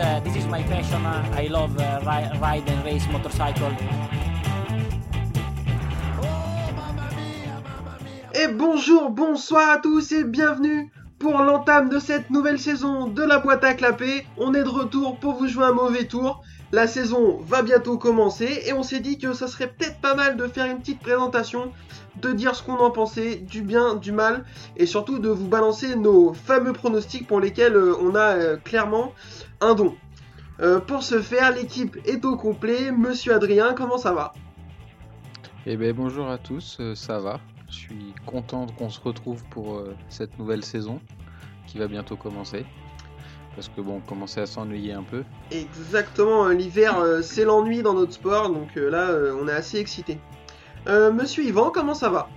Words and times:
uh, 0.00 0.20
this 0.20 0.36
is 0.36 0.46
my 0.46 0.62
passion. 0.62 1.04
I 1.06 1.46
love 1.48 1.78
uh, 1.78 2.00
ri- 2.02 2.38
ride 2.40 2.68
and 2.68 2.84
race 2.84 3.06
motorcycle. 3.12 3.70
Et 8.34 8.48
bonjour, 8.48 9.10
bonsoir 9.10 9.70
à 9.70 9.78
tous 9.78 10.12
et 10.12 10.24
bienvenue 10.24 10.90
pour 11.18 11.38
l'entame 11.38 11.90
de 11.90 11.98
cette 11.98 12.30
nouvelle 12.30 12.58
saison 12.58 13.08
de 13.08 13.22
la 13.22 13.38
boîte 13.38 13.64
à 13.64 13.74
clapper. 13.74 14.26
On 14.38 14.54
est 14.54 14.62
de 14.62 14.68
retour 14.68 15.18
pour 15.18 15.34
vous 15.34 15.46
jouer 15.48 15.64
un 15.64 15.72
mauvais 15.72 16.04
tour. 16.04 16.42
La 16.72 16.86
saison 16.86 17.38
va 17.38 17.62
bientôt 17.62 17.98
commencer 17.98 18.62
et 18.66 18.72
on 18.72 18.84
s'est 18.84 19.00
dit 19.00 19.18
que 19.18 19.32
ça 19.32 19.48
serait 19.48 19.66
peut-être 19.66 20.00
pas 20.00 20.14
mal 20.14 20.36
de 20.36 20.46
faire 20.46 20.66
une 20.66 20.78
petite 20.78 21.00
présentation, 21.00 21.72
de 22.22 22.30
dire 22.30 22.54
ce 22.54 22.62
qu'on 22.62 22.78
en 22.78 22.92
pensait, 22.92 23.36
du 23.36 23.62
bien, 23.62 23.96
du 23.96 24.12
mal 24.12 24.44
et 24.76 24.86
surtout 24.86 25.18
de 25.18 25.28
vous 25.28 25.48
balancer 25.48 25.96
nos 25.96 26.32
fameux 26.32 26.72
pronostics 26.72 27.26
pour 27.26 27.40
lesquels 27.40 27.74
euh, 27.74 27.96
on 28.00 28.14
a 28.14 28.36
euh, 28.36 28.56
clairement 28.56 29.12
un 29.60 29.74
don. 29.74 29.96
Euh, 30.60 30.78
pour 30.78 31.02
ce 31.02 31.20
faire, 31.20 31.52
l'équipe 31.52 31.96
est 32.06 32.24
au 32.24 32.36
complet. 32.36 32.92
Monsieur 32.92 33.34
Adrien, 33.34 33.74
comment 33.74 33.98
ça 33.98 34.12
va? 34.12 34.32
Eh 35.66 35.76
bien 35.76 35.92
bonjour 35.92 36.28
à 36.28 36.38
tous, 36.38 36.80
ça 36.94 37.18
va. 37.18 37.40
Je 37.68 37.74
suis 37.74 38.14
content 38.26 38.66
qu'on 38.78 38.90
se 38.90 39.00
retrouve 39.00 39.42
pour 39.50 39.82
cette 40.08 40.38
nouvelle 40.38 40.64
saison 40.64 41.00
qui 41.66 41.78
va 41.78 41.86
bientôt 41.86 42.16
commencer. 42.16 42.64
Parce 43.56 43.68
que 43.68 43.80
bon, 43.80 43.96
on 43.96 44.00
commençait 44.00 44.40
à 44.40 44.46
s'ennuyer 44.46 44.92
un 44.92 45.02
peu. 45.02 45.24
Exactement, 45.50 46.48
l'hiver 46.48 46.98
euh, 46.98 47.20
c'est 47.22 47.44
l'ennui 47.44 47.82
dans 47.82 47.94
notre 47.94 48.12
sport, 48.12 48.50
donc 48.50 48.76
euh, 48.76 48.88
là 48.90 49.10
euh, 49.10 49.36
on 49.40 49.48
est 49.48 49.52
assez 49.52 49.78
excité. 49.78 50.18
Euh, 50.86 51.12
Monsieur 51.12 51.44
Yvan, 51.44 51.70
comment 51.70 51.94
ça 51.94 52.08
va? 52.08 52.28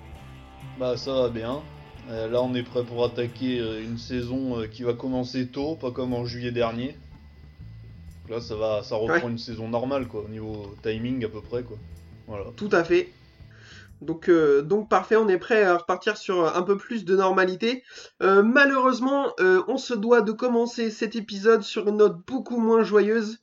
Bah 0.80 0.98
ça 0.98 1.14
va 1.14 1.30
bien. 1.30 1.62
Euh, 2.10 2.28
là 2.28 2.42
on 2.42 2.54
est 2.56 2.64
prêt 2.64 2.84
pour 2.84 3.06
attaquer 3.06 3.60
euh, 3.60 3.82
une 3.82 3.98
saison 3.98 4.60
euh, 4.60 4.68
qui 4.68 4.84
va 4.84 4.94
commencer 4.94 5.48
tôt, 5.48 5.76
pas 5.76 5.92
comme 5.92 6.14
en 6.14 6.26
juillet 6.26 6.52
dernier. 6.52 6.98
Là 8.30 8.42
ça 8.42 8.56
va, 8.56 8.84
ça 8.84 8.96
reprend 8.96 9.14
Ouais. 9.28 9.32
une 9.32 9.38
saison 9.38 9.70
normale 9.70 10.08
quoi, 10.08 10.24
au 10.26 10.30
niveau 10.30 10.76
timing 10.82 11.24
à 11.24 11.30
peu 11.30 11.42
près 11.42 11.62
quoi. 11.64 11.78
Voilà. 12.28 12.46
Tout 12.58 12.70
à 12.72 12.84
fait. 12.84 13.10
Donc, 14.04 14.30
euh, 14.30 14.62
donc 14.62 14.90
parfait, 14.90 15.16
on 15.16 15.28
est 15.28 15.38
prêt 15.38 15.64
à 15.64 15.78
repartir 15.78 16.18
sur 16.18 16.56
un 16.56 16.62
peu 16.64 16.78
plus 16.78 17.06
de 17.06 17.16
normalité. 17.16 17.84
Euh, 18.22 18.44
malheureusement, 18.44 19.34
euh, 19.40 19.62
on 19.68 19.78
se 19.78 19.94
doit 19.94 20.22
de 20.22 20.32
commencer 20.32 20.90
cet 20.92 21.16
épisode 21.16 21.64
sur 21.64 21.88
une 21.88 21.98
note 21.98 22.18
beaucoup 22.28 22.58
moins 22.60 22.84
joyeuse. 22.84 23.40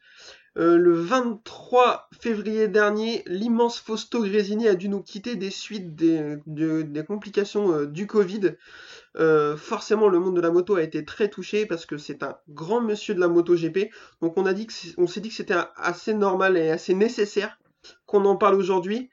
Le 0.57 0.93
23 0.95 2.09
février 2.21 2.69
dernier, 2.69 3.23
l'immense 3.27 3.79
Fausto 3.81 4.23
Gresini 4.23 4.69
a 4.69 4.75
dû 4.75 4.89
nous 4.89 5.01
quitter 5.01 5.37
des 5.37 5.49
suites 5.49 5.95
des, 5.95 6.37
de- 6.47 6.83
des 6.83 7.05
complications 7.05 7.85
du 7.85 8.07
Covid. 8.07 8.57
Forcément, 9.57 10.09
le 10.09 10.19
monde 10.19 10.37
de 10.37 10.41
la 10.41 10.51
moto 10.51 10.75
a 10.77 10.83
été 10.83 11.05
très 11.05 11.29
touché 11.29 11.67
parce 11.67 11.87
que 11.87 11.97
c'est 11.97 12.23
un 12.23 12.37
grand 12.49 12.81
monsieur 12.81 13.15
de 13.15 13.21
la 13.21 13.29
moto 13.29 13.55
GP. 13.55 13.91
Donc 14.21 14.37
on 14.37 14.45
on 14.99 15.07
s'est 15.07 15.21
dit 15.21 15.29
que 15.29 15.35
c'était 15.35 15.55
assez 15.77 16.15
normal 16.15 16.57
et 16.57 16.71
assez 16.71 16.95
nécessaire 16.95 17.59
qu'on 18.07 18.25
en 18.25 18.37
parle 18.37 18.57
aujourd'hui. 18.57 19.09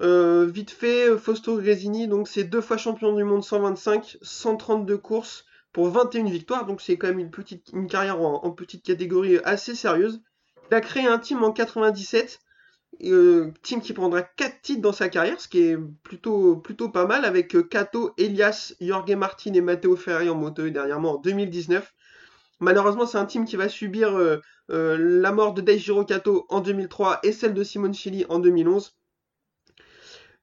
Euh, 0.00 0.46
vite 0.46 0.70
fait, 0.70 1.16
Fausto 1.16 1.56
Gresini, 1.58 2.06
donc 2.08 2.28
c'est 2.28 2.44
deux 2.44 2.60
fois 2.60 2.76
champion 2.76 3.14
du 3.14 3.24
monde 3.24 3.42
125, 3.42 4.18
132 4.20 4.98
courses 4.98 5.44
pour 5.72 5.88
21 5.88 6.24
victoires, 6.24 6.66
donc 6.66 6.80
c'est 6.80 6.96
quand 6.96 7.08
même 7.08 7.18
une 7.18 7.30
petite 7.30 7.70
une 7.72 7.86
carrière 7.86 8.20
en, 8.20 8.50
petite 8.50 8.82
catégorie 8.84 9.38
assez 9.44 9.74
sérieuse. 9.74 10.20
Il 10.70 10.74
a 10.74 10.80
créé 10.80 11.06
un 11.06 11.18
team 11.18 11.42
en 11.44 11.52
97, 11.52 12.40
euh, 13.04 13.52
team 13.62 13.80
qui 13.80 13.92
prendra 13.92 14.22
4 14.22 14.62
titres 14.62 14.82
dans 14.82 14.92
sa 14.92 15.08
carrière, 15.08 15.40
ce 15.40 15.48
qui 15.48 15.60
est 15.60 15.78
plutôt, 16.02 16.56
plutôt 16.56 16.88
pas 16.88 17.06
mal, 17.06 17.24
avec 17.24 17.54
euh, 17.54 17.62
Kato, 17.62 18.12
Elias, 18.18 18.74
Jorge 18.80 19.14
Martin 19.14 19.54
et 19.54 19.60
Matteo 19.60 19.96
Ferrari 19.96 20.28
en 20.28 20.34
moto 20.34 20.68
dernièrement 20.68 21.14
en 21.14 21.18
2019. 21.18 21.94
Malheureusement, 22.60 23.06
c'est 23.06 23.18
un 23.18 23.26
team 23.26 23.44
qui 23.44 23.56
va 23.56 23.68
subir 23.68 24.16
euh, 24.16 24.38
euh, 24.70 24.96
la 24.98 25.30
mort 25.30 25.52
de 25.52 25.60
Daijiro 25.60 26.04
Kato 26.04 26.46
en 26.48 26.60
2003 26.60 27.20
et 27.22 27.32
celle 27.32 27.52
de 27.52 27.62
Simone 27.62 27.92
Chili 27.92 28.24
en 28.28 28.38
2011. 28.38 28.95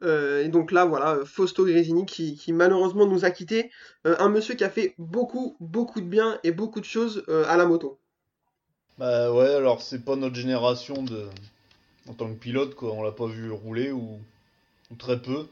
Euh, 0.04 0.44
et 0.44 0.50
donc 0.50 0.72
là, 0.72 0.86
voilà, 0.86 1.20
Fausto 1.26 1.66
Gresini 1.66 2.06
qui, 2.06 2.36
qui 2.36 2.54
malheureusement 2.54 3.06
nous 3.08 3.26
a 3.26 3.32
quittés. 3.32 3.72
Euh, 4.08 4.16
un 4.20 4.30
monsieur 4.30 4.56
qui 4.56 4.64
a 4.64 4.70
fait 4.70 4.96
beaucoup, 4.98 5.56
beaucoup 5.60 6.02
de 6.02 6.08
bien 6.08 6.40
et 6.44 6.52
beaucoup 6.52 6.80
de 6.80 6.86
choses 6.86 7.24
euh, 7.30 7.46
à 7.48 7.58
la 7.58 7.66
moto. 7.66 8.00
Bah 8.98 9.32
ouais 9.32 9.54
alors 9.54 9.84
c'est 9.84 10.04
pas 10.04 10.16
notre 10.16 10.34
génération 10.36 11.04
de 11.04 11.28
en 12.08 12.14
tant 12.14 12.30
que 12.30 12.40
pilote 12.40 12.76
quoi, 12.76 12.94
on 12.94 13.04
l'a 13.04 13.12
pas 13.12 13.28
vu 13.28 13.52
rouler 13.52 13.92
ou, 13.92 14.20
ou 14.92 14.96
très 14.98 15.22
peu. 15.22 15.48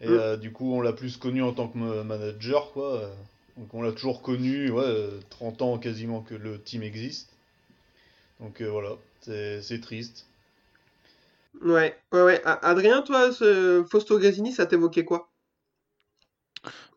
Et 0.00 0.08
euh, 0.08 0.36
du 0.36 0.50
coup 0.52 0.74
on 0.74 0.80
l'a 0.80 0.92
plus 0.92 1.16
connu 1.16 1.40
en 1.42 1.52
tant 1.52 1.68
que 1.68 1.78
ma- 1.78 2.02
manager 2.02 2.72
quoi. 2.72 2.94
euh, 3.00 3.14
Donc 3.56 3.72
on 3.74 3.82
l'a 3.82 3.92
toujours 3.92 4.22
connu, 4.22 4.70
ouais, 4.70 4.82
euh, 4.84 5.20
30 5.30 5.62
ans 5.62 5.78
quasiment 5.78 6.20
que 6.20 6.34
le 6.34 6.60
team 6.60 6.82
existe. 6.82 7.28
Donc 8.40 8.60
euh, 8.60 8.68
voilà, 8.70 8.96
c'est 9.20 9.80
triste. 9.80 10.26
Ouais, 11.60 11.94
ouais, 12.12 12.22
ouais. 12.22 12.40
Adrien, 12.44 13.02
toi, 13.02 13.30
ce 13.32 13.84
Fausto 13.90 14.18
Gresini, 14.18 14.50
ça 14.50 14.64
t'évoquait 14.64 15.04
quoi? 15.04 15.30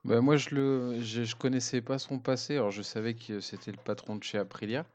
Bah, 0.04 0.22
moi, 0.22 0.38
je 0.38 0.54
le, 0.56 1.00
je, 1.02 1.24
je 1.24 1.36
connaissais 1.36 1.82
pas 1.82 2.00
son 2.00 2.20
passé. 2.20 2.56
Alors, 2.56 2.72
je 2.72 2.82
savais 2.82 3.14
que 3.16 3.40
c'était 3.40 3.72
le 3.72 3.78
patron 3.78 4.16
de 4.16 4.24
chez 4.24 4.38
Aprilia. 4.38 4.86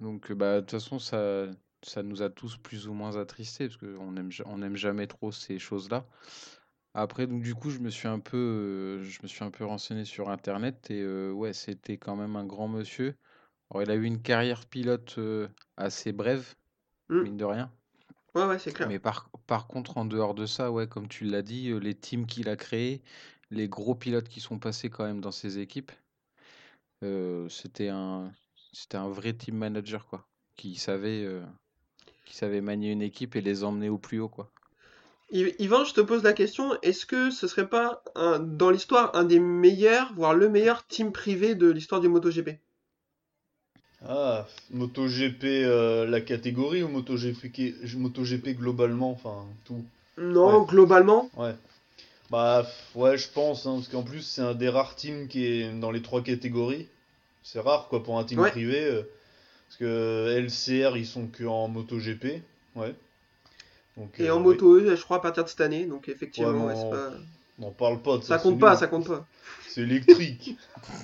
Donc, 0.00 0.30
euh, 0.30 0.34
bah, 0.34 0.56
de 0.56 0.60
toute 0.60 0.70
façon, 0.72 0.98
ça, 0.98 1.46
ça 1.82 2.02
nous 2.02 2.22
a 2.22 2.30
tous 2.30 2.56
plus 2.56 2.88
ou 2.88 2.92
moins 2.94 3.16
attristés 3.16 3.68
parce 3.68 3.78
qu'on 3.78 4.16
aime, 4.16 4.30
ja- 4.30 4.44
on 4.46 4.62
aime 4.62 4.76
jamais 4.76 5.06
trop 5.06 5.32
ces 5.32 5.58
choses-là. 5.58 6.06
Après, 6.94 7.26
donc, 7.28 7.42
du 7.42 7.54
coup, 7.54 7.70
je 7.70 7.80
me 7.80 7.90
suis 7.90 8.08
un 8.08 8.20
peu, 8.20 8.36
euh, 8.38 9.04
je 9.04 9.20
me 9.22 9.28
suis 9.28 9.44
un 9.44 9.50
peu 9.52 9.64
renseigné 9.66 10.04
sur 10.04 10.30
Internet 10.30 10.90
et 10.90 11.02
euh, 11.02 11.32
ouais, 11.32 11.52
c'était 11.54 11.98
quand 11.98 12.16
même 12.16 12.36
un 12.36 12.46
grand 12.46 12.68
monsieur. 12.68 13.16
Alors, 13.70 13.82
il 13.84 13.90
a 13.92 13.96
eu 13.96 14.04
une 14.04 14.22
carrière 14.22 14.66
pilote 14.66 15.16
euh, 15.18 15.48
assez 15.76 16.12
brève, 16.12 16.54
Mm. 17.10 17.26
mine 17.26 17.36
de 17.38 17.44
rien. 17.46 17.72
Ouais, 18.36 18.46
ouais, 18.46 18.58
c'est 18.60 18.72
clair. 18.72 18.88
Mais 18.88 18.98
par, 18.98 19.28
par 19.46 19.66
contre, 19.66 19.98
en 19.98 20.04
dehors 20.06 20.34
de 20.34 20.46
ça, 20.46 20.72
ouais, 20.72 20.88
comme 20.88 21.08
tu 21.08 21.24
l'as 21.24 21.42
dit, 21.42 21.68
euh, 21.70 21.78
les 21.78 21.94
teams 21.94 22.26
qu'il 22.26 22.48
a 22.48 22.56
créés, 22.56 23.02
les 23.50 23.68
gros 23.68 23.94
pilotes 23.94 24.28
qui 24.28 24.40
sont 24.40 24.58
passés 24.58 24.88
quand 24.90 25.04
même 25.04 25.20
dans 25.20 25.32
ses 25.32 25.58
équipes, 25.58 25.92
euh, 27.02 27.48
c'était 27.48 27.88
un, 27.88 28.32
c'était 28.72 28.96
un 28.96 29.08
vrai 29.08 29.32
team 29.34 29.56
manager, 29.56 30.06
quoi, 30.06 30.26
qui 30.56 30.76
savait, 30.76 31.24
euh, 31.24 31.44
qui 32.26 32.36
savait 32.36 32.62
manier 32.62 32.92
une 32.92 33.02
équipe 33.02 33.36
et 33.36 33.42
les 33.42 33.64
emmener 33.64 33.88
au 33.90 33.98
plus 33.98 34.20
haut, 34.20 34.28
quoi. 34.30 34.52
Yvan, 35.30 35.84
je 35.84 35.94
te 35.94 36.00
pose 36.00 36.24
la 36.24 36.32
question, 36.32 36.76
est-ce 36.82 37.06
que 37.06 37.30
ce 37.30 37.46
serait 37.46 37.68
pas 37.68 38.02
un- 38.16 38.40
dans 38.40 38.70
l'histoire 38.70 39.14
un 39.14 39.22
des 39.22 39.38
meilleurs, 39.38 40.12
voire 40.14 40.34
le 40.34 40.48
meilleur 40.48 40.84
team 40.88 41.12
privé 41.12 41.54
de 41.54 41.70
l'histoire 41.70 42.00
du 42.00 42.08
MotoGP? 42.08 42.58
Ah, 44.04 44.46
MotoGP 44.72 45.44
euh, 45.44 46.06
la 46.06 46.20
catégorie 46.20 46.82
ou 46.82 46.88
MotoGP, 46.88 48.48
globalement, 48.56 49.10
enfin 49.10 49.44
tout. 49.64 49.84
Non, 50.18 50.60
Ouais. 50.60 50.66
globalement. 50.66 51.30
Ouais. 51.36 51.54
Bah 52.30 52.66
ouais, 52.94 53.18
je 53.18 53.28
pense, 53.28 53.66
hein, 53.66 53.76
parce 53.76 53.88
qu'en 53.88 54.02
plus 54.02 54.22
c'est 54.22 54.42
un 54.42 54.54
des 54.54 54.68
rares 54.68 54.96
teams 54.96 55.28
qui 55.28 55.46
est 55.46 55.72
dans 55.80 55.90
les 55.90 56.02
trois 56.02 56.22
catégories. 56.22 56.88
C'est 57.44 57.60
rare 57.60 57.88
quoi 57.88 58.02
pour 58.02 58.18
un 58.18 58.24
team 58.24 58.40
Ouais. 58.40 58.50
privé, 58.50 58.84
euh, 58.84 59.02
parce 59.68 59.78
que 59.78 60.36
LCR 60.38 60.96
ils 60.96 61.06
sont 61.06 61.28
que 61.28 61.44
en 61.44 61.68
MotoGP, 61.68 62.42
ouais. 62.76 62.94
Donc, 63.96 64.20
Et 64.20 64.28
euh, 64.28 64.34
en 64.34 64.38
oui. 64.40 64.44
moto 64.44 64.78
E, 64.78 64.94
je 64.94 65.02
crois, 65.02 65.18
à 65.18 65.20
partir 65.20 65.44
de 65.44 65.48
cette 65.48 65.60
année, 65.60 65.86
donc 65.86 66.08
effectivement, 66.08 66.66
Ouais, 66.66 66.74
pas... 66.90 67.12
On 67.58 67.70
parle 67.70 68.02
pas 68.02 68.18
de 68.18 68.22
ça. 68.22 68.28
Ça 68.36 68.38
c'est 68.38 68.42
compte 68.50 68.60
pas, 68.60 68.70
nul. 68.70 68.78
ça 68.78 68.86
compte 68.86 69.06
pas. 69.08 69.26
C'est 69.68 69.82
électrique. 69.82 70.56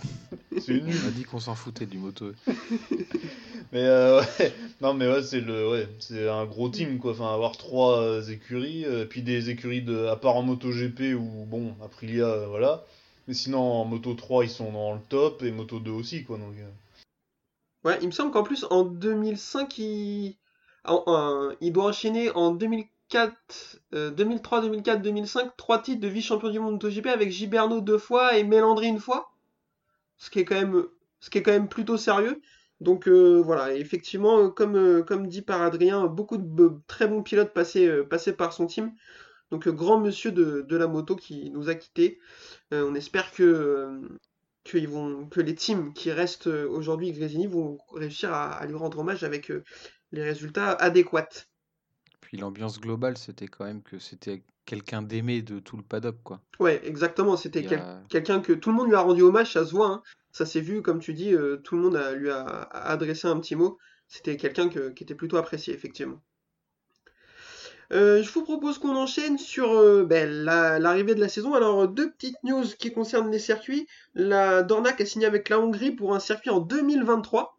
c'est 0.60 0.74
nul. 0.80 0.94
On 1.04 1.08
a 1.08 1.10
dit 1.10 1.24
qu'on 1.24 1.40
s'en 1.40 1.54
foutait 1.54 1.86
du 1.86 1.98
moto. 1.98 2.32
Mais 3.72 3.84
euh, 3.84 4.20
ouais, 4.20 4.52
non 4.82 4.92
mais 4.92 5.08
ouais, 5.10 5.22
c'est 5.22 5.40
le 5.40 5.70
ouais, 5.70 5.88
c'est 5.98 6.28
un 6.28 6.44
gros 6.44 6.68
team 6.68 6.98
quoi. 6.98 7.12
Enfin 7.12 7.32
avoir 7.32 7.56
trois 7.56 8.00
euh, 8.02 8.22
écuries, 8.22 8.84
euh, 8.84 9.06
puis 9.06 9.22
des 9.22 9.48
écuries 9.48 9.80
de 9.80 10.06
à 10.08 10.16
part 10.16 10.36
en 10.36 10.42
MotoGP 10.42 11.14
ou 11.18 11.46
bon, 11.46 11.75
Aprilia 11.82 12.26
euh, 12.26 12.46
voilà. 12.49 12.84
Mais 13.28 13.34
sinon 13.34 13.60
en 13.60 13.84
Moto 13.87 14.12
3, 14.12 14.44
ils 14.44 14.50
sont 14.50 14.72
dans 14.72 14.93
le 14.93 15.00
top 15.08 15.43
et 15.43 15.52
Moto 15.52 15.78
2 15.81 15.90
aussi 15.90 16.22
quoi 16.25 16.37
donc. 16.37 16.55
Ouais, 17.84 17.98
il 18.02 18.06
me 18.08 18.12
semble 18.12 18.31
qu'en 18.31 18.43
plus, 18.43 18.64
en 18.70 18.84
2005, 18.84 19.78
il... 19.78 20.37
en- 20.84 21.02
en- 21.06 21.50
il 21.60 21.72
doit 21.72 21.87
enchaîner 21.87 22.31
en 22.32 22.52
2004, 23.12 23.81
euh, 23.94 24.11
2003, 24.11 24.62
2004, 24.62 25.03
2005, 25.03 25.56
trois 25.56 25.82
titres 25.82 26.00
de 26.00 26.09
vice-champion 26.09 26.50
du 26.50 26.59
monde 26.59 26.73
MotoGP 26.75 27.06
avec 27.09 27.31
Giberno 27.31 27.81
deux 27.81 27.99
fois 27.99 28.37
et 28.38 28.44
Melandri 28.44 28.88
une 28.88 28.99
fois. 28.99 29.31
Ce 30.17 30.31
qui 30.31 30.38
est 30.38 30.44
quand 30.44 30.55
même, 31.53 31.69
plutôt 31.69 31.97
sérieux. 31.97 32.41
Donc 32.81 33.06
euh, 33.06 33.41
voilà, 33.44 33.75
effectivement, 33.75 34.38
euh, 34.38 34.49
comme, 34.49 34.76
euh, 34.76 35.03
comme 35.03 35.29
dit 35.29 35.43
par 35.43 35.62
Adrien, 35.62 36.06
beaucoup 36.06 36.37
de 36.38 36.73
très 36.87 37.06
bons 37.06 37.23
pilotes 37.23 37.53
passés, 37.53 38.32
par 38.37 38.53
son 38.53 38.67
team. 38.67 38.93
Donc 39.50 39.69
grand 39.69 40.00
monsieur 40.00 40.32
de, 40.32 40.76
la 40.76 40.87
moto 40.87 41.15
qui 41.15 41.50
nous 41.50 41.69
a 41.69 41.75
quittés. 41.75 42.19
On 42.70 42.94
espère 42.94 43.31
que, 43.32 44.00
les 44.73 45.55
teams 45.55 45.93
qui 45.93 46.11
restent 46.11 46.47
aujourd'hui 46.47 47.12
Grésini 47.12 47.47
vont 47.47 47.79
réussir 47.93 48.32
à, 48.32 48.65
lui 48.67 48.75
rendre 48.75 49.00
hommage 49.00 49.25
avec 49.25 49.53
les 50.12 50.23
résultats 50.23 50.70
adéquats. 50.73 51.29
Puis 52.32 52.40
l'ambiance 52.40 52.81
globale, 52.81 53.19
c'était 53.19 53.46
quand 53.46 53.67
même 53.67 53.82
que 53.82 53.99
c'était 53.99 54.43
quelqu'un 54.64 55.02
d'aimé 55.02 55.43
de 55.43 55.58
tout 55.58 55.76
le 55.76 55.82
paddock, 55.82 56.17
quoi. 56.25 56.40
Ouais, 56.61 56.81
exactement. 56.88 57.37
C'était 57.37 57.61
quel- 57.69 57.79
a- 57.81 58.02
quelqu'un 58.08 58.40
que 58.40 58.55
tout 58.55 58.70
le 58.70 58.76
monde 58.76 58.88
lui 58.88 58.94
a 58.94 59.00
rendu 59.02 59.20
hommage, 59.20 59.52
ça 59.52 59.67
se 59.67 59.73
voit. 59.73 59.88
hein. 59.88 60.02
Ça 60.31 60.46
s'est 60.46 60.62
vu, 60.62 60.81
comme 60.81 60.99
tu 60.99 61.12
dis, 61.12 61.34
euh, 61.34 61.58
tout 61.58 61.76
le 61.76 61.82
monde 61.82 61.94
a, 61.94 62.12
lui 62.14 62.31
a, 62.31 62.40
a 62.40 62.90
adressé 62.90 63.29
un 63.29 63.38
petit 63.38 63.55
mot. 63.55 63.76
C'était 64.08 64.38
quelqu'un 64.38 64.70
que- 64.70 64.88
qui 64.88 65.05
était 65.05 65.14
plutôt 65.14 65.37
apprécié, 65.37 65.75
effectivement. 65.75 66.23
Euh, 67.93 68.23
je 68.23 68.32
vous 68.32 68.44
propose 68.44 68.79
qu'on 68.79 68.96
enchaîne 68.96 69.37
sur 69.37 69.70
euh, 69.75 70.06
ben, 70.06 70.26
la- 70.31 70.79
l'arrivée 70.79 71.14
de 71.14 71.20
la 71.20 71.29
saison. 71.29 71.52
Alors, 71.52 71.87
deux 71.87 72.11
petites 72.12 72.43
news 72.44 72.64
qui 72.79 72.94
concernent 72.94 73.31
les 73.31 73.38
circuits. 73.38 73.87
La 74.14 74.62
Dornac 74.62 75.02
a 75.02 75.05
signé 75.05 75.26
avec 75.26 75.50
la 75.50 75.61
Hongrie 75.61 75.90
pour 75.90 76.14
un 76.14 76.19
circuit 76.20 76.49
en 76.49 76.61
2023. 76.61 77.58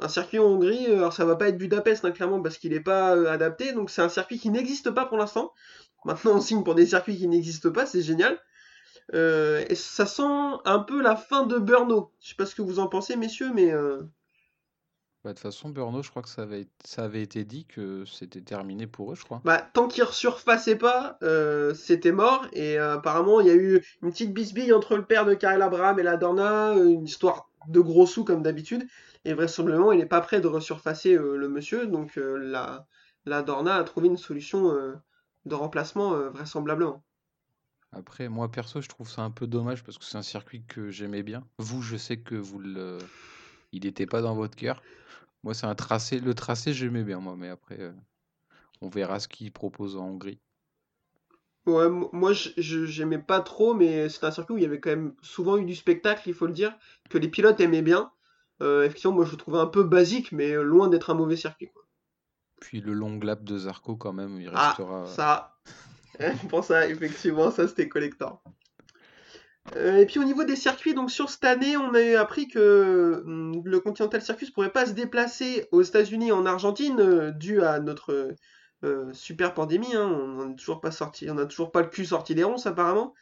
Un 0.00 0.08
circuit 0.08 0.38
en 0.38 0.44
Hongrie, 0.44 0.86
euh, 0.88 0.98
alors 0.98 1.12
ça 1.12 1.24
va 1.24 1.36
pas 1.36 1.48
être 1.48 1.58
Budapest, 1.58 2.04
hein, 2.04 2.12
clairement, 2.12 2.40
parce 2.40 2.58
qu'il 2.58 2.72
n'est 2.72 2.80
pas 2.80 3.16
euh, 3.16 3.30
adapté. 3.30 3.72
Donc, 3.72 3.90
c'est 3.90 4.02
un 4.02 4.08
circuit 4.08 4.38
qui 4.38 4.50
n'existe 4.50 4.90
pas 4.90 5.06
pour 5.06 5.18
l'instant. 5.18 5.52
Maintenant, 6.04 6.36
on 6.36 6.40
signe 6.40 6.62
pour 6.64 6.74
des 6.74 6.86
circuits 6.86 7.16
qui 7.16 7.26
n'existent 7.28 7.72
pas, 7.72 7.86
c'est 7.86 8.02
génial. 8.02 8.38
Euh, 9.14 9.64
et 9.68 9.74
ça 9.74 10.06
sent 10.06 10.22
un 10.64 10.78
peu 10.80 11.00
la 11.02 11.16
fin 11.16 11.46
de 11.46 11.58
Burno. 11.58 12.12
Je 12.20 12.28
sais 12.28 12.34
pas 12.36 12.46
ce 12.46 12.54
que 12.54 12.62
vous 12.62 12.78
en 12.78 12.88
pensez, 12.88 13.16
messieurs, 13.16 13.50
mais 13.54 13.72
euh, 13.72 14.02
Bah, 15.24 15.30
de 15.30 15.34
toute 15.34 15.42
façon, 15.42 15.70
Burno, 15.70 16.02
je 16.02 16.10
crois 16.10 16.22
que 16.22 16.28
ça 16.28 16.42
avait, 16.42 16.68
ça 16.84 17.04
avait 17.04 17.22
été 17.22 17.44
dit 17.44 17.66
que 17.66 18.04
c'était 18.06 18.40
terminé 18.42 18.86
pour 18.86 19.12
eux, 19.12 19.14
je 19.16 19.24
crois. 19.24 19.40
bah, 19.44 19.58
tant 19.72 19.88
qu'ils 19.88 20.04
resurfaçaient 20.04 20.76
pas, 20.76 21.18
euh, 21.22 21.74
c'était 21.74 22.12
mort. 22.12 22.46
Et 22.52 22.78
euh, 22.78 22.94
apparemment, 22.94 23.40
il 23.40 23.46
y 23.48 23.50
a 23.50 23.54
eu 23.54 23.84
une 24.02 24.10
petite 24.12 24.32
bisbille 24.32 24.72
entre 24.72 24.96
le 24.96 25.04
père 25.04 25.24
de 25.26 25.34
Karel 25.34 25.62
Abraham 25.62 25.98
et 25.98 26.02
la 26.04 26.16
Dorna, 26.16 26.74
une 26.74 27.04
histoire 27.04 27.50
de 27.66 27.80
gros 27.80 28.06
sous 28.06 28.24
comme 28.24 28.42
d'habitude. 28.42 28.86
Et 29.28 29.34
vraisemblablement, 29.34 29.92
il 29.92 29.98
n'est 29.98 30.06
pas 30.06 30.22
prêt 30.22 30.40
de 30.40 30.46
resurfacer 30.46 31.14
euh, 31.14 31.36
le 31.36 31.50
monsieur. 31.50 31.86
Donc 31.86 32.16
euh, 32.16 32.38
la, 32.38 32.86
la 33.26 33.42
Dorna 33.42 33.74
a 33.74 33.84
trouvé 33.84 34.08
une 34.08 34.16
solution 34.16 34.72
euh, 34.72 34.94
de 35.44 35.54
remplacement 35.54 36.30
vraisemblablement. 36.30 37.04
Après, 37.92 38.30
moi 38.30 38.50
perso, 38.50 38.80
je 38.80 38.88
trouve 38.88 39.10
ça 39.10 39.20
un 39.20 39.30
peu 39.30 39.46
dommage 39.46 39.84
parce 39.84 39.98
que 39.98 40.06
c'est 40.06 40.16
un 40.16 40.22
circuit 40.22 40.64
que 40.64 40.88
j'aimais 40.90 41.22
bien. 41.22 41.46
Vous, 41.58 41.82
je 41.82 41.98
sais 41.98 42.16
que 42.16 42.36
vous 42.36 42.58
le, 42.58 42.96
il 43.72 43.84
n'était 43.84 44.06
pas 44.06 44.22
dans 44.22 44.34
votre 44.34 44.56
cœur. 44.56 44.82
Moi, 45.42 45.52
c'est 45.52 45.66
un 45.66 45.74
tracé. 45.74 46.20
Le 46.20 46.32
tracé, 46.32 46.72
j'aimais 46.72 47.04
bien, 47.04 47.20
moi, 47.20 47.36
mais 47.36 47.50
après, 47.50 47.80
euh, 47.80 47.92
on 48.80 48.88
verra 48.88 49.20
ce 49.20 49.28
qu'ils 49.28 49.52
proposent 49.52 49.96
en 49.96 50.06
Hongrie. 50.06 50.40
Ouais, 51.66 51.90
moi 51.90 52.32
j'aimais 52.32 53.18
pas 53.18 53.40
trop, 53.40 53.74
mais 53.74 54.08
c'est 54.08 54.24
un 54.24 54.30
circuit 54.30 54.54
où 54.54 54.56
il 54.56 54.62
y 54.62 54.66
avait 54.66 54.80
quand 54.80 54.88
même 54.88 55.14
souvent 55.20 55.58
eu 55.58 55.66
du 55.66 55.74
spectacle, 55.74 56.26
il 56.26 56.34
faut 56.34 56.46
le 56.46 56.54
dire, 56.54 56.74
que 57.10 57.18
les 57.18 57.28
pilotes 57.28 57.60
aimaient 57.60 57.82
bien. 57.82 58.10
Euh, 58.62 58.84
effectivement, 58.84 59.14
moi 59.14 59.24
je 59.24 59.30
le 59.32 59.36
trouvais 59.36 59.58
un 59.58 59.66
peu 59.66 59.82
basique, 59.84 60.32
mais 60.32 60.50
euh, 60.52 60.62
loin 60.62 60.88
d'être 60.88 61.10
un 61.10 61.14
mauvais 61.14 61.36
circuit, 61.36 61.68
quoi. 61.72 61.84
Puis 62.60 62.80
le 62.80 62.92
long 62.92 63.18
lap 63.20 63.44
de 63.44 63.56
Zarco, 63.56 63.94
quand 63.96 64.12
même, 64.12 64.40
il 64.40 64.50
Ah, 64.52 64.68
restera. 64.70 65.04
ça, 65.06 65.54
pour 66.48 66.64
ça, 66.64 66.88
effectivement, 66.88 67.50
ça 67.52 67.68
c'était 67.68 67.88
collector. 67.88 68.42
Euh, 69.76 69.98
et 69.98 70.06
puis 70.06 70.18
au 70.18 70.24
niveau 70.24 70.44
des 70.44 70.56
circuits, 70.56 70.94
donc 70.94 71.10
sur 71.10 71.28
cette 71.28 71.44
année, 71.44 71.76
on 71.76 71.92
a 71.94 72.18
appris 72.20 72.48
que 72.48 73.22
hum, 73.26 73.60
le 73.64 73.80
Continental 73.80 74.22
Circus 74.22 74.50
pourrait 74.50 74.72
pas 74.72 74.86
se 74.86 74.92
déplacer 74.92 75.68
aux 75.72 75.82
États-Unis 75.82 76.28
et 76.28 76.32
en 76.32 76.46
Argentine 76.46 76.98
euh, 77.00 77.30
dû 77.32 77.60
à 77.62 77.78
notre 77.78 78.34
euh, 78.84 79.12
super 79.12 79.52
pandémie. 79.54 79.94
hein. 79.94 80.08
On 80.10 80.50
est 80.50 80.56
toujours 80.56 80.80
pas 80.80 80.90
sorti, 80.90 81.30
on 81.30 81.34
n'a 81.34 81.44
toujours 81.46 81.70
pas 81.70 81.82
le 81.82 81.88
cul 81.88 82.06
sorti 82.06 82.34
des 82.34 82.44
ronces 82.44 82.66
apparemment. 82.66 83.14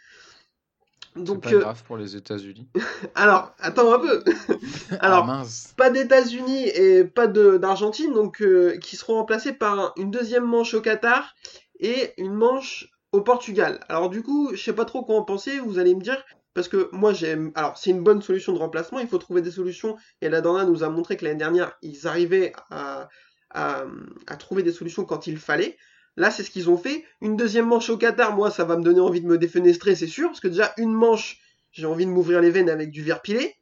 Donc, 1.17 1.43
pas 1.43 1.53
euh, 1.53 1.59
grave 1.61 1.83
pour 1.85 1.97
les 1.97 2.17
États-Unis. 2.17 2.69
alors, 3.15 3.55
attends 3.59 3.93
un 3.95 3.99
peu. 3.99 4.25
Ah 5.01 5.07
Alors, 5.07 5.25
mince. 5.27 5.75
pas 5.77 5.91
d'États-Unis 5.91 6.69
et 6.69 7.05
pas 7.05 7.27
d'Argentine, 7.27 8.13
donc 8.13 8.41
euh, 8.43 8.77
qui 8.79 8.97
seront 8.97 9.15
remplacés 9.15 9.53
par 9.53 9.93
une 9.97 10.11
deuxième 10.11 10.45
manche 10.45 10.75
au 10.75 10.81
Qatar 10.81 11.35
et 11.81 12.13
une 12.19 12.35
manche 12.35 12.89
au 13.13 13.21
Portugal. 13.21 13.81
Alors 13.89 14.11
du 14.11 14.23
coup, 14.23 14.51
je 14.55 14.63
sais 14.63 14.73
pas 14.73 14.85
trop 14.85 15.03
quoi 15.05 15.17
en 15.17 15.23
penser, 15.25 15.59
vous 15.59 15.79
allez 15.79 15.95
me 15.95 16.01
dire, 16.03 16.23
parce 16.55 16.69
que 16.69 16.89
moi 16.93 17.13
j'aime. 17.13 17.53
Alors 17.55 17.77
c'est 17.77 17.91
une 17.91 18.03
bonne 18.03 18.23
solution 18.23 18.53
de 18.53 18.59
remplacement, 18.59 18.99
il 18.99 19.09
faut 19.09 19.19
trouver 19.19 19.43
des 19.43 19.51
solutions, 19.51 19.97
et 20.21 20.29
la 20.29 20.41
Dorna 20.41 20.65
nous 20.65 20.85
a 20.85 20.89
montré 20.89 21.17
que 21.17 21.25
l'année 21.25 21.39
dernière, 21.39 21.73
ils 21.83 22.07
arrivaient 22.07 22.53
à, 22.71 23.09
à, 23.51 23.85
à 24.27 24.37
trouver 24.37 24.63
des 24.63 24.73
solutions 24.73 25.05
quand 25.05 25.27
il 25.27 25.39
fallait. 25.39 25.77
Là, 26.17 26.31
c'est 26.31 26.43
ce 26.43 26.51
qu'ils 26.51 26.71
ont 26.71 26.79
fait. 26.79 27.05
Une 27.21 27.37
deuxième 27.37 27.67
manche 27.67 27.91
au 27.91 27.99
Qatar, 27.99 28.35
moi, 28.35 28.51
ça 28.51 28.65
va 28.65 28.77
me 28.77 28.83
donner 28.83 29.01
envie 29.01 29.21
de 29.21 29.27
me 29.27 29.39
défenestrer, 29.39 29.95
c'est 29.95 30.07
sûr, 30.07 30.29
parce 30.29 30.41
que 30.41 30.49
déjà, 30.49 30.73
une 30.79 30.93
manche, 30.93 31.41
j'ai 31.73 31.87
envie 31.87 32.07
de 32.07 32.11
m'ouvrir 32.11 32.41
les 32.41 32.51
veines 32.51 32.71
avec 32.71 32.91
du 32.91 33.03
verre 33.03 33.21
pilé 33.21 33.55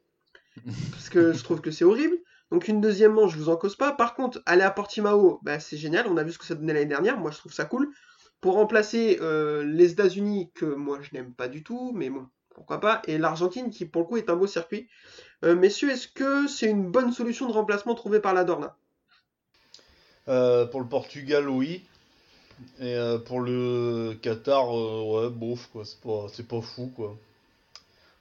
parce 0.91 1.09
que 1.09 1.33
je 1.33 1.43
trouve 1.43 1.61
que 1.61 1.71
c'est 1.71 1.83
horrible. 1.83 2.17
Donc 2.51 2.67
une 2.67 2.79
deuxième 2.79 3.13
manche, 3.13 3.33
je 3.33 3.37
vous 3.37 3.49
en 3.49 3.57
cause 3.57 3.75
pas. 3.75 3.91
Par 3.91 4.13
contre, 4.13 4.41
aller 4.45 4.61
à 4.61 4.71
Portimao, 4.71 5.39
bah, 5.43 5.59
c'est 5.59 5.77
génial. 5.77 6.07
On 6.07 6.15
a 6.17 6.23
vu 6.23 6.31
ce 6.31 6.37
que 6.37 6.45
ça 6.45 6.55
donnait 6.55 6.73
l'année 6.73 6.85
dernière. 6.85 7.17
Moi, 7.17 7.31
je 7.31 7.37
trouve 7.37 7.53
ça 7.53 7.65
cool. 7.65 7.91
Pour 8.39 8.53
remplacer 8.53 9.17
euh, 9.21 9.63
les 9.63 9.91
États-Unis, 9.91 10.51
que 10.53 10.65
moi 10.65 10.99
je 11.01 11.09
n'aime 11.13 11.33
pas 11.33 11.47
du 11.47 11.63
tout, 11.63 11.91
mais 11.95 12.09
bon, 12.09 12.27
pourquoi 12.53 12.79
pas. 12.79 13.01
Et 13.07 13.17
l'Argentine, 13.17 13.71
qui 13.71 13.85
pour 13.85 14.03
le 14.03 14.07
coup 14.07 14.17
est 14.17 14.29
un 14.29 14.35
beau 14.35 14.45
circuit. 14.45 14.87
Euh, 15.43 15.55
messieurs, 15.55 15.89
est-ce 15.89 16.07
que 16.07 16.47
c'est 16.47 16.69
une 16.69 16.91
bonne 16.91 17.11
solution 17.11 17.47
de 17.47 17.53
remplacement 17.53 17.95
trouvée 17.95 18.19
par 18.19 18.33
la 18.33 18.43
Dorna? 18.43 18.77
Euh, 20.27 20.65
pour 20.65 20.79
le 20.79 20.87
Portugal, 20.87 21.49
oui. 21.49 21.85
Et 22.79 22.95
euh, 22.95 23.17
pour 23.17 23.41
le 23.41 24.17
Qatar, 24.21 24.75
euh, 24.75 25.23
ouais, 25.23 25.29
bof, 25.29 25.69
quoi. 25.71 25.83
C'est 25.85 25.99
pas, 25.99 26.27
c'est 26.33 26.47
pas 26.47 26.61
fou, 26.61 26.91
quoi. 26.95 27.15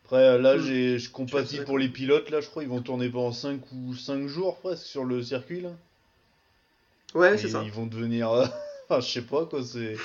Après, 0.04 0.38
là, 0.38 0.58
j'ai, 0.58 0.98
je 0.98 1.10
compatis 1.10 1.60
pour 1.60 1.78
les 1.78 1.88
pilotes, 1.88 2.31
là, 2.31 2.40
je 2.40 2.48
crois. 2.48 2.62
Ils 2.62 2.69
vont 2.69 2.82
tourner 2.82 3.08
pendant 3.08 3.32
5 3.32 3.60
ou 3.72 3.94
5 3.94 4.26
jours, 4.26 4.56
presque, 4.58 4.84
sur 4.86 5.04
le 5.04 5.22
circuit, 5.22 5.60
là. 5.60 5.70
Ouais, 7.14 7.34
Et 7.34 7.38
c'est 7.38 7.48
ça. 7.48 7.62
Ils 7.64 7.72
vont 7.72 7.86
devenir. 7.86 8.31
euh, 8.31 8.46
je 8.90 9.00
sais 9.00 9.22
pas, 9.22 9.46
quoi. 9.46 9.62
C'est... 9.62 9.96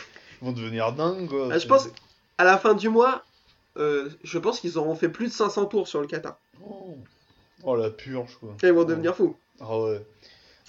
Ils 0.41 0.45
vont 0.45 0.51
devenir 0.53 0.93
dingues, 0.93 1.27
quoi. 1.27 1.49
Ah, 1.51 1.57
je 1.57 1.67
pense, 1.67 1.89
à 2.37 2.43
la 2.45 2.57
fin 2.57 2.73
du 2.75 2.87
mois, 2.87 3.25
euh, 3.77 4.09
je 4.23 4.37
pense 4.37 4.59
qu'ils 4.59 4.77
auront 4.77 4.95
fait 4.95 5.09
plus 5.09 5.27
de 5.27 5.33
500 5.33 5.65
tours 5.65 5.87
sur 5.87 5.99
le 6.01 6.07
Qatar. 6.07 6.37
Oh. 6.65 6.97
Oh, 7.63 7.75
la 7.75 7.89
purge, 7.89 8.37
quoi. 8.39 8.55
Et 8.63 8.67
ils 8.67 8.73
vont 8.73 8.85
devenir 8.85 9.15
fous. 9.15 9.35
Ah 9.59 9.77
ouais. 9.79 10.01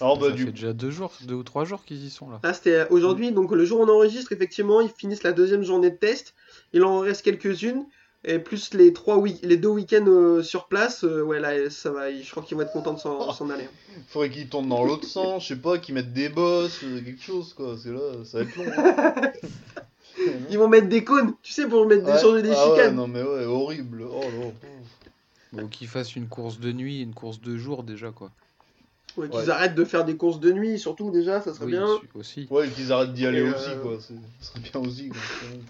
Alors, 0.01 0.17
bah, 0.17 0.27
ça 0.29 0.33
du 0.33 0.45
fait 0.45 0.51
déjà 0.51 0.73
deux 0.73 0.91
jours, 0.91 1.11
deux 1.23 1.35
ou 1.35 1.43
trois 1.43 1.63
jours 1.63 1.85
qu'ils 1.85 2.03
y 2.05 2.09
sont 2.09 2.29
là. 2.29 2.39
Là, 2.43 2.53
c'était 2.53 2.87
aujourd'hui, 2.89 3.31
donc 3.31 3.51
le 3.51 3.63
jour 3.65 3.79
où 3.79 3.83
on 3.83 3.89
enregistre, 3.89 4.31
effectivement, 4.31 4.81
ils 4.81 4.89
finissent 4.89 5.23
la 5.23 5.31
deuxième 5.31 5.63
journée 5.63 5.91
de 5.91 5.95
test. 5.95 6.33
Il 6.73 6.83
en 6.83 6.99
reste 6.99 7.21
quelques-unes. 7.23 7.85
Et 8.23 8.37
plus 8.37 8.75
les, 8.75 8.93
trois 8.93 9.17
week- 9.17 9.39
les 9.41 9.57
deux 9.57 9.69
week-ends 9.69 10.05
euh, 10.05 10.43
sur 10.43 10.67
place, 10.67 11.03
euh, 11.03 11.23
ouais, 11.23 11.39
là, 11.39 11.71
ça 11.71 11.89
va, 11.89 12.11
je 12.13 12.29
crois 12.29 12.43
qu'ils 12.43 12.55
vont 12.55 12.61
être 12.61 12.71
contents 12.71 12.93
de 12.93 12.99
s'en 12.99 13.31
s'en 13.33 13.49
aller. 13.49 13.67
faudrait 14.09 14.29
qu'ils 14.29 14.47
tournent 14.47 14.69
dans 14.69 14.83
l'autre 14.83 15.07
sens, 15.07 15.41
je 15.41 15.47
sais 15.47 15.55
pas, 15.59 15.79
qu'ils 15.79 15.95
mettent 15.95 16.13
des 16.13 16.29
bosses, 16.29 16.81
euh, 16.83 17.01
quelque 17.01 17.23
chose, 17.23 17.55
quoi. 17.55 17.75
C'est 17.81 17.89
là, 17.91 18.23
ça 18.23 18.37
va 18.37 18.43
être 18.43 18.55
long. 18.57 18.65
hein. 18.77 19.31
Ils 20.51 20.57
vont 20.59 20.67
mettre 20.67 20.87
des 20.87 21.03
cônes, 21.03 21.33
tu 21.41 21.51
sais, 21.51 21.67
pour 21.67 21.87
mettre 21.87 22.05
des 22.05 22.11
Ouais. 22.11 22.19
changer 22.19 22.43
des 22.43 22.51
Ah 22.51 22.69
ouais, 22.69 22.75
chicanes. 22.77 22.95
non, 22.95 23.07
mais 23.07 23.23
ouais, 23.23 23.45
horrible. 23.45 24.03
Oh 24.07 24.21
là. 25.53 25.63
Ou 25.63 25.67
qu'ils 25.67 25.87
fassent 25.87 26.15
une 26.15 26.27
course 26.27 26.59
de 26.59 26.71
nuit 26.71 27.01
une 27.01 27.13
course 27.15 27.41
de 27.41 27.57
jour 27.57 27.81
déjà, 27.83 28.11
quoi. 28.11 28.29
Ouais, 29.17 29.27
qu'ils 29.27 29.39
Ouais. 29.41 29.49
arrêtent 29.49 29.75
de 29.75 29.83
faire 29.83 30.05
des 30.05 30.15
courses 30.15 30.39
de 30.39 30.51
nuit, 30.53 30.79
surtout 30.79 31.11
déjà, 31.11 31.41
ça 31.41 31.53
serait 31.53 31.65
Oui, 31.65 31.71
bien. 31.73 31.87
aussi-. 32.15 32.47
Ouais, 32.49 32.69
qu'ils 32.69 32.93
arrêtent 32.93 33.13
d'y 33.13 33.25
aller 33.25 33.41
aussi, 33.41 33.69
euh, 33.71 33.81
quoi. 33.81 33.97
Ce 33.99 34.13
serait 34.47 34.59
bien 34.61 34.81
aussi, 34.89 35.09
quoi. 35.09 35.17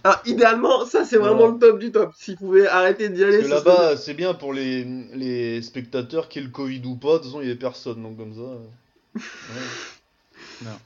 Ah, 0.04 0.22
idéalement, 0.26 0.86
ça 0.86 1.06
c'est 1.06 1.18
vraiment 1.18 1.48
le 1.48 1.58
top 1.58 1.80
du 1.80 1.92
top. 1.92 2.12
S'ils 2.16 2.38
pouvaient 2.38 2.68
arrêter 2.68 3.10
d'y 3.10 3.24
aller, 3.24 3.40
Parce 3.40 3.50
que 3.50 3.56
ça 3.56 3.60
serait 3.64 3.70
là-bas, 3.72 3.98
c'est 3.98 4.14
bien 4.14 4.34
pour 4.36 4.54
les, 4.54 4.84
les 5.16 5.62
spectateurs 5.64 6.30
qui 6.30 6.38
aient 6.40 6.44
le 6.44 6.50
Covid 6.50 6.82
ou 6.86 6.96
pas. 6.96 7.14
De 7.14 7.18
toute 7.18 7.26
façon, 7.26 7.42
il 7.42 7.48
y 7.48 7.50
avait 7.50 7.58
personne, 7.60 8.04
donc 8.04 8.16
comme 8.18 8.36
ça. 8.36 8.42
euh, 8.42 8.58
ouais. 9.16 9.22
bien. 10.62 10.80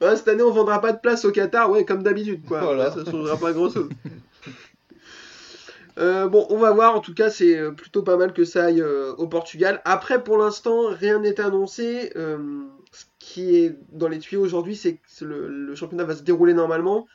Ouais, 0.00 0.16
cette 0.16 0.28
année, 0.28 0.42
on 0.42 0.52
vendra 0.52 0.80
pas 0.80 0.92
de 0.92 0.98
place 0.98 1.24
au 1.24 1.32
Qatar, 1.32 1.68
ouais, 1.70 1.84
comme 1.84 2.02
d'habitude, 2.04 2.40
quoi. 2.46 2.60
Voilà. 2.60 2.90
Ça 2.92 3.04
changera 3.04 3.36
pas 3.36 3.52
grand 3.52 3.70
chose. 3.70 3.88
Euh, 6.00 6.28
bon, 6.28 6.46
on 6.50 6.56
va 6.56 6.72
voir. 6.72 6.96
En 6.96 7.00
tout 7.00 7.14
cas, 7.14 7.30
c'est 7.30 7.56
euh, 7.56 7.72
plutôt 7.72 8.02
pas 8.02 8.16
mal 8.16 8.32
que 8.32 8.44
ça 8.44 8.66
aille 8.66 8.80
euh, 8.80 9.12
au 9.16 9.28
Portugal. 9.28 9.82
Après, 9.84 10.24
pour 10.24 10.38
l'instant, 10.38 10.88
rien 10.88 11.20
n'est 11.20 11.40
annoncé. 11.40 12.12
Ce 12.92 13.04
qui 13.20 13.54
est 13.54 13.78
dans 13.92 14.08
les 14.08 14.18
tuyaux 14.18 14.42
aujourd'hui, 14.42 14.74
c'est 14.74 14.94
que 14.94 15.24
le, 15.24 15.74
championnat 15.74 16.04
va 16.04 16.16
se 16.16 16.22
dérouler 16.22 16.54
normalement. 16.54 17.06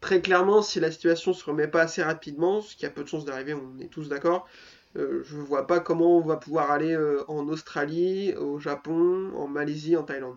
Très 0.00 0.22
clairement, 0.22 0.62
si 0.62 0.80
la 0.80 0.90
situation 0.90 1.32
se 1.32 1.44
remet 1.44 1.66
pas 1.66 1.82
assez 1.82 2.02
rapidement, 2.02 2.62
ce 2.62 2.76
qui 2.76 2.86
a 2.86 2.90
peu 2.90 3.02
de 3.02 3.08
chances 3.08 3.24
d'arriver, 3.24 3.52
on 3.52 3.78
est 3.80 3.88
tous 3.88 4.08
d'accord. 4.08 4.46
je 4.94 5.36
vois 5.36 5.66
pas 5.66 5.80
comment 5.80 6.16
on 6.16 6.20
va 6.20 6.36
pouvoir 6.36 6.70
aller 6.70 6.96
en 7.26 7.46
Australie, 7.48 8.34
au 8.36 8.58
Japon, 8.58 9.32
en 9.36 9.48
Malaisie, 9.48 9.96
en 9.96 10.04
Thaïlande. 10.04 10.36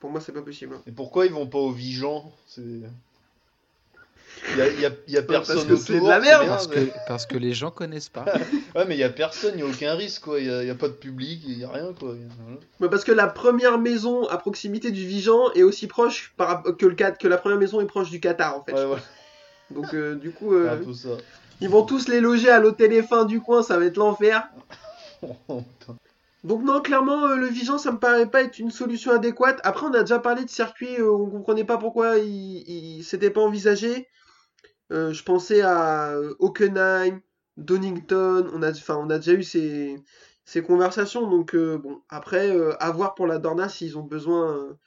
Pour 0.00 0.10
moi, 0.10 0.20
c'est 0.20 0.32
pas 0.32 0.42
possible. 0.42 0.76
Et 0.86 0.92
pourquoi 0.92 1.24
ils 1.24 1.32
vont 1.32 1.46
pas 1.46 1.58
au 1.58 1.70
Vigan. 1.70 2.30
Il 4.50 4.58
y 4.58 4.60
a, 4.60 4.68
y 4.72 4.86
a- 4.86 4.90
y 5.06 5.16
a 5.16 5.22
parce 5.22 5.46
personne 5.48 5.68
que 5.68 5.76
c'est 5.76 6.00
de 6.00 6.08
la 6.08 6.18
merde. 6.18 6.46
Parce 6.48 6.66
que, 6.66 6.80
parce 7.06 7.26
que 7.26 7.36
les 7.36 7.52
gens 7.54 7.70
connaissent 7.70 8.08
pas. 8.08 8.24
Ouais, 8.74 8.84
mais 8.86 8.96
il 8.96 8.98
y 9.00 9.04
a 9.04 9.10
personne, 9.10 9.52
il 9.54 9.60
y 9.60 9.62
a 9.62 9.66
aucun 9.66 9.94
risque, 9.94 10.22
quoi. 10.22 10.40
Il 10.40 10.46
y 10.46 10.50
a, 10.50 10.62
il 10.62 10.66
y 10.66 10.70
a 10.70 10.74
pas 10.74 10.88
de 10.88 10.94
public, 10.94 11.42
il 11.46 11.58
y 11.58 11.64
a 11.64 11.68
rien, 11.70 11.92
quoi. 11.92 12.14
Voilà. 12.40 12.58
Mais 12.80 12.88
parce 12.88 13.04
que 13.04 13.12
la 13.12 13.26
première 13.26 13.78
maison 13.78 14.26
à 14.28 14.38
proximité 14.38 14.90
du 14.90 15.06
Vigan 15.06 15.52
est 15.54 15.62
aussi 15.62 15.86
proche 15.86 16.32
par, 16.36 16.62
que, 16.62 16.86
le, 16.86 16.94
que 16.94 17.28
la 17.28 17.36
première 17.38 17.58
maison 17.58 17.80
est 17.80 17.86
proche 17.86 18.10
du 18.10 18.18
Qatar, 18.18 18.56
en 18.58 18.64
fait. 18.64 18.72
Ouais, 18.72 18.84
voilà, 18.86 19.02
Donc, 19.70 19.94
euh, 19.94 20.14
du 20.16 20.30
coup, 20.32 20.54
euh, 20.54 20.72
un 20.72 20.84
peu 20.84 20.92
ça. 20.94 21.10
ils 21.60 21.68
vont 21.68 21.82
tous 21.84 22.08
les 22.08 22.20
loger 22.20 22.48
à 22.50 22.58
l'hôtel 22.58 22.90
F1 22.92 23.26
du 23.26 23.40
coin, 23.40 23.62
ça 23.62 23.78
va 23.78 23.84
être 23.84 23.96
l'enfer. 23.98 24.48
Putain. 25.20 25.96
Donc 26.44 26.64
non, 26.64 26.80
clairement, 26.80 27.26
euh, 27.28 27.36
le 27.36 27.46
Vigeant, 27.46 27.78
ça 27.78 27.92
me 27.92 27.98
paraît 27.98 28.26
pas 28.26 28.42
être 28.42 28.58
une 28.58 28.72
solution 28.72 29.12
adéquate. 29.12 29.60
Après, 29.62 29.86
on 29.86 29.94
a 29.94 30.00
déjà 30.00 30.18
parlé 30.18 30.44
de 30.44 30.50
circuits, 30.50 30.96
euh, 30.98 31.08
on 31.12 31.26
comprenait 31.26 31.62
pas 31.62 31.78
pourquoi 31.78 32.18
il, 32.18 32.64
il 32.98 33.04
s'était 33.04 33.30
pas 33.30 33.40
envisagé. 33.42 34.08
Euh, 34.92 35.12
je 35.12 35.24
pensais 35.24 35.62
à 35.62 36.12
euh, 36.12 36.34
Hockenheim, 36.38 37.20
Donington, 37.56 38.48
on 38.52 38.62
a, 38.62 38.72
on 38.90 39.10
a 39.10 39.18
déjà 39.18 39.32
eu 39.32 39.42
ces, 39.42 39.96
ces 40.44 40.62
conversations. 40.62 41.28
Donc 41.28 41.54
euh, 41.54 41.78
bon, 41.78 42.02
après, 42.08 42.54
à 42.78 42.90
voir 42.92 43.14
pour 43.14 43.26
la 43.26 43.38
Dorna 43.38 43.68
s'ils 43.68 43.98
ont 43.98 44.02
besoin, 44.04 44.78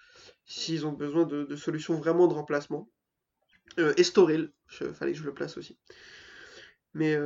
s'ils 0.46 0.86
ont 0.86 0.94
besoin 0.94 1.26
de, 1.26 1.56
solutions 1.56 1.96
vraiment 1.96 2.28
de 2.28 2.34
remplacement. 2.34 2.90
Estoril, 3.98 4.52
je- 4.68 4.94
fallait 4.94 5.12
que 5.12 5.18
je 5.18 5.24
le 5.24 5.34
place 5.34 5.58
aussi. 5.58 5.78
Mais, 6.94 7.18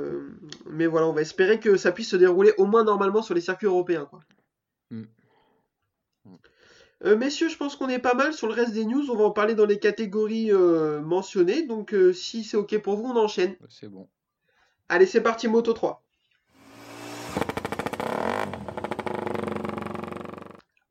mais 0.65 0.87
voilà, 0.87 1.05
on 1.07 1.13
va 1.13 1.21
espérer 1.21 1.59
que 1.59 1.77
ça 1.77 1.91
puisse 1.91 2.09
se 2.09 2.15
dérouler 2.15 2.53
au 2.57 2.65
moins 2.65 2.83
normalement 2.83 3.21
sur 3.21 3.35
les 3.35 3.41
circuits 3.41 3.67
européens, 3.67 4.05
quoi. 4.05 4.21
Mm. 4.89 5.03
Euh, 7.05 7.15
messieurs, 7.15 7.47
je 7.47 7.55
pense 7.55 7.77
qu'on 7.77 7.87
est 7.87 7.99
pas 7.99 8.13
mal 8.13 8.33
sur 8.33 8.47
le 8.47 8.53
reste 8.53 8.73
des 8.73 8.85
news. 8.85 9.09
On 9.09 9.15
va 9.15 9.23
en 9.23 9.31
parler 9.31 9.55
dans 9.55 9.65
les 9.65 9.79
catégories 9.79 10.51
euh, 10.51 11.01
mentionnées. 11.01 11.63
Donc, 11.63 11.93
euh, 11.93 12.11
si 12.11 12.43
c'est 12.43 12.57
OK 12.57 12.77
pour 12.79 12.97
vous, 12.97 13.05
on 13.05 13.15
enchaîne. 13.15 13.55
C'est 13.69 13.87
bon. 13.87 14.09
Allez, 14.89 15.05
c'est 15.05 15.21
parti, 15.21 15.47
Moto 15.47 15.71
3. 15.71 16.03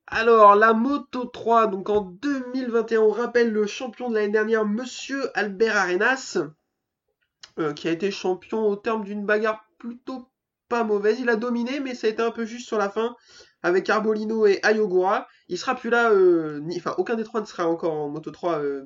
Alors, 0.07 0.57
la 0.57 0.73
Moto 0.73 1.27
3, 1.27 1.67
donc 1.67 1.91
en 1.91 2.01
2021, 2.01 3.01
on 3.01 3.11
rappelle 3.11 3.53
le 3.53 3.67
champion 3.67 4.09
de 4.09 4.15
l'année 4.15 4.33
dernière, 4.33 4.65
Monsieur 4.65 5.31
Albert 5.39 5.77
Arenas, 5.77 6.39
qui 7.77 7.89
a 7.89 7.91
été 7.91 8.11
champion 8.11 8.67
au 8.67 8.77
terme 8.77 9.05
d'une 9.05 9.27
bagarre 9.27 9.65
plutôt 9.79 10.29
pas 10.69 10.83
mauvaise. 10.83 11.21
Il 11.21 11.29
a 11.29 11.37
dominé, 11.37 11.81
mais 11.81 11.95
ça 11.95 12.07
a 12.07 12.11
été 12.11 12.23
un 12.23 12.31
peu 12.31 12.45
juste 12.45 12.67
sur 12.67 12.79
la 12.79 12.89
fin, 12.89 13.15
avec 13.63 13.89
Arbolino 13.91 14.47
et 14.47 14.61
Ayogura. 14.63 15.27
Il 15.49 15.59
sera 15.59 15.75
plus 15.75 15.91
là, 15.91 16.11
euh, 16.11 16.61
enfin, 16.77 16.95
aucun 16.99 17.15
des 17.15 17.25
trois 17.25 17.41
ne 17.41 17.47
sera 17.47 17.67
encore 17.69 17.93
en 17.93 18.09
Moto 18.09 18.31
3 18.31 18.59
euh, 18.61 18.85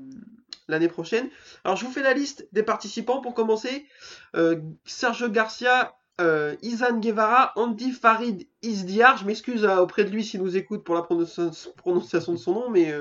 l'année 0.69 0.89
prochaine. 0.89 1.29
Alors, 1.65 1.77
je 1.77 1.85
vous 1.85 1.93
fais 1.93 2.03
la 2.03 2.15
liste 2.15 2.49
des 2.53 2.63
participants 2.63 3.21
pour 3.21 3.35
commencer. 3.35 3.87
Euh, 4.37 4.61
Sergio 4.85 5.29
Garcia, 5.29 5.95
Izan 6.63 7.01
Guevara, 7.01 7.53
Andy 7.57 7.91
Farid 7.91 8.47
Isdiar. 8.63 9.17
Je 9.17 9.25
m'excuse 9.25 9.65
auprès 9.65 10.05
de 10.05 10.11
lui 10.11 10.25
s'il 10.25 10.41
nous 10.41 10.57
écoute 10.57 10.85
pour 10.85 10.95
la 10.95 11.01
prononci- 11.01 11.73
prononciation 11.77 12.33
de 12.33 12.39
son 12.39 12.53
nom, 12.55 12.71
mais 12.71 12.95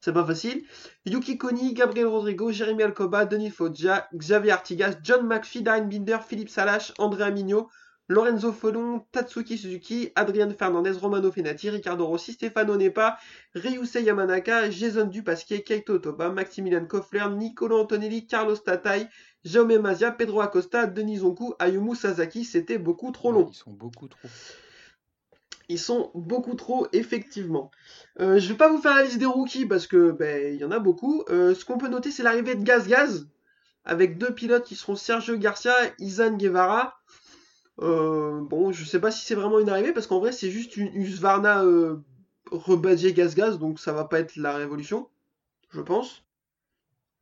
c'est 0.00 0.12
pas 0.12 0.24
facile. 0.24 0.64
Yuki 1.06 1.38
Koni, 1.38 1.72
Gabriel 1.72 2.08
Rodrigo, 2.08 2.52
Jérémy 2.52 2.82
Alcoba, 2.82 3.24
Denis 3.24 3.50
Foggia, 3.50 4.06
Xavier 4.14 4.50
Artigas, 4.52 4.96
John 5.02 5.26
McPhee, 5.26 5.62
Darren 5.62 5.88
Binder, 5.88 6.18
Philippe 6.26 6.50
Salache, 6.50 6.92
Andrea 6.98 7.30
Mignot, 7.30 7.70
Lorenzo 8.08 8.52
Folon, 8.52 9.04
Tatsuki 9.12 9.58
Suzuki, 9.58 10.10
Adrian 10.16 10.50
Fernandez, 10.58 10.94
Romano 10.94 11.30
Fenati, 11.30 11.68
Ricardo 11.68 12.06
Rossi, 12.06 12.32
Stefano 12.32 12.74
Nepa, 12.76 13.18
Ryusei 13.54 14.02
Yamanaka, 14.04 14.70
Jason 14.70 15.06
Dupasquier, 15.06 15.62
Keito 15.62 15.98
Toba, 15.98 16.30
Maximilian 16.30 16.86
Koffler, 16.86 17.28
Nicolo 17.36 17.82
Antonelli, 17.82 18.26
Carlos 18.26 18.56
Tatai, 18.56 19.08
Jaume 19.44 19.78
Mazia, 19.78 20.10
Pedro 20.10 20.40
Acosta, 20.40 20.86
Denis 20.86 21.18
Zonku, 21.18 21.54
Ayumu 21.58 21.94
Sasaki, 21.94 22.44
c'était 22.44 22.78
beaucoup 22.78 23.12
trop 23.12 23.30
long. 23.30 23.50
Ils 23.50 23.54
sont 23.54 23.72
beaucoup 23.72 24.08
trop. 24.08 24.28
Ils 25.68 25.78
sont 25.78 26.10
beaucoup 26.14 26.54
trop, 26.54 26.86
effectivement. 26.94 27.70
Euh, 28.20 28.38
je 28.38 28.48
vais 28.48 28.56
pas 28.56 28.70
vous 28.70 28.78
faire 28.78 28.94
la 28.94 29.04
liste 29.04 29.18
des 29.18 29.26
rookies 29.26 29.66
parce 29.66 29.86
que 29.86 30.12
ben 30.12 30.54
il 30.54 30.58
y 30.58 30.64
en 30.64 30.70
a 30.70 30.78
beaucoup. 30.78 31.24
Euh, 31.28 31.54
ce 31.54 31.66
qu'on 31.66 31.76
peut 31.76 31.88
noter, 31.88 32.10
c'est 32.10 32.22
l'arrivée 32.22 32.54
de 32.54 32.62
Gaz 32.64 32.88
Gaz 32.88 33.28
avec 33.84 34.16
deux 34.16 34.34
pilotes 34.34 34.64
qui 34.64 34.76
seront 34.76 34.96
Sergio 34.96 35.36
Garcia, 35.36 35.74
Izan 35.98 36.36
Guevara. 36.36 36.98
Euh, 37.80 38.40
bon, 38.42 38.72
je 38.72 38.84
sais 38.84 39.00
pas 39.00 39.10
si 39.10 39.24
c'est 39.24 39.34
vraiment 39.34 39.58
une 39.60 39.68
arrivée 39.68 39.92
parce 39.92 40.06
qu'en 40.06 40.18
vrai, 40.20 40.32
c'est 40.32 40.50
juste 40.50 40.76
une 40.76 40.94
Husqvarna 40.94 41.64
euh, 41.64 41.96
rebadgée 42.50 43.12
Gaz 43.12 43.34
Gaz, 43.34 43.58
donc 43.58 43.78
ça 43.80 43.92
va 43.92 44.04
pas 44.04 44.20
être 44.20 44.36
la 44.36 44.56
révolution, 44.56 45.08
je 45.70 45.80
pense. 45.80 46.24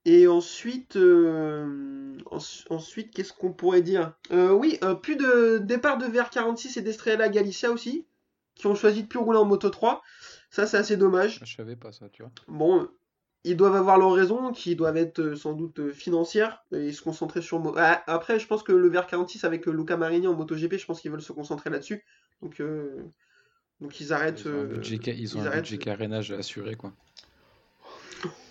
Et 0.05 0.29
ensuite, 0.29 0.97
euh, 0.97 2.17
ens- 2.31 2.65
ensuite, 2.71 3.13
qu'est-ce 3.13 3.33
qu'on 3.33 3.53
pourrait 3.53 3.83
dire? 3.83 4.15
Euh, 4.31 4.53
oui, 4.53 4.79
plus 5.03 5.17
de 5.17 5.59
départ 5.59 5.99
de 5.99 6.07
VR46 6.07 6.77
et 6.77 6.83
d'Estrella 6.83 7.29
Galicia 7.29 7.71
aussi 7.71 8.07
qui 8.55 8.67
ont 8.69 8.75
choisi 8.75 9.03
de 9.03 9.09
plus 9.09 9.19
rouler 9.19 9.39
en 9.39 9.45
Moto 9.45 9.69
3. 9.69 10.03
Ça, 10.51 10.67
c'est 10.67 10.79
assez 10.79 10.97
dommage. 10.97 11.41
Je 11.45 11.57
savais 11.57 11.77
pas 11.77 11.93
ça, 11.93 12.09
tu 12.09 12.23
vois. 12.23 12.33
Bon, 12.49 12.89
ils 13.49 13.57
doivent 13.57 13.77
avoir 13.77 13.97
leurs 13.99 14.13
raisons, 14.13 14.53
qui 14.53 14.77
doivent 14.77 14.97
être 14.97 15.21
euh, 15.21 15.37
sans 15.37 15.53
doute 15.53 15.79
euh, 15.79 15.93
financières, 15.93 16.65
et 16.73 16.93
se 16.93 17.01
concentrer 17.03 17.41
sur... 17.43 17.63
Ah, 17.77 18.03
après, 18.07 18.39
je 18.39 18.47
pense 18.47 18.63
que 18.63 18.73
le 18.73 18.91
VR46 18.91 19.45
avec 19.47 19.67
euh, 19.69 19.71
Luca 19.73 19.97
Marini 19.97 20.27
en 20.27 20.35
MotoGP, 20.35 20.77
je 20.79 20.87
pense 20.87 21.01
qu'ils 21.01 21.11
veulent 21.11 21.23
se 21.23 21.33
concentrer 21.33 21.71
là-dessus. 21.71 22.05
Donc, 22.43 22.61
euh, 22.61 23.03
donc 23.81 24.01
ils 24.01 24.13
arrêtent... 24.13 24.43
Ils 24.45 24.51
ont 24.53 24.61
un 24.61 24.65
budget, 24.65 24.99
ils 25.17 25.37
ont 25.37 25.41
ils 25.41 25.43
un 25.45 25.47
arrêtent- 25.47 25.63
budget 25.63 25.79
carénage 25.79 26.33
assuré, 26.33 26.75
quoi. 26.75 26.93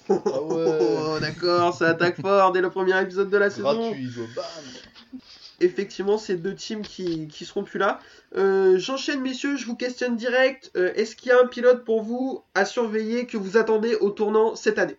Ah 0.09 0.13
ouais. 0.41 0.79
Oh, 1.15 1.19
d'accord, 1.19 1.73
ça 1.73 1.89
attaque 1.89 2.21
fort 2.21 2.51
dès 2.51 2.61
le 2.61 2.69
premier 2.69 2.99
épisode 3.01 3.29
de 3.29 3.37
la 3.37 3.49
saison. 3.49 3.89
Gratuit, 3.89 4.11
quoi. 4.13 4.23
Bam 4.35 5.19
Effectivement, 5.62 6.17
c'est 6.17 6.35
deux 6.35 6.53
teams 6.55 6.81
qui, 6.81 7.27
qui 7.27 7.45
seront 7.45 7.63
plus 7.63 7.79
là. 7.79 8.00
Euh, 8.35 8.77
J'enchaîne, 8.77 9.21
messieurs, 9.21 9.55
je 9.57 9.65
vous 9.65 9.75
questionne 9.75 10.17
direct. 10.17 10.71
Euh, 10.75 10.93
Est-ce 10.95 11.15
qu'il 11.15 11.29
y 11.29 11.31
a 11.31 11.39
un 11.39 11.47
pilote 11.47 11.85
pour 11.85 12.01
vous 12.01 12.43
à 12.55 12.65
surveiller 12.65 13.25
que 13.25 13.38
vous 13.38 13.55
attendez 13.57 13.95
au 13.95 14.09
tournant 14.09 14.55
cette 14.55 14.77
année? 14.79 14.97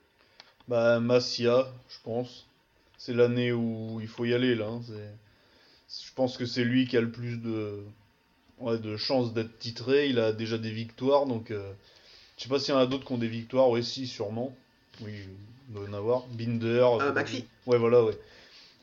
Bah, 0.68 0.98
Masia, 1.00 1.68
je 1.88 1.96
pense. 2.04 2.46
C'est 2.98 3.12
l'année 3.12 3.52
où 3.52 3.98
il 4.00 4.08
faut 4.08 4.24
y 4.24 4.32
aller, 4.34 4.54
là. 4.54 4.66
hein, 4.66 4.80
Je 4.88 6.14
pense 6.14 6.36
que 6.38 6.46
c'est 6.46 6.64
lui 6.64 6.86
qui 6.86 6.96
a 6.96 7.00
le 7.02 7.10
plus 7.10 7.36
de, 7.36 7.78
ouais, 8.58 8.78
de 8.78 8.96
chances 8.96 9.34
d'être 9.34 9.58
titré. 9.58 10.08
Il 10.08 10.18
a 10.18 10.32
déjà 10.32 10.58
des 10.58 10.70
victoires, 10.70 11.26
donc... 11.26 11.50
euh, 11.50 11.70
Je 12.38 12.44
sais 12.44 12.48
pas 12.48 12.58
s'il 12.58 12.72
y 12.74 12.76
en 12.76 12.80
a 12.80 12.86
d'autres 12.86 13.04
qui 13.04 13.12
ont 13.12 13.18
des 13.18 13.28
victoires. 13.28 13.68
Ouais, 13.68 13.82
si, 13.82 14.06
sûrement. 14.06 14.56
Oui, 15.02 15.12
il 15.68 15.74
doit 15.74 15.84
y 15.84 15.88
en 15.90 15.92
avoir. 15.92 16.26
Binder... 16.28 16.86
Euh, 17.00 17.12
McPhee. 17.12 17.44
Ouais, 17.66 17.76
voilà, 17.78 18.02
ouais. 18.02 18.18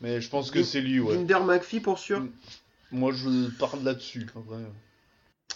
Mais 0.03 0.19
je 0.19 0.29
pense 0.29 0.51
que 0.51 0.63
c'est 0.63 0.81
lui, 0.81 0.99
ouais. 0.99 1.15
Binder 1.15 1.39
McPhee 1.45 1.79
pour 1.79 1.97
sûr. 1.97 2.19
Mm. 2.19 2.31
Moi, 2.91 3.13
je 3.13 3.49
parle 3.57 3.83
là-dessus. 3.83 4.27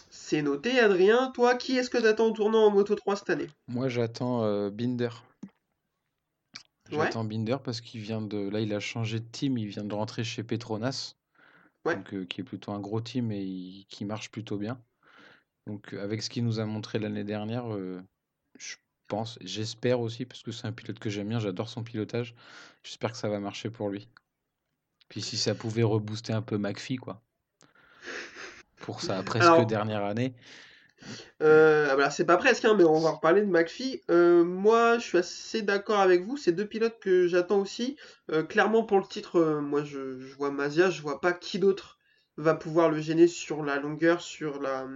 C'est 0.10 0.42
noté, 0.42 0.80
Adrien. 0.80 1.32
Toi, 1.36 1.56
qui 1.56 1.78
est-ce 1.78 1.90
que 1.90 1.98
t'attends 1.98 2.28
au 2.28 2.32
tournant 2.32 2.66
en 2.66 2.72
Moto 2.72 2.96
3 2.96 3.18
cette 3.18 3.30
année? 3.30 3.50
Moi, 3.68 3.90
j'attends 3.90 4.46
euh, 4.46 4.70
Binder. 4.70 5.10
Ouais. 6.90 6.98
J'attends 6.98 7.26
Binder 7.26 7.58
parce 7.62 7.82
qu'il 7.82 8.00
vient 8.00 8.22
de. 8.22 8.38
Là, 8.50 8.62
il 8.62 8.74
a 8.74 8.80
changé 8.80 9.20
de 9.20 9.26
team. 9.26 9.58
Il 9.58 9.68
vient 9.68 9.84
de 9.84 9.94
rentrer 9.94 10.24
chez 10.24 10.44
Petronas. 10.44 11.16
Ouais. 11.84 11.98
Donc, 11.98 12.14
euh, 12.14 12.26
qui 12.26 12.40
est 12.40 12.46
plutôt 12.46 12.72
un 12.72 12.80
gros 12.80 13.02
team 13.02 13.34
et 13.34 13.44
il- 13.44 13.86
qui 13.90 14.06
marche 14.06 14.32
plutôt 14.32 14.58
bien. 14.58 14.82
Donc, 15.68 15.92
avec 15.92 16.24
ce 16.24 16.30
qu'il 16.30 16.46
nous 16.46 16.62
a 16.62 16.66
montré 16.66 17.00
l'année 17.00 17.26
dernière, 17.26 17.74
euh, 17.74 18.02
je 18.58 18.78
pense, 19.10 19.38
j'espère 19.42 20.00
aussi, 20.00 20.26
parce 20.26 20.42
que 20.42 20.54
c'est 20.54 20.68
un 20.68 20.72
pilote 20.72 21.00
que 21.00 21.10
j'aime 21.10 21.28
bien, 21.28 21.40
j'adore 21.40 21.68
son 21.68 21.84
pilotage. 21.84 22.34
J'espère 22.84 23.12
que 23.12 23.18
ça 23.18 23.28
va 23.28 23.42
marcher 23.42 23.70
pour 23.70 23.90
lui. 23.90 24.08
Puis 25.10 25.22
si 25.22 25.38
ça 25.38 25.56
pouvait 25.56 25.84
rebooster 25.84 26.34
un 26.34 26.42
peu 26.42 26.58
McPhee, 26.58 26.98
quoi. 26.98 27.22
Pour 28.82 29.02
sa 29.02 29.24
presque 29.24 29.46
Alors- 29.46 29.66
dernière 29.66 30.04
année. 30.04 30.34
Euh, 31.44 31.88
ah 31.92 31.96
bah, 31.96 32.10
c'est 32.10 32.26
pas 32.26 32.38
presque, 32.38 32.66
hein, 32.66 32.74
mais 32.76 32.84
on 32.84 33.00
va 33.00 33.12
reparler 33.12 33.42
de 33.42 33.46
McPhee. 33.48 34.02
Euh, 34.10 34.44
moi, 34.44 34.98
je 34.98 35.04
suis 35.06 35.18
assez 35.20 35.62
d'accord 35.62 36.00
avec 36.00 36.24
vous. 36.24 36.38
C'est 36.38 36.52
deux 36.52 36.66
pilotes 36.66 37.00
que 37.00 37.28
j'attends 37.28 37.60
aussi. 37.60 37.98
Euh, 38.32 38.44
clairement, 38.44 38.84
pour 38.84 38.98
le 38.98 39.06
titre, 39.06 39.60
moi, 39.62 39.84
je, 39.84 40.20
je 40.20 40.34
vois 40.36 40.50
Mazia. 40.50 40.90
Je 40.90 41.02
vois 41.04 41.22
pas 41.22 41.34
qui 41.34 41.60
d'autre 41.60 42.00
va 42.38 42.56
pouvoir 42.56 42.90
le 42.90 43.00
gêner 43.00 43.28
sur 43.28 43.64
la 43.64 43.78
longueur, 43.80 44.22
sur 44.22 44.60
la, 44.60 44.88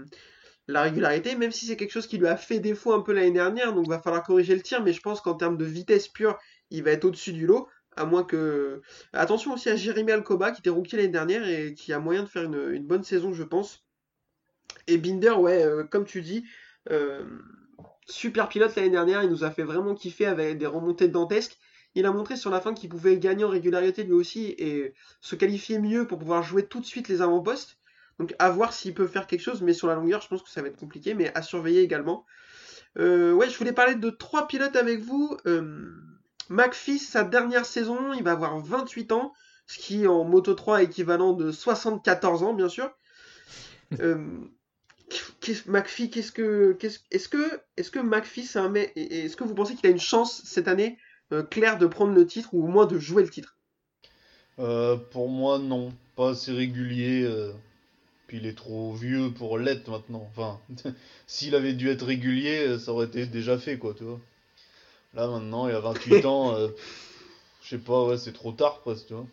la 0.68 0.82
régularité, 0.82 1.36
même 1.36 1.52
si 1.52 1.68
c'est 1.68 1.78
quelque 1.78 1.92
chose 1.92 2.08
qui 2.08 2.18
lui 2.18 2.28
a 2.28 2.36
fait 2.38 2.60
défaut 2.60 2.94
un 2.94 3.02
peu 3.02 3.14
l'année 3.14 3.32
dernière. 3.32 3.74
Donc, 3.74 3.88
va 3.88 4.00
falloir 4.00 4.24
corriger 4.24 4.56
le 4.56 4.62
tir. 4.62 4.82
Mais 4.84 4.94
je 4.94 5.02
pense 5.02 5.22
qu'en 5.22 5.36
termes 5.36 5.58
de 5.58 5.66
vitesse 5.66 6.08
pure, 6.08 6.38
il 6.72 6.84
va 6.84 6.92
être 6.92 7.06
au-dessus 7.06 7.34
du 7.34 7.46
lot. 7.46 7.68
À 7.96 8.06
moins 8.06 8.24
que. 8.24 8.82
Attention 9.14 9.54
aussi 9.54 9.70
à 9.70 9.76
Jérémy 9.76 10.12
Alcoba, 10.12 10.52
qui 10.52 10.62
était 10.62 10.70
rookie 10.70 10.96
l'année 10.96 11.10
dernière 11.10 11.48
et 11.48 11.74
qui 11.74 11.94
a 11.94 12.00
moyen 12.00 12.24
de 12.24 12.30
faire 12.30 12.44
une, 12.44 12.86
bonne 12.86 13.04
saison, 13.04 13.34
je 13.34 13.44
pense. 13.44 13.84
Et 14.88 14.98
Binder, 14.98 15.32
ouais, 15.32 15.64
euh, 15.64 15.84
comme 15.84 16.06
tu 16.06 16.22
dis, 16.22 16.46
euh, 16.90 17.24
super 18.08 18.50
pilote 18.50 18.76
l'année 18.76 18.90
dernière, 18.90 19.24
il 19.24 19.30
nous 19.30 19.44
a 19.44 19.52
fait 19.52 19.64
vraiment 19.64 19.94
kiffer 19.94 20.26
avec 20.26 20.58
des 20.58 20.66
remontées 20.66 21.10
dantesques. 21.10 21.58
Il 21.94 22.06
a 22.06 22.12
montré 22.12 22.38
sur 22.38 22.50
la 22.50 22.62
fin 22.62 22.74
qu'il 22.74 22.90
pouvait 22.90 23.18
gagner 23.18 23.44
en 23.44 23.50
régularité 23.50 24.04
lui 24.04 24.14
aussi 24.14 24.56
et 24.58 24.94
se 25.20 25.36
qualifier 25.36 25.78
mieux 25.78 26.08
pour 26.08 26.20
pouvoir 26.20 26.42
jouer 26.42 26.66
tout 26.66 26.80
de 26.80 26.86
suite 26.86 27.10
les 27.10 27.22
avant-postes. 27.22 27.78
Donc 28.18 28.34
à 28.40 28.50
voir 28.50 28.72
s'il 28.72 28.94
peut 28.94 29.08
faire 29.08 29.28
quelque 29.28 29.42
chose, 29.42 29.62
mais 29.62 29.74
sur 29.74 29.88
la 29.88 29.96
longueur, 29.96 30.22
je 30.22 30.28
pense 30.28 30.44
que 30.44 30.50
ça 30.50 30.62
va 30.62 30.70
être 30.70 30.78
compliqué, 30.78 31.14
mais 31.14 31.34
à 31.36 31.42
surveiller 31.42 31.82
également. 31.82 32.26
Euh, 32.98 33.34
ouais, 33.34 33.50
je 33.50 33.58
voulais 33.58 33.74
parler 33.74 33.96
de 33.96 34.10
trois 34.10 34.48
pilotes 34.48 34.76
avec 34.76 35.02
vous. 35.02 35.38
Euh, 35.46 35.92
McPhee, 36.52 37.00
sa 37.00 37.24
dernière 37.24 37.66
saison, 37.66 38.14
il 38.14 38.24
va 38.24 38.34
avoir 38.34 38.60
28 38.60 39.12
ans, 39.12 39.34
ce 39.68 39.80
qui 39.80 40.08
en 40.08 40.24
Moto 40.24 40.54
3 40.54 40.82
est 40.82 40.86
équivalent 40.86 41.34
de 41.34 41.52
74 41.52 42.44
ans, 42.44 42.54
bien 42.54 42.70
sûr. 42.70 42.92
Euh, 44.00 44.40
qu'est-ce- 45.42 45.70
McPhee, 45.70 46.10
qu'est-ce 46.10 46.32
que, 46.32 46.74
qu'est-ce, 46.80 47.00
est-ce 47.12 47.30
que, 47.30 47.62
est-ce 47.78 47.92
que 47.92 48.00
McPhee, 48.00 48.46
c'est 48.46 48.60
un 48.60 48.74
est-ce 48.76 49.36
que 49.36 49.44
vous 49.44 49.56
pensez 49.56 49.76
qu'il 49.76 49.88
a 49.88 49.92
une 49.92 50.00
chance 50.00 50.42
cette 50.46 50.68
année 50.68 50.98
euh, 51.34 51.44
claire 51.44 51.78
de 51.78 51.88
prendre 51.88 52.14
le 52.14 52.26
titre 52.26 52.54
ou 52.54 52.64
au 52.64 52.68
moins 52.68 52.86
de 52.86 52.98
jouer 53.00 53.24
le 53.24 53.30
titre? 53.30 53.58
Euh, 54.60 54.96
pour 54.98 55.30
moi, 55.30 55.60
non. 55.60 55.94
Pas 56.16 56.30
assez 56.32 56.52
régulier. 56.52 57.24
euh. 57.24 57.52
Puis 58.28 58.38
il 58.38 58.46
est 58.48 58.58
trop 58.58 58.94
vieux 58.94 59.32
pour 59.34 59.58
l'être 59.60 59.90
maintenant. 59.90 60.28
Enfin, 60.32 60.60
s'il 61.28 61.56
avait 61.56 61.74
dû 61.74 61.90
être 61.90 62.06
régulier, 62.06 62.78
ça 62.80 62.94
aurait 62.94 63.08
été 63.08 63.26
déjà 63.28 63.58
fait, 63.58 63.78
quoi, 63.78 63.94
tu 63.94 64.04
vois. 64.06 64.20
Là, 65.14 65.28
maintenant, 65.28 65.68
il 65.68 65.76
a 65.76 65.80
28 65.80 66.26
ans. 66.26 66.56
euh, 66.56 66.70
je 67.62 67.70
sais 67.70 67.78
pas, 67.78 68.06
ouais, 68.06 68.18
c'est 68.18 68.34
trop 68.34 68.52
tard, 68.52 68.80
presque, 68.80 69.08
tu 69.08 69.14
vois. 69.14 69.26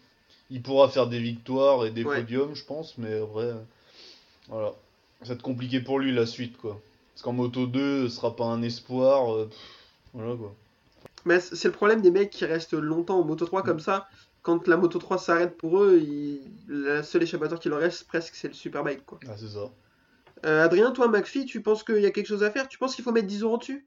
Il 0.50 0.62
pourra 0.62 0.88
faire 0.88 1.06
des 1.08 1.20
victoires 1.20 1.84
et 1.86 1.90
des 1.90 2.04
Ouais. 2.04 2.20
podiums, 2.20 2.54
je 2.54 2.64
pense, 2.64 2.96
mais 2.98 3.20
après, 3.20 3.44
euh, 3.44 3.62
voilà. 4.48 4.74
Ça 5.22 5.28
va 5.28 5.34
être 5.34 5.42
compliqué 5.42 5.80
pour 5.80 5.98
lui, 5.98 6.12
la 6.12 6.26
suite, 6.26 6.56
quoi. 6.56 6.80
Parce 7.14 7.22
qu'en 7.22 7.32
Moto 7.32 7.66
2, 7.66 8.08
ce 8.08 8.16
sera 8.16 8.34
pas 8.36 8.44
un 8.44 8.62
espoir. 8.62 9.34
euh, 9.34 9.46
pff, 9.46 9.58
voilà, 10.14 10.36
quoi. 10.36 10.54
Mais 11.24 11.40
c'est 11.40 11.68
le 11.68 11.72
problème 11.74 12.00
des 12.00 12.10
mecs 12.10 12.30
qui 12.30 12.44
restent 12.44 12.72
longtemps 12.74 13.20
en 13.20 13.24
Moto 13.24 13.44
3 13.44 13.62
comme 13.62 13.80
ça. 13.80 14.08
Quand 14.42 14.66
la 14.68 14.76
Moto 14.76 14.98
3 14.98 15.18
s'arrête 15.18 15.56
pour 15.56 15.82
eux, 15.82 15.98
ils... 16.00 16.40
la 16.68 17.02
seule 17.02 17.22
échappatoire 17.24 17.60
qui 17.60 17.68
leur 17.68 17.80
reste 17.80 18.04
presque, 18.06 18.34
c'est 18.34 18.48
le 18.48 18.54
Superbike, 18.54 19.04
quoi. 19.04 19.18
Ah, 19.28 19.36
c'est 19.36 19.48
ça. 19.48 19.70
Euh, 20.46 20.64
Adrien, 20.64 20.92
toi, 20.92 21.08
McPhee, 21.08 21.44
tu 21.44 21.60
penses 21.60 21.82
qu'il 21.82 22.00
y 22.00 22.06
a 22.06 22.10
quelque 22.12 22.28
chose 22.28 22.44
à 22.44 22.50
faire? 22.50 22.68
Tu 22.68 22.78
penses 22.78 22.94
qu'il 22.94 23.04
faut 23.04 23.12
mettre 23.12 23.26
10 23.26 23.42
euros 23.42 23.58
dessus? 23.58 23.86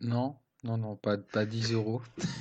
Non, 0.00 0.34
non, 0.64 0.78
non, 0.78 0.96
pas, 0.96 1.16
pas 1.18 1.46
10 1.46 1.72
euros. 1.72 2.02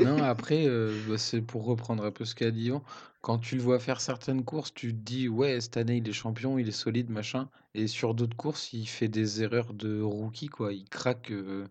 Non, 0.00 0.22
après, 0.22 0.66
euh, 0.66 1.00
bah, 1.08 1.18
c'est 1.18 1.40
pour 1.42 1.64
reprendre 1.64 2.04
un 2.04 2.10
peu 2.12 2.24
ce 2.24 2.34
qu'a 2.34 2.50
dit 2.50 2.64
Yvan. 2.66 2.82
Quand 3.22 3.38
tu 3.38 3.56
le 3.56 3.62
vois 3.62 3.78
faire 3.78 4.00
certaines 4.00 4.44
courses, 4.44 4.74
tu 4.74 4.88
te 4.92 4.98
dis, 4.98 5.28
ouais, 5.28 5.60
cette 5.60 5.76
année, 5.76 5.98
il 5.98 6.08
est 6.08 6.12
champion, 6.12 6.58
il 6.58 6.68
est 6.68 6.72
solide, 6.72 7.10
machin. 7.10 7.48
Et 7.74 7.86
sur 7.86 8.14
d'autres 8.14 8.36
courses, 8.36 8.72
il 8.72 8.86
fait 8.88 9.08
des 9.08 9.42
erreurs 9.42 9.72
de 9.74 10.00
rookie, 10.00 10.48
quoi. 10.48 10.72
Il 10.72 10.88
craque. 10.88 11.30
euh, 11.32 11.66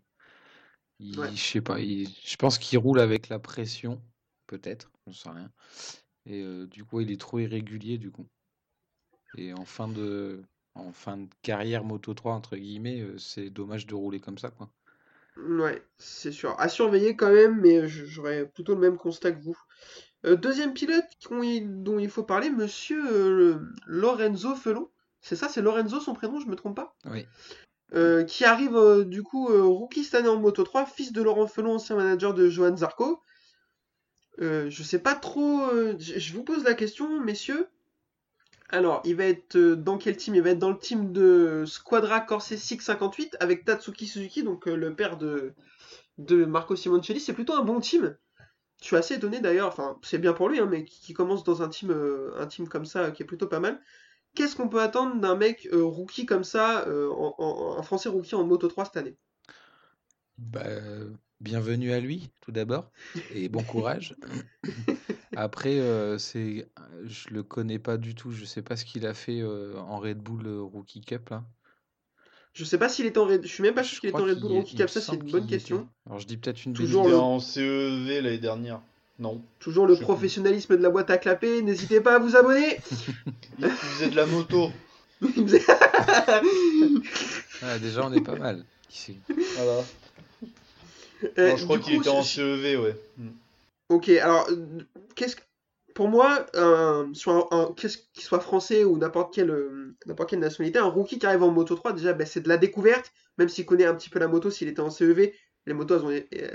il, 0.99 1.19
Ouais. 1.19 1.29
Je 1.35 1.41
sais 1.41 1.61
pas, 1.61 1.79
il- 1.79 2.09
je 2.25 2.35
pense 2.37 2.57
qu'il 2.57 2.79
roule 2.79 2.99
avec 2.99 3.29
la 3.29 3.39
pression, 3.39 4.01
peut-être, 4.47 4.91
j'en 5.07 5.13
sais 5.13 5.29
rien. 5.29 5.51
Et 6.25 6.41
euh, 6.43 6.67
du 6.67 6.85
coup, 6.85 7.01
il 7.01 7.11
est 7.11 7.19
trop 7.21 7.39
irrégulier, 7.39 7.97
du 7.97 8.11
coup. 8.11 8.27
Et 9.37 9.53
en 9.53 9.63
fin 9.65 9.87
de, 9.87 10.43
en 10.73 10.91
fin 10.91 11.17
de 11.17 11.29
carrière 11.43 11.83
Moto 11.83 12.13
3, 12.15 12.33
entre 12.33 12.57
guillemets, 12.57 13.05
c'est 13.19 13.49
dommage 13.51 13.85
de 13.85 13.93
rouler 13.95 14.19
comme 14.19 14.37
ça, 14.39 14.49
quoi. 14.49 14.71
Ouais, 15.37 15.83
c'est 15.97 16.31
sûr. 16.31 16.55
À 16.59 16.69
surveiller 16.69 17.15
quand 17.15 17.31
même, 17.31 17.59
mais 17.59 17.87
j'aurais 17.87 18.45
plutôt 18.45 18.75
le 18.75 18.81
même 18.81 18.97
constat 18.97 19.31
que 19.31 19.41
vous. 19.41 19.57
Euh, 20.25 20.35
deuxième 20.35 20.73
pilote 20.73 21.05
dont 21.29 21.99
il 21.99 22.09
faut 22.09 22.23
parler, 22.23 22.49
monsieur 22.49 23.03
euh, 23.11 23.59
Lorenzo 23.85 24.55
Felon. 24.55 24.89
C'est 25.21 25.35
ça, 25.35 25.49
c'est 25.49 25.61
Lorenzo 25.61 25.99
son 25.99 26.13
prénom, 26.13 26.39
je 26.39 26.47
me 26.47 26.55
trompe 26.55 26.75
pas? 26.75 26.95
Oui. 27.05 27.25
Euh, 27.93 28.23
qui 28.23 28.43
arrive 28.43 29.05
du 29.05 29.21
coup 29.21 29.47
rookie 29.47 30.03
cette 30.03 30.15
année 30.15 30.29
en 30.29 30.37
Moto 30.37 30.63
3, 30.63 30.85
fils 30.85 31.11
de 31.11 31.21
Laurent 31.21 31.47
Felon, 31.47 31.75
ancien 31.75 31.95
manager 31.95 32.33
de 32.33 32.49
Johan 32.49 32.75
Zarco. 32.77 33.21
Je 34.39 34.83
sais 34.83 34.99
pas 34.99 35.15
trop, 35.15 35.69
je 35.97 36.33
vous 36.33 36.43
pose 36.43 36.63
la 36.63 36.73
question, 36.73 37.19
messieurs. 37.21 37.67
Alors, 38.73 39.03
il 39.05 39.15
va 39.15 39.25
être 39.25 39.55
euh, 39.55 39.75
dans 39.75 39.99
quel 39.99 40.17
team? 40.17 40.33
Il 40.33 40.41
va 40.41 40.49
être 40.49 40.57
dans 40.57 40.71
le 40.71 40.79
team 40.79 41.13
de 41.13 41.63
Squadra 41.67 42.19
Corse 42.19 42.55
658 42.55 43.37
avec 43.39 43.65
Tatsuki 43.65 44.07
Suzuki, 44.07 44.41
donc 44.41 44.67
euh, 44.67 44.75
le 44.75 44.95
père 44.95 45.17
de, 45.17 45.53
Marco 46.17 46.75
Simoncelli. 46.75 47.19
C'est 47.19 47.33
plutôt 47.33 47.53
un 47.53 47.63
bon 47.63 47.79
team. 47.79 48.17
Je 48.81 48.85
suis 48.85 48.95
assez 48.95 49.13
étonné 49.13 49.41
d'ailleurs, 49.41 49.67
enfin, 49.67 49.99
c'est 50.01 50.17
bien 50.17 50.33
pour 50.33 50.49
lui, 50.49 50.59
hein, 50.59 50.65
mais 50.65 50.85
qui, 50.85 51.13
commence 51.13 51.43
dans 51.43 51.61
un 51.61 51.69
team, 51.69 51.91
euh, 51.91 52.31
comme 52.67 52.85
ça 52.85 53.11
qui 53.11 53.21
est 53.21 53.27
plutôt 53.27 53.45
pas 53.45 53.59
mal. 53.59 53.79
Qu'est-ce 54.33 54.55
qu'on 54.55 54.67
peut 54.67 54.81
attendre 54.81 55.21
d'un 55.21 55.35
mec 55.35 55.69
rookie 55.71 56.25
comme 56.25 56.43
ça, 56.43 56.87
un 56.87 57.83
français 57.83 58.09
rookie 58.09 58.33
en 58.33 58.43
Moto 58.43 58.67
3 58.67 58.85
cette 58.85 58.97
année? 58.97 59.15
Bah, 60.39 60.63
bienvenue 61.43 61.91
à 61.91 61.99
lui, 61.99 62.29
tout 62.41 62.51
d'abord, 62.51 62.89
et 63.35 63.49
bon 63.49 63.61
courage. 63.63 64.15
Après, 65.35 65.77
euh, 65.79 66.17
c'est, 66.17 66.67
je 67.05 67.29
le 67.29 67.43
connais 67.43 67.79
pas 67.79 67.97
du 67.97 68.15
tout. 68.15 68.31
Je 68.31 68.45
sais 68.45 68.61
pas 68.61 68.75
ce 68.77 68.85
qu'il 68.85 69.05
a 69.05 69.13
fait 69.13 69.41
euh, 69.41 69.75
en 69.77 69.99
Red 69.99 70.19
Bull 70.19 70.45
euh, 70.47 70.61
Rookie 70.61 71.01
Cup 71.01 71.29
là. 71.29 71.43
Je 72.53 72.63
sais 72.65 72.77
pas 72.77 72.87
s'il 72.87 73.07
est 73.07 73.17
en 73.17 73.25
Red... 73.25 73.41
Je 73.43 73.47
suis 73.47 73.63
même 73.63 73.73
pas 73.73 73.83
sûr 73.83 73.99
qu'il 73.99 74.09
est 74.11 74.15
en 74.15 74.23
Red 74.23 74.39
Bull 74.39 74.51
Rookie 74.51 74.75
Cup, 74.75 74.89
ça 74.89 75.01
c'est 75.01 75.15
une 75.15 75.29
bonne 75.31 75.47
question. 75.47 75.77
était. 75.77 75.87
Alors 76.05 76.19
je 76.19 76.27
dis 76.27 76.37
peut-être 76.37 76.63
une 76.65 76.71
Il 76.73 76.77
Toujours 76.77 77.01
était 77.03 77.11
le- 77.11 77.17
en 77.19 77.39
CEV 77.39 78.21
l'année 78.21 78.37
dernière. 78.37 78.79
Non. 79.19 79.41
Toujours 79.59 79.85
le 79.87 79.95
professionnalisme 79.95 80.77
de 80.77 80.81
la 80.83 80.89
boîte 80.89 81.09
à 81.09 81.17
clapper, 81.17 81.61
n'hésitez 81.61 81.99
pas 81.99 82.15
à 82.15 82.19
vous 82.19 82.35
abonner! 82.35 82.77
Il 83.59 83.69
faisait 83.69 84.09
de 84.09 84.15
la 84.15 84.25
moto. 84.25 84.69
Ah, 87.61 87.79
déjà, 87.79 88.05
on 88.05 88.11
est 88.11 88.19
pas 88.21 88.35
mal. 88.35 88.65
ici. 88.91 89.17
Voilà. 89.55 89.81
Euh, 91.37 91.49
Non, 91.49 91.57
je 91.57 91.63
crois 91.65 91.79
qu'il 91.79 91.95
était 91.95 92.09
en 92.09 92.23
CEV, 92.23 92.77
ouais. 92.77 92.95
Mm. 93.17 93.29
Ok, 93.89 94.09
alors, 94.09 94.47
euh, 94.49 94.79
qu'est-ce 95.15 95.35
que... 95.35 95.41
Pour 95.95 96.07
moi, 96.07 96.47
un, 96.55 97.11
sur 97.13 97.31
un, 97.31 97.47
un- 97.51 97.73
qu'est-ce 97.73 97.99
qu'il 98.13 98.23
soit 98.23 98.39
français 98.39 98.83
ou 98.83 98.97
n'importe 98.97 99.31
quelle, 99.33 99.51
euh, 99.51 99.95
n'importe 100.07 100.31
quelle 100.31 100.39
nationalité, 100.39 100.79
un 100.79 100.85
rookie 100.85 101.19
qui 101.19 101.25
arrive 101.27 101.43
en 101.43 101.51
Moto 101.51 101.75
3, 101.75 101.93
déjà, 101.93 102.13
ben, 102.13 102.25
c'est 102.25 102.41
de 102.41 102.49
la 102.49 102.57
découverte, 102.57 103.11
même 103.37 103.47
s'il 103.47 103.65
connaît 103.67 103.85
un 103.85 103.93
petit 103.93 104.09
peu 104.09 104.17
la 104.17 104.27
moto, 104.27 104.49
s'il 104.49 104.67
était 104.67 104.79
en 104.79 104.89
CEV, 104.89 105.33
les 105.67 105.73
motos, 105.73 105.99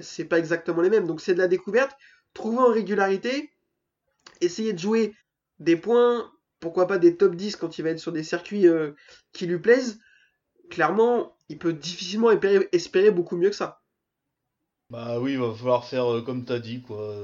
c'est 0.01 0.25
pas 0.25 0.41
exactement 0.41 0.83
les 0.83 0.91
mêmes, 0.91 1.07
donc 1.07 1.21
c'est 1.21 1.35
de 1.35 1.39
la 1.39 1.47
découverte, 1.47 1.97
trouver 2.35 2.59
en 2.59 2.73
régularité, 2.73 3.51
essayer 4.41 4.73
de 4.73 4.79
jouer 4.79 5.15
des 5.61 5.77
points, 5.77 6.31
pourquoi 6.59 6.89
pas 6.89 6.99
des 6.99 7.17
top 7.17 7.37
10 7.37 7.55
quand 7.57 7.79
il 7.79 7.83
va 7.83 7.91
être 7.91 8.01
sur 8.01 8.13
des 8.13 8.25
circuits 8.25 8.67
euh, 8.67 8.91
qui 9.33 9.47
lui 9.47 9.59
plaisent, 9.59 10.01
clairement, 10.69 11.37
il 11.49 11.59
peut 11.59 11.73
difficilement 11.73 12.31
espérer, 12.33 12.69
espérer 12.73 13.11
beaucoup 13.13 13.37
mieux 13.37 13.51
que 13.51 13.57
ça. 13.57 13.78
Bah 14.91 15.19
oui, 15.21 15.33
il 15.33 15.39
va 15.39 15.53
falloir 15.53 15.85
faire 15.85 16.11
euh, 16.11 16.23
comme 16.23 16.45
t'as 16.45 16.59
dit, 16.59 16.81
quoi. 16.81 17.15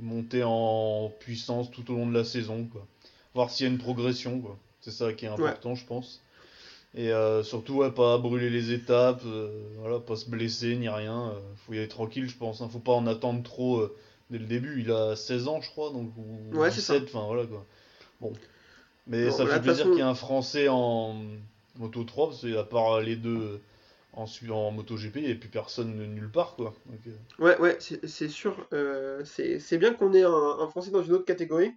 monter 0.00 0.42
en 0.44 1.10
puissance 1.20 1.70
tout 1.70 1.90
au 1.90 1.96
long 1.96 2.06
de 2.06 2.12
la 2.14 2.24
saison, 2.24 2.64
quoi. 2.70 2.86
Voir 3.34 3.50
s'il 3.50 3.66
y 3.66 3.68
a 3.68 3.72
une 3.72 3.78
progression, 3.78 4.40
quoi. 4.40 4.58
C'est 4.80 4.90
ça 4.90 5.12
qui 5.12 5.24
est 5.24 5.28
important, 5.28 5.74
je 5.74 5.86
pense. 5.86 6.20
Et 6.94 7.10
euh, 7.10 7.42
surtout, 7.42 7.76
ouais, 7.76 7.90
pas 7.90 8.18
brûler 8.18 8.50
les 8.50 8.72
étapes, 8.72 9.22
euh, 9.26 9.48
voilà, 9.78 9.98
pas 9.98 10.16
se 10.16 10.28
blesser 10.28 10.76
ni 10.76 10.88
rien. 10.88 11.30
euh, 11.30 11.40
faut 11.56 11.72
y 11.72 11.78
aller 11.78 11.88
tranquille, 11.88 12.28
je 12.28 12.36
pense. 12.36 12.60
hein. 12.60 12.68
Faut 12.70 12.78
pas 12.78 12.92
en 12.92 13.06
attendre 13.06 13.42
trop 13.42 13.86
dès 14.30 14.38
le 14.38 14.46
début. 14.46 14.80
Il 14.82 14.90
a 14.90 15.16
16 15.16 15.48
ans, 15.48 15.60
je 15.62 15.70
crois, 15.70 15.90
donc 15.90 16.10
ou 16.16 16.56
Ouais, 16.56 16.70
c'est 16.70 16.80
ça. 16.80 16.98
17, 16.98 17.14
enfin 17.14 17.26
voilà 17.26 17.44
quoi. 17.46 17.64
Bon. 18.20 18.32
Mais 19.06 19.26
Bon, 19.28 19.32
ça 19.36 19.46
fait 19.46 19.60
plaisir 19.60 19.84
façon- 19.84 19.90
qu'il 19.90 19.98
y 19.98 20.00
ait 20.00 20.10
un 20.10 20.14
Français 20.14 20.68
en 20.68 21.16
Moto 21.76 22.04
3, 22.04 22.28
parce 22.28 22.42
qu'à 22.42 22.64
part 22.64 23.00
les 23.00 23.16
deux 23.16 23.60
en, 24.16 24.24
en 24.50 24.70
MotoGP, 24.72 25.16
il 25.16 25.26
n'y 25.26 25.32
a 25.32 25.34
plus 25.36 25.48
personne 25.48 25.94
nulle 25.94 26.30
part, 26.30 26.56
quoi. 26.56 26.74
Donc, 26.86 27.00
euh, 27.06 27.16
Ouais, 27.38 27.58
ouais, 27.60 27.78
c'est 27.80 28.28
sûr. 28.28 28.66
euh, 28.72 29.22
c'est 29.24 29.60
c'est 29.60 29.78
bien 29.78 29.92
qu'on 29.94 30.12
ait 30.14 30.24
un, 30.24 30.30
un 30.60 30.68
Français 30.68 30.90
dans 30.90 31.02
une 31.02 31.12
autre 31.12 31.24
catégorie. 31.24 31.72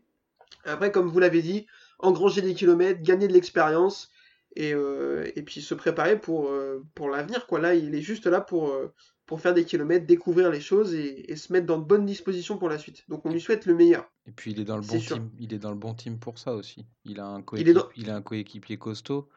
Après, 0.66 0.92
comme 0.92 1.08
vous 1.08 1.20
l'avez 1.20 1.42
dit, 1.42 1.68
engranger 2.00 2.42
des 2.42 2.54
kilomètres, 2.54 3.02
gagner 3.02 3.28
de 3.28 3.34
l'expérience 3.34 4.10
et, 4.56 4.74
euh, 4.74 5.30
et 5.36 5.44
puis 5.44 5.62
se 5.62 5.74
préparer 5.76 6.20
pour, 6.20 6.50
euh, 6.50 6.84
pour 6.96 7.10
l'avenir, 7.10 7.46
quoi. 7.46 7.60
Là, 7.60 7.76
il 7.76 7.94
est 7.94 8.02
juste 8.02 8.26
là 8.26 8.42
pour, 8.42 8.70
euh, 8.70 8.94
pour 9.26 9.42
faire 9.42 9.54
des 9.54 9.64
kilomètres, 9.64 10.08
découvrir 10.08 10.50
les 10.50 10.60
choses 10.62 10.96
et, 10.96 11.32
et 11.32 11.36
se 11.36 11.54
mettre 11.54 11.66
dans 11.68 11.78
de 11.78 11.84
bonnes 11.86 12.06
dispositions 12.06 12.58
pour 12.58 12.68
la 12.70 12.78
suite. 12.80 13.04
Donc, 13.10 13.26
on 13.26 13.32
lui 13.32 13.40
souhaite 13.42 13.66
le 13.68 13.76
meilleur. 13.76 14.10
Et 14.26 14.32
puis 14.32 14.52
il 14.52 14.60
est 14.60 14.66
dans 14.66 14.76
le 14.78 14.82
bon 14.82 15.00
sûr. 15.00 15.18
team. 15.18 15.30
Il 15.40 15.54
est 15.54 15.60
dans 15.60 15.72
le 15.72 15.78
bon 15.78 15.94
team 15.94 16.20
pour 16.20 16.40
ça 16.40 16.54
aussi. 16.56 16.86
Il 17.06 17.20
a 17.20 17.26
un 17.28 17.44
Il 17.58 17.68
est 17.70 17.74
dans- 17.74 17.82
coéquipier, 17.82 18.04
il 18.04 18.10
a 18.10 18.16
un 18.16 18.22
coéquipier 18.22 18.78
costaud. 18.78 19.30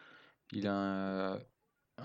Il 0.53 0.67
a 0.67 0.75
un- 0.75 1.41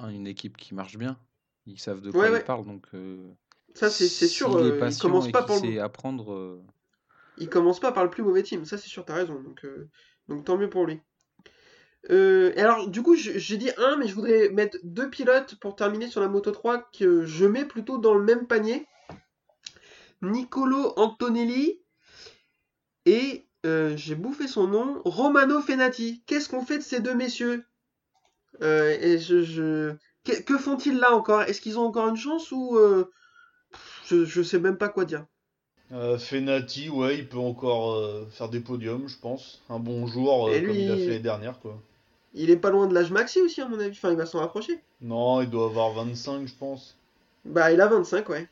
une 0.10 0.28
équipe 0.28 0.58
qui 0.58 0.74
marche 0.74 0.98
bien. 0.98 1.18
Ils 1.66 1.80
savent 1.80 2.02
de 2.02 2.12
quoi 2.12 2.22
Ouais, 2.22 2.30
ils 2.30 2.34
ouais. 2.34 2.44
parlent. 2.44 2.66
Donc 2.66 2.86
euh, 2.94 3.30
Ça, 3.76 3.90
c'est 3.90 4.08
sûr. 4.08 4.56
euh, 4.56 4.70
il 4.74 4.80
patient 4.80 5.10
commence 5.10 5.28
et 5.28 5.32
pas 5.32 5.44
par 5.44 5.60
le, 5.62 5.82
apprendre, 5.82 6.34
euh, 6.34 6.64
il 7.38 7.50
commence 7.50 7.80
pas 7.80 7.92
par 7.92 8.04
le 8.04 8.10
plus 8.10 8.24
mauvais 8.24 8.44
team. 8.44 8.66
Ça, 8.66 8.78
c'est 8.78 8.90
sûr, 8.90 9.06
t'as 9.06 9.16
raison. 9.16 9.42
Donc, 9.42 9.66
euh, 9.66 9.90
donc 10.28 10.46
tant 10.46 10.58
mieux 10.58 10.70
pour 10.70 10.86
lui. 10.86 11.00
Euh, 12.10 12.54
et 12.56 12.62
alors, 12.62 12.88
du 12.90 13.02
coup, 13.04 13.16
j'ai 13.16 13.58
dit 13.58 13.70
un, 13.78 13.98
mais 13.98 14.08
je 14.08 14.16
voudrais 14.16 14.50
mettre 14.50 14.78
deux 14.84 15.10
pilotes 15.10 15.56
pour 15.60 15.76
terminer 15.76 16.08
sur 16.08 16.22
la 16.22 16.30
Moto 16.30 16.52
3 16.52 16.90
que 16.98 17.26
je 17.26 17.46
mets 17.46 17.66
plutôt 17.66 17.98
dans 17.98 18.14
le 18.14 18.24
même 18.24 18.48
panier. 18.48 18.88
Nicolo 20.22 20.94
Antonelli 20.98 21.82
et 23.06 23.48
euh, 23.66 23.96
j'ai 23.96 24.16
bouffé 24.16 24.48
son 24.48 24.68
nom, 24.68 25.02
Romano 25.06 25.62
Fenati. 25.62 26.24
Qu'est-ce 26.26 26.50
qu'on 26.50 26.66
fait 26.66 26.78
de 26.78 26.84
ces 26.84 27.02
deux 27.02 27.14
messieurs? 27.14 27.67
Euh, 28.62 28.98
Et 29.02 29.20
je, 29.20 29.44
je- 29.44 29.94
Que, 30.26 30.42
que 30.42 30.58
font-ils 30.58 30.98
là 30.98 31.14
encore? 31.14 31.44
Est-ce 31.44 31.62
qu'ils 31.62 31.78
ont 31.80 31.86
encore 31.86 32.08
une 32.10 32.18
chance 32.18 32.52
ou 32.52 32.76
euh, 32.78 33.10
je, 34.06 34.26
je 34.26 34.42
sais 34.42 34.60
même 34.60 34.78
pas 34.78 34.90
quoi 34.90 35.06
dire. 35.06 35.26
euh, 35.94 36.18
Fenati, 36.18 36.90
ouais, 36.90 37.18
il 37.18 37.28
peut 37.30 37.38
encore 37.38 37.94
euh, 37.94 38.26
faire 38.32 38.50
des 38.50 38.60
podiums, 38.60 39.08
je 39.08 39.18
pense. 39.18 39.62
Un 39.70 39.80
bon 39.80 40.06
jour, 40.08 40.48
euh, 40.50 40.60
comme 40.60 40.76
il 40.76 40.92
a 40.92 40.96
fait 40.98 41.06
l'année 41.08 41.20
dernière, 41.20 41.60
quoi. 41.60 41.78
Il 42.34 42.50
est 42.50 42.58
pas 42.58 42.70
loin 42.72 42.88
de 42.88 42.94
l'âge 42.94 43.10
maxi 43.12 43.40
aussi, 43.42 43.62
à 43.62 43.68
mon 43.68 43.80
avis. 43.80 43.96
Enfin, 43.98 44.12
il 44.12 44.18
va 44.18 44.26
s'en 44.26 44.40
rapprocher. 44.40 44.80
Non, 45.02 45.42
il 45.42 45.50
doit 45.50 45.66
avoir 45.68 45.92
25, 45.94 46.46
je 46.48 46.54
pense. 46.54 46.96
Bah, 47.46 47.72
il 47.72 47.80
a 47.80 47.88
25, 47.88 48.28
ouais. 48.30 48.48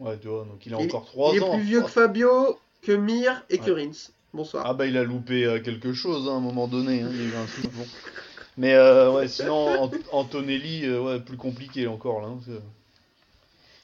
Ouais, 0.00 0.18
tu 0.18 0.28
vois, 0.28 0.44
donc 0.44 0.64
il 0.64 0.74
a 0.74 0.80
Il- 0.80 0.86
encore 0.86 1.04
3 1.04 1.32
il 1.34 1.36
est 1.36 1.40
ans. 1.44 1.54
plus 1.54 1.62
vieux 1.62 1.82
que 1.82 1.88
Fabio, 1.90 2.58
que 2.80 2.92
Mir 2.92 3.44
et 3.50 3.58
que. 3.58 3.70
Rins. 3.70 4.10
Bonsoir. 4.34 4.64
Ah 4.66 4.72
bah 4.72 4.86
il 4.86 4.96
a 4.96 5.04
loupé 5.04 5.60
quelque 5.62 5.92
chose 5.92 6.26
hein, 6.26 6.32
à 6.32 6.36
un 6.36 6.40
moment 6.40 6.66
donné, 6.68 7.02
hein, 7.02 7.08
il 7.12 7.18
y 7.18 7.20
a 7.20 7.24
eu 7.24 7.34
un. 7.36 7.46
Mais 8.58 8.74
euh, 8.74 9.10
ouais, 9.12 9.28
sinon 9.28 9.82
Ant- 9.84 9.90
Antonelli, 10.12 10.84
euh, 10.86 11.00
ouais, 11.00 11.20
plus 11.20 11.36
compliqué 11.36 11.86
encore 11.86 12.20
là. 12.20 12.28
hein, 12.28 12.38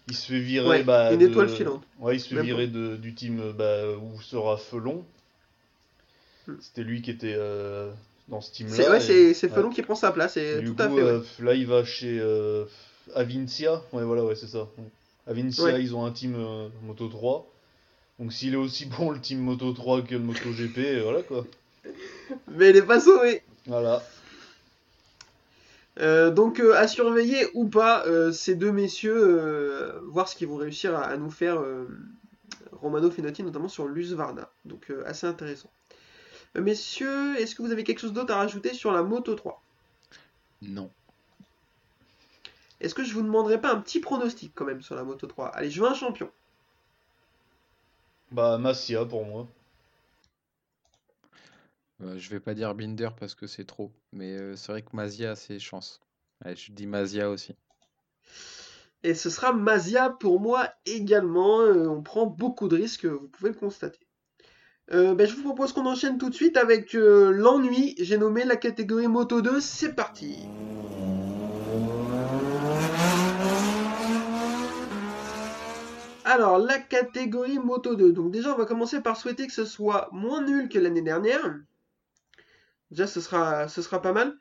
il 0.08 0.14
se 0.16 0.26
fait 0.26 0.40
virer 0.40 0.68
Ouais, 0.68 0.82
bah, 0.82 1.12
une 1.12 1.18
de- 1.20 1.28
étoile 1.28 1.48
filante. 1.48 1.82
Ouais, 1.98 2.16
il 2.16 2.20
se 2.20 2.34
fait 2.34 2.42
virer 2.42 2.66
de, 2.66 2.96
du 2.96 3.14
team 3.14 3.52
bah, 3.56 3.82
où 3.96 4.20
sera 4.22 4.56
Felon. 4.56 5.04
Hmm. 6.46 6.54
C'était 6.60 6.82
lui 6.82 7.02
qui 7.02 7.10
était 7.10 7.34
euh, 7.36 7.90
dans 8.28 8.40
ce 8.40 8.50
team-là. 8.52 8.74
C'est 8.74 8.88
ouais, 8.88 9.10
et- 9.30 9.34
c'est. 9.34 9.48
Felon 9.48 9.70
qui 9.70 9.82
prend 9.82 9.94
sa 9.94 10.12
place, 10.12 10.36
et 10.38 10.60
Du 10.60 10.74
tout 10.74 10.82
à 10.82 10.88
coup, 10.88 10.96
fait. 10.96 11.42
là, 11.42 11.54
il 11.54 11.66
va 11.66 11.84
chez 11.84 12.22
Avincia. 13.14 13.82
Ouais, 13.92 14.04
voilà, 14.04 14.24
ouais, 14.24 14.34
c'est 14.36 14.46
ça. 14.48 14.66
Avincia, 15.26 15.78
ils 15.78 15.94
ont 15.94 16.04
un 16.06 16.10
team 16.10 16.36
Moto 16.84 17.08
3. 17.08 17.46
Donc, 18.18 18.32
s'il 18.32 18.54
est 18.54 18.56
aussi 18.58 18.86
bon 18.98 19.10
le 19.10 19.20
team 19.20 19.38
Moto 19.40 19.72
3 19.72 20.02
que 20.02 20.14
le 20.14 20.20
Moto 20.20 20.50
GP, 20.52 21.02
voilà 21.02 21.22
quoi. 21.22 21.46
Mais 22.48 22.70
il 22.70 22.76
est 22.76 22.82
pas 22.82 23.00
sauvé. 23.00 23.42
Voilà. 23.66 24.02
Euh, 25.98 26.30
donc 26.30 26.60
euh, 26.60 26.74
à 26.76 26.86
surveiller 26.86 27.48
ou 27.54 27.66
pas 27.66 28.06
euh, 28.06 28.30
ces 28.30 28.54
deux 28.54 28.70
messieurs, 28.70 30.00
voir 30.06 30.28
ce 30.28 30.36
qu'ils 30.36 30.48
vont 30.48 30.56
réussir 30.56 30.94
à, 30.96 31.02
à 31.02 31.16
nous 31.16 31.30
faire 31.30 31.62
Romano 32.80 33.10
Fenotti, 33.10 33.42
notamment 33.42 33.68
sur 33.68 33.86
l'Usvarna. 33.86 34.50
Donc 34.64 34.90
euh, 34.90 35.02
assez 35.06 35.26
intéressant. 35.26 35.70
Messieurs, 36.54 37.36
est-ce 37.38 37.54
que 37.54 37.62
vous 37.62 37.72
avez 37.72 37.84
quelque 37.84 38.00
chose 38.00 38.12
d'autre 38.12 38.32
à 38.32 38.38
rajouter 38.38 38.72
sur 38.72 38.92
la 38.92 39.02
Moto 39.02 39.34
3 39.34 39.62
Non. 40.62 40.90
Est-ce 42.80 42.94
que 42.94 43.04
je 43.04 43.12
vous 43.12 43.22
demanderai 43.22 43.60
pas 43.60 43.72
un 43.72 43.80
petit 43.80 44.00
pronostic 44.00 44.52
quand 44.54 44.64
même 44.64 44.82
sur 44.82 44.94
la 44.94 45.04
Moto 45.04 45.26
3 45.26 45.48
Allez, 45.48 45.70
je 45.70 45.80
veux 45.80 45.88
un 45.88 45.94
champion. 45.94 46.30
Bah, 48.30 48.58
Massia 48.58 49.04
pour 49.04 49.24
moi. 49.24 49.46
Euh, 52.00 52.18
je 52.18 52.30
vais 52.30 52.40
pas 52.40 52.54
dire 52.54 52.74
Binder 52.74 53.10
parce 53.18 53.34
que 53.34 53.46
c'est 53.46 53.64
trop. 53.64 53.92
Mais 54.12 54.36
euh, 54.36 54.56
c'est 54.56 54.72
vrai 54.72 54.82
que 54.82 54.94
Mazia 54.94 55.32
a 55.32 55.36
ses 55.36 55.58
chances. 55.58 56.00
Je 56.44 56.72
dis 56.72 56.86
Mazia 56.86 57.30
aussi. 57.30 57.54
Et 59.04 59.14
ce 59.14 59.30
sera 59.30 59.52
Mazia 59.52 60.10
pour 60.10 60.40
moi 60.40 60.68
également. 60.86 61.60
Euh, 61.60 61.86
on 61.88 62.02
prend 62.02 62.26
beaucoup 62.26 62.68
de 62.68 62.76
risques, 62.76 63.04
vous 63.06 63.28
pouvez 63.28 63.50
le 63.50 63.56
constater. 63.56 64.00
Euh, 64.90 65.14
ben, 65.14 65.26
je 65.26 65.34
vous 65.36 65.42
propose 65.42 65.72
qu'on 65.72 65.86
enchaîne 65.86 66.18
tout 66.18 66.30
de 66.30 66.34
suite 66.34 66.56
avec 66.56 66.94
euh, 66.94 67.30
l'ennui. 67.30 67.94
J'ai 67.98 68.18
nommé 68.18 68.44
la 68.44 68.56
catégorie 68.56 69.06
Moto 69.06 69.40
2. 69.42 69.60
C'est 69.60 69.94
parti. 69.94 70.38
Alors, 76.24 76.58
la 76.58 76.78
catégorie 76.78 77.58
Moto 77.58 77.94
2. 77.94 78.12
Donc 78.12 78.32
déjà, 78.32 78.52
on 78.52 78.58
va 78.58 78.64
commencer 78.64 79.00
par 79.00 79.16
souhaiter 79.16 79.46
que 79.46 79.52
ce 79.52 79.64
soit 79.64 80.08
moins 80.12 80.42
nul 80.42 80.68
que 80.68 80.78
l'année 80.78 81.02
dernière. 81.02 81.54
Déjà, 82.90 83.06
ce 83.06 83.20
sera, 83.20 84.02
pas 84.02 84.12
mal. 84.12 84.34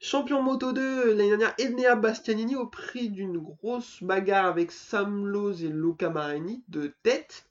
Champion 0.00 0.42
Moto 0.42 0.72
2 0.72 1.14
l'année 1.14 1.28
dernière, 1.28 1.54
Enea 1.60 1.94
Bastianini 1.94 2.56
au 2.56 2.66
prix 2.66 3.10
d'une 3.10 3.38
grosse 3.38 4.02
bagarre 4.02 4.46
avec 4.46 4.72
Sam 4.72 5.26
Lowe 5.26 5.62
et 5.62 5.68
Luca 5.68 6.10
Marini 6.10 6.64
de 6.68 6.92
tête. 7.02 7.46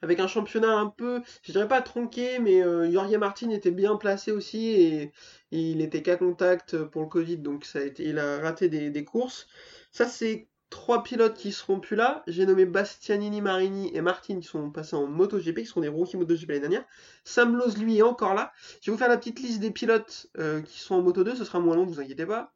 Avec 0.00 0.20
un 0.20 0.28
championnat 0.28 0.72
un 0.78 0.86
peu, 0.86 1.22
je 1.42 1.50
dirais 1.50 1.66
pas 1.66 1.82
tronqué, 1.82 2.38
mais 2.38 2.62
euh, 2.62 2.88
Jorge 2.92 3.16
Martin 3.16 3.50
était 3.50 3.72
bien 3.72 3.96
placé 3.96 4.30
aussi 4.30 4.68
et, 4.70 5.12
il 5.50 5.80
était 5.80 6.02
qu'à 6.02 6.16
contact 6.16 6.84
pour 6.84 7.02
le 7.02 7.08
Covid, 7.08 7.38
donc 7.38 7.64
ça 7.64 7.80
a 7.80 7.82
été, 7.82 8.04
il 8.04 8.18
a 8.20 8.38
raté 8.38 8.68
des 8.68 9.04
courses. 9.04 9.48
Ça, 9.90 10.06
c'est 10.06 10.46
trois 10.70 11.02
pilotes 11.02 11.36
qui 11.36 11.52
seront 11.52 11.80
plus 11.80 11.96
là. 11.96 12.22
J'ai 12.26 12.46
nommé 12.46 12.64
Bastianini, 12.64 13.40
Marini 13.40 13.90
et 13.94 14.00
Martin 14.00 14.40
qui 14.40 14.46
sont 14.46 14.70
passés 14.70 14.96
en 14.96 15.06
MotoGP, 15.06 15.60
qui 15.60 15.66
sont 15.66 15.80
des 15.80 15.88
rookies 15.88 16.16
MotoGP 16.16 16.48
l'année 16.48 16.60
dernière. 16.60 16.84
Sam 17.24 17.56
Lowe, 17.56 17.78
lui, 17.78 17.98
est 17.98 18.02
encore 18.02 18.34
là. 18.34 18.52
Je 18.80 18.90
vais 18.90 18.92
vous 18.92 18.98
faire 18.98 19.08
la 19.08 19.16
petite 19.16 19.40
liste 19.40 19.60
des 19.60 19.70
pilotes 19.70 20.28
euh, 20.38 20.60
qui 20.62 20.80
sont 20.80 20.96
en 20.96 21.02
Moto 21.02 21.24
2, 21.24 21.36
ce 21.36 21.44
sera 21.44 21.60
moins 21.60 21.76
long, 21.76 21.86
vous 21.86 22.00
inquiétez 22.00 22.26
pas. 22.26 22.52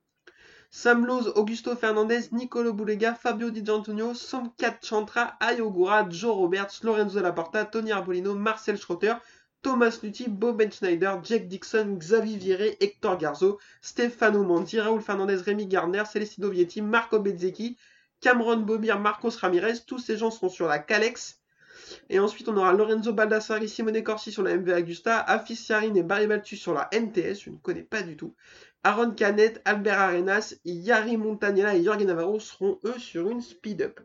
Sam 0.70 1.04
Lowe, 1.04 1.32
Augusto 1.36 1.76
Fernandez, 1.76 2.28
Nicolo 2.32 2.72
Bulega, 2.72 3.14
Fabio 3.14 3.50
Di 3.50 3.62
Gianantonio, 3.62 4.14
Somkat 4.14 4.78
Chantra, 4.82 5.36
Ayogura, 5.40 6.08
Joe 6.08 6.34
Roberts, 6.34 6.82
Lorenzo 6.82 7.20
Laporta, 7.20 7.66
Tony 7.66 7.92
Arbolino, 7.92 8.34
Marcel 8.34 8.78
Schroeter, 8.78 9.20
Thomas 9.62 10.00
Lutti, 10.02 10.28
Bob 10.28 10.62
Schneider, 10.72 11.20
Jack 11.22 11.46
Dixon, 11.46 11.98
Xavi 11.98 12.36
Viré, 12.36 12.76
Hector 12.80 13.16
Garzo, 13.18 13.58
Stefano 13.80 14.42
Manti, 14.42 14.80
Raoul 14.80 15.00
Fernandez, 15.00 15.42
Rémi 15.42 15.66
Gardner, 15.66 16.04
Celestino 16.04 16.48
Vietti, 16.48 16.80
Marco 16.82 17.20
Bezzecchi, 17.20 17.76
Cameron 18.22 18.58
Bobir, 18.58 18.98
Marcos 18.98 19.36
Ramirez, 19.38 19.80
tous 19.86 19.98
ces 19.98 20.16
gens 20.16 20.30
seront 20.30 20.48
sur 20.48 20.66
la 20.66 20.78
Calex. 20.78 21.40
Et 22.08 22.18
ensuite, 22.18 22.48
on 22.48 22.56
aura 22.56 22.72
Lorenzo 22.72 23.12
Baldassari, 23.12 23.68
Simone 23.68 24.02
Corsi 24.02 24.32
sur 24.32 24.42
la 24.42 24.56
MV 24.56 24.72
Agusta, 24.72 25.18
Afis 25.18 25.66
Yarin 25.68 25.94
et 25.94 26.02
Barry 26.02 26.26
Baltus 26.26 26.60
sur 26.60 26.72
la 26.72 26.88
NTS, 26.92 27.42
je 27.42 27.50
ne 27.50 27.56
connais 27.56 27.82
pas 27.82 28.02
du 28.02 28.16
tout. 28.16 28.34
Aaron 28.84 29.10
Canet, 29.10 29.60
Albert 29.64 30.00
Arenas, 30.00 30.54
Yari 30.64 31.16
Montagnella 31.16 31.74
et 31.74 31.84
Jorge 31.84 32.04
Navarro 32.04 32.40
seront 32.40 32.78
eux 32.84 32.98
sur 32.98 33.28
une 33.28 33.42
speed-up. 33.42 34.00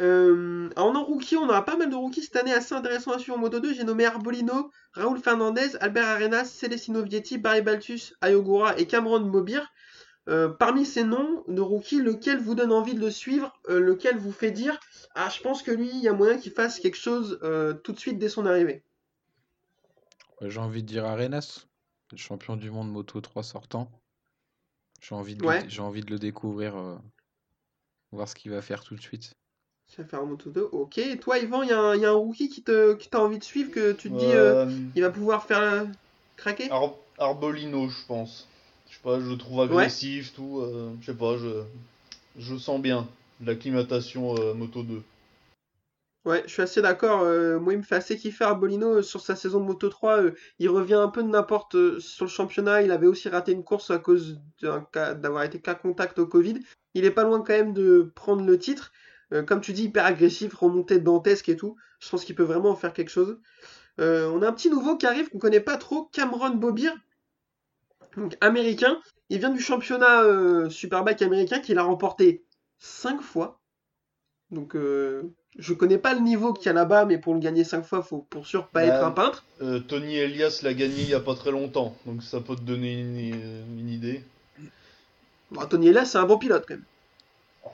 Euh, 0.00 0.68
en 0.76 1.04
rookie, 1.04 1.36
on 1.36 1.48
aura 1.48 1.64
pas 1.64 1.76
mal 1.76 1.88
de 1.88 1.94
rookies 1.94 2.22
cette 2.22 2.36
année 2.36 2.52
assez 2.52 2.74
intéressants 2.74 3.12
à 3.12 3.18
suivre 3.18 3.38
en 3.38 3.40
Moto 3.40 3.60
2. 3.60 3.72
J'ai 3.72 3.84
nommé 3.84 4.04
Arbolino, 4.04 4.70
Raoul 4.92 5.18
Fernandez, 5.18 5.76
Albert 5.80 6.06
Arenas, 6.06 6.44
Celestino 6.44 7.02
Vietti, 7.02 7.38
Barry 7.38 7.62
Baltus, 7.62 8.14
Ayogura 8.20 8.78
et 8.78 8.86
Cameron 8.86 9.20
Bobir. 9.20 9.66
Euh, 10.28 10.48
parmi 10.48 10.84
ces 10.84 11.04
noms 11.04 11.44
de 11.46 11.60
rookies, 11.60 12.00
lequel 12.02 12.38
vous 12.38 12.54
donne 12.56 12.72
envie 12.72 12.94
de 12.94 13.00
le 13.00 13.10
suivre, 13.10 13.52
euh, 13.68 13.78
lequel 13.80 14.16
vous 14.18 14.32
fait 14.32 14.50
dire 14.50 14.78
Ah, 15.14 15.28
je 15.28 15.40
pense 15.40 15.62
que 15.62 15.70
lui, 15.70 15.88
il 15.88 16.00
y 16.00 16.08
a 16.08 16.12
moyen 16.12 16.38
qu'il 16.38 16.52
fasse 16.52 16.80
quelque 16.80 16.96
chose 16.96 17.38
euh, 17.42 17.74
tout 17.74 17.92
de 17.92 17.98
suite 17.98 18.18
dès 18.18 18.28
son 18.28 18.44
arrivée. 18.46 18.82
J'ai 20.42 20.58
envie 20.60 20.82
de 20.82 20.88
dire 20.88 21.04
Arenas, 21.04 21.66
le 22.12 22.16
champion 22.18 22.56
du 22.56 22.70
monde 22.70 22.90
Moto 22.90 23.20
3 23.20 23.42
sortant. 23.42 23.90
J'ai 25.00 25.14
envie, 25.14 25.36
Ouais. 25.42 25.64
j'ai 25.68 25.82
envie 25.82 26.00
de 26.02 26.10
le 26.10 26.18
découvrir, 26.18 26.76
euh, 26.76 26.96
voir 28.12 28.28
ce 28.28 28.34
qu'il 28.34 28.50
va 28.50 28.62
faire 28.62 28.82
tout 28.82 28.96
de 28.96 29.00
suite. 29.00 29.34
Ça 29.88 30.02
va 30.02 30.08
faire 30.08 30.22
en 30.22 30.26
Moto 30.26 30.50
2. 30.50 30.68
Ok. 30.72 30.98
Et 30.98 31.18
toi, 31.18 31.38
Yvan, 31.38 31.62
il 31.62 31.68
y, 31.68 31.72
a 31.72 31.78
un- 31.80 31.94
il 31.94 32.02
y 32.02 32.04
a 32.04 32.10
un 32.10 32.14
rookie 32.14 32.48
qui 32.48 32.62
te 32.62 32.94
qui 32.94 33.08
t'a 33.08 33.20
envie 33.20 33.38
de 33.38 33.44
suivre, 33.44 33.70
que 33.70 33.92
tu 33.92 34.10
te 34.10 34.14
dis 34.18 34.32
euh, 34.32 34.66
Euh, 34.66 34.70
il 34.96 35.02
va 35.02 35.10
pouvoir 35.10 35.44
faire 35.46 35.86
craquer? 36.36 36.70
Ar- 36.70 36.96
Arbolino, 37.18 37.88
je 37.88 38.04
pense. 38.06 38.48
Je 38.96 39.10
sais 39.10 39.16
pas, 39.16 39.20
je 39.20 39.28
le 39.30 39.36
trouve 39.36 39.60
agressif, 39.60 40.32
tout. 40.34 40.60
euh, 40.60 40.90
je 41.00 41.06
sais 41.06 41.16
pas, 41.16 41.36
je, 41.36 41.62
je 42.38 42.56
sens 42.56 42.80
bien 42.80 43.06
l'acclimatation 43.44 44.34
euh, 44.36 44.54
Moto 44.54 44.82
2. 44.82 45.02
Ouais, 46.24 46.42
je 46.46 46.52
suis 46.52 46.62
assez 46.62 46.82
d'accord. 46.82 47.20
euh, 47.22 47.60
moi, 47.60 47.72
il 47.74 47.78
me 47.78 47.82
fait 47.84 47.94
assez 47.94 48.16
kiffer 48.16 48.44
Arbolino 48.44 48.96
euh, 48.96 49.02
sur 49.02 49.20
sa 49.20 49.36
saison 49.36 49.60
de 49.60 49.66
Moto 49.66 49.88
3. 49.88 50.22
euh, 50.22 50.34
il 50.58 50.68
revient 50.68 50.94
un 50.94 51.08
peu 51.08 51.22
de 51.22 51.28
n'importe 51.28 52.00
sur 52.00 52.24
le 52.24 52.30
championnat. 52.30 52.82
Il 52.82 52.90
avait 52.90 53.06
aussi 53.06 53.28
raté 53.28 53.52
une 53.52 53.62
course 53.62 53.92
à 53.92 53.98
cause 53.98 54.40
d'avoir 54.60 55.44
été 55.44 55.60
cas 55.60 55.76
contact 55.76 56.18
au 56.18 56.26
Covid. 56.26 56.58
Il 56.94 57.04
est 57.04 57.12
pas 57.12 57.22
loin 57.22 57.38
quand 57.42 57.52
même 57.52 57.72
de 57.74 58.10
prendre 58.16 58.44
le 58.44 58.58
titre. 58.58 58.92
Comme 59.46 59.60
tu 59.60 59.72
dis, 59.72 59.84
hyper 59.84 60.04
agressif, 60.06 60.54
remontée 60.54 60.98
dantesque 61.00 61.48
et 61.48 61.56
tout. 61.56 61.76
Je 62.00 62.08
pense 62.08 62.24
qu'il 62.24 62.34
peut 62.34 62.44
vraiment 62.44 62.70
en 62.70 62.76
faire 62.76 62.92
quelque 62.92 63.10
chose. 63.10 63.38
On 63.98 64.42
a 64.42 64.48
un 64.48 64.52
petit 64.52 64.70
nouveau 64.70 64.96
qui 64.96 65.06
arrive 65.06 65.28
qu'on 65.28 65.38
connaît 65.38 65.60
pas 65.60 65.76
trop, 65.76 66.08
Cameron 66.12 66.50
Bobir, 66.50 66.92
donc 68.16 68.36
américain. 68.40 69.00
Il 69.28 69.38
vient 69.38 69.50
du 69.50 69.60
championnat 69.60 70.22
euh, 70.22 70.70
Superbike 70.70 71.22
américain 71.22 71.58
qu'il 71.60 71.78
a 71.78 71.82
remporté 71.82 72.44
5 72.78 73.20
fois. 73.20 73.60
Donc 74.50 74.76
euh, 74.76 75.22
je 75.58 75.74
connais 75.74 75.98
pas 75.98 76.14
le 76.14 76.20
niveau 76.20 76.52
qu'il 76.52 76.66
y 76.66 76.68
a 76.68 76.72
là-bas, 76.72 77.04
mais 77.04 77.18
pour 77.18 77.34
le 77.34 77.40
gagner 77.40 77.64
5 77.64 77.84
fois, 77.84 78.02
faut 78.02 78.26
pour 78.30 78.46
sûr 78.46 78.68
pas 78.68 78.86
Bah, 78.86 78.94
être 78.94 79.04
un 79.04 79.10
peintre. 79.10 79.44
Euh, 79.62 79.80
Tony 79.80 80.16
Elias 80.16 80.60
l'a 80.62 80.74
gagné 80.74 81.02
il 81.02 81.08
y 81.08 81.14
a 81.14 81.20
pas 81.20 81.34
très 81.34 81.50
longtemps, 81.50 81.96
donc 82.06 82.22
ça 82.22 82.40
peut 82.40 82.54
te 82.54 82.60
donner 82.60 83.00
une, 83.00 83.78
une 83.78 83.88
idée. 83.88 84.22
Bon, 85.50 85.64
Tony 85.66 85.88
Elias, 85.88 86.06
c'est 86.06 86.18
un 86.18 86.26
bon 86.26 86.38
pilote 86.38 86.64
quand 86.66 86.74
même. 86.74 86.84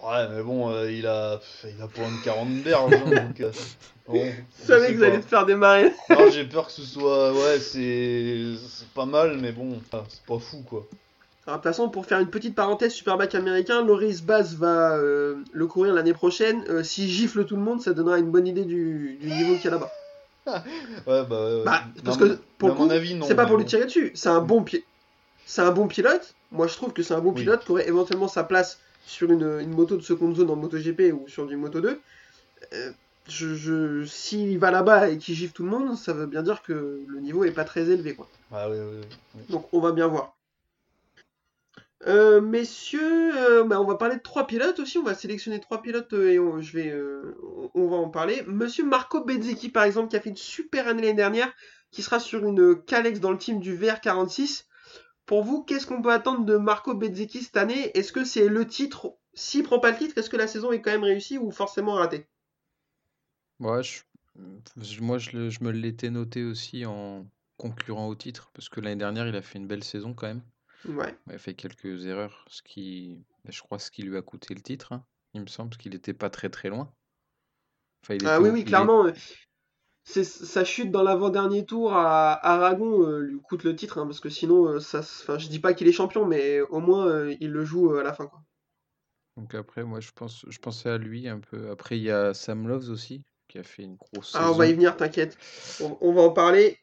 Ouais, 0.03 0.29
mais 0.31 0.43
bon, 0.43 0.71
euh, 0.71 0.91
il 0.91 1.07
a 1.07 1.41
il 1.65 1.81
a 1.83 1.87
pas 1.87 2.03
une 2.03 2.21
40 2.25 2.63
berges, 2.63 2.93
hein, 2.95 3.11
donc... 3.29 3.41
euh, 3.41 3.53
bon, 4.09 4.33
Je 4.61 4.67
savais 4.67 4.89
que 4.93 4.97
vous 4.99 5.03
alliez 5.05 5.21
te 5.21 5.27
faire 5.27 5.47
démarrer. 5.47 5.93
Non, 6.11 6.29
j'ai 6.31 6.45
peur 6.45 6.67
que 6.67 6.73
ce 6.73 6.83
soit... 6.83 7.33
Ouais, 7.33 7.59
c'est 7.61 8.55
pas 8.95 9.07
mal, 9.07 9.39
mais 9.41 9.53
bon, 9.53 9.81
c'est 9.93 10.23
pas 10.27 10.39
fou, 10.39 10.63
quoi. 10.69 10.87
Alors, 11.47 11.59
de 11.59 11.63
toute 11.63 11.71
façon, 11.73 11.89
pour 11.89 12.07
faire 12.07 12.19
une 12.21 12.31
petite 12.31 12.55
parenthèse, 12.55 12.93
Superbike 12.93 13.35
américain, 13.35 13.85
Loris 13.85 14.23
Bass 14.23 14.55
va 14.55 14.97
euh, 14.97 15.37
le 15.53 15.67
courir 15.67 15.93
l'année 15.95 16.13
prochaine. 16.15 16.65
Euh, 16.69 16.83
S'il 16.85 17.09
gifle 17.09 17.45
tout 17.45 17.57
le 17.57 17.63
monde, 17.63 17.81
ça 17.81 17.93
donnera 17.93 18.19
une 18.19 18.31
bonne 18.31 18.47
idée 18.47 18.65
du, 18.65 19.19
du 19.21 19.27
niveau 19.29 19.55
qu'il 19.57 19.65
y 19.65 19.69
a 19.69 19.71
là-bas. 19.73 19.91
Ouais, 21.07 21.25
bah... 21.25 21.57
ouais, 21.57 21.65
Bah, 21.65 21.83
parce 22.05 22.19
Non, 22.19 22.27
que 22.29 22.39
pour 22.59 22.69
le 22.71 22.75
coup, 22.75 22.91
avis, 22.91 23.15
non. 23.15 23.27
c'est 23.27 23.35
pas 23.37 23.47
pour 23.47 23.57
lui 23.57 23.65
tirer 23.65 23.85
dessus. 23.85 24.11
C'est 24.15 24.29
un 24.29 24.41
bon 24.41 24.63
pi- 24.65 24.85
c'est 25.47 25.63
un 25.63 25.71
bon 25.71 25.87
pilote. 25.87 26.35
Moi, 26.51 26.67
je 26.67 26.75
trouve 26.75 26.93
que 26.93 27.03
c'est 27.05 27.15
un 27.15 27.21
bon 27.21 27.31
Oui. 27.31 27.43
pilote 27.43 27.65
qui 27.65 27.71
aurait 27.73 27.87
éventuellement 27.89 28.27
sa 28.29 28.43
place 28.45 28.79
sur 29.07 29.31
une, 29.31 29.61
une 29.61 29.71
moto 29.71 29.97
de 29.97 30.03
seconde 30.03 30.37
zone 30.37 30.51
en 30.51 30.57
MotoGP 30.57 31.13
ou 31.13 31.29
sur 31.29 31.47
du 31.47 31.57
Moto 31.57 31.81
2. 31.81 32.01
Euh, 32.73 32.93
je, 33.29 33.55
je, 33.55 34.05
s'il 34.05 34.59
va 34.59 34.71
là-bas 34.71 35.11
et 35.11 35.19
qu'il 35.19 35.35
gifle 35.35 35.53
tout 35.53 35.65
le 35.65 35.71
monde, 35.71 35.97
ça 35.97 36.13
veut 36.13 36.27
bien 36.27 36.43
dire 36.43 36.63
que 36.63 37.01
le 37.07 37.21
niveau 37.21 37.45
est 37.45 37.53
pas 37.53 37.65
très 37.65 37.89
élevé, 37.89 38.15
quoi. 38.15 38.29
Ah. 38.53 38.69
Donc 39.49 39.69
on 39.73 39.81
va 39.81 39.93
bien 39.93 40.09
voir. 40.09 40.37
Euh, 42.09 42.41
messieurs, 42.41 43.33
euh, 43.37 43.65
bah, 43.65 43.81
on 43.81 43.85
va 43.85 43.95
parler 43.95 44.17
de 44.17 44.23
trois 44.23 44.47
pilotes 44.47 44.81
aussi. 44.81 44.99
On 44.99 45.05
va 45.05 45.15
sélectionner 45.15 45.61
trois 45.61 45.83
pilotes 45.83 46.13
euh, 46.15 46.33
et 46.33 46.39
on, 46.39 46.61
je 46.61 46.73
vais, 46.73 46.93
on, 47.43 47.71
on 47.75 47.89
va 47.89 47.97
en 47.97 48.09
parler. 48.09 48.43
Monsieur 48.47 48.85
Marco 48.85 49.25
Bezzecchi, 49.25 49.69
par 49.69 49.85
exemple, 49.85 50.09
qui 50.09 50.17
a 50.17 50.21
fait 50.21 50.31
une 50.31 50.37
super 50.37 50.89
année 50.89 51.03
l'année 51.03 51.15
dernière, 51.15 51.53
qui 51.93 52.03
sera 52.03 52.19
sur 52.19 52.45
une 52.45 52.83
Calex 52.83 53.21
dans 53.21 53.31
le 53.31 53.39
team 53.39 53.61
du 53.61 53.77
VR46. 53.77 54.65
Pour 55.33 55.45
vous, 55.45 55.65
qu'est-ce 55.65 55.87
qu'on 55.87 56.03
peut 56.03 56.13
attendre 56.13 56.45
de 56.45 56.59
Marco 56.59 56.93
Bezzecchi 56.95 57.43
cette 57.43 57.57
année? 57.57 57.91
Est-ce 57.97 58.13
que 58.13 58.23
c'est 58.23 58.49
le 58.49 58.67
titre? 58.67 59.17
S'il 59.33 59.63
prend 59.63 59.79
pas 59.79 59.91
le 59.91 59.97
titre, 59.97 60.19
est-ce 60.19 60.29
que 60.29 60.37
la 60.37 60.47
saison 60.47 60.73
est 60.73 60.83
quand 60.83 60.91
même 60.91 61.05
réussie 61.05 61.39
ou 61.39 61.51
forcément 61.51 61.95
ratée? 61.95 62.29
Ouais, 63.61 63.83
je- 63.83 64.03
je- 64.77 65.01
moi 65.01 65.17
je, 65.17 65.39
me 65.65 65.71
l'étais 65.71 66.11
noté 66.11 66.45
aussi 66.45 66.85
en 66.85 67.27
concurrent 67.57 68.09
au 68.09 68.15
titre, 68.15 68.51
parce 68.53 68.69
que 68.69 68.81
l'année 68.81 68.97
dernière, 68.97 69.27
il 69.27 69.35
a 69.35 69.41
fait 69.41 69.59
une 69.59 69.67
belle 69.67 69.85
saison 69.85 70.13
quand 70.13 70.27
même. 70.27 70.43
Ouais. 70.89 71.17
Il 71.29 71.33
a 71.35 71.39
fait 71.39 71.55
quelques 71.55 72.05
erreurs, 72.05 72.45
ce 72.49 72.63
qui, 72.63 73.25
je 73.49 73.63
crois, 73.63 73.79
ce 73.79 73.91
qui 73.91 74.03
lui 74.03 74.19
a 74.19 74.23
coûté 74.23 74.55
le 74.55 74.61
titre, 74.61 74.93
hein, 74.93 75.03
il 75.33 75.41
me 75.41 75.47
semble, 75.47 75.71
parce 75.71 75.83
qu'il 75.83 75.93
n'était 75.93 76.13
pas 76.13 76.29
très 76.29 76.51
très 76.51 76.69
loin. 76.69 76.93
Enfin, 78.05 78.15
il 78.15 78.27
Ah 78.27 78.41
oui, 78.41 78.51
oui, 78.51 78.61
est- 78.61 78.65
clairement. 78.65 79.07
euh, 79.07 79.13
sa 80.05 80.65
chute 80.65 80.91
dans 80.91 81.03
l'avant-dernier 81.03 81.65
tour 81.65 81.93
à 81.95 82.33
Aragon 82.47 83.07
euh, 83.07 83.21
lui 83.21 83.41
coûte 83.41 83.65
le 83.65 83.77
titre, 83.77 83.99
hein, 83.99 84.07
parce 84.07 84.21
que 84.21 84.29
sinon, 84.29 84.67
euh, 84.67 84.81
ça, 84.81 84.99
enfin, 85.01 85.39
je 85.39 85.49
dis 85.49 85.61
pas 85.61 85.75
qu'il 85.75 85.89
est 85.89 85.93
champion, 85.93 86.27
mais 86.27 86.61
au 86.61 86.81
moins 86.81 87.07
euh, 87.07 87.35
il 87.41 87.51
le 87.51 87.65
joue 87.65 87.93
euh, 87.93 88.01
à 88.01 88.03
la 88.03 88.13
fin, 88.13 88.27
quoi. 88.27 88.41
Donc 89.37 89.55
après, 89.55 89.85
moi, 89.85 90.01
je 90.01 90.11
pense, 90.15 90.45
je 90.49 90.59
pensais 90.59 90.91
à 90.91 90.99
lui 90.99 91.29
un 91.29 91.39
peu. 91.39 91.71
Après, 91.71 91.97
il 91.97 92.03
y 92.03 92.11
a 92.11 92.35
Sam 92.35 92.69
Loves 92.69 92.91
aussi, 92.91 93.23
qui 93.49 93.59
a 93.59 93.63
fait 93.63 93.83
une 93.83 93.97
grosse 93.97 94.33
Ah, 94.35 94.51
on 94.51 94.55
va 94.55 94.67
y 94.67 94.75
venir, 94.75 94.97
t'inquiète. 94.97 95.39
On, 95.81 95.97
on 96.01 96.13
va 96.13 96.23
en 96.23 96.31
parler. 96.31 96.79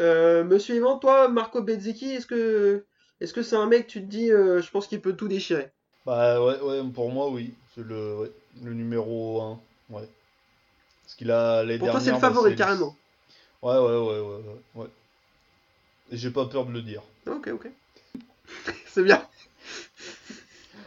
Euh, 0.00 0.44
Monsieur 0.44 0.76
Yvan, 0.76 0.98
toi, 0.98 1.28
Marco 1.28 1.62
Bezzecchi, 1.62 2.12
est-ce 2.12 2.26
que 2.26 2.86
est-ce 3.20 3.34
que 3.34 3.42
c'est 3.42 3.56
un 3.56 3.66
mec, 3.66 3.86
tu 3.86 4.00
te 4.00 4.06
dis, 4.06 4.32
euh, 4.32 4.62
je 4.62 4.70
pense 4.70 4.86
qu'il 4.86 5.02
peut 5.02 5.14
tout 5.14 5.28
déchirer? 5.28 5.70
Bah 6.06 6.42
ouais, 6.42 6.58
ouais, 6.60 6.82
pour 6.94 7.10
moi, 7.10 7.28
oui. 7.30 7.52
C'est 7.74 7.84
le, 7.84 8.16
ouais, 8.16 8.30
le 8.62 8.72
numéro 8.72 9.42
1. 9.42 9.60
Ouais. 9.90 10.08
Parce 11.10 11.18
qu'il 11.18 11.30
a 11.32 11.64
l'année 11.64 11.78
Pour 11.78 11.90
toi, 11.90 11.98
c'est 11.98 12.06
le 12.06 12.12
bah, 12.12 12.20
favori, 12.20 12.54
carrément. 12.54 12.94
Ouais, 13.62 13.72
ouais, 13.72 13.80
ouais, 13.80 13.98
ouais, 13.98 14.20
ouais, 14.20 14.54
ouais. 14.76 14.86
Et 16.12 16.16
j'ai 16.16 16.30
pas 16.30 16.46
peur 16.46 16.66
de 16.66 16.70
le 16.70 16.82
dire. 16.82 17.02
Ok, 17.26 17.48
ok. 17.52 17.68
C'est 18.86 19.02
bien. 19.02 19.20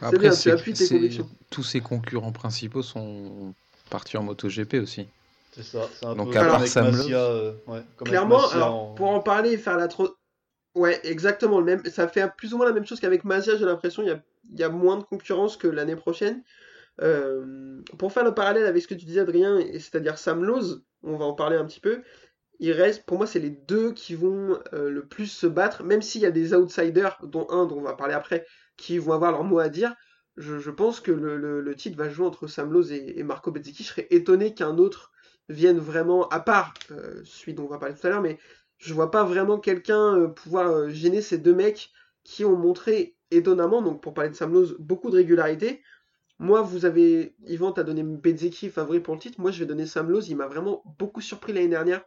Après, 0.00 0.18
bien, 0.18 0.34
tu 0.34 0.50
appuies 0.50 0.72
tes 0.72 0.88
convictions. 0.88 1.28
tous 1.50 1.62
ses 1.62 1.80
concurrents 1.82 2.32
principaux 2.32 2.82
sont 2.82 3.52
partis 3.90 4.16
en 4.16 4.22
MotoGP 4.22 4.76
aussi. 4.76 5.06
C'est 5.54 5.62
ça. 5.62 5.90
C'est 5.92 6.06
un 6.06 6.14
Donc, 6.14 6.34
peu 6.34 6.38
à 6.38 6.44
part 6.44 6.66
Sam 6.66 6.86
euh, 6.86 7.52
ouais, 7.66 7.82
comme 7.98 8.08
avec 8.08 8.08
Clairement, 8.08 8.48
alors, 8.48 8.74
en- 8.74 8.94
pour 8.94 9.10
en 9.10 9.20
parler 9.20 9.52
et 9.52 9.58
faire 9.58 9.76
la 9.76 9.88
trop... 9.88 10.08
Ouais, 10.74 11.00
exactement, 11.04 11.58
le 11.58 11.66
même... 11.66 11.84
ça 11.84 12.08
fait 12.08 12.26
plus 12.34 12.54
ou 12.54 12.56
moins 12.56 12.66
la 12.66 12.72
même 12.72 12.86
chose 12.86 12.98
qu'avec 12.98 13.24
Mazia, 13.24 13.58
j'ai 13.58 13.66
l'impression, 13.66 14.02
il 14.02 14.08
y 14.08 14.12
a... 14.12 14.22
y 14.56 14.62
a 14.62 14.70
moins 14.70 14.96
de 14.96 15.02
concurrence 15.02 15.58
que 15.58 15.68
l'année 15.68 15.96
prochaine. 15.96 16.42
Euh, 17.00 17.80
Pour 17.98 18.12
faire 18.12 18.24
le 18.24 18.34
parallèle 18.34 18.66
avec 18.66 18.82
ce 18.82 18.88
que 18.88 18.94
tu 18.94 19.04
disais, 19.04 19.20
Adrien, 19.20 19.60
c'est-à-dire 19.74 20.18
Sam 20.18 20.48
on 21.02 21.16
va 21.16 21.24
en 21.24 21.34
parler 21.34 21.56
un 21.56 21.66
petit 21.66 21.80
peu, 21.80 22.02
il 22.60 22.72
reste, 22.72 23.04
pour 23.04 23.18
moi, 23.18 23.26
c'est 23.26 23.40
les 23.40 23.50
deux 23.50 23.92
qui 23.92 24.14
vont 24.14 24.58
euh, 24.72 24.90
le 24.90 25.06
plus 25.06 25.26
se 25.26 25.46
battre, 25.46 25.82
même 25.82 26.02
s'il 26.02 26.20
y 26.20 26.26
a 26.26 26.30
des 26.30 26.54
outsiders, 26.54 27.18
dont 27.22 27.46
un 27.50 27.66
dont 27.66 27.78
on 27.78 27.82
va 27.82 27.94
parler 27.94 28.14
après, 28.14 28.46
qui 28.76 28.98
vont 28.98 29.12
avoir 29.12 29.32
leur 29.32 29.44
mot 29.44 29.58
à 29.58 29.68
dire. 29.68 29.94
Je, 30.36 30.70
pense 30.70 31.00
que 31.00 31.12
le, 31.12 31.74
titre 31.76 31.96
va 31.96 32.08
jouer 32.08 32.26
entre 32.26 32.48
Sam 32.48 32.74
et, 32.90 33.22
Marco 33.22 33.52
Bezzecchi. 33.52 33.84
Je 33.84 33.88
serais 33.88 34.06
étonné 34.10 34.52
qu'un 34.52 34.78
autre 34.78 35.12
vienne 35.48 35.78
vraiment, 35.78 36.28
à 36.28 36.40
part 36.40 36.74
euh, 36.90 37.22
celui 37.24 37.54
dont 37.54 37.64
on 37.64 37.68
va 37.68 37.78
parler 37.78 37.94
tout 37.94 38.06
à 38.06 38.10
l'heure, 38.10 38.22
mais 38.22 38.38
je 38.78 38.94
vois 38.94 39.10
pas 39.10 39.24
vraiment 39.24 39.58
quelqu'un 39.60 40.18
euh, 40.18 40.28
pouvoir 40.28 40.90
gêner 40.90 41.22
ces 41.22 41.38
deux 41.38 41.54
mecs 41.54 41.90
qui 42.24 42.44
ont 42.44 42.56
montré 42.56 43.16
étonnamment, 43.30 43.82
donc 43.82 44.02
pour 44.02 44.14
parler 44.14 44.30
de 44.30 44.34
Sam 44.34 44.64
beaucoup 44.78 45.10
de 45.10 45.16
régularité. 45.16 45.82
Moi, 46.38 46.62
vous 46.62 46.84
avez, 46.84 47.34
Yvan, 47.46 47.72
t'as 47.72 47.84
donné 47.84 48.02
Bezzecchi 48.02 48.70
favori 48.70 49.00
pour 49.00 49.14
le 49.14 49.20
titre. 49.20 49.40
Moi, 49.40 49.50
je 49.50 49.60
vais 49.60 49.66
donner 49.66 49.86
Sam. 49.86 50.12
Il 50.26 50.36
m'a 50.36 50.46
vraiment 50.46 50.82
beaucoup 50.98 51.20
surpris 51.20 51.52
l'année 51.52 51.68
dernière. 51.68 52.02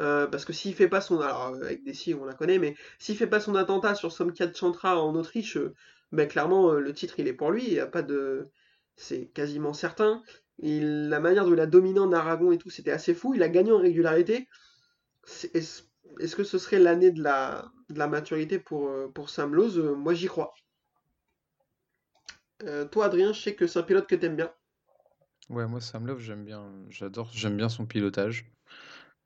Euh, 0.00 0.26
parce 0.26 0.44
que 0.44 0.52
s'il 0.52 0.74
fait 0.74 0.88
pas 0.88 1.00
son, 1.00 1.20
alors 1.20 1.54
euh, 1.54 1.64
avec 1.64 1.84
Dessy 1.84 2.14
on 2.14 2.24
la 2.24 2.34
connaît, 2.34 2.58
mais 2.58 2.74
s'il 2.98 3.16
fait 3.16 3.26
pas 3.26 3.40
son 3.40 3.54
attentat 3.54 3.94
sur 3.94 4.10
Somkiat 4.10 4.52
Chantra 4.54 4.98
en 5.00 5.14
Autriche, 5.14 5.56
euh, 5.58 5.74
ben 6.12 6.26
clairement 6.26 6.72
le 6.72 6.92
titre 6.94 7.20
il 7.20 7.28
est 7.28 7.32
pour 7.34 7.50
lui, 7.50 7.66
il 7.66 7.74
y 7.74 7.80
a 7.80 7.86
pas 7.86 8.02
de, 8.02 8.48
c'est 8.96 9.26
quasiment 9.28 9.72
certain. 9.72 10.22
La 10.58 11.20
manière 11.20 11.44
dont 11.44 11.52
il 11.54 11.60
a 11.60 11.66
dominé 11.66 12.00
en 12.00 12.12
Aragon 12.12 12.52
et 12.52 12.58
tout, 12.58 12.70
c'était 12.70 12.90
assez 12.90 13.14
fou. 13.14 13.34
Il 13.34 13.42
a 13.42 13.48
gagné 13.48 13.72
en 13.72 13.78
régularité. 13.78 14.48
Est-ce 15.54 16.36
que 16.36 16.44
ce 16.44 16.58
serait 16.58 16.78
l'année 16.78 17.10
de 17.10 17.22
la, 17.22 17.72
maturité 18.08 18.58
pour, 18.58 18.90
pour 19.14 19.30
Sam 19.30 19.54
Moi 19.96 20.14
j'y 20.14 20.26
crois. 20.26 20.54
Euh, 22.64 22.86
toi 22.86 23.04
Adrien, 23.04 23.32
je 23.32 23.40
sais 23.40 23.54
que 23.54 23.66
c'est 23.66 23.78
un 23.78 23.82
pilote 23.82 24.06
que 24.08 24.14
t'aimes 24.16 24.36
bien. 24.36 24.52
Ouais, 25.48 25.66
moi, 25.66 25.80
Sam 25.80 26.06
Love, 26.06 26.20
j'aime 26.20 26.44
bien, 26.44 26.72
j'adore, 26.88 27.30
j'aime 27.32 27.56
bien 27.56 27.68
son 27.68 27.86
pilotage. 27.86 28.50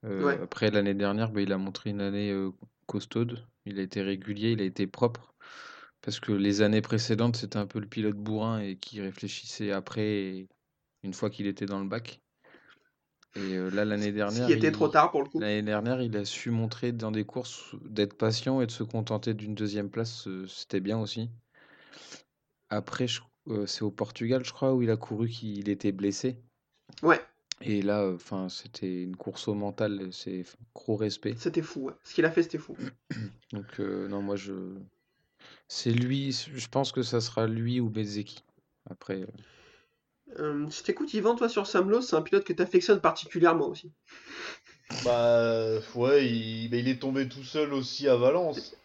Euh, 0.05 0.25
Ouais. 0.25 0.40
Après, 0.42 0.70
l'année 0.70 0.94
dernière, 0.94 1.31
bah, 1.33 1.42
il 1.42 1.53
a 1.53 1.59
montré 1.59 1.90
une 1.90 2.01
année 2.01 2.31
euh, 2.33 2.53
costaude. 2.87 3.46
Il 3.66 3.79
a 3.79 3.83
été 3.83 4.03
régulier, 4.03 4.53
il 4.53 4.61
a 4.62 4.64
été 4.64 4.87
propre. 4.87 5.35
Parce 6.03 6.20
que 6.20 6.33
les 6.33 6.62
années 6.62 6.83
précédentes, 6.83 7.37
c'était 7.37 7.59
un 7.59 7.66
peu 7.66 7.81
le 7.81 7.88
pilote 7.88 8.16
bourrin 8.16 8.61
et 8.61 8.77
qui 8.79 9.01
réfléchissait 9.01 9.72
après, 9.72 10.49
une 11.05 11.14
fois 11.14 11.31
qu'il 11.31 11.46
était 11.46 11.66
dans 11.66 11.81
le 11.81 11.88
bac. 11.88 12.20
Et 13.37 13.57
là, 13.70 13.85
l'année 13.85 14.12
dernière, 14.12 14.49
qui 14.49 14.53
était 14.53 14.68
il- 14.68 14.72
trop 14.72 14.88
tard 14.88 15.11
pour 15.12 15.22
le 15.22 15.29
coup. 15.29 15.40
L'année 15.40 15.62
dernière, 15.62 16.01
il 16.03 16.16
a 16.16 16.25
su 16.25 16.51
montrer 16.51 16.92
dans 16.92 17.12
des 17.12 17.25
courses 17.25 17.75
d'être 17.85 18.16
patient 18.18 18.61
et 18.62 18.66
de 18.66 18.72
se 18.72 18.83
contenter 18.83 19.35
d'une 19.35 19.55
deuxième 19.55 19.90
place. 19.90 20.29
C'était 20.49 20.81
bien 20.81 20.99
aussi. 20.99 21.31
Après, 22.70 23.07
euh, 23.48 23.66
c'est 23.66 23.83
au 23.83 23.90
Portugal, 23.90 24.44
je 24.44 24.52
crois, 24.52 24.74
où 24.74 24.83
il 24.83 24.90
a 24.90 24.96
couru 24.96 25.29
qu'il 25.29 25.68
était 25.68 25.92
blessé. 25.92 26.37
Ouais, 27.02 27.20
Et 27.61 27.83
là, 27.83 28.11
enfin, 28.14 28.48
c'était 28.48 29.02
une 29.02 29.16
course 29.16 29.48
au 29.48 29.55
mental. 29.55 30.09
C'est 30.12 30.44
gros 30.74 30.96
respect. 30.96 31.35
c'était 31.38 31.62
fou. 31.62 31.87
ouais. 31.87 31.94
Ce 32.05 32.14
qu'il 32.14 32.24
a 32.24 32.31
fait, 32.31 32.42
c'était 32.42 32.59
fou. 32.59 32.76
Donc, 33.52 33.81
euh, 33.81 34.09
non, 34.09 34.22
moi, 34.22 34.37
je. 34.37 34.52
C'est 35.68 35.92
lui, 35.92 36.33
je 36.33 36.68
pense 36.68 36.92
que 36.92 37.02
ça 37.02 37.20
sera 37.20 37.46
lui 37.46 37.81
ou 37.81 37.88
Bezzecchi. 37.90 38.42
Après, 38.88 39.22
euh, 39.22 39.26
Euh, 40.38 40.68
je 40.68 40.83
t'écoute 40.83 41.12
Yvan, 41.14 41.35
toi 41.37 41.48
sur 41.48 41.66
Sam 41.66 41.88
Lowe, 41.90 42.02
c'est 42.02 42.16
un 42.16 42.22
pilote 42.22 42.44
que 42.44 42.52
t'affectionnes 42.52 43.00
particulièrement 43.00 43.68
aussi. 43.68 43.92
Bah 45.05 45.79
ouais, 45.94 46.26
il, 46.29 46.68
bah, 46.68 46.76
il 46.76 46.88
est 46.88 47.00
tombé 47.00 47.29
tout 47.29 47.42
seul 47.44 47.72
aussi 47.72 48.09
à 48.09 48.16
Valence. 48.16 48.76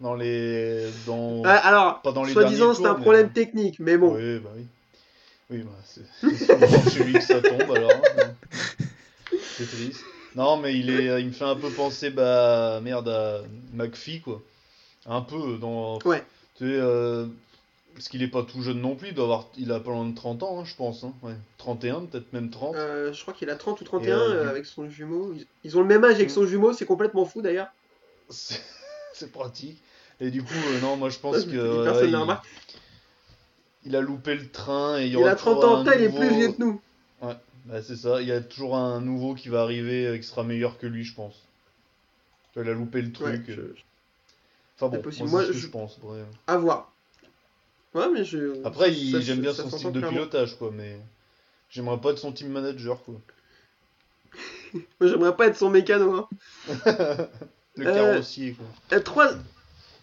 Dans 0.00 0.14
les. 0.14 0.88
Dans... 1.06 1.42
Ah, 1.44 1.56
alors, 1.56 2.02
soi-disant, 2.32 2.74
c'est 2.74 2.84
un 2.86 2.94
mais- 2.94 3.00
problème 3.02 3.30
technique, 3.30 3.78
mais 3.78 3.96
bon. 3.96 4.14
Oui, 4.16 4.38
bah 4.40 4.50
oui. 4.56 4.66
Oui, 5.50 5.58
bah 5.58 5.70
c'est 5.84 6.02
c'est 6.36 6.46
souvent 6.46 6.90
chez 6.90 7.04
lui 7.04 7.12
que 7.12 7.20
ça 7.20 7.40
tombe 7.40 7.70
alors. 7.70 7.92
hein. 7.92 8.34
C'est 9.30 9.66
triste. 9.70 10.00
Non, 10.34 10.56
mais 10.56 10.74
il 10.76 10.90
est, 10.90 11.20
il 11.20 11.28
me 11.28 11.32
fait 11.32 11.44
un 11.44 11.54
peu 11.54 11.70
penser, 11.70 12.10
bah 12.10 12.80
merde, 12.82 13.08
à 13.08 13.42
McPhee 13.72 14.20
quoi. 14.20 14.42
Un 15.06 15.20
peu 15.20 15.58
dans. 15.60 15.98
Ouais. 16.04 16.24
Tu 16.56 16.64
sais, 16.64 16.72
euh, 16.80 17.26
parce 17.94 18.08
qu'il 18.08 18.22
est 18.22 18.28
pas 18.28 18.42
tout 18.42 18.62
jeune 18.62 18.80
non 18.80 18.96
plus, 18.96 19.08
il 19.08 19.14
doit 19.14 19.24
avoir, 19.24 19.46
il 19.56 19.70
a 19.70 19.78
pas 19.78 19.90
loin 19.90 20.06
de 20.08 20.14
30 20.14 20.42
ans, 20.42 20.60
hein, 20.60 20.64
je 20.64 20.74
pense. 20.74 21.04
Hein. 21.04 21.12
Ouais. 21.22 21.34
31, 21.58 22.06
peut-être 22.06 22.32
même 22.32 22.50
30. 22.50 22.74
Euh, 22.74 23.12
je 23.12 23.20
crois 23.22 23.34
qu'il 23.34 23.48
a 23.50 23.54
30 23.54 23.80
ou 23.80 23.84
31 23.84 24.06
Et, 24.08 24.10
euh, 24.12 24.34
euh, 24.46 24.48
avec 24.50 24.66
son 24.66 24.88
jumeau. 24.88 25.32
Ils, 25.36 25.46
ils 25.62 25.76
ont 25.78 25.82
le 25.82 25.86
même 25.86 26.02
âge 26.04 26.14
avec 26.14 26.28
Mm. 26.30 26.32
son 26.34 26.46
jumeau, 26.46 26.72
c'est 26.72 26.86
complètement 26.86 27.26
fou 27.26 27.42
d'ailleurs. 27.42 27.68
C'est 29.18 29.32
pratique. 29.32 29.80
Et 30.20 30.30
du 30.30 30.42
coup, 30.42 30.52
euh, 30.54 30.80
non, 30.80 30.96
moi 30.96 31.08
je 31.08 31.18
pense 31.18 31.44
Ouais, 31.44 31.52
que. 31.52 31.84
personne 31.84 32.14
ouais, 32.14 32.38
il, 33.84 33.90
il 33.90 33.96
a 33.96 34.00
loupé 34.00 34.34
le 34.34 34.48
train 34.50 34.98
et 34.98 35.06
il 35.06 35.08
y 35.12 35.12
Il 35.12 35.18
aura 35.18 35.30
a 35.30 35.34
30 35.34 35.54
toujours 35.56 35.78
ans, 35.78 35.84
il 35.84 36.02
est 36.02 36.08
plus 36.10 36.30
vieux 36.30 36.48
que 36.52 36.58
nous. 36.58 36.80
Bah, 37.66 37.82
c'est 37.82 37.96
ça, 37.96 38.20
il 38.20 38.28
y 38.28 38.32
a 38.32 38.40
toujours 38.42 38.76
un 38.76 39.00
nouveau 39.00 39.34
qui 39.34 39.48
va 39.48 39.62
arriver 39.62 40.06
euh, 40.06 40.18
qui 40.18 40.22
sera 40.24 40.44
meilleur 40.44 40.76
que 40.78 40.86
lui, 40.86 41.02
je 41.02 41.14
pense. 41.14 41.34
Il 42.56 42.68
a 42.68 42.72
loupé 42.74 43.00
le 43.00 43.08
Ouais, 43.08 43.12
truc. 43.14 43.42
je- 43.48 43.60
euh. 43.60 43.74
Enfin 44.76 44.88
bon, 44.94 45.02
c'est 45.10 45.24
moi, 45.24 45.42
ce 45.42 45.46
que 45.48 45.52
je- 45.54 45.58
je 45.60 45.66
pense. 45.68 45.98
bref. 46.00 46.26
À 46.46 46.56
voir. 46.58 46.92
Ouais, 47.94 48.08
mais 48.12 48.24
je. 48.24 48.62
Après, 48.64 48.92
il- 48.92 49.22
j'aime 49.22 49.40
bien 49.40 49.52
son 49.54 49.70
style 49.70 49.92
de 49.92 49.98
clairement. 50.00 50.18
pilotage, 50.18 50.56
quoi, 50.58 50.70
mais 50.72 50.98
j'aimerais 51.70 52.00
pas 52.00 52.10
être 52.10 52.18
son 52.18 52.32
team 52.32 52.48
manager, 52.48 53.02
quoi. 53.02 53.14
Moi, 55.00 55.08
j'aimerais 55.08 55.36
pas 55.36 55.46
être 55.46 55.56
son 55.56 55.70
mécano. 55.70 56.14
Hein. 56.14 56.28
Le 57.76 57.86
Euh, 57.88 57.94
carrossier, 57.94 58.52
quoi. 58.52 58.66
Euh, 58.96 59.00
trois- 59.00 59.32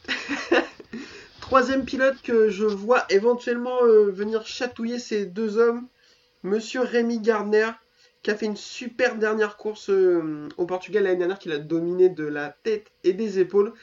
Troisième 1.42 1.84
pilote 1.86 2.22
que 2.24 2.50
je 2.50 2.66
vois 2.66 3.06
éventuellement 3.10 3.84
euh, 3.84 4.10
venir 4.10 4.46
chatouiller 4.46 5.00
ces 5.00 5.26
deux 5.26 5.58
hommes, 5.58 5.88
Monsieur 6.44 6.82
Rémi 6.82 7.20
Gardner, 7.20 7.70
qui 8.24 8.32
a 8.32 8.36
fait 8.36 8.46
une 8.46 8.56
super 8.56 9.16
dernière 9.18 9.58
course 9.58 9.90
euh, 9.90 10.48
au 10.58 10.66
Portugal 10.66 11.04
l'année 11.04 11.18
dernière, 11.18 11.40
qu'il 11.40 11.52
a 11.52 11.58
dominé 11.58 12.08
de 12.10 12.24
la 12.26 12.56
tête 12.64 12.88
et 13.04 13.14
des 13.14 13.40
épaules, 13.40 13.74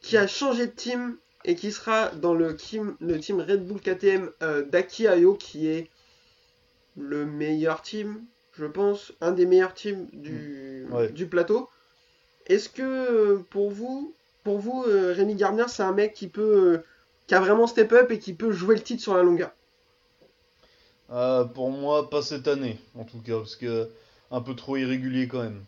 qui 0.00 0.16
a 0.16 0.26
changé 0.26 0.66
de 0.66 0.72
team 0.72 1.16
et 1.44 1.54
qui 1.54 1.70
sera 1.72 2.08
dans 2.10 2.34
le 2.34 2.56
team, 2.56 2.96
le 3.00 3.18
team 3.20 3.40
Red 3.40 3.66
Bull 3.66 3.80
KTM 3.80 4.30
euh, 4.42 4.64
d'Aki 4.64 5.06
Ayo, 5.06 5.34
qui 5.34 5.68
est 5.68 5.90
le 6.96 7.26
meilleur 7.26 7.82
team, 7.82 8.24
je 8.54 8.64
pense, 8.66 9.12
un 9.20 9.32
des 9.32 9.46
meilleurs 9.46 9.74
teams 9.74 10.06
du, 10.12 10.86
Ouais. 10.90 11.10
du 11.10 11.26
plateau. 11.26 11.68
Est-ce 12.48 12.68
que 12.68 12.82
euh, 12.82 13.38
pour 13.50 13.70
vous, 13.70 14.14
pour 14.44 14.58
vous, 14.58 14.84
euh, 14.84 15.12
Rémi 15.14 15.34
Gardner, 15.34 15.66
c'est 15.68 15.82
un 15.82 15.92
mec 15.92 16.14
qui 16.14 16.28
peut, 16.28 16.42
euh, 16.74 16.84
qui 17.26 17.34
a 17.34 17.40
vraiment 17.40 17.66
step 17.66 17.92
up 17.92 18.10
et 18.10 18.18
qui 18.18 18.32
peut 18.32 18.52
jouer 18.52 18.76
le 18.76 18.82
titre 18.82 19.02
sur 19.02 19.14
la 19.14 19.22
longueur? 19.22 19.50
Ah, 21.10 21.48
pour 21.54 21.70
moi, 21.70 22.10
pas 22.10 22.22
cette 22.22 22.48
année, 22.48 22.78
en 22.98 23.04
tout 23.04 23.18
cas, 23.20 23.36
parce 23.36 23.56
que 23.56 23.88
un 24.30 24.40
peu 24.40 24.54
trop 24.54 24.76
irrégulier 24.76 25.26
quand 25.28 25.42
même. 25.42 25.62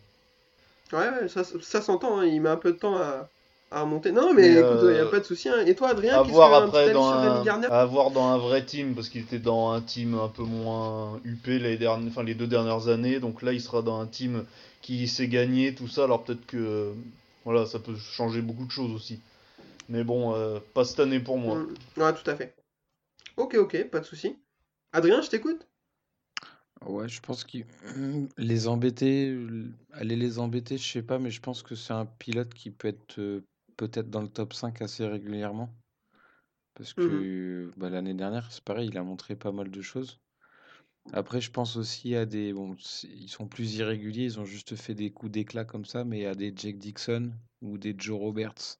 Ouais, 0.92 1.08
ouais, 1.08 1.28
ça, 1.28 1.44
ça 1.44 1.80
s'entend, 1.80 2.18
hein, 2.18 2.26
il 2.26 2.40
met 2.40 2.48
un 2.48 2.56
peu 2.56 2.72
de 2.72 2.78
temps 2.78 2.96
à, 2.96 3.28
à 3.70 3.82
remonter. 3.82 4.12
Non, 4.12 4.34
mais, 4.34 4.42
Mais, 4.42 4.60
écoute, 4.60 4.78
il 4.82 4.88
euh, 4.88 4.94
n'y 4.94 4.98
a 4.98 5.06
pas 5.06 5.20
de 5.20 5.24
souci. 5.24 5.48
hein. 5.48 5.64
Et 5.66 5.74
toi, 5.74 5.90
Adrien, 5.90 6.22
qu'est-ce 6.22 6.34
que 6.34 6.40
un 6.40 6.66
après 6.66 6.92
dans 6.92 7.42
sur 7.44 7.54
un, 7.54 7.62
à 7.62 7.84
voir 7.84 8.10
dans 8.10 8.26
un 8.26 8.38
vrai 8.38 8.64
team 8.64 8.94
parce 8.94 9.08
qu'il 9.08 9.22
était 9.22 9.38
dans 9.38 9.70
un 9.70 9.80
team 9.80 10.14
un 10.14 10.28
peu 10.28 10.42
moins 10.42 11.20
huppé 11.24 11.58
les 11.58 11.76
dernières, 11.76 12.08
enfin 12.08 12.24
les 12.24 12.34
deux 12.34 12.48
dernières 12.48 12.88
années. 12.88 13.20
Donc 13.20 13.42
là, 13.42 13.52
il 13.52 13.60
sera 13.60 13.82
dans 13.82 14.00
un 14.00 14.06
team 14.06 14.44
qui 14.82 15.06
sait 15.06 15.28
gagner 15.28 15.74
tout 15.74 15.88
ça. 15.88 16.04
Alors 16.04 16.24
peut-être 16.24 16.46
que 16.46 16.92
voilà, 17.44 17.66
ça 17.66 17.78
peut 17.78 17.96
changer 17.96 18.42
beaucoup 18.42 18.64
de 18.64 18.72
choses 18.72 18.92
aussi. 18.92 19.20
Mais 19.88 20.04
bon, 20.04 20.34
euh, 20.34 20.58
pas 20.74 20.84
cette 20.84 21.00
année 21.00 21.20
pour 21.20 21.38
moi. 21.38 21.58
Mm. 21.58 22.02
Ouais, 22.02 22.14
tout 22.14 22.28
à 22.30 22.34
fait. 22.34 22.54
Ok, 23.36 23.54
ok, 23.54 23.84
pas 23.90 24.00
de 24.00 24.04
souci. 24.04 24.36
Adrien, 24.92 25.22
je 25.22 25.30
t'écoute. 25.30 25.66
Ouais, 26.86 27.08
je 27.08 27.20
pense 27.20 27.44
qu'ils 27.44 27.66
les 28.38 28.68
embêter, 28.68 29.36
aller 29.92 30.16
les 30.16 30.38
embêter, 30.38 30.78
je 30.78 30.90
sais 30.92 31.02
pas, 31.02 31.18
mais 31.18 31.30
je 31.30 31.40
pense 31.40 31.62
que 31.62 31.74
c'est 31.74 31.92
un 31.92 32.06
pilote 32.06 32.54
qui 32.54 32.70
peut 32.70 32.88
être 32.88 33.18
euh, 33.18 33.44
peut-être 33.80 34.10
dans 34.10 34.20
le 34.20 34.28
top 34.28 34.52
5 34.52 34.82
assez 34.82 35.06
régulièrement. 35.06 35.70
Parce 36.74 36.92
que 36.92 37.72
bah, 37.78 37.88
l'année 37.88 38.12
dernière, 38.12 38.52
c'est 38.52 38.62
pareil, 38.62 38.88
il 38.88 38.98
a 38.98 39.02
montré 39.02 39.36
pas 39.36 39.52
mal 39.52 39.70
de 39.70 39.80
choses. 39.80 40.20
Après, 41.14 41.40
je 41.40 41.50
pense 41.50 41.76
aussi 41.76 42.14
à 42.14 42.26
des. 42.26 42.52
Bon, 42.52 42.76
ils 43.04 43.28
sont 43.30 43.46
plus 43.46 43.76
irréguliers, 43.76 44.24
ils 44.24 44.38
ont 44.38 44.44
juste 44.44 44.76
fait 44.76 44.94
des 44.94 45.10
coups 45.10 45.32
d'éclat 45.32 45.64
comme 45.64 45.86
ça, 45.86 46.04
mais 46.04 46.26
à 46.26 46.34
des 46.34 46.52
Jake 46.54 46.76
Dixon 46.76 47.32
ou 47.62 47.78
des 47.78 47.94
Joe 47.96 48.18
Roberts. 48.18 48.78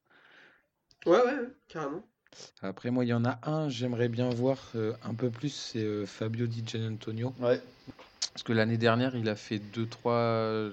Ouais, 1.07 1.13
ouais, 1.13 1.25
ouais, 1.25 1.49
carrément. 1.69 2.07
Après, 2.61 2.91
moi, 2.91 3.07
il 3.07 3.09
y 3.09 3.15
en 3.15 3.25
a 3.25 3.41
un, 3.43 3.71
j'aimerais 3.71 4.11
bien 4.11 4.29
voir 4.29 4.59
euh, 4.75 4.93
un 5.03 5.15
peu 5.15 5.31
plus, 5.31 5.49
c'est 5.49 5.83
euh, 5.83 6.05
Fabio 6.05 6.47
Di 6.47 6.63
Gianantonio. 6.65 7.33
Ouais. 7.41 7.61
Parce 8.33 8.43
que 8.43 8.53
l'année 8.53 8.79
dernière, 8.79 9.17
il 9.17 9.29
a 9.31 9.35
fait 9.35 9.59
deux, 9.59 9.87
trois 9.87 10.71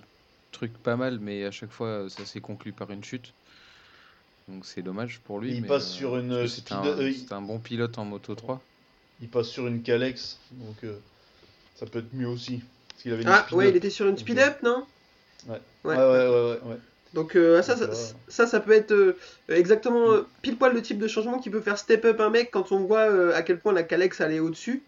trucs 0.52 0.78
pas 0.78 0.98
mal, 0.98 1.20
mais 1.20 1.46
à 1.46 1.52
chaque 1.52 1.72
fois, 1.72 2.10
ça 2.10 2.26
s'est 2.26 2.42
conclu 2.42 2.74
par 2.74 2.92
une 2.92 3.04
chute. 3.04 3.34
Donc 4.48 4.66
c'est 4.66 4.82
dommage 4.82 5.20
pour 5.20 5.40
lui. 5.40 5.54
Il 5.54 5.62
mais, 5.62 5.68
passe 5.68 5.90
euh, 5.92 5.94
sur 5.94 6.18
une 6.18 6.48
speed- 6.48 6.72
un, 6.72 6.84
euh, 6.86 7.12
c'était 7.12 7.34
un 7.34 7.42
bon 7.42 7.60
pilote 7.60 7.98
en 7.98 8.06
Moto 8.06 8.36
3. 8.36 8.62
Il 9.20 9.30
passe 9.30 9.48
sur 9.50 9.68
une 9.68 9.82
Calex, 9.82 10.40
donc 10.52 10.84
euh, 10.84 11.00
ça 11.76 11.86
peut 11.86 12.00
être 12.00 12.14
mieux 12.14 12.28
aussi. 12.28 12.62
Parce 12.90 13.06
avait 13.08 13.24
Ah, 13.26 13.46
speed 13.46 13.58
ouais, 13.58 13.70
up. 13.70 13.76
il 13.76 13.76
était 13.78 13.90
sur 13.90 14.08
une 14.08 14.18
speed-up, 14.18 14.62
non? 14.64 14.88
Ouais. 15.48 15.62
Ouais. 15.84 15.96
Ouais, 15.96 15.96
ouais, 15.96 16.28
ouais, 16.28 16.30
ouais, 16.30 16.70
ouais. 16.72 16.78
Donc 17.14 17.36
euh, 17.36 17.62
ça, 17.62 17.78
ça, 17.78 17.86
Donc, 17.86 17.94
euh, 17.94 18.08
ça, 18.28 18.48
ça 18.48 18.60
peut 18.60 18.74
être 18.74 18.92
euh, 18.92 19.18
exactement 19.48 20.12
euh, 20.12 20.24
pile 20.42 20.58
poil 20.58 20.74
le 20.74 20.82
type 20.82 21.00
de 21.00 21.08
changement 21.08 21.40
qui 21.40 21.50
peut 21.50 21.62
faire 21.62 21.78
step 21.78 22.04
up 22.06 22.20
un 22.20 22.30
mec 22.30 22.52
quand 22.52 22.72
on 22.72 22.86
voit 22.86 23.10
euh, 23.10 23.34
à 23.34 23.44
quel 23.44 23.60
point 23.62 23.74
la 23.74 23.84
Calex 23.84 24.20
est 24.22 24.40
au-dessus. 24.40 24.88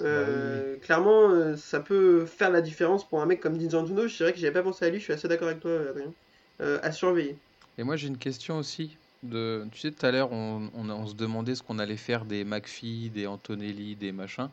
Euh, 0.00 0.78
Clairement, 0.80 1.30
euh, 1.30 1.56
ça 1.56 1.80
peut 1.80 2.26
faire 2.26 2.50
la 2.50 2.60
différence 2.60 3.08
pour 3.08 3.22
un 3.22 3.26
mec 3.26 3.40
comme 3.40 3.56
Di 3.58 3.70
Gianantonio. 3.70 4.08
C'est 4.08 4.24
vrai 4.24 4.32
que 4.32 4.38
j'avais 4.38 4.52
pas 4.52 4.62
pensé 4.62 4.84
à 4.86 4.90
lui, 4.90 4.98
je 4.98 5.04
suis 5.04 5.12
assez 5.12 5.28
d'accord 5.28 5.48
avec 5.48 5.60
toi, 5.60 5.72
Adrien. 5.90 6.14
Euh, 6.62 6.78
à 6.82 6.92
surveiller. 6.92 7.40
Et 7.78 7.82
moi, 7.82 7.96
j'ai 7.96 8.08
une 8.08 8.18
question 8.18 8.58
aussi. 8.58 8.96
De... 9.22 9.66
Tu 9.72 9.80
sais, 9.80 9.90
tout 9.90 10.04
à 10.04 10.10
l'heure, 10.10 10.32
on, 10.32 10.70
on, 10.74 10.88
a- 10.90 10.94
on 10.94 11.06
se 11.06 11.14
demandait 11.14 11.54
ce 11.54 11.62
qu'on 11.62 11.78
allait 11.78 11.96
faire 11.96 12.24
des 12.24 12.44
McPhee, 12.44 13.10
des 13.10 13.26
Antonelli, 13.26 13.96
des 13.96 14.12
machins. 14.12 14.48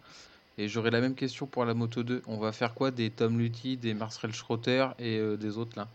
Et 0.57 0.67
j'aurais 0.67 0.91
la 0.91 1.01
même 1.01 1.15
question 1.15 1.45
pour 1.45 1.65
la 1.65 1.73
Moto 1.73 2.03
2. 2.03 2.21
On 2.27 2.37
va 2.37 2.51
faire 2.51 2.73
quoi 2.73 2.91
des 2.91 3.09
Tom 3.09 3.37
Luthi, 3.39 3.77
des 3.77 3.93
Marcel 3.93 4.33
Schroeter 4.33 4.87
et 4.99 5.17
euh, 5.17 5.37
des 5.37 5.57
autres 5.57 5.77
là? 5.77 5.87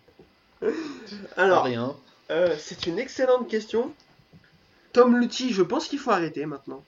Alors, 1.37 1.65
rien. 1.65 1.95
Euh, 2.31 2.55
c'est 2.59 2.87
une 2.87 2.99
excellente 2.99 3.49
question. 3.49 3.93
Tom 4.93 5.17
Lutti, 5.19 5.53
je 5.53 5.63
pense 5.63 5.89
qu'il 5.89 5.99
faut 5.99 6.11
arrêter 6.11 6.47
maintenant. 6.47 6.83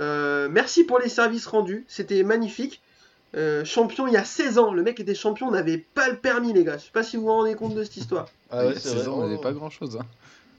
Euh, 0.00 0.48
merci 0.50 0.84
pour 0.84 0.98
les 0.98 1.08
services 1.08 1.46
rendus, 1.46 1.84
c'était 1.88 2.22
magnifique. 2.22 2.80
Euh, 3.36 3.64
champion 3.64 4.06
il 4.06 4.12
y 4.12 4.16
a 4.16 4.24
16 4.24 4.58
ans, 4.58 4.72
le 4.72 4.82
mec 4.82 5.00
était 5.00 5.14
champion, 5.14 5.48
on 5.48 5.52
n'avait 5.52 5.78
pas 5.78 6.08
le 6.08 6.16
permis 6.16 6.52
les 6.52 6.62
gars. 6.62 6.78
Je 6.78 6.84
sais 6.84 6.90
pas 6.92 7.02
si 7.02 7.16
vous 7.16 7.22
vous 7.24 7.32
rendez 7.32 7.54
compte 7.54 7.74
de 7.74 7.82
cette 7.82 7.96
histoire. 7.96 8.28
Ah 8.58 8.66
ouais, 8.66 8.74
c'est 8.74 8.88
16 8.90 8.94
vrai. 8.94 9.08
ans, 9.08 9.14
on 9.18 9.22
n'avait 9.22 9.38
Oh. 9.38 9.40
pas 9.40 9.52
grand 9.52 9.70
chose. 9.70 9.98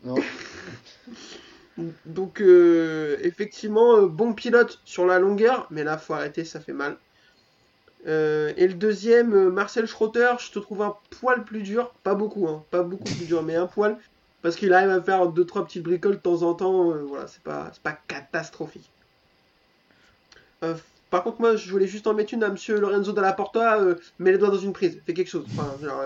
Non. 0.03 0.15
Donc 2.05 2.41
euh, 2.41 3.17
effectivement, 3.21 3.97
euh, 3.97 4.07
bon 4.07 4.33
pilote 4.33 4.79
sur 4.85 5.05
la 5.05 5.19
longueur, 5.19 5.67
mais 5.71 5.83
là 5.83 5.97
faut 5.97 6.13
arrêter, 6.13 6.45
ça 6.45 6.59
fait 6.61 6.73
mal. 6.73 6.97
Euh, 8.07 8.53
et 8.55 8.67
le 8.67 8.75
deuxième, 8.75 9.49
Marcel 9.49 9.87
Schroeter, 9.87 10.35
je 10.39 10.51
te 10.51 10.59
trouve 10.59 10.81
un 10.83 10.95
poil 11.19 11.43
plus 11.43 11.63
dur, 11.63 11.91
pas 12.03 12.15
beaucoup, 12.15 12.47
hein, 12.47 12.63
pas 12.71 12.83
beaucoup 12.83 13.03
plus 13.03 13.25
dur, 13.25 13.43
mais 13.43 13.55
un 13.55 13.67
poil, 13.67 13.97
parce 14.41 14.55
qu'il 14.55 14.71
arrive 14.73 14.91
à 14.91 15.01
faire 15.01 15.27
deux 15.27 15.45
trois 15.45 15.65
petites 15.65 15.83
bricoles 15.83 16.15
de 16.15 16.19
temps 16.21 16.43
en 16.43 16.53
temps. 16.53 16.91
euh, 16.91 17.03
voilà, 17.03 17.27
c'est 17.27 17.41
pas, 17.43 17.71
c'est 17.73 17.81
pas 17.81 17.93
catastrophique. 18.07 18.89
Euh, 20.63 20.75
par 21.09 21.23
contre, 21.23 21.41
moi, 21.41 21.55
je 21.55 21.69
voulais 21.71 21.87
juste 21.87 22.07
en 22.07 22.13
mettre 22.13 22.33
une 22.33 22.43
à 22.43 22.49
Monsieur 22.49 22.79
Lorenzo 22.79 23.11
Dalla 23.11 23.33
Porta, 23.33 23.79
euh, 23.81 23.95
mets 24.19 24.31
les 24.31 24.37
doigts 24.37 24.49
dans 24.49 24.57
une 24.57 24.73
prise, 24.73 25.01
fais 25.05 25.13
quelque 25.13 25.29
chose. 25.29 25.45
Enfin, 25.57 25.75
genre, 25.81 26.03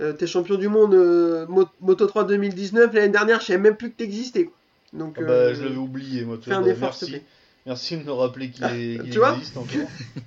euh, 0.00 0.10
euh, 0.10 0.12
t'es 0.12 0.26
champion 0.26 0.56
du 0.56 0.68
monde 0.68 0.94
euh, 0.94 1.46
Mo- 1.46 1.68
Moto 1.80 2.06
3 2.06 2.24
2019 2.24 2.92
l'année 2.94 3.08
dernière, 3.08 3.40
je 3.40 3.46
savais 3.46 3.58
même 3.58 3.76
plus 3.76 3.90
que 3.90 3.96
t'existais. 3.96 4.44
quoi. 4.44 4.54
Donc, 4.92 5.16
Ah 5.18 5.22
bah, 5.22 5.32
euh, 5.32 5.54
je 5.54 5.62
l'avais 5.64 5.76
oublié, 5.76 6.24
moi. 6.24 6.38
fais 6.42 6.52
un 6.52 6.62
bah, 6.62 6.68
effort, 6.68 6.94
s'il 6.94 7.08
te 7.08 7.12
merci. 7.12 7.24
plaît. 7.26 7.32
Merci 7.66 7.96
de 7.98 8.02
me 8.04 8.12
rappeler 8.12 8.50
qu'il 8.50 8.64
est- 8.64 9.00
qu'il 9.02 9.10
tu 9.10 9.18
vois 9.18 9.34
existe 9.34 9.56
encore. 9.56 9.68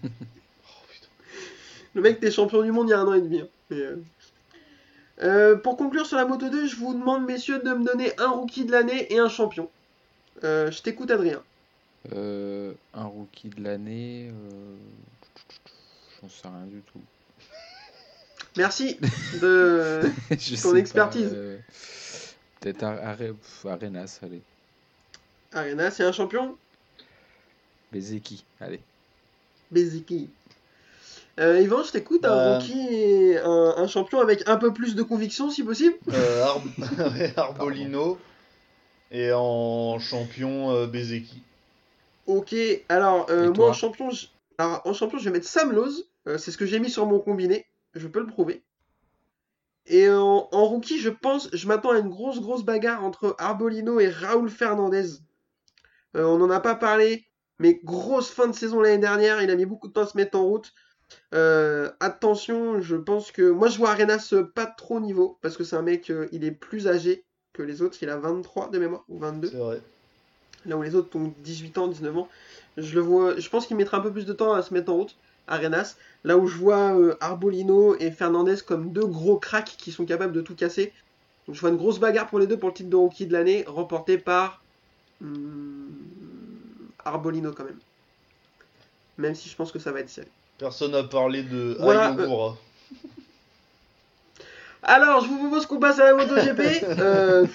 Oh, 0.04 0.86
putain. 0.92 1.08
Le 1.94 2.02
mec 2.02 2.18
était 2.18 2.32
champion 2.32 2.62
du 2.62 2.72
monde 2.72 2.88
il 2.88 2.92
y 2.92 2.94
a 2.94 3.00
un 3.00 3.08
an 3.08 3.14
et 3.14 3.22
demi. 3.22 3.40
hein. 3.42 3.48
Euh, 3.72 3.96
euh, 5.22 5.56
pour 5.58 5.78
conclure 5.78 6.06
sur 6.06 6.18
la 6.18 6.26
Moto 6.26 6.50
2, 6.50 6.68
je 6.68 6.76
vous 6.78 6.94
demande, 6.94 7.26
messieurs, 7.26 7.60
de 7.64 7.74
me 7.74 7.84
donner 7.86 8.12
un 8.20 8.30
rookie 8.30 8.66
de 8.66 8.72
l'année 8.72 9.12
et 9.14 9.20
un 9.20 9.30
champion. 9.30 9.70
Euh, 10.44 10.72
je 10.72 10.82
t'écoute, 10.82 11.12
Adrien. 11.12 11.42
Euh, 12.14 12.72
un 12.94 13.04
rookie 13.04 13.50
de 13.50 13.62
l'année, 13.62 14.30
euh, 14.32 14.76
j'en 16.22 16.30
sais 16.30 16.48
rien 16.48 16.66
du 16.68 16.82
tout. 16.94 17.02
Merci 18.58 18.98
de. 19.42 20.02
Ton 20.62 20.76
expertise. 20.76 21.32
euh, 21.34 21.58
Peut-être 22.60 22.84
Ar- 22.84 23.18
Arenas, 23.66 24.20
allez. 24.24 24.42
Arena, 25.54 25.92
c'est 25.92 26.04
un 26.04 26.12
champion? 26.12 26.58
Bezeki, 27.92 28.44
allez. 28.60 28.82
Beziki. 29.72 30.30
Euh, 31.40 31.62
Yvan, 31.62 31.84
je 31.84 31.92
t'écoute, 31.92 32.26
un 32.26 32.36
Bah. 32.36 32.58
rookie 32.58 32.88
et 32.88 33.38
un, 33.40 33.74
un 33.78 33.88
champion 33.88 34.20
avec 34.20 34.48
un 34.48 34.58
peu 34.58 34.74
plus 34.74 34.94
de 34.96 35.04
conviction 35.04 35.50
si 35.50 35.64
possible? 35.64 35.96
Euh, 36.10 36.44
Ar- 36.44 36.62
Arbolino. 37.38 38.20
Et 39.12 39.32
en 39.34 39.98
champion, 40.00 40.72
euh, 40.72 40.86
Bezeki. 40.86 41.42
Ok, 42.28 42.54
alors 42.90 43.26
euh, 43.32 43.52
moi 43.54 43.70
en 43.70 43.74
champion, 43.74 44.12
je... 44.12 44.28
alors, 44.60 44.82
en 44.86 44.94
champion, 44.94 45.18
je 45.18 45.24
vais 45.26 45.32
mettre 45.32 45.48
Sam 45.48 45.72
Lowe. 45.72 45.90
Euh, 46.28 46.38
c'est 46.38 46.52
ce 46.52 46.58
que 46.58 46.66
j'ai 46.68 46.80
mis 46.80 46.92
sur 46.92 47.06
mon 47.08 47.20
combiné. 47.20 47.66
Je 47.94 48.08
peux 48.08 48.20
le 48.20 48.28
prouver. 48.28 48.64
Et 49.86 50.10
en, 50.10 50.48
en 50.52 50.66
rookie, 50.66 51.00
je 51.00 51.10
pense, 51.10 51.50
je 51.54 51.68
m'attends 51.68 51.92
à 51.92 52.00
une 52.00 52.10
grosse 52.10 52.40
grosse 52.42 52.64
bagarre 52.64 53.04
entre 53.04 53.36
Arbolino 53.40 54.00
et 54.00 54.10
Raoul 54.10 54.50
Fernandez. 54.50 55.06
Euh, 56.16 56.26
on 56.26 56.38
n'en 56.38 56.50
a 56.50 56.60
pas 56.60 56.76
parlé, 56.76 57.26
mais 57.58 57.80
grosse 57.84 58.30
fin 58.30 58.48
de 58.48 58.54
saison 58.56 58.82
l'année 58.82 59.00
dernière. 59.00 59.42
Il 59.42 59.50
a 59.50 59.56
mis 59.56 59.66
beaucoup 59.66 59.88
de 59.88 59.94
temps 59.94 60.04
à 60.04 60.08
se 60.08 60.18
mettre 60.18 60.38
en 60.38 60.44
route. 60.46 60.74
Euh, 61.34 61.90
attention, 62.00 62.82
je 62.82 62.96
pense 62.96 63.32
que 63.32 63.50
moi 63.50 63.68
je 63.68 63.80
vois 63.80 63.90
Arenas 63.90 64.30
euh, 64.34 64.44
pas 64.44 64.68
trop 64.68 64.98
au 64.98 65.00
niveau 65.00 65.40
parce 65.42 65.58
que 65.58 65.64
c'est 65.64 65.76
un 65.76 65.82
mec, 65.82 66.12
euh, 66.12 66.28
il 66.32 66.44
est 66.44 66.52
plus 66.52 66.88
âgé 66.88 67.26
que 67.54 67.64
les 67.64 67.82
autres. 67.82 67.98
Il 68.02 68.10
a 68.10 68.18
23 68.18 68.70
de 68.70 68.78
mémoire 68.78 69.06
ou 69.08 69.18
22 69.18 69.48
C'est 69.50 69.58
vrai. 69.58 69.82
là 70.66 70.78
où 70.78 70.84
les 70.84 70.94
autres 70.94 71.16
ont 71.18 71.34
18 71.40 71.78
ans, 71.80 71.88
19 71.88 72.16
ans. 72.16 72.28
Je 72.78 72.94
le 72.94 73.02
vois, 73.02 73.40
je 73.40 73.50
pense 73.50 73.66
qu'il 73.66 73.76
mettra 73.76 73.98
un 73.98 74.02
peu 74.02 74.12
plus 74.12 74.26
de 74.26 74.34
temps 74.34 74.54
à 74.54 74.62
se 74.62 74.72
mettre 74.72 74.92
en 74.92 74.98
route, 74.98 75.18
Arenas. 75.50 75.96
Là 76.24 76.38
où 76.38 76.48
je 76.48 76.56
vois 76.58 76.94
euh, 76.98 77.16
Arbolino 77.20 77.96
et 78.00 78.12
Fernandez 78.12 78.58
comme 78.66 78.92
deux 78.92 79.06
gros 79.06 79.38
cracks 79.38 79.76
qui 79.78 79.92
sont 79.92 80.06
capables 80.06 80.34
de 80.34 80.42
tout 80.42 80.56
casser. 80.56 80.94
Donc 81.48 81.56
je 81.56 81.62
vois 81.62 81.70
une 81.72 81.78
grosse 81.78 82.00
bagarre 82.00 82.28
pour 82.28 82.40
les 82.40 82.48
deux 82.48 82.58
pour 82.58 82.70
le 82.70 82.76
titre 82.76 82.90
de 82.90 82.96
rookie 82.96 83.26
de 83.26 83.34
l'année, 83.34 83.64
remporté 83.68 84.18
par 84.18 84.62
hmm, 85.22 85.88
Arbolino 87.06 87.52
quand 87.52 87.64
même. 87.66 87.80
Même 89.18 89.36
si 89.36 89.50
je 89.50 89.56
pense 89.56 89.72
que 89.72 89.80
ça 89.80 89.92
va 89.92 90.00
être 90.02 90.10
serré. 90.10 90.28
Personne 90.58 90.92
n'a 90.92 91.04
parlé 91.04 91.44
de 91.44 91.78
Voilà, 91.80 92.10
Ayogura. 92.10 92.58
Alors, 94.84 95.22
je 95.24 95.28
vous 95.30 95.38
propose 95.40 95.66
qu'on 95.66 95.80
passe 95.80 96.00
à 96.00 96.06
la 96.06 96.14
MotoGP. 96.16 96.84
euh... 97.00 97.46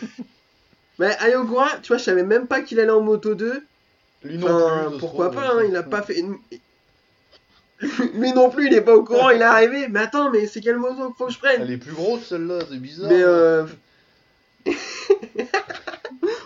Mais 0.98 1.16
Ayogura, 1.20 1.68
tu 1.82 1.88
vois, 1.88 1.98
je 1.98 2.04
savais 2.04 2.22
même 2.22 2.46
pas 2.46 2.62
qu'il 2.62 2.78
allait 2.80 2.90
en 2.90 3.00
Moto 3.00 3.34
2. 3.34 3.62
Lui 4.24 4.38
non 4.38 4.46
Enfin, 4.46 4.90
plus. 4.90 4.98
pourquoi 4.98 5.30
pas, 5.30 5.54
hein, 5.54 5.64
il 5.68 5.74
a 5.76 5.82
pas 5.82 6.02
fait. 6.02 6.18
une- 6.20 6.36
Lui 8.14 8.32
non 8.32 8.50
plus, 8.50 8.66
il 8.68 8.74
est 8.74 8.80
pas 8.80 8.94
au 8.94 9.02
courant, 9.04 9.30
il 9.30 9.40
est 9.40 9.44
arrivé. 9.44 9.88
Mais 9.88 10.00
attends, 10.00 10.30
mais 10.30 10.46
c'est 10.46 10.60
quelle 10.60 10.76
moto 10.78 11.06
qu'il 11.06 11.14
faut 11.16 11.26
que 11.26 11.32
je 11.32 11.38
prenne 11.38 11.62
Elle 11.62 11.70
est 11.72 11.76
plus 11.78 11.92
grosse 11.92 12.28
celle-là, 12.28 12.60
c'est 12.70 12.78
bizarre. 12.78 13.08
Mais 13.10 13.22
euh. 13.22 13.64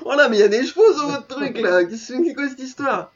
oh 0.04 0.14
là, 0.16 0.28
mais 0.28 0.36
il 0.38 0.40
y 0.40 0.44
a 0.44 0.48
des 0.48 0.64
chevaux 0.64 0.92
sur 0.94 1.06
votre 1.08 1.26
truc 1.26 1.58
là. 1.60 1.84
Qu'est-ce 1.84 2.12
que 2.12 2.24
c'est 2.24 2.34
quoi 2.34 2.48
cette 2.48 2.60
histoire? 2.60 3.12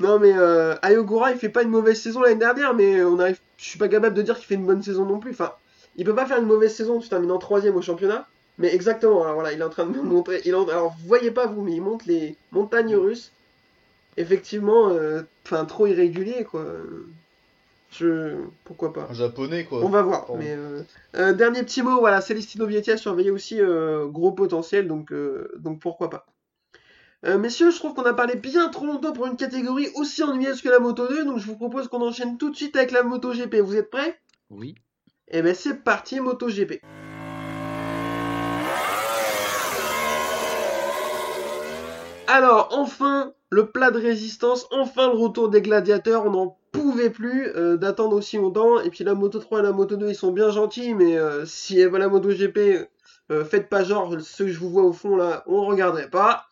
Non, 0.00 0.18
mais 0.18 0.32
euh, 0.36 0.76
Ayogura, 0.82 1.32
il 1.32 1.38
fait 1.38 1.48
pas 1.48 1.62
une 1.62 1.70
mauvaise 1.70 2.00
saison 2.00 2.20
l'année 2.20 2.36
dernière, 2.36 2.74
mais 2.74 3.02
on 3.02 3.18
arrive. 3.18 3.38
Je 3.56 3.64
suis 3.64 3.78
pas 3.78 3.88
capable 3.88 4.14
de 4.14 4.22
dire 4.22 4.36
qu'il 4.36 4.46
fait 4.46 4.54
une 4.54 4.66
bonne 4.66 4.82
saison 4.82 5.04
non 5.04 5.18
plus. 5.18 5.32
Enfin, 5.32 5.52
il 5.96 6.04
peut 6.04 6.14
pas 6.14 6.26
faire 6.26 6.38
une 6.38 6.46
mauvaise 6.46 6.74
saison, 6.74 7.00
tu 7.00 7.08
termines 7.08 7.32
en 7.32 7.38
troisième 7.38 7.74
au 7.76 7.82
championnat. 7.82 8.26
Mais 8.58 8.72
exactement, 8.74 9.22
alors 9.22 9.34
voilà, 9.34 9.52
il 9.52 9.60
est 9.60 9.64
en 9.64 9.68
train 9.70 9.86
de 9.86 9.96
me 9.96 10.02
montrer. 10.02 10.40
Il 10.44 10.54
en- 10.54 10.68
Alors, 10.68 10.90
vous 11.00 11.08
voyez 11.08 11.30
pas 11.30 11.46
vous, 11.46 11.62
mais 11.62 11.72
il 11.72 11.80
monte 11.82 12.06
les 12.06 12.36
montagnes 12.52 12.94
russes. 12.96 13.32
Effectivement, 14.18 14.90
euh, 14.90 15.22
enfin, 15.46 15.64
trop 15.64 15.86
irrégulier 15.86 16.44
quoi. 16.44 16.64
Je... 17.90 18.36
Pourquoi 18.64 18.92
pas 18.92 19.06
Un 19.10 19.14
japonais, 19.14 19.64
quoi. 19.64 19.82
On 19.82 19.88
va 19.88 20.02
voir. 20.02 20.26
Pardon. 20.26 20.42
Mais 20.42 20.50
euh, 20.50 20.82
euh, 21.16 21.32
dernier 21.32 21.62
petit 21.62 21.82
mot, 21.82 21.98
voilà, 22.00 22.20
Celestino 22.20 22.66
Vietti 22.66 22.90
a 22.90 22.96
surveillé 22.96 23.30
aussi 23.30 23.60
euh, 23.60 24.06
gros 24.06 24.32
potentiel, 24.32 24.88
donc, 24.88 25.12
euh, 25.12 25.50
donc 25.58 25.80
pourquoi 25.80 26.10
pas. 26.10 26.26
Euh, 27.24 27.38
messieurs, 27.38 27.70
je 27.70 27.76
trouve 27.76 27.94
qu'on 27.94 28.04
a 28.04 28.14
parlé 28.14 28.36
bien 28.36 28.68
trop 28.68 28.86
longtemps 28.86 29.12
pour 29.12 29.26
une 29.26 29.36
catégorie 29.36 29.88
aussi 29.94 30.22
ennuyeuse 30.22 30.62
que 30.62 30.68
la 30.68 30.78
Moto 30.78 31.08
2, 31.08 31.24
donc 31.24 31.38
je 31.38 31.46
vous 31.46 31.56
propose 31.56 31.88
qu'on 31.88 32.02
enchaîne 32.06 32.38
tout 32.38 32.50
de 32.50 32.56
suite 32.56 32.76
avec 32.76 32.90
la 32.90 33.02
Moto 33.02 33.32
GP. 33.32 33.56
Vous 33.56 33.76
êtes 33.76 33.90
prêts? 33.90 34.20
Oui. 34.50 34.74
Eh 35.28 35.42
ben 35.42 35.54
c'est 35.54 35.82
parti, 35.82 36.20
Moto 36.20 36.48
GP. 36.48 36.80
Alors, 42.28 42.68
enfin, 42.72 43.32
le 43.50 43.70
plat 43.70 43.90
de 43.90 43.98
résistance, 43.98 44.66
enfin 44.70 45.08
le 45.12 45.18
retour 45.18 45.48
des 45.48 45.62
gladiateurs, 45.62 46.26
on 46.26 46.30
n'en 46.30 46.58
pouvait 46.72 47.10
plus 47.10 47.46
euh, 47.48 47.76
d'attendre 47.76 48.16
aussi 48.16 48.36
longtemps. 48.36 48.80
Et 48.80 48.90
puis 48.90 49.04
la 49.04 49.14
Moto 49.14 49.38
3 49.38 49.60
et 49.60 49.62
la 49.62 49.72
Moto 49.72 49.96
2, 49.96 50.10
ils 50.10 50.14
sont 50.14 50.32
bien 50.32 50.50
gentils, 50.50 50.94
mais 50.94 51.16
euh, 51.16 51.46
si 51.46 51.80
elle 51.80 51.90
la 51.92 52.08
Moto 52.08 52.30
GP, 52.30 52.88
euh, 53.30 53.44
faites 53.44 53.68
pas 53.68 53.84
genre, 53.84 54.20
ceux 54.20 54.46
que 54.46 54.52
je 54.52 54.58
vous 54.58 54.70
vois 54.70 54.84
au 54.84 54.92
fond 54.92 55.16
là, 55.16 55.44
on 55.46 55.64
regarderait 55.64 56.10
pas. 56.10 56.46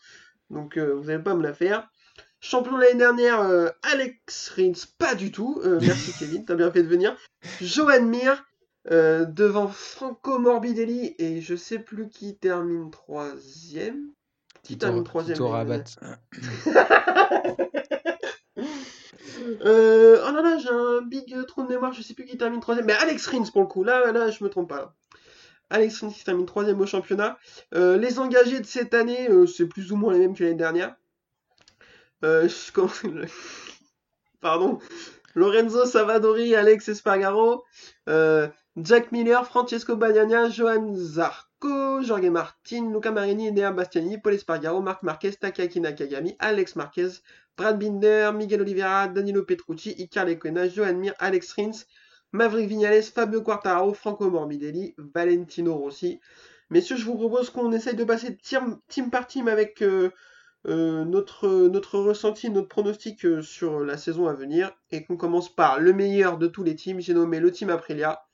Donc 0.51 0.79
vous 0.79 1.05
n'allez 1.05 1.23
pas 1.23 1.35
me 1.35 1.43
la 1.43 1.53
faire. 1.53 1.89
Champion 2.41 2.77
de 2.77 2.83
l'année 2.83 2.99
dernière, 2.99 3.41
Alex 3.83 4.51
Rins, 4.51 4.87
pas 4.99 5.15
du 5.15 5.33
tout. 5.33 5.61
Euh, 5.65 5.81
merci 5.83 6.13
Kevin, 6.19 6.45
t'as 6.45 6.55
bien 6.55 6.71
fait 6.71 6.83
de 6.83 6.89
venir. 6.89 7.17
Johan 7.61 8.03
Mir, 8.03 8.45
euh, 8.91 9.25
devant 9.25 9.67
Franco 9.67 10.39
Morbidelli, 10.39 11.17
et 11.19 11.41
je 11.41 11.57
sais 11.57 11.81
plus 11.81 12.09
qui 12.09 12.37
termine 12.37 12.91
troisième. 12.91 14.13
Qui 14.67 14.79
termine 14.79 15.05
troisième 15.05 15.35
Tito 15.37 15.49
l'année 15.49 15.73
Rabat. 15.73 15.85
Euh, 19.65 20.19
oh 20.27 20.33
là 20.33 20.43
là, 20.43 20.59
j'ai 20.59 20.69
un 20.71 21.03
big 21.03 21.33
euh, 21.35 21.45
trou 21.45 21.63
de 21.63 21.69
mémoire, 21.69 21.93
je 21.93 22.03
sais 22.03 22.15
plus 22.15 22.25
qui 22.25 22.37
termine 22.37 22.61
troisième. 22.61 22.87
Mais 22.87 22.95
Alex 22.95 23.27
Rins 23.27 23.45
pour 23.53 23.63
le 23.63 23.67
coup, 23.69 23.85
là, 23.85 24.11
là, 24.13 24.31
je 24.31 24.43
me 24.43 24.49
trompe 24.49 24.69
pas. 24.71 24.77
là. 24.77 24.95
Alex 25.71 26.01
Rins 26.01 26.11
qui 26.11 26.25
termine 26.25 26.47
troisième 26.47 26.81
au 26.81 26.87
championnat. 26.87 27.39
Euh, 27.75 27.97
les 27.97 28.19
engagés 28.19 28.61
de 28.61 28.67
cette 28.67 28.95
année, 28.95 29.29
euh, 29.31 29.47
c'est 29.47 29.67
plus 29.67 29.93
ou 29.93 29.97
moins 29.97 30.13
les 30.13 30.19
mêmes 30.21 30.35
que 30.35 30.43
l'année 30.43 30.57
dernière. 30.57 30.95
Je 32.23 32.73
commence- 32.73 33.03
Pardon. 34.41 34.79
Lorenzo 35.35 35.85
Savadori, 35.85 36.55
Alex 36.55 36.89
Espargaro, 36.89 37.65
Jack 38.77 39.13
Miller, 39.13 39.47
Francesco 39.47 39.95
Bagnaia, 39.97 40.49
Johan 40.49 40.95
Jorge 41.61 42.31
Martin, 42.31 42.91
Luca 42.93 43.11
Marini, 43.11 43.51
Nea 43.51 43.73
Bastiani, 43.73 44.19
Paul 44.19 44.35
Espargaro, 44.35 44.81
Marc 44.83 45.03
Marquez, 45.03 45.33
Takaki 45.41 45.81
Nakagami, 45.81 46.37
Alex 46.39 46.77
Marquez, 46.77 47.23
Brad 47.57 47.79
Binder, 47.79 48.33
Miguel 48.33 48.61
Oliveira, 48.61 49.09
Danilo 49.09 49.43
Petrucci, 49.45 49.95
Icar 49.99 50.27
Lecuena, 50.27 50.69
Johan 50.69 50.95
Mir, 50.95 51.15
Alex 51.19 51.53
Rins, 51.55 51.87
Maverick 52.33 52.69
Vignales, 52.69 53.11
Fabio 53.11 53.41
Quartararo, 53.43 53.95
Franco 53.95 54.29
Morbidelli, 54.31 54.95
Valentino 54.99 55.77
Rossi. 55.77 56.21
Messieurs, 56.69 56.97
je 56.97 57.05
vous 57.05 57.17
propose 57.17 57.51
qu'on 57.51 57.73
essaye 57.73 57.95
de 57.95 58.05
passer 58.05 58.37
team, 58.37 58.81
par 59.11 59.27
team 59.27 59.49
avec 59.49 59.83
euh, 59.83 60.11
euh, 60.67 61.05
notre, 61.05 61.49
notre 61.69 61.99
ressenti, 61.99 62.51
notre 62.51 62.69
pronostic 62.69 63.25
euh, 63.25 63.41
sur 63.41 63.81
la 63.81 63.97
saison 63.97 64.27
à 64.27 64.35
venir 64.35 64.73
et 64.91 65.05
qu'on 65.05 65.17
commence 65.17 65.55
par 65.55 65.79
le 65.79 65.93
meilleur 65.93 66.39
de 66.39 66.49
tous 66.49 66.65
les 66.65 66.75
teams. 66.75 67.01
J'ai 67.01 67.15
nommé 67.15 67.41
le 67.41 67.53
team 67.53 67.71
Aprilia 67.71 68.26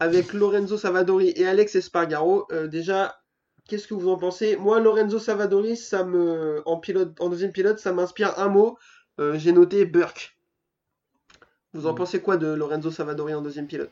avec 0.00 0.32
Lorenzo 0.32 0.76
Savadori 0.78 1.32
et 1.36 1.46
Alex 1.46 1.74
Espargaro. 1.76 2.46
Euh, 2.52 2.66
déjà, 2.68 3.20
qu'est-ce 3.68 3.86
que 3.88 3.94
vous 3.94 4.08
en 4.08 4.18
pensez? 4.18 4.56
Moi, 4.56 4.80
Lorenzo 4.80 5.18
Savadori, 5.18 5.76
ça 5.76 6.04
me, 6.04 6.62
en, 6.66 6.78
pilote, 6.78 7.20
en 7.20 7.28
deuxième 7.28 7.52
pilote, 7.52 7.78
ça 7.78 7.92
m'inspire 7.92 8.38
un 8.38 8.48
mot. 8.48 8.78
Euh, 9.20 9.38
J'ai 9.38 9.52
noté 9.52 9.84
Burke. 9.84 10.36
Vous 11.72 11.86
en 11.86 11.94
Mm. 11.94 11.96
pensez 11.96 12.20
quoi 12.20 12.36
de 12.36 12.48
Lorenzo 12.48 12.90
Savadori 12.90 13.32
en 13.34 13.40
deuxième 13.40 13.66
pilote? 13.66 13.90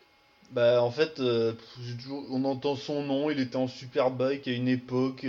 Bah 0.51 0.83
en 0.83 0.91
fait, 0.91 1.19
euh, 1.21 1.53
toujours- 1.99 2.27
on 2.31 2.45
entend 2.45 2.77
son 2.77 3.03
nom, 3.03 3.31
il 3.31 3.41
était 3.41 3.57
en 3.57 3.67
superbike 3.69 4.47
à 4.49 4.53
une 4.53 4.69
époque, 4.69 5.27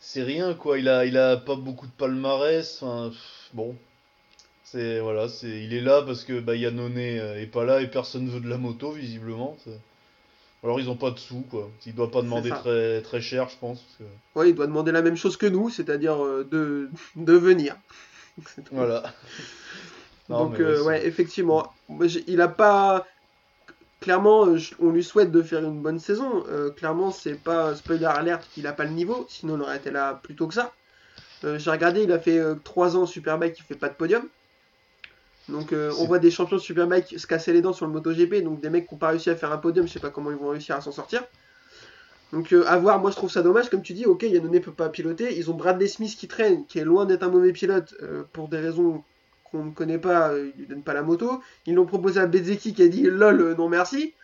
c'est 0.00 0.22
rien 0.22 0.54
quoi, 0.54 0.78
il 0.78 0.88
a, 0.88 1.04
il 1.06 1.16
a 1.18 1.36
pas 1.36 1.54
beaucoup 1.56 1.86
de 1.86 1.92
palmarès, 1.92 2.82
enfin, 2.82 3.10
pff, 3.10 3.50
bon, 3.52 3.74
c'est 4.64 5.00
voilà, 5.00 5.28
c'est, 5.28 5.62
il 5.64 5.74
est 5.74 5.80
là 5.82 6.02
parce 6.02 6.24
que 6.24 6.40
bah, 6.40 6.56
Yannone 6.56 6.98
est 6.98 7.46
pas 7.52 7.64
là 7.64 7.80
et 7.82 7.88
personne 7.88 8.28
veut 8.28 8.40
de 8.40 8.48
la 8.48 8.58
moto 8.58 8.92
visiblement. 8.92 9.56
Alors 10.64 10.80
ils 10.80 10.88
ont 10.88 10.96
pas 10.96 11.10
de 11.10 11.18
sous 11.18 11.42
quoi, 11.42 11.68
il 11.86 11.94
doit 11.94 12.10
pas 12.10 12.22
demander 12.22 12.48
très 12.60 13.02
très 13.02 13.20
cher 13.20 13.48
je 13.50 13.56
pense. 13.58 13.80
parce 13.82 13.96
que- 13.98 14.38
Ouais, 14.38 14.48
il 14.50 14.54
doit 14.54 14.66
demander 14.66 14.92
la 14.92 15.02
même 15.02 15.16
chose 15.16 15.36
que 15.36 15.46
nous, 15.46 15.68
c'est-à-dire 15.70 16.24
euh, 16.24 16.48
de, 16.50 16.88
de 17.16 17.32
venir. 17.34 17.76
Voilà. 18.72 19.02
Non, 20.30 20.44
Donc, 20.46 20.58
mais 20.58 20.64
euh, 20.64 20.82
ouais, 20.82 21.06
effectivement, 21.06 21.70
il 22.26 22.40
a 22.40 22.48
pas. 22.48 23.06
Clairement, 24.00 24.46
euh, 24.46 24.56
je- 24.56 24.74
on 24.80 24.90
lui 24.90 25.04
souhaite 25.04 25.30
de 25.30 25.42
faire 25.42 25.62
une 25.62 25.80
bonne 25.82 25.98
saison. 25.98 26.44
Euh, 26.48 26.70
clairement, 26.70 27.10
c'est 27.10 27.34
pas 27.34 27.74
spoiler 27.76 28.06
alert 28.06 28.42
qu'il 28.54 28.66
a 28.66 28.72
pas 28.72 28.84
le 28.84 28.90
niveau, 28.90 29.26
sinon 29.28 29.56
il 29.56 29.62
aurait 29.62 29.76
été 29.76 29.90
là 29.90 30.14
plus 30.22 30.34
tôt 30.34 30.46
que 30.48 30.54
ça. 30.54 30.72
Euh, 31.44 31.58
j'ai 31.58 31.70
regardé, 31.70 32.02
il 32.04 32.12
a 32.12 32.18
fait 32.18 32.40
3 32.64 32.96
ans 32.96 33.04
Superbike, 33.06 33.58
il 33.58 33.62
fait 33.64 33.74
pas 33.76 33.88
de 33.90 33.94
podium. 33.94 34.26
Donc, 35.48 35.72
euh, 35.72 35.92
on 35.98 36.06
voit 36.06 36.18
des 36.18 36.30
champions 36.30 36.56
de 36.56 36.62
Superbike 36.62 37.18
se 37.18 37.26
casser 37.26 37.52
les 37.52 37.60
dents 37.60 37.72
sur 37.72 37.86
le 37.86 37.92
MotoGP, 37.92 38.42
donc 38.42 38.60
des 38.60 38.70
mecs 38.70 38.88
qui 38.88 38.94
n'ont 38.94 38.98
pas 38.98 39.08
réussi 39.08 39.28
à 39.30 39.36
faire 39.36 39.52
un 39.52 39.58
podium, 39.58 39.86
je 39.86 39.92
sais 39.92 40.00
pas 40.00 40.10
comment 40.10 40.30
ils 40.30 40.36
vont 40.36 40.48
réussir 40.48 40.74
à 40.74 40.80
s'en 40.80 40.92
sortir. 40.92 41.22
Donc, 42.34 42.52
euh, 42.52 42.64
à 42.66 42.76
voir, 42.78 42.98
moi 42.98 43.12
je 43.12 43.16
trouve 43.16 43.30
ça 43.30 43.42
dommage, 43.42 43.70
comme 43.70 43.82
tu 43.82 43.92
dis, 43.92 44.06
ok, 44.06 44.24
Yannone 44.24 44.60
peut 44.60 44.72
pas 44.72 44.88
piloter. 44.88 45.36
Ils 45.36 45.52
ont 45.52 45.54
Bradley 45.54 45.86
Smith 45.86 46.16
qui 46.16 46.26
traîne, 46.26 46.66
qui 46.66 46.80
est 46.80 46.84
loin 46.84 47.04
d'être 47.04 47.22
un 47.22 47.28
mauvais 47.28 47.52
pilote 47.52 47.94
euh, 48.02 48.24
pour 48.32 48.48
des 48.48 48.58
raisons 48.58 49.04
qu'on 49.44 49.66
ne 49.66 49.70
connaît 49.70 49.98
pas, 49.98 50.30
euh, 50.30 50.50
il 50.56 50.62
lui 50.62 50.66
donne 50.66 50.82
pas 50.82 50.94
la 50.94 51.02
moto. 51.02 51.40
Ils 51.66 51.74
l'ont 51.74 51.86
proposé 51.86 52.18
à 52.18 52.26
Bezeki 52.26 52.74
qui 52.74 52.82
a 52.82 52.88
dit 52.88 53.02
lol, 53.02 53.54
non 53.56 53.68
merci. 53.68 54.14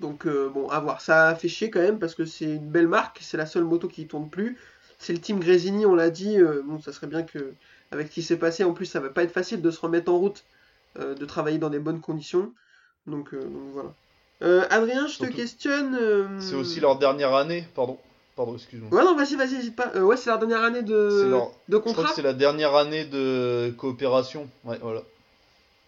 Donc 0.00 0.26
bon, 0.26 0.68
à 0.68 0.80
voir. 0.80 1.00
Ça 1.00 1.28
a 1.28 1.34
fait 1.34 1.48
chier 1.48 1.70
quand 1.70 1.80
même 1.80 1.98
parce 1.98 2.14
que 2.14 2.24
c'est 2.24 2.46
une 2.46 2.70
belle 2.70 2.88
marque, 2.88 3.18
c'est 3.20 3.36
la 3.36 3.46
seule 3.46 3.64
moto 3.64 3.88
qui 3.88 4.06
tourne 4.06 4.30
plus. 4.30 4.56
C'est 4.98 5.12
le 5.12 5.20
team 5.20 5.38
Grésini, 5.38 5.86
on 5.86 5.94
l'a 5.94 6.10
dit. 6.10 6.38
bon, 6.64 6.80
ça 6.80 6.92
serait 6.92 7.06
bien 7.06 7.22
que, 7.22 7.52
avec 7.92 8.08
ce 8.08 8.12
qui 8.12 8.22
s'est 8.22 8.36
passé, 8.38 8.64
en 8.64 8.72
plus, 8.72 8.86
ça 8.86 9.00
va 9.00 9.08
pas 9.10 9.22
être 9.22 9.32
facile 9.32 9.62
de 9.62 9.70
se 9.70 9.80
remettre 9.80 10.10
en 10.12 10.18
route, 10.18 10.44
euh, 10.98 11.14
de 11.14 11.24
travailler 11.24 11.58
dans 11.58 11.70
des 11.70 11.78
bonnes 11.78 12.00
conditions. 12.00 12.52
Donc, 13.06 13.32
euh, 13.34 13.40
donc 13.42 13.72
voilà. 13.72 13.92
Euh, 14.42 14.66
Adrien, 14.70 15.06
je 15.06 15.12
te 15.18 15.24
Surtout- 15.24 15.32
questionne. 15.34 16.40
C'est 16.40 16.54
aussi 16.56 16.80
leur 16.80 16.98
dernière 16.98 17.34
année, 17.34 17.64
pardon, 17.74 17.98
pardon, 18.34 18.54
excuse-moi. 18.54 18.90
Ouais, 18.92 19.04
non, 19.04 19.14
vas-y, 19.16 19.36
vas-y, 19.36 19.54
n'hésite 19.54 19.76
pas. 19.76 19.94
Ouais, 19.98 20.16
c'est 20.16 20.28
leur 20.30 20.38
dernière 20.38 20.62
année 20.62 20.82
de, 20.82 21.26
leur- 21.30 21.48
de 21.68 21.76
Je 21.76 21.76
crois 21.78 21.92
contrat. 21.94 22.08
que 22.10 22.14
c'est 22.16 22.22
la 22.22 22.34
dernière 22.34 22.74
année 22.74 23.04
de 23.06 23.72
coopération, 23.78 24.48
ouais, 24.64 24.78
voilà. 24.82 25.02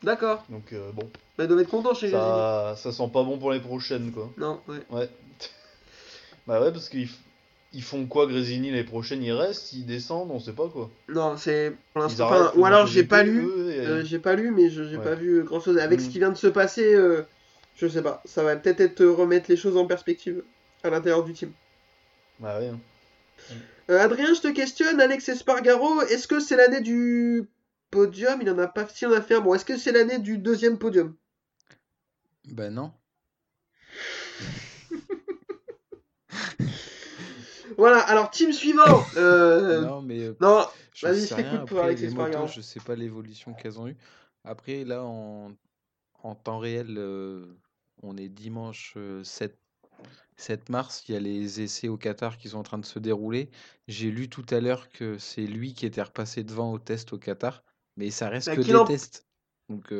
D'accord. 0.02 0.44
Donc 0.48 0.72
bon, 0.94 1.10
Bah, 1.36 1.44
ils 1.44 1.48
doivent 1.48 1.60
être 1.60 1.68
contents 1.70 1.92
chez 1.94 2.10
ça, 2.10 2.74
ça 2.76 2.92
sent 2.92 3.10
pas 3.12 3.24
bon 3.24 3.36
pour 3.36 3.50
les 3.50 3.58
prochaines 3.60 4.12
quoi. 4.12 4.30
Non, 4.38 4.60
ouais. 4.68 4.78
Ouais. 4.90 5.10
bah 6.46 6.60
ouais, 6.60 6.70
parce 6.72 6.88
qu'ils 6.88 7.08
ils 7.72 7.82
font 7.82 8.06
quoi 8.06 8.26
Grésini 8.26 8.70
les 8.70 8.84
prochaines 8.84 9.22
Ils 9.22 9.32
restent, 9.32 9.72
ils 9.72 9.84
descendent, 9.86 10.30
on 10.30 10.40
sait 10.40 10.52
pas 10.52 10.68
quoi. 10.68 10.90
Non, 11.08 11.36
c'est 11.36 11.74
pour 11.92 12.02
l'instant. 12.02 12.30
ou 12.56 12.64
alors 12.64 12.86
j'ai 12.86 13.04
pas 13.04 13.22
lu. 13.22 13.42
et- 13.70 13.80
euh, 13.86 14.04
j'ai 14.04 14.18
pas 14.18 14.34
lu, 14.34 14.50
mais 14.50 14.70
je- 14.70 14.84
j'ai 14.84 14.96
Ouais. 14.96 15.04
pas 15.04 15.14
vu 15.14 15.42
grand 15.44 15.60
chose. 15.60 15.78
Avec 15.78 16.00
ce 16.00 16.06
Mm. 16.06 16.10
qui 16.10 16.18
vient 16.18 16.30
de 16.30 16.36
se 16.36 16.46
passer, 16.46 16.94
euh, 16.94 17.22
je 17.76 17.86
sais 17.88 18.02
pas. 18.02 18.22
Ça 18.24 18.42
va 18.42 18.56
peut-être 18.56 18.80
être 18.80 19.00
euh, 19.02 19.12
remettre 19.12 19.50
les 19.50 19.56
choses 19.56 19.76
en 19.76 19.86
perspective 19.86 20.42
à 20.82 20.90
l'intérieur 20.90 21.24
du 21.24 21.32
team. 21.34 21.52
Bah 22.40 22.58
ouais. 22.58 22.68
hein. 22.68 22.78
Euh, 23.90 23.98
Adrien, 24.00 24.34
je 24.34 24.40
te 24.40 24.48
questionne. 24.48 25.00
Alex 25.00 25.28
Espargaro, 25.28 26.02
est-ce 26.02 26.28
que 26.28 26.40
c'est 26.40 26.56
l'année 26.56 26.80
du 26.82 27.48
podium? 27.90 28.40
Il 28.42 28.50
en 28.50 28.58
a 28.58 28.66
pas. 28.68 28.86
Si 28.88 29.06
on 29.06 29.12
a 29.12 29.20
fait 29.22 29.34
un. 29.36 29.40
Bon, 29.40 29.54
est-ce 29.54 29.64
que 29.64 29.76
c'est 29.78 29.92
l'année 29.92 30.18
du 30.18 30.36
deuxième 30.38 30.78
podium? 30.78 31.14
Bah 32.50 32.68
non. 32.70 32.92
Voilà. 37.78 38.00
Alors 38.00 38.30
team 38.30 38.52
suivant. 38.52 38.82
Euh, 39.16 39.80
Non, 39.80 40.02
mais 40.02 40.20
euh, 40.24 40.34
non. 40.40 40.66
Vas-y, 41.02 41.26
je 41.28 41.34
rien. 41.34 41.62
Après, 41.62 41.94
les 41.94 42.10
motos, 42.10 42.46
je 42.48 42.60
sais 42.60 42.80
pas 42.80 42.94
l'évolution 42.96 43.54
qu'elles 43.54 43.78
ont 43.80 43.88
eu. 43.88 43.96
Après, 44.44 44.84
là, 44.84 45.02
en, 45.04 45.52
en 46.22 46.34
temps 46.34 46.58
réel, 46.58 46.96
euh, 46.98 47.46
on 48.02 48.16
est 48.16 48.28
dimanche 48.28 48.94
euh, 48.96 49.22
7, 49.24 49.56
7 50.36 50.68
mars. 50.68 51.04
Il 51.08 51.12
y 51.14 51.16
a 51.16 51.20
les 51.20 51.60
essais 51.60 51.88
au 51.88 51.96
Qatar 51.96 52.36
qui 52.36 52.48
sont 52.48 52.58
en 52.58 52.62
train 52.64 52.78
de 52.78 52.84
se 52.86 52.98
dérouler. 52.98 53.48
J'ai 53.86 54.10
lu 54.10 54.28
tout 54.28 54.44
à 54.50 54.60
l'heure 54.60 54.88
que 54.90 55.16
c'est 55.18 55.46
lui 55.46 55.72
qui 55.72 55.86
était 55.86 56.02
repassé 56.02 56.42
devant 56.44 56.72
au 56.72 56.78
test 56.78 57.12
au 57.12 57.18
Qatar. 57.18 57.62
Mais 57.96 58.10
ça 58.10 58.28
reste 58.28 58.48
Bah, 58.48 58.56
que 58.56 58.60
qu'il 58.62 58.72
des 58.72 58.78
en- 58.78 58.84
tests. 58.84 59.24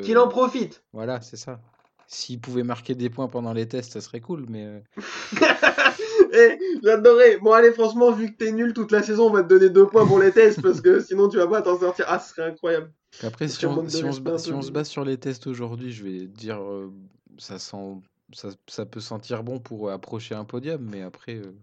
Qu'il 0.03 0.19
en 0.19 0.29
profite. 0.29 0.83
voilà, 0.93 1.21
c'est 1.21 1.37
ça. 1.37 1.61
S'il 2.07 2.41
pouvait 2.41 2.63
marquer 2.63 2.95
des 2.95 3.11
points 3.11 3.29
pendant 3.29 3.53
les 3.53 3.69
tests, 3.69 3.93
ça 3.93 4.01
serait 4.01 4.21
cool. 4.21 4.47
Mais 4.49 4.83
euh, 6.35 6.51
Eh, 6.53 6.59
j'adorais. 6.83 7.39
Bon, 7.39 7.53
allez, 7.53 7.73
franchement, 7.73 8.11
vu 8.11 8.33
que 8.33 8.37
t'es 8.37 8.53
nul 8.53 8.73
toute 8.73 8.93
la 8.93 9.03
saison, 9.03 9.27
on 9.27 9.31
va 9.31 9.43
te 9.43 9.49
donner 9.49 9.71
deux 9.71 9.87
points 9.87 10.07
pour 10.07 10.19
les 10.19 10.33
tests 10.33 10.63
parce 10.63 10.81
que 10.81 11.01
sinon 11.01 11.29
tu 11.29 11.37
vas 11.37 11.47
pas 11.47 11.63
t'en 11.63 11.79
sortir. 11.79 12.07
Ah, 12.09 12.19
ce 12.19 12.31
serait 12.31 12.49
incroyable. 12.49 12.93
Après, 13.23 13.49
si 13.49 13.65
on, 13.67 13.89
si 13.89 13.99
se, 13.99 14.39
si 14.39 14.53
on 14.53 14.61
base 14.71 14.89
sur 14.89 15.05
les 15.05 15.19
tests 15.19 15.47
aujourd'hui, 15.47 15.93
je 15.93 16.05
vais 16.05 16.27
dire 16.27 16.63
euh, 16.63 16.93
ça 17.39 17.59
sent 17.59 18.01
ça, 18.35 18.49
ça 18.67 18.85
peut 18.87 19.01
sentir 19.01 19.43
bon 19.43 19.59
pour 19.59 19.91
approcher 19.91 20.35
un 20.35 20.45
podium, 20.45 20.83
mais 20.83 21.03
après 21.03 21.37
euh, 21.37 21.55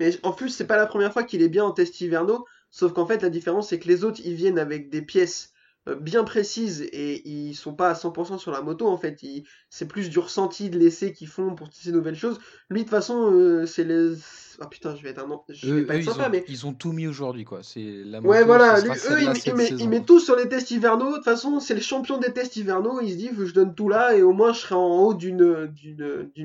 Mais 0.00 0.18
en 0.22 0.32
plus, 0.32 0.50
c'est 0.50 0.66
pas 0.66 0.76
la 0.76 0.86
première 0.86 1.12
fois 1.12 1.22
qu'il 1.22 1.42
est 1.42 1.48
bien 1.48 1.64
en 1.64 1.72
test 1.72 2.00
hivernaux. 2.00 2.44
Sauf 2.70 2.92
qu'en 2.92 3.06
fait, 3.06 3.22
la 3.22 3.30
différence, 3.30 3.68
c'est 3.68 3.78
que 3.78 3.88
les 3.88 4.04
autres, 4.04 4.20
ils 4.24 4.34
viennent 4.34 4.58
avec 4.58 4.90
des 4.90 5.02
pièces 5.02 5.52
bien 5.94 6.24
précises 6.24 6.82
et 6.82 7.28
ils 7.28 7.54
sont 7.54 7.74
pas 7.74 7.90
à 7.90 7.94
100% 7.94 8.38
sur 8.38 8.50
la 8.50 8.60
moto 8.60 8.88
en 8.88 8.98
fait. 8.98 9.22
Ils- 9.22 9.44
C'est 9.70 9.86
plus 9.86 10.10
du 10.10 10.18
ressenti 10.18 10.68
de 10.70 10.78
l'essai 10.78 11.12
qu'ils 11.12 11.28
font 11.28 11.54
pour 11.54 11.68
tester 11.70 11.90
de 11.92 11.96
nouvelles 11.96 12.16
choses. 12.16 12.38
Lui 12.70 12.80
de 12.80 12.84
toute 12.84 12.90
façon 12.90 13.30
euh, 13.32 13.66
c'est 13.66 13.84
les... 13.84 14.14
Ah 14.58 14.66
putain 14.68 14.96
je 14.96 15.02
vais 15.02 15.10
être 15.10 15.18
un... 15.22 15.40
Je 15.50 15.74
vais 15.74 15.80
Eux, 15.82 15.86
pas 15.86 15.92
eux, 15.94 15.96
être 15.98 16.02
ils, 16.02 16.10
sympa 16.10 16.26
ont, 16.28 16.30
mais... 16.32 16.44
ils 16.48 16.66
ont 16.66 16.72
tout 16.72 16.92
mis 16.92 17.06
aujourd'hui, 17.06 17.44
quoi. 17.44 17.60
C'est 17.62 18.02
la 18.06 18.20
Ouais, 18.20 18.38
moto, 18.38 18.46
voilà, 18.46 18.76
ce 18.80 18.84
lui- 18.84 18.90
eux, 18.90 19.22
ils, 19.22 19.36
ils 19.36 19.40
cette 19.42 19.54
met- 19.54 19.68
ils 19.98 20.04
tout 20.04 20.18
sur 20.18 20.34
les 20.34 20.48
tests 20.48 20.70
hivernaux. 20.70 21.10
De 21.10 21.14
toute 21.16 21.24
façon, 21.24 21.60
c'est 21.60 21.74
les 21.74 21.80
champions 21.82 22.16
des 22.18 22.32
tests 22.32 22.56
hivernaux. 22.56 23.00
Ils 23.02 23.10
se 23.12 23.16
disent, 23.16 23.44
je 23.44 23.52
donne 23.52 23.74
tout 23.74 23.90
là 23.90 24.16
et 24.16 24.22
au 24.22 24.32
moins 24.32 24.54
je 24.54 24.60
serai 24.60 24.74
en 24.74 24.88
haut 25.02 25.12
d'une 25.14 25.70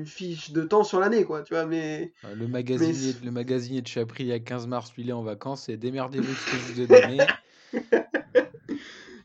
fiche 0.04 0.50
de 0.52 0.62
temps 0.62 0.84
sur 0.84 1.00
l'année, 1.00 1.24
quoi. 1.24 1.42
Tu 1.42 1.54
vois, 1.54 1.64
mais 1.64 2.12
Euh, 2.26 2.34
Le 2.34 2.46
magasinier, 2.48 2.92
c'est- 2.92 3.24
le 3.24 3.30
magasinier 3.30 3.80
de 3.80 3.86
chez 3.86 4.00
Aprilia 4.00 4.38
15 4.40 4.66
mars, 4.66 4.92
lui, 4.94 5.04
il 5.04 5.08
est 5.08 5.14
en 5.14 5.22
vacances 5.22 5.68
et 5.70 5.76
démerdez-vous 5.78 6.30
de 6.30 6.36
ce 6.36 6.44
que 6.50 6.56
je 6.58 6.72
vous 6.74 6.80
ai 6.82 6.86
donné. 6.86 7.18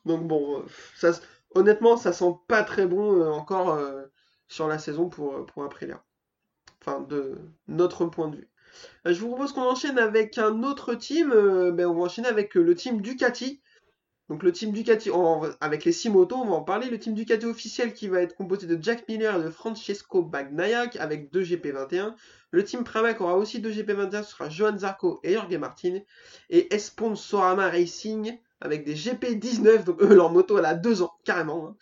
donc 0.07 0.27
bon, 0.27 0.59
euh, 0.59 0.65
ça, 0.95 1.11
honnêtement, 1.53 1.97
ça 1.97 2.13
sent 2.13 2.33
pas 2.47 2.63
très 2.63 2.87
bon 2.87 3.21
euh, 3.21 3.29
encore 3.29 3.71
euh, 3.71 4.03
sur 4.47 4.67
la 4.67 4.79
saison 4.79 5.09
pour 5.09 5.45
pour 5.45 5.63
Aprilia. 5.63 6.03
Enfin, 6.81 7.01
de 7.01 7.35
notre 7.67 8.05
point 8.05 8.29
de 8.29 8.37
vue. 8.37 8.49
Je 9.05 9.19
vous 9.19 9.29
propose 9.29 9.51
qu'on 9.53 9.63
enchaîne 9.63 9.99
avec 9.99 10.37
un 10.37 10.63
autre 10.63 10.93
team. 10.95 11.29
ben, 11.29 11.87
on 11.87 11.95
va 11.95 12.01
enchaîner 12.03 12.27
avec 12.27 12.55
le 12.55 12.75
team 12.75 13.01
Ducati. 13.01 13.61
Donc 14.29 14.43
le 14.43 14.51
team 14.51 14.71
Ducati, 14.71 15.09
avec 15.61 15.85
les 15.85 15.91
6 15.91 16.09
motos, 16.09 16.35
on 16.35 16.45
va 16.45 16.55
en 16.55 16.63
parler. 16.63 16.89
Le 16.89 16.99
team 16.99 17.13
Ducati 17.13 17.45
officiel 17.45 17.93
qui 17.93 18.07
va 18.07 18.21
être 18.21 18.35
composé 18.35 18.67
de 18.67 18.81
Jack 18.81 19.07
Miller 19.09 19.39
et 19.39 19.43
de 19.43 19.49
Francesco 19.49 20.21
Bagnaia 20.21 20.89
avec 20.99 21.31
2 21.31 21.43
GP21. 21.43 22.13
Le 22.51 22.63
team 22.63 22.83
Pramac 22.83 23.19
aura 23.19 23.37
aussi 23.37 23.59
2 23.59 23.71
GP21, 23.71 24.23
ce 24.23 24.31
sera 24.31 24.49
Johan 24.49 24.77
Zarco 24.77 25.19
et 25.23 25.33
Jorge 25.33 25.55
Martin. 25.57 25.99
Et 26.49 26.73
Espon 26.73 27.15
Sorama 27.15 27.69
Racing 27.69 28.37
avec 28.61 28.83
des 28.85 28.95
GP19, 28.95 29.83
donc 29.83 30.01
eux, 30.01 30.13
leur 30.13 30.31
moto 30.31 30.57
elle 30.57 30.65
a 30.65 30.73
2 30.73 31.01
ans, 31.01 31.13
carrément. 31.23 31.67
hein. 31.67 31.75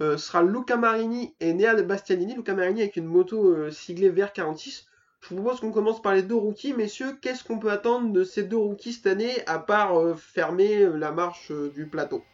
Euh, 0.00 0.16
ce 0.16 0.26
sera 0.26 0.42
Luca 0.42 0.76
Marini 0.76 1.34
et 1.38 1.52
Nea 1.54 1.74
de 1.76 1.82
Bastianini. 1.82 2.34
Luca 2.34 2.52
Marini 2.52 2.82
avec 2.82 2.96
une 2.96 3.04
moto 3.06 3.50
euh, 3.50 3.70
siglée 3.70 4.10
VR46. 4.10 4.86
Je 5.20 5.28
vous 5.28 5.36
propose 5.36 5.60
qu'on 5.60 5.70
commence 5.70 6.02
par 6.02 6.14
les 6.14 6.22
deux 6.22 6.34
rookies. 6.34 6.74
Messieurs, 6.74 7.16
qu'est-ce 7.22 7.44
qu'on 7.44 7.58
peut 7.58 7.70
attendre 7.70 8.12
de 8.12 8.24
ces 8.24 8.42
deux 8.42 8.56
rookies 8.56 8.92
cette 8.92 9.06
année, 9.06 9.46
à 9.46 9.60
part 9.60 9.98
euh, 9.98 10.14
fermer 10.14 10.78
euh, 10.78 10.96
la 10.96 11.12
marche 11.12 11.52
du 11.74 11.86
plateau? 11.86 12.24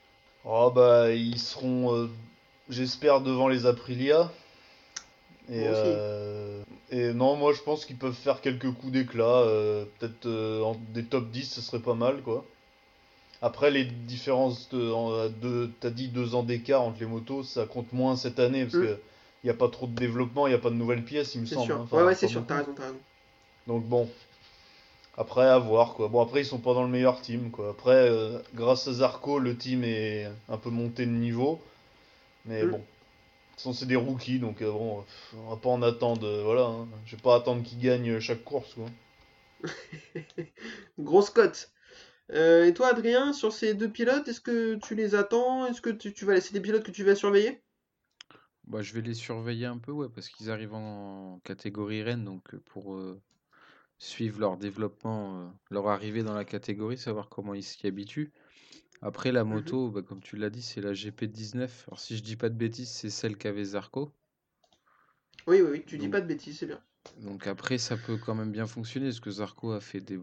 Oh 0.46 0.72
bah 0.74 1.12
ils 1.12 1.38
seront, 1.38 2.08
j'espère, 2.70 3.20
devant 3.20 3.46
les 3.46 3.66
Aprilia. 3.66 4.32
Et, 5.52 5.66
et 6.90 7.12
non, 7.12 7.36
moi 7.36 7.52
je 7.52 7.60
pense 7.60 7.84
qu'ils 7.84 7.98
peuvent 7.98 8.14
faire 8.14 8.40
quelques 8.40 8.72
coups 8.72 8.92
d'éclat. 8.92 9.44
Peut-être 9.98 10.26
des 10.94 11.04
top 11.04 11.30
10, 11.30 11.44
ce 11.44 11.60
serait 11.60 11.82
pas 11.82 11.94
mal 11.94 12.22
quoi. 12.22 12.42
Après, 13.42 13.70
les 13.70 13.84
différences 13.84 14.68
de, 14.70 15.28
de 15.40 15.70
t'as 15.80 15.90
dit 15.90 16.08
deux 16.08 16.34
ans 16.34 16.42
d'écart 16.42 16.82
entre 16.82 17.00
les 17.00 17.06
motos, 17.06 17.42
ça 17.42 17.64
compte 17.66 17.92
moins 17.92 18.16
cette 18.16 18.38
année 18.38 18.64
parce 18.64 18.74
Mm. 18.74 18.80
que 18.82 18.98
il 19.42 19.46
n'y 19.46 19.50
a 19.50 19.54
pas 19.54 19.68
trop 19.68 19.86
de 19.86 19.94
développement, 19.94 20.46
il 20.46 20.50
n'y 20.50 20.56
a 20.56 20.58
pas 20.60 20.68
de 20.70 20.74
nouvelles 20.74 21.04
pièces, 21.04 21.34
il 21.34 21.40
me 21.42 21.46
semble. 21.46 21.64
sûr. 21.66 21.76
hein. 21.76 21.80
Enfin, 21.84 21.96
ouais, 21.98 22.02
ouais, 22.04 22.14
c'est 22.14 22.28
sûr, 22.28 22.44
t'as 22.46 22.58
raison, 22.58 22.74
t'as 22.74 22.84
raison. 22.84 23.00
Donc 23.66 23.84
bon, 23.86 24.08
après 25.16 25.46
à 25.46 25.58
voir 25.58 25.94
quoi. 25.94 26.08
Bon 26.08 26.20
après 26.20 26.40
ils 26.42 26.46
sont 26.46 26.58
pas 26.58 26.74
dans 26.74 26.82
le 26.82 26.88
meilleur 26.88 27.20
team 27.22 27.50
quoi. 27.50 27.70
Après 27.70 28.08
euh, 28.10 28.38
grâce 28.54 28.88
à 28.88 28.92
Zarco 28.92 29.38
le 29.38 29.56
team 29.56 29.84
est 29.84 30.28
un 30.48 30.56
peu 30.58 30.70
monté 30.70 31.06
de 31.06 31.10
niveau, 31.10 31.60
mais 32.46 32.64
Mm. 32.64 32.70
bon, 32.70 32.78
de 32.78 32.82
toute 32.82 33.56
façon 33.56 33.72
c'est 33.72 33.86
des 33.86 33.96
rookies 33.96 34.38
donc 34.40 34.62
euh, 34.62 34.70
bon, 34.72 35.04
on 35.46 35.50
va 35.50 35.56
pas 35.56 35.70
en 35.70 35.82
attendre. 35.82 36.26
euh, 36.26 36.42
voilà, 36.44 36.64
hein. 36.64 36.88
je 37.06 37.16
vais 37.16 37.22
pas 37.22 37.36
attendre 37.36 37.62
qu'ils 37.64 37.80
gagnent 37.80 38.20
chaque 38.20 38.44
course 38.44 38.74
quoi. 38.74 38.86
Grosse 40.98 41.30
cote. 41.30 41.70
Euh, 42.32 42.64
et 42.66 42.74
toi, 42.74 42.88
Adrien, 42.88 43.32
sur 43.32 43.52
ces 43.52 43.74
deux 43.74 43.90
pilotes, 43.90 44.26
est-ce 44.26 44.40
que 44.40 44.76
tu 44.76 44.94
les 44.96 45.14
attends? 45.14 45.66
Est-ce 45.66 45.80
que 45.80 45.90
tu, 45.90 46.12
tu 46.14 46.24
vas 46.24 46.34
laisser 46.34 46.52
des 46.54 46.60
pilotes 46.60 46.82
que 46.84 46.90
tu 46.90 47.04
vas 47.04 47.14
surveiller? 47.14 47.62
Bah, 48.64 48.82
je 48.82 48.94
vais 48.94 49.02
les 49.02 49.14
surveiller 49.14 49.66
un 49.66 49.78
peu, 49.78 49.92
ouais, 49.92 50.08
parce 50.08 50.28
qu'ils 50.30 50.50
arrivent 50.50 50.74
en 50.74 51.40
catégorie 51.44 52.02
reine, 52.02 52.24
donc 52.24 52.54
euh, 52.54 52.60
pour 52.66 52.94
euh, 52.94 53.20
suivre 53.98 54.40
leur 54.40 54.58
développement, 54.58 55.42
euh, 55.42 55.48
leur 55.70 55.88
arrivée 55.88 56.22
dans 56.24 56.34
la 56.34 56.44
catégorie, 56.46 56.98
savoir 56.98 57.28
comment 57.30 57.54
ils 57.54 57.64
s'y 57.64 57.86
habituent. 57.86 58.32
Après, 59.02 59.32
la 59.32 59.44
Mhm. 59.50 59.50
moto, 59.54 59.90
bah, 59.90 60.02
comme 60.02 60.22
tu 60.22 60.36
l'as 60.36 60.50
dit, 60.50 60.62
c'est 60.62 60.80
la 60.82 60.94
GP19. 60.94 61.84
Alors, 61.88 62.00
si 62.00 62.16
je 62.16 62.22
dis 62.24 62.36
pas 62.36 62.50
de 62.50 62.56
bêtises, 62.56 62.90
c'est 62.90 63.10
celle 63.10 63.36
qu'avait 63.38 63.64
Zarco. 63.64 64.12
Oui, 65.46 65.60
oui, 65.60 65.68
oui, 65.72 65.84
tu 65.86 65.98
dis 65.98 66.08
pas 66.08 66.22
de 66.22 66.26
bêtises, 66.26 66.58
c'est 66.60 66.66
bien. 66.66 66.82
Donc 67.18 67.46
après, 67.46 67.78
ça 67.78 67.96
peut 67.96 68.16
quand 68.18 68.34
même 68.34 68.50
bien 68.50 68.66
fonctionner, 68.66 69.06
parce 69.06 69.20
que 69.20 69.30
Zarco 69.30 69.70
a 69.70 69.80
fait 69.80 70.00
des, 70.00 70.18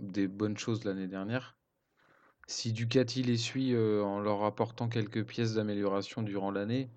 des 0.00 0.28
bonnes 0.28 0.56
choses 0.56 0.84
l'année 0.84 1.06
dernière. 1.06 1.56
Si 2.46 2.72
Ducati 2.72 3.22
les 3.22 3.36
suit 3.36 3.74
euh, 3.74 4.02
en 4.02 4.20
leur 4.20 4.42
apportant 4.44 4.88
quelques 4.88 5.24
pièces 5.24 5.54
d'amélioration 5.54 6.22
durant 6.22 6.50
l'année, 6.50 6.90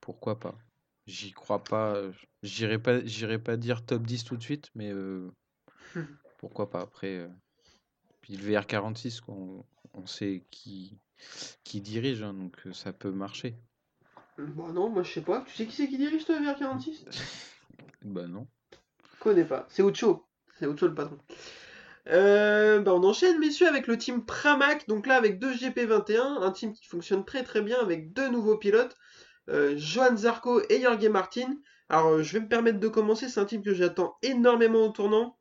pourquoi 0.00 0.40
pas? 0.40 0.58
J'y 1.06 1.32
crois 1.32 1.62
pas, 1.62 1.94
euh, 1.94 2.12
j'irai 2.42 2.78
pas, 2.78 3.04
j'irai 3.04 3.38
pas 3.38 3.56
dire 3.56 3.84
top 3.86 4.02
10 4.02 4.24
tout 4.24 4.36
de 4.36 4.42
suite, 4.42 4.70
mais 4.74 4.90
euh, 4.92 5.30
pourquoi 6.38 6.68
pas? 6.68 6.80
Après. 6.80 7.28
Puis 8.22 8.36
le 8.36 8.42
VR46, 8.42 9.20
quoi, 9.20 9.34
on, 9.36 9.64
on 9.94 10.06
sait 10.06 10.44
qui, 10.50 10.98
qui 11.62 11.80
dirige, 11.80 12.22
hein, 12.22 12.34
donc 12.34 12.60
ça 12.72 12.92
peut 12.92 13.12
marcher. 13.12 13.56
Bon, 14.38 14.72
non, 14.72 14.90
moi 14.90 15.02
je 15.02 15.12
sais 15.12 15.22
pas. 15.22 15.42
Tu 15.46 15.54
sais 15.54 15.66
qui 15.66 15.74
c'est 15.74 15.88
qui 15.88 15.96
dirige 15.96 16.24
toi 16.24 16.38
vers 16.40 16.58
46 16.58 17.04
Bah 18.02 18.26
non. 18.26 18.46
connais 19.20 19.44
pas. 19.44 19.66
C'est 19.70 19.82
Ocho. 19.82 20.26
C'est 20.58 20.66
Ocho 20.66 20.88
le 20.88 20.94
patron. 20.94 21.18
Euh, 22.08 22.80
bah 22.80 22.94
on 22.94 23.02
enchaîne, 23.02 23.38
messieurs, 23.38 23.66
avec 23.66 23.86
le 23.86 23.98
team 23.98 24.24
Pramac. 24.24 24.86
Donc 24.88 25.06
là, 25.06 25.16
avec 25.16 25.38
deux 25.38 25.52
GP21, 25.54 26.42
un 26.42 26.50
team 26.52 26.72
qui 26.72 26.86
fonctionne 26.86 27.24
très 27.24 27.42
très 27.42 27.62
bien 27.62 27.78
avec 27.80 28.12
deux 28.12 28.28
nouveaux 28.28 28.56
pilotes, 28.56 28.94
euh, 29.48 29.74
Johan 29.76 30.16
Zarco 30.16 30.62
et 30.70 30.80
Jorge 30.82 31.06
Martin. 31.08 31.56
Alors, 31.88 32.14
euh, 32.14 32.22
je 32.22 32.32
vais 32.32 32.40
me 32.40 32.48
permettre 32.48 32.78
de 32.78 32.88
commencer. 32.88 33.28
C'est 33.28 33.40
un 33.40 33.44
team 33.44 33.62
que 33.62 33.74
j'attends 33.74 34.16
énormément 34.22 34.86
au 34.86 34.90
tournant. 34.90 35.36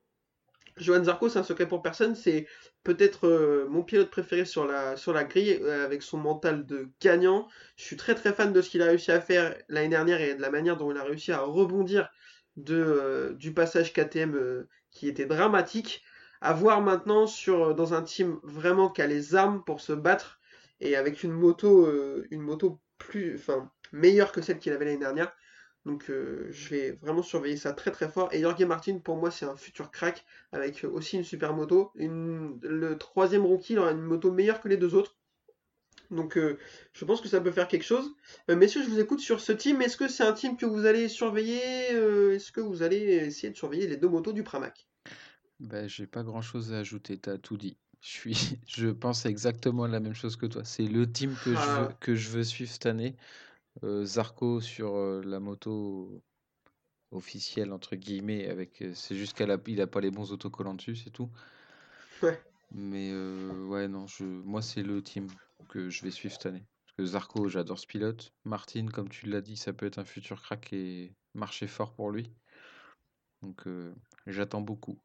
Johan 0.77 1.03
Zarco, 1.03 1.29
c'est 1.29 1.39
un 1.39 1.43
secret 1.43 1.67
pour 1.67 1.81
personne. 1.81 2.15
C'est 2.15 2.47
peut-être 2.83 3.27
euh, 3.27 3.67
mon 3.69 3.83
pilote 3.83 4.09
préféré 4.09 4.45
sur 4.45 4.65
la, 4.65 4.97
sur 4.97 5.13
la 5.13 5.23
grille, 5.23 5.63
avec 5.63 6.01
son 6.01 6.17
mental 6.17 6.65
de 6.65 6.89
gagnant. 6.99 7.47
Je 7.77 7.83
suis 7.83 7.95
très 7.95 8.15
très 8.15 8.33
fan 8.33 8.51
de 8.53 8.61
ce 8.61 8.69
qu'il 8.71 8.81
a 8.81 8.85
réussi 8.85 9.11
à 9.11 9.21
faire 9.21 9.55
l'année 9.69 9.89
dernière 9.89 10.19
et 10.19 10.35
de 10.35 10.41
la 10.41 10.49
manière 10.49 10.77
dont 10.77 10.91
il 10.91 10.97
a 10.97 11.03
réussi 11.03 11.31
à 11.31 11.41
rebondir 11.41 12.09
de, 12.57 13.35
du 13.39 13.53
passage 13.53 13.93
KTM 13.93 14.65
qui 14.91 15.07
était 15.07 15.25
dramatique, 15.25 16.03
à 16.45 16.53
voir 16.53 16.81
maintenant 16.81 17.27
sur, 17.27 17.75
dans 17.75 17.93
un 17.93 18.01
team 18.03 18.39
vraiment 18.43 18.89
qui 18.89 19.01
a 19.01 19.07
les 19.07 19.35
armes 19.35 19.63
pour 19.63 19.81
se 19.81 19.93
battre 19.93 20.39
et 20.79 20.95
avec 20.95 21.23
une 21.23 21.31
moto, 21.31 21.85
euh, 21.87 22.27
une 22.31 22.41
moto 22.41 22.79
plus, 22.97 23.35
enfin, 23.35 23.71
meilleure 23.93 24.31
que 24.31 24.41
celle 24.41 24.59
qu'il 24.59 24.73
avait 24.73 24.85
l'année 24.85 24.97
dernière. 24.99 25.33
Donc 25.85 26.09
euh, 26.09 26.47
je 26.51 26.69
vais 26.69 26.91
vraiment 27.01 27.21
surveiller 27.23 27.57
ça 27.57 27.73
très 27.73 27.91
très 27.91 28.09
fort. 28.09 28.29
Et 28.33 28.41
Jorge 28.41 28.63
Martin, 28.65 28.99
pour 28.99 29.17
moi, 29.17 29.31
c'est 29.31 29.45
un 29.45 29.55
futur 29.55 29.91
crack 29.91 30.25
avec 30.51 30.83
euh, 30.85 30.89
aussi 30.89 31.17
une 31.17 31.23
super 31.23 31.53
moto. 31.53 31.91
Une- 31.95 32.59
le 32.63 32.97
troisième 32.97 33.45
rookie, 33.45 33.73
il 33.73 33.79
aura 33.79 33.91
une 33.91 34.01
moto 34.01 34.31
meilleure 34.31 34.61
que 34.61 34.67
les 34.69 34.77
deux 34.77 34.95
autres. 34.95 35.15
Donc 36.11 36.37
euh, 36.37 36.57
je 36.93 37.05
pense 37.05 37.21
que 37.21 37.27
ça 37.27 37.41
peut 37.41 37.51
faire 37.51 37.67
quelque 37.67 37.83
chose. 37.85 38.15
Euh, 38.49 38.55
messieurs, 38.55 38.83
je 38.83 38.89
vous 38.89 38.99
écoute 38.99 39.19
sur 39.19 39.39
ce 39.41 39.51
team. 39.51 39.81
Est-ce 39.83 39.97
que 39.97 40.07
c'est 40.07 40.23
un 40.23 40.33
team 40.33 40.57
que 40.57 40.65
vous 40.65 40.85
allez 40.87 41.07
surveiller 41.09 41.61
euh, 41.93 42.33
Est-ce 42.35 42.51
que 42.51 42.61
vous 42.61 42.81
allez 42.83 42.97
essayer 43.27 43.51
de 43.51 43.57
surveiller 43.57 43.87
les 43.87 43.97
deux 43.97 44.09
motos 44.09 44.33
du 44.33 44.43
Pramac? 44.43 44.87
Bah, 45.65 45.87
j'ai 45.87 46.05
pas 46.05 46.21
grand-chose 46.23 46.73
à 46.73 46.79
ajouter, 46.79 47.17
t'as 47.17 47.39
tout 47.39 47.57
dit. 47.57 47.75
Je 48.01 48.07
suis, 48.07 48.33
je 48.67 48.89
pense 48.89 49.25
exactement 49.25 49.87
la 49.87 49.99
même 49.99 50.13
chose 50.13 50.35
que 50.35 50.45
toi. 50.45 50.63
C'est 50.63 50.85
le 50.85 51.11
team 51.11 51.35
que 51.43 51.55
je 51.55 51.59
veux, 51.59 51.87
Ah. 51.89 51.97
que 51.99 52.13
je 52.13 52.29
veux 52.29 52.43
suivre 52.43 52.69
cette 52.69 52.85
année. 52.85 53.15
Euh, 53.83 54.05
Zarco 54.05 54.61
sur 54.61 54.95
euh, 54.95 55.23
la 55.25 55.39
moto 55.39 56.21
officielle 57.11 57.73
entre 57.73 57.95
guillemets, 57.95 58.47
avec, 58.47 58.81
euh, 58.83 58.93
c'est 58.93 59.15
juste 59.15 59.35
qu'il 59.35 59.49
a, 59.49 59.57
il 59.65 59.81
a 59.81 59.87
pas 59.87 60.01
les 60.01 60.11
bons 60.11 60.31
autocollants 60.31 60.75
dessus, 60.75 60.95
c'est 60.95 61.09
tout. 61.09 61.31
Ouais. 62.21 62.39
Mais 62.71 63.09
euh, 63.11 63.65
ouais, 63.65 63.87
non, 63.87 64.05
je, 64.05 64.23
moi 64.23 64.61
c'est 64.61 64.83
le 64.83 65.01
team 65.01 65.27
que 65.67 65.89
je 65.89 66.03
vais 66.03 66.11
suivre 66.11 66.33
cette 66.35 66.45
année. 66.45 66.63
Parce 66.85 66.97
que 66.97 67.05
Zarco, 67.05 67.47
j'adore 67.47 67.79
ce 67.79 67.87
pilote. 67.87 68.33
Martin, 68.43 68.85
comme 68.85 69.09
tu 69.09 69.25
l'as 69.25 69.41
dit, 69.41 69.57
ça 69.57 69.73
peut 69.73 69.87
être 69.87 69.97
un 69.97 70.05
futur 70.05 70.41
crack 70.43 70.71
et 70.73 71.11
marcher 71.33 71.67
fort 71.67 71.93
pour 71.95 72.11
lui. 72.11 72.31
Donc 73.41 73.65
j'attends 74.27 74.61
beaucoup. 74.61 74.99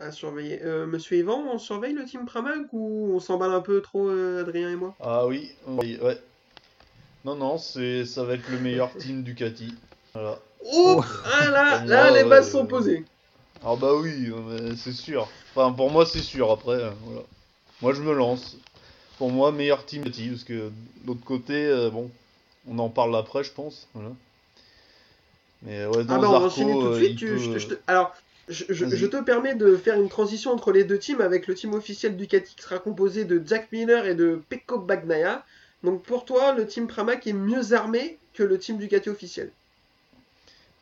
À 0.00 0.12
surveiller. 0.12 0.62
Euh, 0.62 0.86
Monsieur 0.86 1.16
Yvan, 1.18 1.42
on 1.52 1.58
surveille 1.58 1.94
le 1.94 2.04
team 2.04 2.24
Pramac 2.24 2.66
ou 2.72 3.12
on 3.14 3.20
s'emballe 3.20 3.52
un 3.52 3.60
peu 3.60 3.80
trop, 3.80 4.08
euh, 4.08 4.42
Adrien 4.42 4.70
et 4.70 4.76
moi? 4.76 4.94
Ah 5.00 5.26
oui, 5.26 5.50
oui, 5.66 5.98
ouais. 6.02 6.18
Non 7.24 7.34
non, 7.36 7.58
c'est 7.58 8.04
ça 8.04 8.24
va 8.24 8.34
être 8.34 8.48
le 8.50 8.58
meilleur 8.60 8.90
team 8.98 9.22
Ducati. 9.22 9.74
Voilà. 10.14 10.38
Oh, 10.64 11.02
Ah 11.24 11.50
là, 11.50 11.78
Pour 11.78 11.86
là, 11.86 12.06
moi, 12.06 12.16
les 12.18 12.24
ouais, 12.24 12.30
bases 12.30 12.50
sont 12.50 12.66
posées. 12.66 13.04
Ah 13.64 13.74
bah 13.76 13.94
oui, 13.94 14.30
c'est 14.76 14.92
sûr. 14.92 15.28
Enfin 15.54 15.72
pour 15.72 15.90
moi 15.90 16.06
c'est 16.06 16.22
sûr 16.22 16.50
après. 16.50 16.74
euh, 16.74 16.90
voilà. 17.04 17.22
Moi 17.82 17.92
je 17.94 18.02
me 18.02 18.12
lance. 18.12 18.56
Pour 19.18 19.30
moi 19.30 19.50
meilleur 19.52 19.84
team 19.84 20.02
Ducati 20.04 20.28
parce 20.30 20.44
que 20.44 20.70
l'autre 21.06 21.24
côté 21.24 21.88
bon, 21.92 22.10
on 22.68 22.78
en 22.78 22.88
parle 22.88 23.16
après 23.16 23.42
je 23.44 23.52
pense. 23.52 23.88
Voilà. 23.94 24.10
Mais 25.62 25.86
ouais, 25.86 26.04
Ah 26.08 26.18
dans 26.18 26.20
bah 26.20 26.28
on 26.28 26.32
va 26.32 26.38
Zarco, 26.40 26.46
enchaîner 26.46 26.78
tout 26.78 26.88
de 26.88 26.94
suite. 26.94 27.16
tu- 27.16 27.26
peut- 27.28 27.38
je 27.38 27.50
te- 27.50 27.58
je 27.58 27.66
te- 27.68 27.74
Alors, 27.86 28.14
Je, 28.48 28.64
je- 28.68 28.84
Vas-y. 28.84 28.96
je 28.96 29.06
te 29.06 29.22
permets 29.22 29.54
de 29.54 29.76
faire 29.76 30.00
une 30.00 30.08
transition 30.08 30.52
entre 30.52 30.72
les 30.72 30.84
deux 30.84 30.98
teams 30.98 31.20
avec 31.20 31.46
le 31.46 31.54
team 31.54 31.74
officiel 31.74 32.16
Ducati 32.16 32.54
qui 32.54 32.62
sera 32.62 32.78
composé 32.78 33.24
de 33.24 33.42
Jack 33.44 33.70
Miller 33.72 34.06
et 34.06 34.14
de 34.14 34.40
Pecco 34.48 34.78
Bagnaia. 34.78 35.44
Donc 35.84 36.02
pour 36.02 36.24
toi, 36.24 36.54
le 36.54 36.66
team 36.66 36.86
Pramac 36.86 37.26
est 37.26 37.32
mieux 37.32 37.72
armé 37.72 38.18
que 38.34 38.42
le 38.42 38.58
team 38.58 38.78
Ducati 38.78 39.08
officiel? 39.10 39.50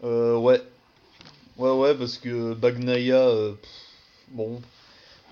Euh, 0.05 0.37
ouais. 0.37 0.61
Ouais, 1.57 1.71
ouais, 1.73 1.95
parce 1.95 2.19
que 2.19 2.55
Bagnaia, 2.55 3.29
euh, 3.29 3.53
pff, 3.53 3.71
bon, 4.29 4.61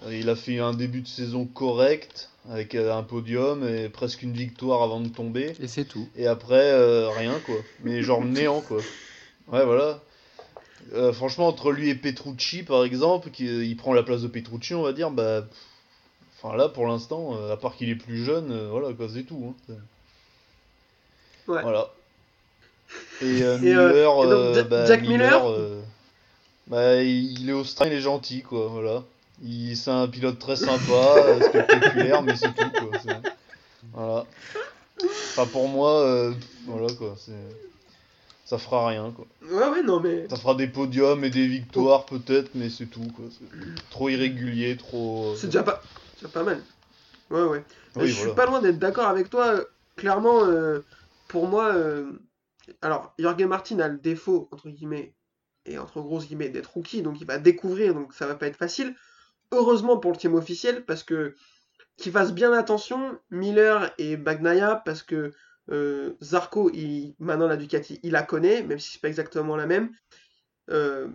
euh, 0.04 0.16
il 0.16 0.28
a 0.30 0.36
fait 0.36 0.58
un 0.58 0.72
début 0.72 1.02
de 1.02 1.08
saison 1.08 1.44
correct, 1.44 2.30
avec 2.50 2.74
euh, 2.74 2.94
un 2.94 3.02
podium 3.02 3.66
et 3.66 3.88
presque 3.90 4.22
une 4.22 4.32
victoire 4.32 4.82
avant 4.82 5.00
de 5.00 5.08
tomber. 5.08 5.52
Et 5.60 5.68
c'est 5.68 5.84
tout. 5.84 6.08
Et 6.16 6.26
après, 6.26 6.70
euh, 6.72 7.10
rien, 7.10 7.38
quoi. 7.44 7.56
Mais 7.80 8.02
genre 8.02 8.24
néant, 8.24 8.60
quoi. 8.62 8.78
Ouais, 9.48 9.64
voilà. 9.64 10.02
Euh, 10.92 11.12
franchement, 11.12 11.48
entre 11.48 11.72
lui 11.72 11.88
et 11.88 11.94
Petrucci, 11.94 12.62
par 12.62 12.84
exemple, 12.84 13.30
qui 13.30 13.48
euh, 13.48 13.64
il 13.64 13.76
prend 13.76 13.94
la 13.94 14.02
place 14.02 14.22
de 14.22 14.28
Petrucci, 14.28 14.74
on 14.74 14.82
va 14.82 14.92
dire, 14.92 15.10
bah. 15.10 15.44
Enfin, 16.42 16.56
là, 16.56 16.68
pour 16.68 16.86
l'instant, 16.86 17.34
euh, 17.36 17.52
à 17.54 17.56
part 17.56 17.74
qu'il 17.74 17.88
est 17.88 17.94
plus 17.94 18.22
jeune, 18.22 18.52
euh, 18.52 18.68
voilà, 18.70 18.92
quoi, 18.92 19.06
c'est 19.12 19.22
tout. 19.22 19.54
hein. 19.70 19.74
Ouais. 21.48 21.62
Voilà. 21.62 21.88
Et, 23.22 23.38
Et, 23.38 23.58
Miller, 23.60 24.24
et 24.24 24.28
donc, 24.28 24.54
Ja- 24.54 24.62
bah, 24.64 24.86
Jack 24.86 25.02
Miller 25.06 25.42
bah, 26.66 27.02
il 27.02 27.48
est 27.48 27.52
australien, 27.52 27.92
il 27.92 27.98
est 27.98 28.00
gentil, 28.02 28.42
quoi, 28.42 28.66
voilà. 28.68 29.02
Il, 29.42 29.76
c'est 29.76 29.90
un 29.90 30.06
pilote 30.06 30.38
très 30.38 30.56
sympa, 30.56 31.16
spectaculaire, 31.42 32.22
mais 32.22 32.36
c'est 32.36 32.54
tout, 32.54 32.70
quoi. 32.78 33.14
Voilà. 33.92 34.26
Enfin, 35.02 35.46
pour 35.46 35.68
moi, 35.68 36.30
voilà, 36.66 36.92
quoi, 36.94 37.14
c'est... 37.18 37.32
Ça 38.56 38.58
fera 38.58 38.86
rien, 38.88 39.10
quoi. 39.10 39.26
Ouais, 39.42 39.68
ouais, 39.68 39.82
non, 39.82 39.98
mais. 39.98 40.28
Ça 40.28 40.36
fera 40.36 40.54
des 40.54 40.68
podiums 40.68 41.24
et 41.24 41.30
des 41.30 41.48
victoires, 41.48 42.06
peut-être, 42.06 42.50
mais 42.54 42.70
c'est 42.70 42.86
tout, 42.86 43.08
quoi. 43.16 43.24
Trop 43.90 44.08
irrégulier, 44.08 44.76
trop... 44.76 45.32
euh, 45.32 45.36
C'est 45.36 45.48
déjà 45.48 45.64
pas, 45.64 45.82
c'est 46.16 46.26
déjà 46.26 46.32
pas 46.32 46.44
mal. 46.44 46.62
Ouais, 47.30 47.42
ouais. 47.42 47.64
Oui, 47.96 48.06
je 48.08 48.12
suis 48.12 48.30
pas 48.30 48.46
loin 48.46 48.60
d'être 48.60 48.78
d'accord 48.78 49.08
avec 49.08 49.28
toi. 49.28 49.46
euh, 49.46 49.64
Clairement, 49.96 50.44
euh, 50.44 50.80
pour 51.26 51.48
moi, 51.48 51.74
euh, 51.74 52.12
alors 52.80 53.12
Jorge 53.18 53.42
Martin 53.44 53.80
a 53.80 53.88
le 53.88 53.98
défaut, 53.98 54.48
entre 54.52 54.68
guillemets, 54.68 55.14
et 55.66 55.78
entre 55.78 56.00
grosses 56.00 56.26
guillemets, 56.26 56.48
d'être 56.48 56.72
rookie, 56.74 57.02
donc 57.02 57.20
il 57.20 57.26
va 57.26 57.38
découvrir, 57.38 57.92
donc 57.94 58.12
ça 58.14 58.26
va 58.28 58.34
pas 58.36 58.46
être 58.46 58.56
facile. 58.56 58.94
Heureusement 59.50 59.96
pour 59.98 60.12
le 60.12 60.16
team 60.16 60.34
officiel, 60.34 60.84
parce 60.84 61.02
que 61.02 61.34
qu'il 61.96 62.12
fasse 62.12 62.32
bien 62.32 62.52
attention, 62.52 63.18
Miller 63.30 63.92
et 63.98 64.16
Bagnaia, 64.16 64.82
parce 64.84 65.02
que 65.02 65.32
euh, 65.70 66.14
Zarco, 66.22 66.70
maintenant 67.18 67.46
la 67.46 67.56
Ducati, 67.56 68.00
il 68.02 68.12
la 68.12 68.22
connaît, 68.22 68.62
même 68.62 68.78
si 68.78 68.92
c'est 68.92 69.00
pas 69.00 69.08
exactement 69.08 69.56
la 69.56 69.66
même. 69.66 69.90
Euh, 70.70 71.08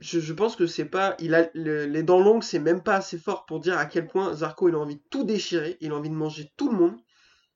je, 0.00 0.32
pense 0.32 0.56
que 0.56 0.66
c'est 0.66 0.84
pas. 0.86 1.14
Il 1.18 1.34
a 1.34 1.50
le- 1.54 1.86
les 1.86 2.02
dents 2.02 2.20
longues, 2.20 2.42
c'est 2.42 2.58
même 2.58 2.82
pas 2.82 2.96
assez 2.96 3.18
fort 3.18 3.44
pour 3.46 3.60
dire 3.60 3.78
à 3.78 3.86
quel 3.86 4.06
point 4.06 4.34
Zarco 4.34 4.68
il 4.68 4.74
a 4.74 4.78
envie 4.78 4.96
de 4.96 5.02
tout 5.10 5.24
déchirer, 5.24 5.76
il 5.80 5.92
a 5.92 5.96
envie 5.96 6.10
de 6.10 6.14
manger 6.14 6.52
tout 6.56 6.70
le 6.70 6.76
monde. 6.76 6.96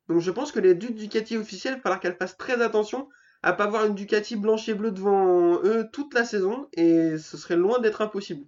Donc 0.08 0.20
je 0.20 0.30
pense 0.30 0.52
que 0.52 0.60
les 0.60 0.74
Ducati 0.74 1.36
officielles, 1.36 1.74
il 1.74 1.76
va 1.78 1.82
falloir 1.82 2.00
qu'elles 2.00 2.16
fassent 2.16 2.36
très 2.36 2.60
attention 2.62 3.08
à 3.42 3.52
pas 3.52 3.64
avoir 3.64 3.86
une 3.86 3.94
Ducati 3.94 4.36
blanche 4.36 4.68
et 4.68 4.74
bleue 4.74 4.90
devant 4.92 5.62
eux 5.64 5.88
toute 5.92 6.14
la 6.14 6.24
saison, 6.24 6.68
et 6.72 7.18
ce 7.18 7.36
serait 7.36 7.56
loin 7.56 7.78
d'être 7.78 8.00
impossible. 8.02 8.46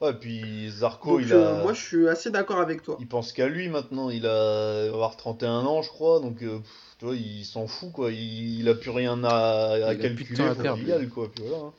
Ouais, 0.00 0.12
puis 0.14 0.70
Zarco, 0.70 1.18
Donc 1.18 1.26
il 1.26 1.32
euh, 1.32 1.54
a... 1.60 1.62
moi 1.62 1.72
je 1.72 1.80
suis 1.80 2.08
assez 2.08 2.30
d'accord 2.30 2.60
avec 2.60 2.82
toi. 2.82 2.96
Il 3.00 3.08
pense 3.08 3.32
qu'à 3.32 3.48
lui 3.48 3.68
maintenant, 3.68 4.10
il 4.10 4.26
a 4.26 4.84
il 4.84 4.90
va 4.90 4.94
avoir 4.94 5.16
31 5.16 5.66
ans 5.66 5.82
je 5.82 5.88
crois, 5.88 6.20
donc 6.20 6.42
euh, 6.42 6.58
pff, 6.58 6.70
tu 6.98 7.04
vois, 7.04 7.16
il 7.16 7.44
s'en 7.44 7.66
fout 7.66 7.92
quoi, 7.92 8.12
il, 8.12 8.60
il 8.60 8.68
a 8.68 8.74
plus 8.74 8.90
rien 8.90 9.22
à, 9.24 9.70
à 9.72 9.78
Il 9.78 9.82
a 9.82 9.94
plus 9.94 9.98
de 9.98 10.02
calculer, 10.02 10.36
temps 10.36 10.50
à 10.50 10.54
perdre, 10.54 10.92
aille 10.92 11.08
quoi, 11.08 11.28
puis 11.28 11.42
voilà, 11.44 11.64
hein, 11.64 11.72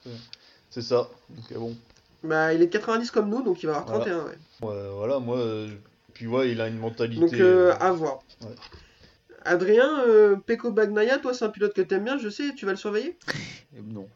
c'est- 0.69 0.81
ça. 0.81 1.09
Donc 1.29 1.51
euh, 1.51 1.59
bon, 1.59 1.75
Bah 2.23 2.53
il 2.53 2.61
est 2.61 2.67
de 2.67 2.71
90 2.71 3.11
comme 3.11 3.29
nous, 3.29 3.41
donc 3.41 3.63
il 3.63 3.67
va 3.67 3.77
avoir 3.77 3.99
Voilà. 3.99 4.05
31, 4.05 4.25
ouais. 4.25 4.37
Ouais, 4.61 4.89
voilà, 4.93 5.19
moi, 5.19 5.37
euh, 5.37 5.69
puis 6.13 6.27
ouais, 6.27 6.51
il 6.51 6.59
a 6.61 6.67
une 6.67 6.77
mentalité... 6.77 7.19
Donc 7.21 7.33
euh, 7.39 7.73
à 7.79 7.91
voir. 7.91 8.19
ouais. 8.41 8.55
Adrien, 9.43 10.01
euh, 10.07 10.35
Pecco 10.37 10.71
Bagnaia, 10.71 11.17
toi 11.19 11.33
c'est 11.33 11.43
un 11.45 11.49
pilote 11.49 11.73
que 11.73 11.81
t'aimes 11.81 12.05
bien, 12.05 12.17
je 12.17 12.29
sais, 12.29 12.53
tu 12.55 12.65
vas 12.65 12.71
le 12.71 12.77
surveiller? 12.77 13.17
Non. 13.83 14.07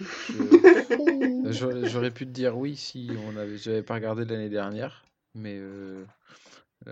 Je- 0.00 1.84
J'aurais 1.86 2.10
pu 2.10 2.26
te 2.26 2.30
dire 2.30 2.56
oui 2.56 2.76
si 2.76 3.10
on 3.18 3.36
avait, 3.36 3.56
j'avais 3.56 3.82
pas 3.82 3.94
regardé 3.94 4.24
l'année 4.24 4.48
dernière, 4.48 5.04
mais 5.34 5.56
euh, 5.58 6.04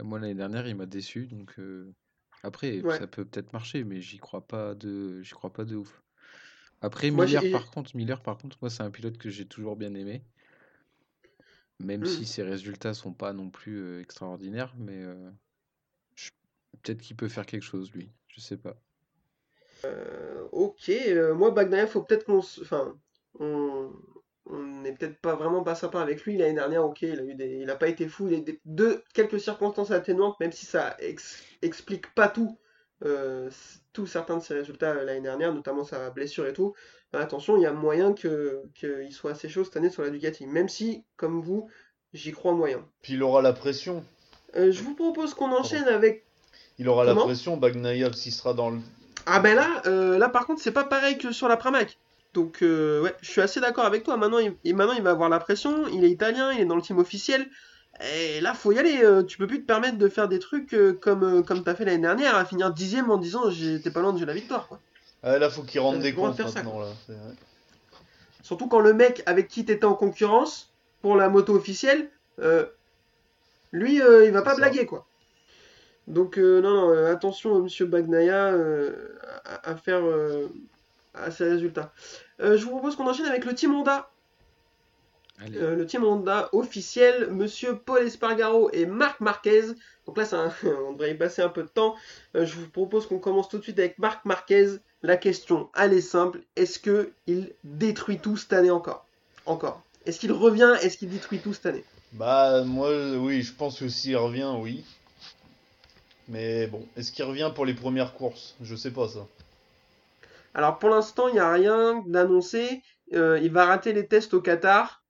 moi 0.03 0.19
l'année 0.19 0.35
dernière 0.35 0.67
il 0.67 0.77
m'a 0.77 0.87
déçu 0.87 1.27
donc 1.27 1.59
euh, 1.59 1.93
après 2.43 2.83
Ouais. 2.83 2.99
ça 2.99 3.07
peut 3.07 3.25
peut-être 3.25 3.53
marcher 3.53 3.85
mais 3.85 4.01
j'y 4.01 4.19
crois 4.19 4.47
pas 4.47 4.75
de, 4.75 5.23
j'y 5.23 5.33
crois 5.33 5.53
pas 5.53 5.65
de 5.65 5.77
ouf. 5.77 6.03
Après 6.81 7.11
Moi, 7.11 7.27
Miller 7.27 7.43
j'ai- 7.43 7.51
par 7.53 7.71
contre, 7.71 7.97
Miller 7.97 8.23
par 8.23 8.39
contre 8.39 8.59
moi 8.61 8.71
c'est 8.71 8.83
un 8.83 8.91
pilote 8.91 9.19
que 9.19 9.31
j'ai 9.31 9.47
toujours 9.47 9.77
bien 9.77 9.95
aimé, 9.95 10.23
même 11.81 12.03
Mm. 12.03 12.07
si 12.07 12.25
ses 12.27 12.43
résultats 12.43 12.95
sont 12.95 13.13
pas 13.13 13.33
non 13.33 13.51
plus 13.51 13.79
euh, 13.79 14.01
extraordinaires, 14.01 14.75
mais 14.79 15.03
euh, 15.03 15.31
je- 16.17 16.31
peut-être 16.83 17.03
qu'il 17.03 17.17
peut 17.17 17.29
faire 17.29 17.47
quelque 17.47 17.63
chose 17.65 17.93
lui, 17.93 18.11
je 18.29 18.41
sais 18.41 18.59
pas. 18.59 18.77
Euh, 19.85 20.43
ok, 20.53 20.89
euh, 20.89 21.35
moi 21.35 21.51
Bagnaia, 21.51 21.87
faut 21.87 22.03
peut-être 22.03 22.24
qu'on 22.24 22.41
s- 22.41 22.59
enfin, 22.62 22.95
on 23.41 23.91
n'est 24.83 24.93
peut-être 24.93 25.20
pas 25.20 25.35
vraiment 25.37 25.62
pas 25.62 25.74
sympa 25.74 26.01
avec 26.01 26.24
lui. 26.24 26.37
L'année 26.37 26.55
dernière, 26.55 26.85
ok, 26.85 27.03
il 27.03 27.20
a 27.20 27.22
eu 27.22 27.35
des... 27.35 27.59
il 27.62 27.70
a 27.70 27.76
pas 27.76 27.89
été 27.89 28.09
fou, 28.09 28.29
il 28.29 28.35
a 28.35 28.39
eu 28.39 28.43
des... 28.43 28.61
deux, 28.64 29.03
quelques 29.14 29.41
circonstances 29.41 29.91
atténuantes, 29.91 30.41
même 30.41 30.53
si 30.53 30.66
ça 30.66 30.97
ex- 30.99 31.43
explique 31.62 32.14
pas 32.14 32.29
tout, 32.29 32.59
euh, 33.05 33.51
tous 33.93 34.07
certains 34.07 34.39
de 34.39 34.43
ses 34.43 34.55
résultats 34.55 34.93
euh, 34.93 35.05
l'année 35.05 35.20
dernière, 35.20 35.53
notamment 35.55 35.85
sa 35.85 36.11
blessure 36.11 36.47
et 36.47 36.53
tout. 36.53 36.74
Ben, 37.12 37.20
attention, 37.20 37.57
il 37.57 37.62
y 37.62 37.66
a 37.66 37.72
moyen 37.72 38.14
que 38.14 38.62
qu'il 38.74 39.12
soit 39.12 39.31
assez 39.33 39.49
chaud 39.49 39.64
cette 39.64 39.76
année 39.76 39.91
sur 39.91 40.03
la 40.03 40.11
Ducati, 40.11 40.47
même 40.47 40.68
si, 40.68 41.05
comme 41.16 41.41
vous, 41.41 41.68
j'y 42.12 42.33
crois 42.33 42.53
moyen. 42.53 42.85
Puis 43.03 43.14
il 43.14 43.22
aura 43.22 43.43
la 43.43 43.53
pression, 43.53 44.05
Euh, 44.57 44.72
je 44.72 44.83
vous 44.83 44.95
propose 44.95 45.35
qu'on 45.35 45.53
enchaîne 45.53 45.85
avec 45.89 46.24
il 46.79 46.89
aura 46.89 47.05
la 47.05 47.14
pression, 47.14 47.57
Bagnaia, 47.57 48.12
s'il 48.12 48.33
sera 48.33 48.55
dans 48.55 48.70
le... 48.70 48.79
Ah 49.31 49.41
ben 49.41 49.55
là, 49.55 49.83
euh, 49.87 50.16
là 50.16 50.31
par 50.31 50.47
contre, 50.47 50.62
c'est 50.62 50.72
pas 50.72 50.85
pareil 50.85 51.18
que 51.18 51.33
sur 51.33 51.49
la 51.49 51.59
Pramac. 51.59 51.99
Donc 52.33 52.62
euh, 52.62 53.03
ouais, 53.03 53.14
je 53.20 53.31
suis 53.31 53.41
assez 53.43 53.61
d'accord 53.61 53.85
avec 53.85 54.03
toi. 54.03 54.16
Maintenant 54.16 54.39
il, 54.39 54.55
et 54.64 54.72
maintenant, 54.72 54.95
il 54.95 55.03
va 55.03 55.11
avoir 55.11 55.29
la 55.29 55.39
pression. 55.39 55.87
Il 55.89 56.03
est 56.05 56.11
italien, 56.11 56.51
il 56.53 56.61
est 56.61 56.64
dans 56.64 56.76
le 56.76 56.83
team 56.83 56.99
officiel. 56.99 57.47
Et 58.14 58.41
là, 58.41 58.55
faut 58.55 58.72
y 58.72 58.79
aller. 58.79 59.03
euh, 59.03 59.22
tu 59.22 59.39
peux 59.39 59.47
plus 59.47 59.61
te 59.61 59.66
permettre 59.66 59.99
de 59.99 60.09
faire 60.09 60.29
des 60.29 60.39
trucs 60.39 60.72
euh, 60.72 60.93
comme, 60.93 61.45
comme 61.45 61.62
t'as 61.62 61.74
fait 61.74 61.85
l'année 61.85 61.99
dernière, 62.03 62.37
à 62.37 62.45
finir 62.45 62.72
dixième 62.72 63.11
en 63.11 63.18
disant 63.18 63.51
j'étais 63.51 63.91
pas 63.91 64.01
loin 64.01 64.12
de 64.12 64.18
jouer 64.18 64.26
la 64.26 64.35
victoire. 64.35 64.66
Quoi. 64.68 64.81
Ah, 65.22 65.39
là, 65.39 65.51
faut 65.51 65.62
qu'il 65.62 65.81
rende 65.81 65.99
des 65.99 66.14
comptes 66.14 66.37
faire 66.37 66.49
ça, 66.49 66.62
maintenant, 66.62 66.81
là. 66.81 66.87
c'est 67.07 67.12
vrai. 67.12 67.35
Surtout 68.43 68.68
quand 68.68 68.81
le 68.81 68.95
mec 68.95 69.22
avec 69.26 69.49
qui 69.49 69.64
t'étais 69.64 69.85
en 69.85 69.95
concurrence 69.95 70.72
pour 71.03 71.16
la 71.16 71.29
moto 71.29 71.55
officielle, 71.55 72.09
euh, 72.41 72.64
lui, 73.72 73.97
il 73.97 74.31
va 74.31 74.43
pas 74.43 74.53
ça. 74.53 74.57
blaguer 74.57 74.87
quoi. 74.87 75.07
Donc 76.09 76.39
euh, 76.39 76.61
non, 76.61 76.71
non, 76.75 76.91
euh, 76.91 77.13
attention 77.13 77.57
euh, 77.57 77.63
Monsieur 77.63 77.87
Bagnaia 77.87 78.53
euh, 78.53 78.93
à, 79.45 79.71
à 79.71 79.77
faire 79.77 80.01
euh, 80.05 80.49
à 81.15 81.31
ses 81.31 81.45
résultats. 81.45 81.93
Euh, 82.41 82.57
je 82.57 82.65
vous 82.65 82.71
propose 82.71 82.97
qu'on 82.97 83.07
enchaîne 83.07 83.27
avec 83.27 83.45
le 83.45 83.55
team 83.55 83.75
Honda. 83.75 84.11
Allez. 85.41 85.59
Euh, 85.59 85.77
le 85.77 85.87
team 85.87 86.05
Honda 86.05 86.49
officiel, 86.53 87.29
Monsieur 87.31 87.77
Paul 87.77 88.03
Espargaro 88.07 88.71
et 88.73 88.87
Marc 88.87 89.21
Marquez. 89.21 89.63
Donc 90.07 90.17
là, 90.17 90.25
un- 90.33 90.53
on 90.89 90.93
devrait 90.93 91.13
y 91.13 91.15
passer 91.15 91.43
un 91.43 91.49
peu 91.49 91.63
de 91.63 91.69
temps. 91.69 91.95
Euh, 92.35 92.45
je 92.45 92.57
vous 92.57 92.69
propose 92.69 93.07
qu'on 93.07 93.19
commence 93.19 93.49
tout 93.49 93.59
de 93.59 93.63
suite 93.63 93.79
avec 93.79 93.99
Marc 93.99 94.25
Marquez. 94.25 94.77
La 95.03 95.17
question, 95.17 95.69
elle 95.77 95.93
est 95.93 96.01
simple. 96.01 96.41
Est-ce 96.57 96.79
que 96.81 97.13
il 97.29 97.53
détruit 97.63 98.19
tout 98.19 98.37
cette 98.37 98.53
année 98.53 98.71
encore? 98.71 99.07
Encore. 99.47 99.81
Est-ce 100.07 100.19
qu'il 100.19 100.33
revient? 100.33 100.75
Est-ce 100.83 100.99
qu'il 100.99 101.11
détruit 101.11 101.39
tout 101.39 101.53
cette 101.55 101.67
année? 101.67 101.85
Bah, 102.15 102.65
moi, 102.65 102.91
oui, 103.19 103.43
je 103.43 103.53
pense 103.53 103.79
que 103.79 103.89
s'il 103.89 104.17
revient, 104.17 104.51
oui. 104.59 104.85
Mais 106.29 106.66
bon, 106.66 106.87
est-ce 106.97 107.11
qu'il 107.11 107.24
revient 107.24 107.51
pour 107.55 107.64
les 107.64 107.74
premières 107.74 108.14
courses? 108.14 108.55
Je 108.61 108.76
sais 108.76 108.91
pas 108.91 109.09
ça. 109.09 109.26
Alors 110.55 110.79
pour 110.79 110.91
l'instant, 110.91 111.29
il 111.29 111.35
n'y 111.35 111.41
a 111.41 111.51
rien 111.51 112.03
d'annoncé. 112.07 112.83
Euh, 113.14 113.39
il 113.43 113.51
va 113.51 113.66
rater 113.66 113.93
les 113.93 114.07
tests 114.07 114.35
au 114.35 114.41
Qatar. 114.41 115.03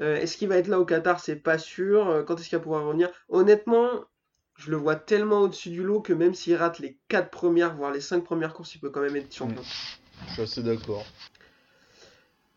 Euh, 0.00 0.16
est-ce 0.16 0.36
qu'il 0.36 0.48
va 0.48 0.56
être 0.56 0.68
là 0.68 0.78
au 0.78 0.84
Qatar? 0.84 1.20
C'est 1.20 1.36
pas 1.36 1.58
sûr. 1.58 2.08
Euh, 2.08 2.22
quand 2.22 2.38
est-ce 2.38 2.48
qu'il 2.48 2.58
va 2.58 2.62
pouvoir 2.62 2.84
revenir? 2.84 3.10
Honnêtement, 3.28 3.88
je 4.56 4.70
le 4.70 4.76
vois 4.76 4.96
tellement 4.96 5.40
au-dessus 5.40 5.70
du 5.70 5.82
lot 5.82 6.00
que 6.00 6.12
même 6.12 6.34
s'il 6.34 6.54
rate 6.56 6.78
les 6.78 6.98
4 7.08 7.30
premières, 7.30 7.74
voire 7.74 7.92
les 7.92 8.00
5 8.00 8.22
premières 8.22 8.52
courses, 8.52 8.74
il 8.74 8.78
peut 8.78 8.90
quand 8.90 9.00
même 9.00 9.16
être 9.16 9.34
champion. 9.34 9.62
Je 10.28 10.32
suis 10.34 10.42
assez 10.42 10.62
d'accord. 10.62 11.04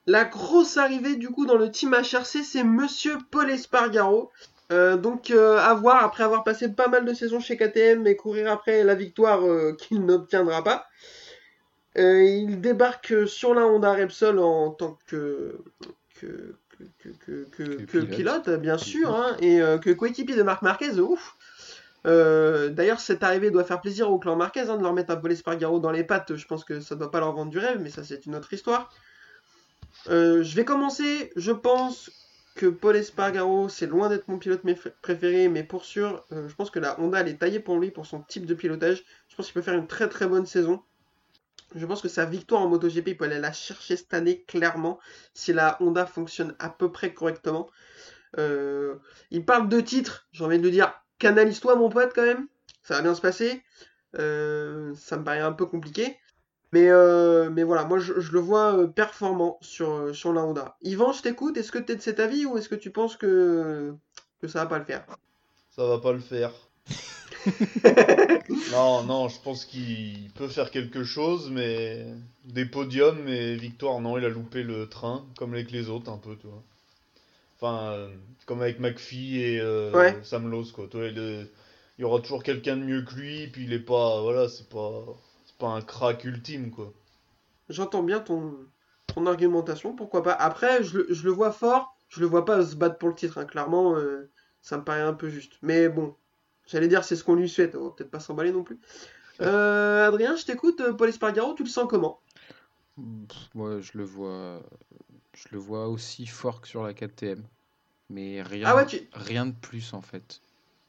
La 0.05 0.25
grosse 0.25 0.75
arrivée 0.75 1.15
du 1.15 1.29
coup 1.29 1.45
dans 1.45 1.55
le 1.55 1.71
team 1.71 1.93
HRC, 1.93 2.43
c'est 2.43 2.65
Monsieur 2.65 3.17
Paul 3.31 3.49
Espargaro. 3.49 4.31
Euh, 4.73 4.97
donc 4.97 5.29
euh, 5.29 5.57
à 5.57 5.73
voir, 5.75 6.03
après 6.03 6.23
avoir 6.23 6.43
passé 6.43 6.69
pas 6.69 6.87
mal 6.87 7.05
de 7.05 7.13
saisons 7.13 7.39
chez 7.39 7.57
KTM 7.57 8.07
et 8.07 8.15
courir 8.15 8.51
après 8.51 8.83
la 8.83 8.95
victoire 8.95 9.45
euh, 9.45 9.73
qu'il 9.77 10.03
n'obtiendra 10.05 10.63
pas. 10.63 10.87
Il 11.95 12.59
débarque 12.59 13.27
sur 13.27 13.53
la 13.53 13.67
Honda 13.67 13.93
Repsol 13.93 14.39
en 14.39 14.71
tant 14.71 14.97
que, 15.05 15.59
pilote. 16.19 18.09
pilote, 18.09 18.49
bien 18.49 18.79
sûr, 18.79 19.13
hein, 19.13 19.37
et 19.39 19.59
que 19.79 19.91
coéquipier 19.91 20.35
de 20.35 20.41
Marc 20.41 20.63
Marquez, 20.63 20.99
ouf. 20.99 21.37
D'ailleurs, 22.03 22.99
cette 22.99 23.21
arrivée 23.21 23.51
doit 23.51 23.63
faire 23.63 23.79
plaisir 23.79 24.09
au 24.09 24.17
clan 24.17 24.35
Marquez 24.35 24.71
hein, 24.71 24.77
de 24.77 24.81
leur 24.81 24.93
mettre 24.93 25.11
un 25.11 25.17
Paul 25.17 25.31
Espargaro 25.33 25.79
dans 25.79 25.91
les 25.91 26.03
pattes. 26.03 26.35
Je 26.35 26.47
pense 26.47 26.63
que 26.63 26.79
ça 26.79 26.95
doit 26.95 27.11
pas 27.11 27.19
leur 27.19 27.33
vendre 27.33 27.51
du 27.51 27.59
rêve, 27.59 27.77
mais 27.79 27.91
ça 27.91 28.03
c'est 28.03 28.25
une 28.25 28.35
autre 28.35 28.51
histoire. 28.51 28.89
Je 30.07 30.55
vais 30.55 30.65
commencer. 30.65 31.31
Je 31.35 31.51
pense 31.51 32.09
que 32.55 32.67
Paul 32.67 32.95
Espargaro, 32.95 33.69
c'est 33.69 33.87
loin 33.87 34.09
d'être 34.09 34.27
mon 34.27 34.37
pilote 34.37 34.61
préféré, 35.01 35.47
mais 35.47 35.63
pour 35.63 35.85
sûr, 35.85 36.23
euh, 36.31 36.47
je 36.47 36.55
pense 36.55 36.69
que 36.69 36.79
la 36.79 36.99
Honda, 36.99 37.21
elle 37.21 37.29
est 37.29 37.37
taillée 37.37 37.59
pour 37.59 37.79
lui, 37.79 37.91
pour 37.91 38.05
son 38.05 38.21
type 38.21 38.45
de 38.45 38.53
pilotage. 38.53 39.03
Je 39.29 39.35
pense 39.35 39.47
qu'il 39.47 39.53
peut 39.53 39.61
faire 39.61 39.73
une 39.73 39.87
très 39.87 40.09
très 40.09 40.27
bonne 40.27 40.45
saison. 40.45 40.83
Je 41.75 41.85
pense 41.85 42.01
que 42.01 42.07
sa 42.07 42.25
victoire 42.25 42.61
en 42.61 42.69
MotoGP, 42.69 43.07
il 43.09 43.17
peut 43.17 43.25
aller 43.25 43.39
la 43.39 43.51
chercher 43.51 43.97
cette 43.97 44.13
année, 44.13 44.43
clairement, 44.43 44.99
si 45.33 45.53
la 45.53 45.77
Honda 45.81 46.05
fonctionne 46.05 46.55
à 46.59 46.69
peu 46.69 46.91
près 46.91 47.13
correctement. 47.13 47.69
Euh, 48.37 48.95
il 49.31 49.45
parle 49.45 49.69
de 49.69 49.79
titres, 49.79 50.27
j'ai 50.31 50.43
envie 50.43 50.57
de 50.59 50.63
lui 50.63 50.71
dire, 50.71 50.93
canalise-toi 51.17 51.75
mon 51.75 51.89
pote 51.89 52.11
quand 52.13 52.25
même, 52.25 52.47
ça 52.83 52.95
va 52.95 53.01
bien 53.01 53.15
se 53.15 53.21
passer. 53.21 53.63
Euh, 54.19 54.93
ça 54.95 55.17
me 55.17 55.23
paraît 55.23 55.39
un 55.39 55.53
peu 55.53 55.65
compliqué. 55.65 56.17
Mais, 56.73 56.89
euh, 56.89 57.49
mais 57.51 57.63
voilà, 57.63 57.85
moi 57.85 57.99
je, 57.99 58.19
je 58.19 58.31
le 58.33 58.39
vois 58.39 58.77
euh, 58.77 58.87
performant 58.87 59.57
sur, 59.61 59.89
euh, 59.91 60.13
sur 60.13 60.33
la 60.33 60.43
Honda. 60.43 60.77
Yvan, 60.81 61.13
je 61.13 61.21
t'écoute, 61.21 61.57
est-ce 61.57 61.71
que 61.71 61.77
tu 61.79 61.93
es 61.93 61.95
de 61.95 62.01
cet 62.01 62.19
avis 62.19 62.45
ou 62.45 62.57
est-ce 62.57 62.69
que 62.69 62.75
tu 62.75 62.91
penses 62.91 63.15
que, 63.17 63.93
que 64.41 64.47
ça 64.47 64.59
va 64.61 64.65
pas 64.67 64.79
le 64.79 64.85
faire? 64.85 65.05
Ça 65.71 65.85
va 65.85 65.99
pas 65.99 66.13
le 66.13 66.21
faire. 66.21 66.53
Non, 68.67 69.03
non, 69.03 69.27
je 69.29 69.39
pense 69.41 69.65
qu'il 69.65 70.31
peut 70.35 70.47
faire 70.47 70.71
quelque 70.71 71.03
chose, 71.03 71.49
mais 71.51 72.05
des 72.45 72.65
podiums 72.65 73.27
et 73.27 73.55
victoire, 73.55 73.99
non, 74.01 74.17
il 74.17 74.25
a 74.25 74.29
loupé 74.29 74.63
le 74.63 74.87
train, 74.89 75.25
comme 75.37 75.53
avec 75.53 75.71
les 75.71 75.89
autres, 75.89 76.11
un 76.11 76.17
peu, 76.17 76.35
tu 76.37 76.47
vois. 76.47 76.63
Enfin, 77.57 77.91
euh, 77.93 78.09
comme 78.45 78.61
avec 78.61 78.79
McPhee 78.79 79.39
et 79.41 79.59
euh, 79.61 79.91
Ouais. 79.93 80.23
Sam 80.23 80.49
Lowe, 80.51 80.71
quoi. 80.73 80.87
Tu 80.91 80.97
vois, 80.97 81.07
il, 81.07 81.17
est- 81.19 81.47
il 81.99 82.01
y 82.01 82.05
aura 82.05 82.21
toujours 82.21 82.43
quelqu'un 82.43 82.77
de 82.77 82.83
mieux 82.83 83.03
que 83.03 83.15
lui, 83.15 83.47
puis 83.47 83.65
il 83.65 83.73
est 83.73 83.79
pas, 83.79 84.21
voilà, 84.21 84.49
c'est 84.49 84.69
pas, 84.69 85.03
c'est 85.53 85.59
pas 85.59 85.69
un 85.69 85.81
crack 85.81 86.23
ultime, 86.25 86.71
quoi. 86.71 86.91
J'entends 87.69 88.03
bien 88.03 88.19
ton, 88.21 88.57
ton 89.07 89.25
argumentation, 89.25 89.95
pourquoi 89.95 90.23
pas. 90.23 90.33
Après, 90.33 90.83
je, 90.83 90.99
le- 90.99 91.07
je 91.13 91.23
le 91.25 91.31
vois 91.31 91.51
fort, 91.51 91.97
je 92.09 92.19
le 92.21 92.25
vois 92.25 92.45
pas 92.45 92.65
se 92.65 92.75
battre 92.75 92.97
pour 92.97 93.09
le 93.09 93.15
titre, 93.15 93.37
hein. 93.37 93.45
Clairement, 93.45 93.95
euh, 93.97 94.31
ça 94.61 94.77
me 94.77 94.83
paraît 94.83 95.01
un 95.01 95.13
peu 95.13 95.29
juste. 95.29 95.53
Mais 95.61 95.89
bon, 95.89 96.15
j'allais 96.67 96.87
dire 96.87 97.03
c'est 97.03 97.15
ce 97.15 97.23
qu'on 97.23 97.35
lui 97.35 97.49
souhaite, 97.49 97.75
on 97.75 97.85
va 97.85 97.91
peut-être 97.91 98.11
pas 98.11 98.19
s'emballer 98.19 98.51
non 98.51 98.63
plus. 98.63 98.79
Euh, 99.41 100.07
Adrien, 100.07 100.35
je 100.37 100.45
t'écoute, 100.45 100.81
euh, 100.81 100.93
Paul 100.93 101.09
Espargaro, 101.09 101.55
tu 101.55 101.63
le 101.63 101.69
sens 101.69 101.87
comment? 101.89 102.21
Moi, 103.55 103.81
je 103.81 103.97
le 103.97 104.03
vois, 104.03 104.63
je 105.35 105.47
le 105.51 105.59
vois 105.59 105.89
aussi 105.89 106.27
fort 106.27 106.61
que 106.61 106.67
sur 106.69 106.83
la 106.83 106.93
KTM, 106.93 107.43
mais 108.09 108.43
rien, 108.43 108.69
Ah 108.69 108.75
ouais, 108.75 108.85
tu, 108.85 108.97
rien 109.13 109.47
de 109.47 109.55
plus 109.55 109.93
en 109.93 110.01
fait. 110.01 110.42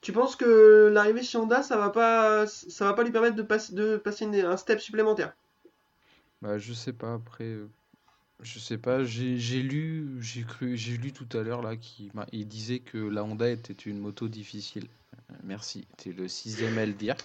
Tu 0.05 0.13
penses 0.13 0.37
que 0.37 0.91
l'arrivée 0.93 1.23
chez 1.23 1.39
Honda, 1.39 1.63
ça 1.63 1.77
va 1.77 1.91
pas, 1.91 2.47
ça 2.47 2.85
va 2.85 2.95
pas 2.95 3.03
lui 3.03 3.11
permettre 3.13 3.37
de, 3.37 3.43
passer 3.43 3.75
de 3.75 3.97
passer 3.97 4.25
une- 4.27 4.37
un 4.37 4.57
step 4.57 4.81
supplémentaire? 4.81 5.35
Bah, 6.43 6.59
je 6.59 6.73
sais 6.73 6.93
pas. 6.93 7.15
Après, 7.15 7.45
euh, 7.45 7.69
je 8.43 8.59
sais 8.59 8.79
pas. 8.79 9.05
J'ai 9.05 9.39
j'ai 9.39 9.63
lu, 9.63 10.19
j'ai 10.21 10.43
cru, 10.43 10.77
j'ai 10.77 10.97
lu 10.97 11.13
tout 11.13 11.29
à 11.37 11.43
l'heure 11.43 11.63
là 11.63 11.77
qui, 11.77 12.11
il 12.33 12.47
disait 12.49 12.81
que 12.81 12.99
la 12.99 13.25
Honda 13.25 13.49
était 13.51 13.73
une 13.73 13.99
moto 13.99 14.29
difficile. 14.29 14.87
Euh, 15.31 15.35
Merci. 15.45 15.87
T'es 15.97 16.13
le 16.13 16.29
sixième 16.29 16.79
à 16.79 16.87
le 16.87 16.93
dire. 16.93 17.17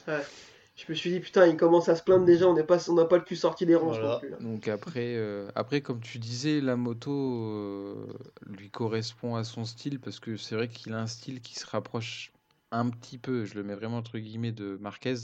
Je 0.77 0.85
me 0.87 0.95
suis 0.95 1.09
dit, 1.11 1.19
putain, 1.19 1.45
il 1.45 1.57
commence 1.57 1.89
à 1.89 1.95
se 1.97 2.03
plaindre 2.03 2.23
déjà, 2.25 2.47
on 2.47 2.53
n'est 2.53 2.63
pas, 2.63 2.89
on 2.89 2.93
n'a 2.93 3.03
pas 3.03 3.17
le 3.17 3.23
cul 3.23 3.35
sorti 3.35 3.65
des 3.65 3.75
ranges 3.75 3.97
Voilà. 3.97 4.13
non 4.13 4.19
plus, 4.19 4.29
là. 4.29 4.37
Donc 4.39 4.67
après, 4.69 5.15
euh, 5.17 5.49
après 5.55 5.81
comme 5.81 5.99
tu 5.99 6.19
disais, 6.19 6.61
la 6.61 6.77
moto 6.77 7.11
euh, 7.11 8.07
lui 8.47 8.69
correspond 8.69 9.35
à 9.35 9.43
son 9.43 9.65
style 9.65 9.99
parce 9.99 10.21
que 10.21 10.37
c'est 10.37 10.55
vrai 10.55 10.69
qu'il 10.69 10.93
a 10.93 11.01
un 11.01 11.07
style 11.07 11.41
qui 11.41 11.55
se 11.55 11.65
rapproche 11.65 12.31
un 12.71 12.89
petit 12.89 13.17
peu. 13.17 13.45
Je 13.45 13.55
le 13.55 13.63
mets 13.63 13.75
vraiment 13.75 13.97
entre 13.97 14.17
guillemets 14.19 14.51
de 14.51 14.77
Marquez. 14.79 15.15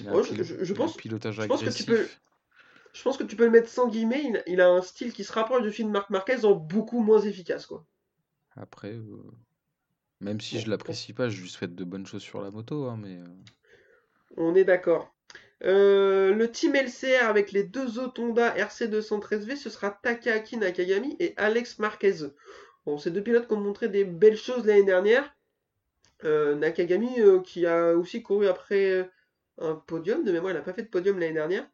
Je- 0.00 0.74
pense- 0.74 0.96
pilotage 0.96 1.34
je 1.40 1.46
pense 1.46 1.62
que 1.62 1.70
tu 1.70 1.84
peux- 1.84 2.08
Je 2.94 3.02
pense 3.02 3.16
que 3.16 3.24
tu 3.24 3.36
peux 3.36 3.44
le 3.44 3.50
mettre 3.50 3.68
sans 3.68 3.88
guillemets, 3.88 4.22
il, 4.24 4.42
il 4.46 4.60
a 4.60 4.68
un 4.70 4.80
style 4.82 5.12
qui 5.12 5.22
se 5.24 5.32
rapproche 5.32 5.62
de 5.62 5.70
celui 5.70 5.84
de 5.84 5.90
Marc 5.90 6.10
Marquez 6.10 6.44
en 6.44 6.54
beaucoup 6.54 7.00
moins 7.00 7.20
efficace, 7.20 7.66
quoi. 7.66 7.84
Après, 8.56 8.92
euh, 8.92 9.22
même 10.20 10.40
si 10.40 10.56
Bon, 10.56 10.62
je 10.62 10.70
l'apprécie 10.70 11.12
pas, 11.12 11.28
je 11.28 11.40
lui 11.42 11.48
souhaite 11.48 11.74
de 11.74 11.84
bonnes 11.84 12.06
choses 12.06 12.22
sur 12.22 12.40
la 12.42 12.50
moto, 12.50 12.86
hein, 12.86 12.98
mais 13.00 13.18
euh, 13.18 13.24
On 14.36 14.54
est 14.54 14.64
d'accord. 14.64 15.14
Euh, 15.64 16.32
le 16.34 16.50
team 16.50 16.74
LCR 16.74 17.24
avec 17.28 17.52
les 17.52 17.64
deux 17.64 17.98
autres 17.98 18.22
Honda 18.22 18.54
RC213V, 18.56 19.56
ce 19.56 19.70
sera 19.70 19.90
Takaaki 19.90 20.56
Nakagami 20.56 21.16
et 21.20 21.34
Alex 21.36 21.78
Marquez. 21.78 22.28
Bon, 22.86 22.96
ces 22.98 23.10
deux 23.10 23.22
pilotes 23.22 23.46
qui 23.48 23.54
ont 23.54 23.60
montré 23.60 23.88
des 23.88 24.04
belles 24.04 24.36
choses 24.36 24.64
l'année 24.64 24.84
dernière. 24.84 25.36
Euh, 26.24 26.54
Nakagami 26.56 27.20
euh, 27.20 27.40
qui 27.40 27.66
a 27.66 27.94
aussi 27.94 28.22
couru 28.22 28.46
après 28.48 28.90
euh, 28.92 29.04
un 29.58 29.74
podium, 29.76 30.24
de 30.24 30.32
mémoire 30.32 30.52
il 30.52 30.56
n'a 30.56 30.62
pas 30.62 30.72
fait 30.72 30.82
de 30.84 30.88
podium 30.88 31.18
l'année 31.18 31.34
dernière. 31.34 31.68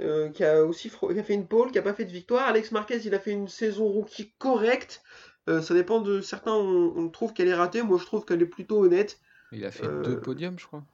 Euh, 0.00 0.28
qui 0.30 0.44
a 0.44 0.64
aussi 0.64 0.88
fro- 0.88 1.12
qui 1.12 1.18
a 1.18 1.24
fait 1.24 1.34
une 1.34 1.48
pole, 1.48 1.70
qui 1.72 1.76
n'a 1.76 1.82
pas 1.82 1.92
fait 1.94 2.04
de 2.04 2.12
victoire. 2.12 2.46
Alex 2.46 2.70
Marquez, 2.70 2.98
il 3.04 3.14
a 3.14 3.18
fait 3.18 3.32
une 3.32 3.48
saison 3.48 3.86
rookie 3.86 4.32
correcte. 4.38 5.02
Euh, 5.48 5.60
ça 5.60 5.74
dépend 5.74 6.00
de 6.00 6.20
certains, 6.20 6.52
on, 6.54 6.92
on 6.96 7.08
trouve 7.08 7.32
qu'elle 7.32 7.48
est 7.48 7.54
ratée. 7.54 7.82
Moi, 7.82 7.98
je 7.98 8.04
trouve 8.04 8.24
qu'elle 8.24 8.40
est 8.42 8.46
plutôt 8.46 8.84
honnête. 8.84 9.18
il 9.50 9.64
a 9.64 9.72
fait 9.72 9.86
Euh, 9.86 10.02
deux 10.02 10.20
podiums, 10.20 10.58
je 10.58 10.66
crois. 10.66 10.84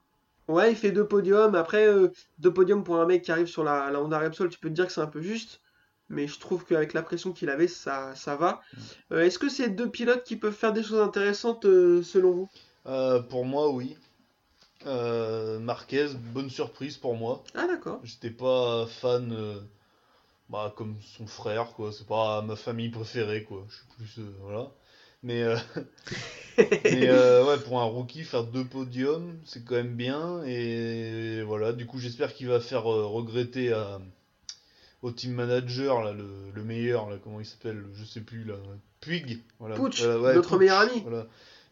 Ouais, 0.49 0.71
il 0.73 0.77
fait 0.77 0.91
deux 0.93 1.07
podiums. 1.07 1.55
Après, 1.55 1.87
deux 2.39 2.53
podiums 2.53 2.83
pour 2.85 2.97
un 2.97 3.07
mec 3.07 3.23
qui 3.23 3.33
arrive 3.33 3.47
sur 3.47 3.63
la, 3.65 3.91
la 3.91 4.01
Honda 4.01 4.19
Repsol, 4.19 4.49
tu 4.49 4.59
peux 4.59 4.69
te 4.71 4.75
dire 4.75 4.87
que 4.87 4.93
c'est 4.93 5.01
un 5.03 5.07
peu 5.07 5.21
juste. 5.21 5.61
Mais 6.09 6.27
je 6.27 6.39
trouve 6.39 6.65
qu'avec 6.65 6.93
la 6.93 7.03
pression 7.03 7.33
qu'il 7.33 7.49
avait, 7.51 7.69
ça, 7.69 8.15
ça 8.15 8.37
va. 8.37 8.61
Euh, 9.13 9.25
Est-ce 9.25 9.39
que 9.39 9.49
c'est 9.49 9.71
deux 9.71 9.91
pilotes 9.91 10.25
qui 10.25 10.37
peuvent 10.37 10.55
faire 10.55 10.73
des 10.73 10.83
choses 10.83 11.01
intéressantes 11.01 11.65
euh, 11.65 12.03
selon 12.03 12.33
vous? 12.33 12.49
Euh, 12.87 13.21
pour 13.21 13.45
moi, 13.45 13.71
oui. 13.71 13.97
Marquez, 14.85 16.09
bonne 16.33 16.51
surprise 16.51 16.97
pour 16.99 17.17
moi. 17.17 17.43
Ah, 17.55 17.67
d'accord. 17.67 18.01
J'étais 18.05 18.31
pas 18.31 18.87
fan 18.87 19.35
bah, 20.49 20.73
comme 20.77 20.97
son 21.01 21.27
frère, 21.27 21.73
quoi. 21.75 21.93
C'est 21.93 22.07
pas 22.07 22.43
ma 22.43 22.57
famille 22.57 22.91
préférée, 22.91 23.45
quoi. 23.45 23.65
Je 23.69 23.75
suis 23.77 23.87
plus. 23.97 24.25
voilà. 24.41 24.71
Mais, 25.23 25.43
euh, 25.43 25.57
mais 26.91 27.09
euh, 27.09 27.45
ouais, 27.47 27.59
pour 27.63 27.81
un 27.81 27.85
rookie, 27.85 28.25
faire 28.25 28.45
deux 28.45 28.65
podiums, 28.65 29.39
c'est 29.45 29.65
quand 29.65 29.75
même 29.75 29.97
bien. 29.97 30.43
Et 30.45 31.43
voilà, 31.43 31.73
du 31.73 31.87
coup, 31.87 31.99
j'espère 31.99 32.35
qu'il 32.35 32.49
va 32.49 32.61
faire 32.61 32.85
regretter 32.85 33.73
à- 33.73 34.01
au 35.05 35.13
team 35.13 35.33
manager, 35.35 36.03
là, 36.03 36.13
le, 36.13 36.27
le 36.55 36.65
meilleur, 36.65 37.11
là, 37.11 37.17
comment 37.23 37.39
il 37.39 37.45
s'appelle, 37.45 37.85
je 37.95 38.05
sais 38.05 38.23
plus, 38.23 38.43
là. 38.45 38.55
Puig. 39.03 39.39
Voilà. 39.59 39.77
Pooch, 39.77 40.01
Voilà, 40.01 40.19
ouais, 40.19 40.35
notre 40.35 40.49
Pooch, 40.49 40.61
meilleur 40.61 40.79
ami. 40.79 41.03
Voilà. 41.03 41.27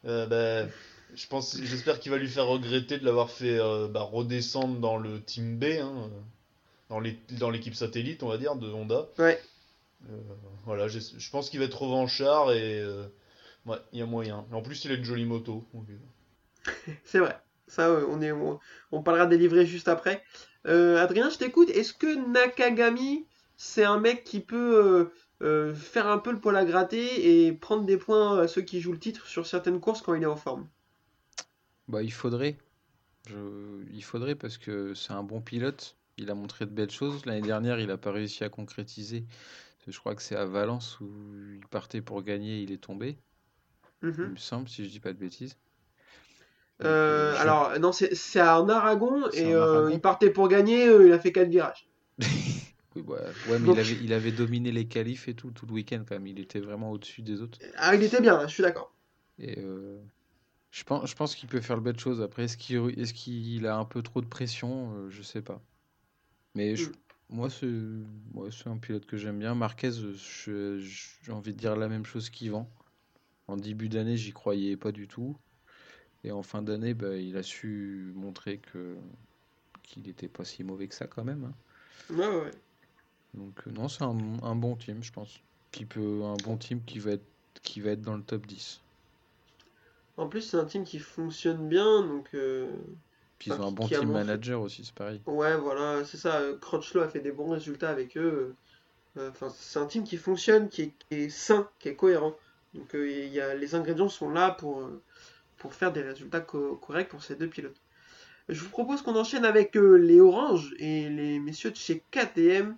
Euh, 0.05 0.27
bah, 0.27 0.71
je 1.15 1.27
pense, 1.29 1.59
j'espère 1.63 1.99
qu'il 1.99 2.13
va 2.13 2.19
lui 2.19 2.29
faire 2.29 2.47
regretter 2.47 2.99
de 2.99 3.07
l'avoir 3.07 3.31
fait 3.31 3.59
euh, 3.59 3.89
bah, 3.89 4.03
redescendre 4.03 4.79
dans 4.81 4.99
le 4.99 5.23
team 5.23 5.57
B, 5.59 5.65
hein, 5.81 6.11
dans 6.91 7.01
les, 7.01 7.19
dans 7.31 7.49
l'équipe 7.49 7.75
satellite, 7.75 8.23
on 8.23 8.29
va 8.29 8.37
dire, 8.37 8.55
de 8.55 8.71
Honda. 8.71 9.09
Ouais. 9.19 9.41
Euh, 10.11 10.17
voilà, 10.67 10.89
je 10.89 11.31
pense 11.31 11.49
qu'il 11.49 11.59
va 11.59 11.65
être 11.65 11.81
revanchard 11.81 12.53
et 12.53 12.81
euh, 12.81 13.07
ouais, 13.65 13.79
il 13.95 13.99
y 13.99 14.03
a 14.03 14.07
moyen. 14.07 14.45
En 14.53 14.61
plus, 14.61 14.85
il 14.85 14.93
a 14.93 14.95
une 14.95 15.05
jolie 15.05 15.25
moto. 15.25 15.65
donc, 15.73 15.87
C'est 17.05 17.19
vrai. 17.19 17.35
Ça, 17.73 17.89
euh, 17.89 18.07
on 18.09 18.21
est, 18.23 18.33
on, 18.33 18.59
on 18.93 19.03
parlera 19.03 19.27
des 19.27 19.39
livrets 19.39 19.67
juste 19.67 19.89
après. 19.89 20.23
Euh, 20.67 21.03
Adrien, 21.03 21.31
je 21.31 21.39
t'écoute. 21.39 21.71
Est-ce 21.71 21.93
que 21.95 22.31
Nakagami, 22.33 23.27
c'est 23.57 23.85
un 23.85 23.99
mec 23.99 24.25
qui 24.25 24.41
peut 24.41 25.11
euh, 25.43 25.75
faire 25.75 26.07
un 26.09 26.19
peu 26.19 26.33
le 26.33 26.41
poil 26.41 26.57
à 26.57 26.65
gratter 26.65 27.47
et 27.47 27.53
prendre 27.53 27.85
des 27.85 27.97
points 27.97 28.39
à 28.41 28.49
ceux 28.49 28.63
qui 28.63 28.81
jouent 28.81 28.93
le 28.93 28.99
titre 29.01 29.27
sur 29.27 29.47
certaines 29.47 29.81
courses 29.81 30.03
quand 30.03 30.15
il 30.15 30.23
est 30.23 30.27
en 30.27 30.37
forme? 30.37 30.69
Bah, 31.89 32.03
il 32.03 32.13
faudrait. 32.13 32.59
Je- 33.29 33.85
Il 33.93 34.05
faudrait 34.05 34.35
parce 34.37 34.59
que 34.59 34.95
c'est 34.95 35.13
un 35.13 35.25
bon 35.25 35.41
pilote. 35.43 35.97
Il 36.19 36.31
a 36.31 36.35
montré 36.37 36.67
de 36.67 36.73
belles 36.73 36.91
choses. 36.91 37.27
L'année 37.27 37.43
dernière, 37.43 37.81
il 37.81 37.89
n'a 37.89 37.99
pas 37.99 38.13
réussi 38.13 38.45
à 38.45 38.51
concrétiser. 38.51 39.27
Je 39.89 39.99
crois 39.99 40.15
que 40.17 40.23
c'est 40.23 40.37
à 40.37 40.47
Valence 40.47 41.01
où 41.01 41.11
il 41.55 41.67
partait 41.69 42.03
pour 42.03 42.23
gagner, 42.23 42.63
il 42.63 42.73
est 42.73 42.79
tombé, 42.83 43.19
il 44.23 44.29
Mhm. 44.29 44.33
me 44.33 44.37
semble, 44.37 44.71
si 44.71 44.85
je 44.87 44.91
dis 44.91 45.01
pas 45.01 45.13
de 45.13 45.19
bêtises. 45.19 45.59
Euh, 46.85 47.35
euh, 47.35 47.37
alors, 47.39 47.79
non, 47.81 47.93
c'est 47.93 48.41
en 48.41 48.69
Aragon 48.69 49.29
et 49.33 49.55
euh, 49.55 49.63
Aragon. 49.63 49.89
il 49.95 50.01
partait 50.01 50.31
pour 50.31 50.49
gagner, 50.49 50.85
il 50.87 51.13
a 51.13 51.19
fait 51.19 51.33
4 51.33 51.49
virages. 51.49 51.89
Oui, 52.95 53.03
bah, 53.09 53.15
ouais, 53.49 53.59
mais 53.59 53.69
Donc- 53.69 53.77
il 53.77 53.81
avait, 53.81 54.05
il 54.05 54.13
avait 54.13 54.33
dominé 54.33 54.71
les 54.71 54.87
qualifs 54.87 55.27
et 55.27 55.33
tout, 55.33 55.51
tout 55.51 55.65
le 55.65 55.73
week-end 55.73 56.05
quand 56.07 56.15
même. 56.15 56.27
Il 56.27 56.39
était 56.39 56.61
vraiment 56.61 56.91
au-dessus 56.91 57.23
des 57.23 57.41
autres. 57.41 57.59
Ah, 57.79 57.95
il 57.95 58.03
était 58.03 58.21
bien, 58.21 58.47
je 58.47 58.53
suis 58.53 58.63
d'accord. 58.63 58.93
Et 59.39 59.59
euh, 59.61 59.99
je 60.71 60.85
pense, 60.85 61.09
je 61.09 61.15
pense 61.15 61.35
qu'il 61.35 61.49
peut 61.49 61.63
faire 61.63 61.77
le 61.77 61.83
belle 61.83 61.99
chose. 61.99 62.21
Après, 62.21 62.45
est-ce 62.45 62.59
qu'il, 62.59 63.67
a 63.67 63.77
un 63.77 63.87
peu 63.87 64.03
trop 64.03 64.21
de 64.21 64.27
pression? 64.27 65.09
Je 65.09 65.23
sais 65.23 65.41
pas. 65.41 65.63
Mais 66.55 66.77
je- 66.77 66.91
Mm. 66.91 66.93
moi, 67.31 67.49
c'est, 68.51 68.69
un 68.69 68.77
pilote 68.77 69.07
que 69.07 69.17
j'aime 69.17 69.39
bien. 69.39 69.55
Marquez, 69.55 69.91
j'ai 69.91 71.33
envie 71.33 71.55
de 71.55 71.59
dire 71.59 71.77
la 71.77 71.89
même 71.89 72.05
chose 72.05 72.29
qu'Yvan. 72.29 72.69
En 73.49 73.57
début 73.57 73.89
d'année, 73.89 74.19
j'y 74.19 74.33
croyais 74.33 74.77
pas 74.77 74.93
du 74.93 75.09
tout. 75.09 75.37
Et 76.25 76.33
en 76.33 76.43
fin 76.43 76.63
d'année, 76.63 76.95
bah, 76.95 77.17
il 77.17 77.37
a 77.37 77.43
su 77.45 78.13
montrer 78.17 78.59
que 78.59 78.97
qu'il 79.83 80.05
n'était 80.05 80.29
pas 80.29 80.45
si 80.45 80.65
mauvais 80.65 80.89
que 80.89 80.95
ça 80.97 81.07
quand 81.09 81.25
même. 81.25 81.45
hein. 81.45 81.55
Ouais, 82.11 82.17
ouais, 82.29 82.41
ouais. 82.45 82.51
Donc 83.35 83.67
euh, 83.67 83.71
non, 83.71 83.89
c'est 83.89 84.05
un, 84.05 84.17
un 84.43 84.55
bon 84.57 84.75
team, 84.75 85.03
je 85.03 85.13
pense. 85.13 85.41
Qui 85.71 85.85
peut, 85.85 86.23
un 86.25 86.39
bon 86.39 86.57
team 86.57 86.83
qui 86.85 86.99
va 86.99 87.13
être, 87.13 87.27
qui 87.63 87.81
va 87.83 87.91
être 87.91 88.01
dans 88.03 88.17
le 88.17 88.23
top 88.23 88.47
10. 88.47 88.81
En 90.17 90.29
plus, 90.29 90.43
c'est 90.43 90.57
un 90.57 90.65
team 90.65 90.85
qui 90.85 90.99
fonctionne 90.99 91.69
bien, 91.69 92.03
donc 92.07 92.31
euh, 92.35 92.71
Puis 93.39 93.51
ils 93.51 93.61
Enfin, 93.61 93.61
ont 93.61 93.67
un 93.67 93.73
bon 93.73 93.91
team 93.91 94.09
montré- 94.09 94.11
manager 94.11 94.63
aussi, 94.63 94.87
c'est 94.87 94.95
pareil. 94.95 95.21
ouais, 95.27 95.57
voilà, 95.59 96.05
c'est 96.05 96.19
ça. 96.19 96.43
Crutchlow 96.63 97.03
a 97.03 97.09
fait 97.11 97.21
des 97.21 97.33
bons 97.33 97.51
résultats 97.51 97.91
avec 97.91 98.17
eux. 98.19 98.57
euh, 99.19 99.31
Enfin, 99.31 99.51
c'est 99.51 99.79
un 99.81 99.87
team 99.87 100.05
qui 100.05 100.17
fonctionne, 100.19 100.69
qui 100.71 100.83
est, 100.85 100.95
qui 101.11 101.17
est 101.17 101.31
sain, 101.31 101.71
qui 101.81 101.89
est 101.91 101.97
cohérent. 101.97 102.37
Donc 102.75 102.95
euh, 102.97 103.09
y 103.11 103.41
a, 103.41 103.55
les 103.55 103.75
ingrédients 103.77 104.09
sont 104.11 104.31
là 104.31 104.53
pour, 104.53 104.89
pour 105.63 105.75
faire 105.75 105.93
des 105.93 106.03
résultats 106.03 106.41
co- 106.43 106.77
corrects 106.77 107.11
pour 107.11 107.23
ces 107.25 107.37
deux 107.37 107.49
pilotes. 107.49 107.81
Je 108.49 108.61
vous 108.61 108.71
propose 108.71 109.03
qu'on 109.03 109.17
enchaîne 109.17 109.45
avec 109.45 109.77
euh, 109.77 109.97
les 109.97 110.21
oranges 110.21 110.75
et 110.79 111.09
les 111.09 111.39
messieurs 111.41 111.71
de 111.71 111.77
chez 111.77 112.05
KTM. 112.11 112.77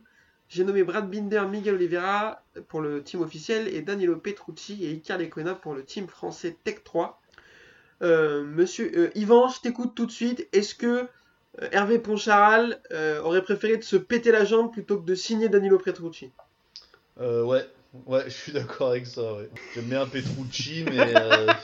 J'ai 0.49 0.65
nommé 0.65 0.85
Brad 0.85 1.11
Binder, 1.11 1.45
Miguel 1.51 1.75
Oliveira 1.77 2.45
pour 2.69 2.81
le 2.83 3.03
team 3.03 3.23
officiel 3.23 3.69
et 3.69 3.83
Danilo 3.83 4.17
Petrucci 4.17 4.85
et 4.85 4.93
Icar 4.93 5.19
Lecuona 5.19 5.55
pour 5.55 5.75
le 5.75 5.85
team 5.85 6.09
français 6.09 6.59
Tech 6.65 6.85
3. 6.85 7.23
Euh, 8.03 8.45
monsieur 8.45 8.93
euh, 8.97 9.11
Yvan, 9.17 9.49
je 9.49 9.61
t'écoute 9.63 9.95
tout 9.97 10.07
de 10.07 10.13
suite. 10.13 10.49
Est-ce 10.53 10.75
que 10.75 10.87
euh, 11.63 11.69
Hervé 11.73 11.99
Poncharal 11.99 12.83
aurait 13.25 13.43
préféré 13.43 13.77
de 13.79 13.85
se 13.85 13.97
péter 13.97 14.33
la 14.33 14.45
jambe 14.45 14.73
plutôt 14.73 15.01
que 15.01 15.07
de 15.07 15.15
signer 15.15 15.49
Danilo 15.49 15.79
Petrucci? 15.79 16.33
Ouais, 17.17 17.67
ouais, 18.07 18.25
je 18.25 18.31
suis 18.31 18.53
d'accord 18.53 18.91
avec 18.91 19.07
ça, 19.07 19.35
ouais. 19.35 19.51
J'aime 19.75 19.89
bien 19.89 20.07
Petrucci, 20.07 20.85
mais 20.85 21.55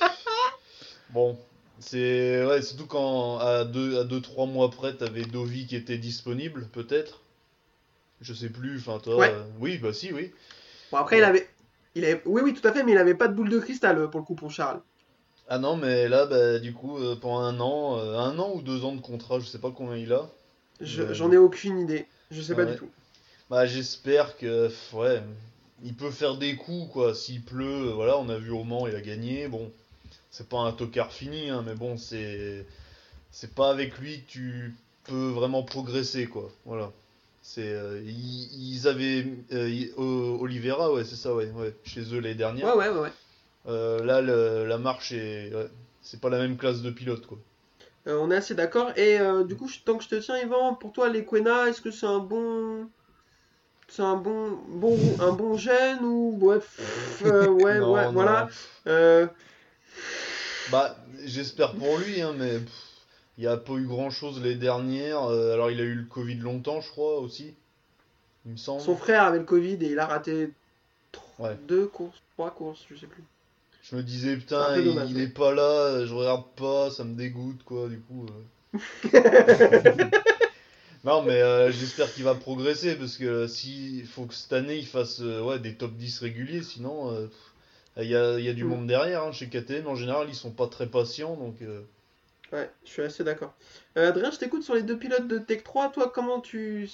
bon, 1.13 1.37
c'est 1.79 2.45
ouais, 2.45 2.63
surtout 2.63 2.87
quand 2.87 3.39
à 3.39 3.65
deux, 3.65 3.99
à 4.01 4.05
deux, 4.05 4.21
trois 4.21 4.47
mois 4.47 4.71
près, 4.71 4.95
t'avais 4.95 5.23
Dovi 5.23 5.67
qui 5.67 5.77
était 5.77 5.99
disponible, 5.99 6.67
peut-être. 6.73 7.21
Je 8.21 8.35
sais 8.35 8.51
plus, 8.51 8.79
enfin 8.79 8.99
toi. 8.99 9.17
Ouais. 9.17 9.31
euh, 9.31 9.43
oui, 9.61 9.79
bah 9.79 9.93
si, 9.93 10.13
oui. 10.13 10.33
Bon, 10.93 10.99
après, 10.99 11.19
il 11.19 11.25
avait, 11.25 11.49
il 11.95 12.05
avait. 12.05 12.23
Oui, 12.27 12.43
oui, 12.45 12.55
tout 12.55 12.67
à 12.67 12.73
fait, 12.73 12.83
mais 12.83 12.93
il 12.93 12.99
avait 12.99 13.15
pas 13.15 13.29
de 13.29 13.35
boule 13.35 13.49
de 13.49 13.59
cristal 13.59 13.99
euh, 13.99 14.09
pour 14.09 14.21
le 14.21 14.27
coup, 14.27 14.35
Poncharal. 14.35 14.81
Ah 15.49 15.59
non, 15.59 15.77
mais 15.77 16.09
là, 16.09 16.27
bah 16.27 16.59
du 16.59 16.73
coup, 16.73 16.99
euh, 16.99 17.17
pendant 17.17 17.41
un 17.41 17.61
an, 17.61 17.99
euh, 17.99 18.19
un 18.19 18.39
an 18.39 18.53
ou 18.55 18.63
deux 18.63 18.85
ans 18.85 18.95
de 18.95 19.01
contrat, 19.01 19.41
je 19.41 19.47
sais 19.47 19.59
pas 19.59 19.71
combien 19.71 19.97
il 19.97 20.13
a. 20.13 20.29
Je- 20.81 21.03
Ouais. 21.03 21.15
J'en 21.15 21.33
ai 21.33 21.37
aucune 21.37 21.79
idée. 21.79 22.07
Je 22.31 22.41
sais 22.41 22.55
pas 22.55 22.65
du 22.65 22.77
tout. 22.77 22.89
Bah 23.51 23.67
j'espère 23.67 24.37
que, 24.37 24.71
ouais, 24.95 25.23
il 25.85 25.95
peut 25.95 26.11
faire 26.11 26.37
des 26.37 26.57
coups, 26.57 26.93
quoi. 26.93 27.15
S'il 27.15 27.43
pleut, 27.43 27.89
euh, 27.89 27.93
voilà, 27.93 28.19
on 28.19 28.29
a 28.29 28.39
vu 28.39 28.51
au 28.51 28.65
Mans, 28.65 28.87
il 28.87 28.95
a 28.95 29.01
gagné. 29.01 29.49
Bon, 29.49 29.71
c'est 30.31 30.49
pas 30.49 30.59
un 30.61 30.73
tocard 30.73 31.13
fini, 31.13 31.51
hein, 31.51 31.63
mais 31.67 31.75
bon, 31.75 31.97
c'est 31.97 32.67
c'est 33.31 33.55
pas 33.55 33.71
avec 33.71 33.99
lui 33.99 34.23
que 34.23 34.31
tu 34.31 34.75
peux 35.05 35.29
vraiment 35.31 35.63
progresser, 35.63 36.27
quoi. 36.27 36.51
Voilà. 36.65 36.93
C'est, 37.43 37.73
euh, 37.73 38.01
ils, 38.05 38.75
ils 38.75 38.89
avaient 38.89 39.27
euh, 39.53 40.39
Oliveira, 40.41 40.93
ouais, 40.93 41.05
c'est 41.05 41.17
ça, 41.17 41.35
ouais, 41.35 41.51
ouais, 41.53 41.75
chez 41.85 42.03
eux 42.15 42.21
l'année 42.21 42.35
dernière. 42.35 42.77
Ouais, 42.77 42.89
ouais, 42.89 42.95
ouais. 42.95 43.01
ouais. 43.01 43.13
Euh, 43.67 44.05
là, 44.05 44.21
le- 44.21 44.67
la 44.67 44.79
marche 44.79 45.13
est, 45.13 45.55
ouais, 45.55 45.69
c'est 46.03 46.21
pas 46.21 46.31
la 46.31 46.39
même 46.39 46.57
classe 46.57 46.83
de 46.83 46.91
pilote, 46.91 47.27
quoi. 47.27 47.39
On 48.07 48.31
est 48.31 48.37
assez 48.37 48.55
d'accord. 48.55 48.97
Et 48.99 49.19
du 49.47 49.57
coup, 49.57 49.69
tant 49.85 49.97
que 49.99 50.05
je 50.05 50.09
te 50.09 50.15
tiens, 50.17 50.39
Yvan, 50.39 50.75
pour 50.75 50.93
toi, 50.93 51.09
les 51.09 51.25
Quena, 51.25 51.69
est-ce 51.69 51.81
que 51.81 51.91
c'est 51.91 52.07
un 52.07 52.19
bon. 52.19 52.89
C'est 53.89 54.03
un 54.03 54.17
bon, 54.17 54.53
bon, 54.69 55.17
un 55.19 55.33
bon 55.33 55.57
jeune 55.57 56.05
ou. 56.05 56.39
Ouais, 56.41 56.59
pff, 56.61 57.23
euh, 57.27 57.49
ouais, 57.51 57.79
Non, 57.81 57.93
ouais, 57.93 58.13
non. 58.13 58.13
voilà. 58.13 58.49
Euh, 58.87 59.27
Bah, 60.71 60.97
j'espère 61.25 61.73
pour 61.75 61.99
lui, 61.99 62.21
hein, 62.23 62.35
mais 62.37 62.59
pff, 62.59 62.73
il 63.39 63.43
n'y 63.43 63.47
a 63.47 63.57
pas 63.57 63.73
eu 63.75 63.87
grand-chose 63.87 64.41
les 64.43 64.55
dernières. 64.55 65.23
Euh, 65.25 65.55
alors, 65.55 65.71
il 65.71 65.81
a 65.81 65.85
eu 65.85 65.95
le 65.95 66.05
Covid 66.05 66.37
longtemps, 66.37 66.81
je 66.81 66.91
crois, 66.91 67.19
aussi. 67.19 67.55
Il 68.47 68.53
me 68.53 68.57
semble. 68.57 68.81
son 68.81 68.97
frère 68.97 69.25
avait 69.25 69.39
le 69.39 69.45
Covid 69.45 69.75
et 69.83 69.91
il 69.93 69.99
a 69.99 70.07
raté 70.07 70.51
Ouais. 71.39 71.57
deux 71.67 71.87
courses, 71.87 72.21
trois 72.35 72.51
courses, 72.51 72.85
je 72.91 72.97
sais 72.97 73.07
plus. 73.07 73.25
Je 73.83 73.97
me 73.97 74.03
disais, 74.03 74.37
putain, 74.37 74.77
il, 74.79 74.85
dommage, 74.85 75.11
il 75.11 75.17
ouais. 75.17 75.23
est 75.23 75.29
pas 75.35 75.55
là, 75.55 76.05
je 76.05 76.13
regarde 76.15 76.45
pas, 76.55 76.91
ça 76.91 77.03
me 77.03 77.15
dégoûte, 77.15 77.63
quoi, 77.65 77.89
du 77.89 77.99
coup. 78.01 78.27
euh. 78.75 80.01
Non, 81.03 81.23
mais 81.23 81.41
euh, 81.41 81.73
j'espère 81.73 82.13
qu'il 82.13 82.25
va 82.25 82.35
progresser, 82.35 82.95
parce 82.95 83.17
que 83.17 83.47
si, 83.47 84.01
il 84.01 84.07
faut 84.07 84.27
que 84.27 84.35
cette 84.35 84.53
année, 84.53 84.77
il 84.77 84.87
fasse 84.87 85.21
euh, 85.23 85.43
ouais, 85.43 85.59
des 85.59 85.75
top 85.75 85.93
10 85.95 86.19
réguliers, 86.19 86.63
sinon, 86.63 87.11
il 88.03 88.11
y 88.11 88.17
a, 88.17 88.39
il 88.39 88.45
y 88.45 88.49
a 88.49 88.53
du 88.55 88.65
Mm. 88.65 88.69
monde 88.69 88.87
derrière. 88.87 89.23
hein, 89.25 89.33
chez 89.33 89.49
KTM, 89.49 89.87
en 89.87 89.95
général, 89.95 90.29
ils 90.29 90.35
sont 90.35 90.53
pas 90.53 90.67
très 90.69 90.89
patients, 90.89 91.37
donc... 91.37 91.63
euh, 91.63 91.83
Ouais, 92.53 92.71
je 92.85 92.91
suis 92.91 93.03
assez 93.03 93.25
d'accord. 93.25 93.55
Euh, 93.97 94.09
Adrien, 94.09 94.31
je 94.31 94.39
t'écoute 94.39 94.63
sur 94.63 94.75
les 94.75 94.83
deux 94.83 94.99
pilotes 94.99 95.27
de 95.29 95.39
Tech 95.39 95.63
3. 95.63 95.91
Toi, 95.91 96.11
comment 96.15 96.41
tu. 96.41 96.89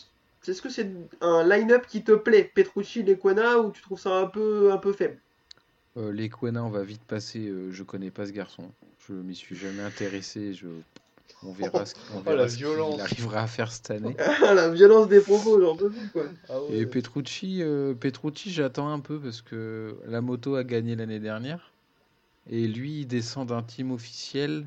Est-ce 0.46 0.62
que 0.62 0.68
c'est 0.68 0.90
un 1.20 1.42
line-up 1.48 1.86
qui 1.86 2.04
te 2.04 2.12
plaît, 2.12 2.44
Petrucci, 2.54 3.02
Lequena, 3.02 3.58
ou 3.60 3.70
tu 3.72 3.82
trouves 3.82 3.98
ça 4.00 4.16
un 4.18 4.26
peu, 4.26 4.70
un 4.72 4.78
peu 4.78 4.92
faible? 4.92 5.20
Euh, 5.96 6.12
les 6.12 6.28
Quena, 6.28 6.62
on 6.64 6.70
va 6.70 6.84
vite 6.84 7.04
passer. 7.04 7.48
euh, 7.48 7.70
je 7.72 7.82
connais 7.82 8.10
pas 8.12 8.26
ce 8.26 8.32
garçon. 8.32 8.72
Je 9.08 9.14
m'y 9.14 9.34
suis 9.34 9.56
jamais 9.56 9.82
intéressé. 9.82 10.52
Je... 10.54 10.68
On 11.42 11.52
verra 11.52 11.84
ce, 11.86 11.94
on 12.14 12.18
Oh, 12.18 12.22
verra 12.22 12.48
ce 12.48 12.56
violence. 12.56 12.94
qu'il 12.94 13.00
arrivera 13.02 13.42
à 13.42 13.46
faire 13.46 13.70
cette 13.70 13.90
année. 13.90 14.16
Ah, 14.44 14.54
la 14.54 14.70
violence 14.70 15.08
des 15.08 15.20
propos, 15.20 15.60
j'en 15.60 15.76
peux 15.76 15.90
plus, 15.90 16.08
quoi. 16.10 16.24
Ah 16.48 16.60
ouais. 16.62 16.78
Et 16.78 16.86
Petrucci, 16.86 17.62
euh, 17.62 17.94
Petrucci, 17.94 18.50
j'attends 18.50 18.88
un 18.90 19.00
peu 19.00 19.20
parce 19.20 19.42
que 19.42 19.96
la 20.06 20.20
moto 20.20 20.56
a 20.56 20.64
gagné 20.64 20.96
l'année 20.96 21.20
dernière. 21.20 21.72
Et 22.48 22.66
lui, 22.68 23.00
il 23.00 23.06
descend 23.06 23.48
d'un 23.48 23.62
team 23.62 23.90
officiel. 23.92 24.66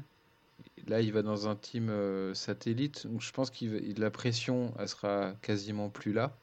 Là, 0.88 1.02
il 1.02 1.12
va 1.14 1.22
dans 1.22 1.48
un 1.48 1.56
team 1.56 1.90
euh, 1.90 2.34
satellite. 2.34 3.08
Donc, 3.08 3.22
je 3.22 3.32
pense 3.32 3.50
que 3.50 3.66
la 4.00 4.12
pression, 4.12 4.74
elle 4.80 4.88
sera 4.90 5.34
quasiment 5.42 5.90
plus 5.90 6.14
là. 6.14 6.36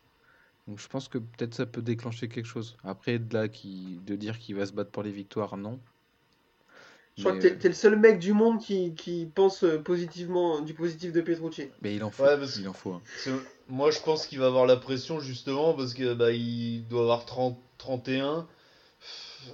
Donc, 0.66 0.81
je 0.81 0.89
pense 0.89 1.09
que 1.09 1.18
peut-être 1.18 1.55
ça 1.55 1.66
peut 1.66 1.83
déclencher 1.83 2.29
quelque 2.29 2.47
chose. 2.47 2.77
Après, 2.85 3.18
de 3.18 3.33
là, 3.35 3.49
qui, 3.49 4.01
de 4.07 4.16
dire 4.16 4.39
qu'il 4.39 4.57
va 4.57 4.66
se 4.66 4.72
battre 4.72 4.91
pour 4.91 5.03
les 5.03 5.12
victoires, 5.12 5.57
non. 5.57 5.79
Je 7.17 7.23
crois 7.23 7.33
Mais, 7.33 7.39
que 7.41 7.49
t'es 7.49 7.57
t'es 7.57 7.69
le 7.69 7.75
seul 7.75 7.97
mec 7.99 8.19
du 8.19 8.33
monde 8.35 8.61
qui, 8.61 8.95
qui 8.95 9.27
pense 9.35 9.64
euh, 9.64 9.79
positivement 9.79 10.61
du 10.61 10.75
positif 10.75 11.12
de 11.12 11.23
Petrucci. 11.23 11.69
mais 11.81 11.95
il 11.97 12.05
en 12.05 12.11
faut. 12.11 12.25
Ouais, 12.25 12.37
parce- 12.39 12.57
Il 12.57 12.69
en 12.69 12.73
faut. 12.75 12.93
hein. 12.93 13.01
C'est- 13.19 13.31
Moi, 13.69 13.91
je 13.91 14.01
pense 14.01 14.27
qu'il 14.27 14.39
va 14.39 14.47
avoir 14.47 14.67
la 14.67 14.77
pression 14.77 15.19
justement 15.19 15.73
parce 15.73 15.95
que 15.95 16.12
bah, 16.14 16.31
il 16.33 16.87
doit 16.89 17.03
avoir 17.03 17.25
30, 17.25 17.59
31. 17.79 18.47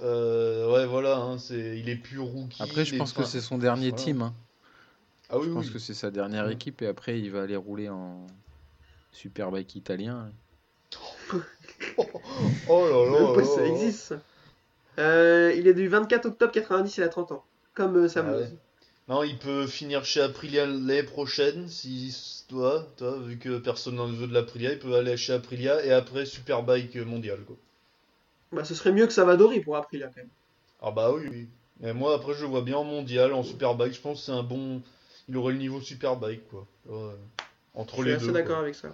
Euh, 0.01 0.71
ouais, 0.73 0.85
voilà, 0.87 1.17
hein, 1.17 1.37
c'est, 1.37 1.77
il 1.79 1.87
est 1.87 1.95
plus 1.95 2.19
rookie. 2.19 2.61
Après, 2.61 2.83
je 2.83 2.95
pense 2.97 3.13
que 3.13 3.21
enfin, 3.21 3.29
c'est 3.29 3.41
son 3.41 3.57
dernier 3.57 3.89
voilà. 3.91 4.03
team. 4.03 4.21
hein. 4.23 4.33
Ah 5.29 5.37
oui, 5.39 5.45
Je 5.47 5.51
pense 5.53 5.65
oui. 5.67 5.73
que 5.73 5.79
c'est 5.79 5.93
sa 5.93 6.11
dernière 6.11 6.49
équipe 6.49 6.81
et 6.81 6.87
après 6.87 7.17
il 7.19 7.31
va 7.31 7.43
aller 7.43 7.55
rouler 7.55 7.89
en 7.89 8.27
superbike 9.11 9.75
italien. 9.75 10.31
Oh 12.67 12.87
là 12.87 13.35
là. 13.35 13.45
Ça 13.45 13.65
existe. 13.65 14.15
Euh, 14.99 15.53
il 15.57 15.67
est 15.67 15.73
du 15.73 15.87
24 15.87 16.25
octobre 16.27 16.51
90, 16.51 16.97
il 16.97 17.03
a 17.03 17.09
30 17.09 17.31
ans. 17.31 17.43
Comme 17.73 17.97
euh, 17.97 18.07
Sam 18.07 18.27
Ah 18.29 18.37
ouais. 18.37 18.49
Non, 19.09 19.23
il 19.23 19.37
peut 19.37 19.67
finir 19.67 20.05
chez 20.05 20.21
Aprilia 20.21 20.65
l'année 20.65 21.03
prochaine 21.03 21.67
si 21.67 22.15
toi, 22.47 22.87
toi, 22.95 23.17
vu 23.19 23.37
que 23.37 23.57
personne 23.57 23.95
n'en 23.95 24.07
veut 24.07 24.27
de 24.27 24.33
l'Aprilia, 24.33 24.71
il 24.71 24.79
peut 24.79 24.95
aller 24.95 25.17
chez 25.17 25.33
Aprilia 25.33 25.83
et 25.85 25.91
après 25.91 26.25
Superbike 26.25 26.95
mondial 26.97 27.39
quoi. 27.45 27.57
Bah, 28.53 28.63
ce 28.63 28.75
serait 28.75 28.93
mieux 28.93 29.07
que 29.07 29.13
Savadori 29.13 29.59
pour 29.59 29.75
Aprilia 29.75 30.07
quand 30.07 30.17
même. 30.17 30.29
Ah 30.81 30.91
bah 30.91 31.11
oui, 31.11 31.27
oui. 31.29 31.47
Mais 31.81 31.93
moi 31.93 32.15
après 32.15 32.33
je 32.33 32.41
le 32.41 32.47
vois 32.47 32.61
bien 32.61 32.77
en 32.77 32.83
mondial, 32.83 33.33
en 33.33 33.43
Superbike, 33.43 33.93
je 33.93 34.01
pense 34.01 34.19
que 34.19 34.25
c'est 34.27 34.31
un 34.31 34.43
bon. 34.43 34.81
Il 35.27 35.35
aurait 35.35 35.53
le 35.53 35.59
niveau 35.59 35.81
Superbike 35.81 36.47
quoi. 36.49 36.65
Ouais. 36.85 37.13
Entre 37.73 37.95
Je 37.95 38.01
suis 38.01 38.09
les 38.09 38.15
assez 38.15 38.31
d'accord 38.31 38.59
avec 38.59 38.75
ça. 38.75 38.93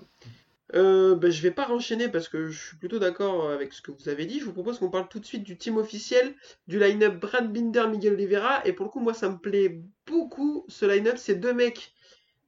Euh, 0.75 1.15
bah, 1.15 1.29
je 1.31 1.41
vais 1.41 1.51
pas 1.51 1.65
renchaîner 1.65 2.09
parce 2.09 2.29
que 2.29 2.47
je 2.49 2.67
suis 2.67 2.77
plutôt 2.77 2.99
d'accord 2.99 3.49
avec 3.49 3.73
ce 3.73 3.81
que 3.81 3.91
vous 3.91 4.07
avez 4.09 4.25
dit. 4.25 4.39
Je 4.39 4.45
vous 4.45 4.53
propose 4.53 4.77
qu'on 4.79 4.91
parle 4.91 5.07
tout 5.09 5.19
de 5.19 5.25
suite 5.25 5.43
du 5.43 5.57
team 5.57 5.77
officiel, 5.77 6.35
du 6.67 6.79
line-up 6.79 7.19
Brad 7.19 7.51
Binder, 7.51 7.87
Miguel 7.89 8.13
Oliveira. 8.13 8.61
Et 8.65 8.73
pour 8.73 8.85
le 8.85 8.91
coup, 8.91 8.99
moi, 8.99 9.13
ça 9.13 9.29
me 9.29 9.37
plaît 9.37 9.81
beaucoup 10.05 10.65
ce 10.67 10.85
line-up. 10.85 11.17
C'est 11.17 11.35
deux 11.35 11.53
mecs 11.53 11.93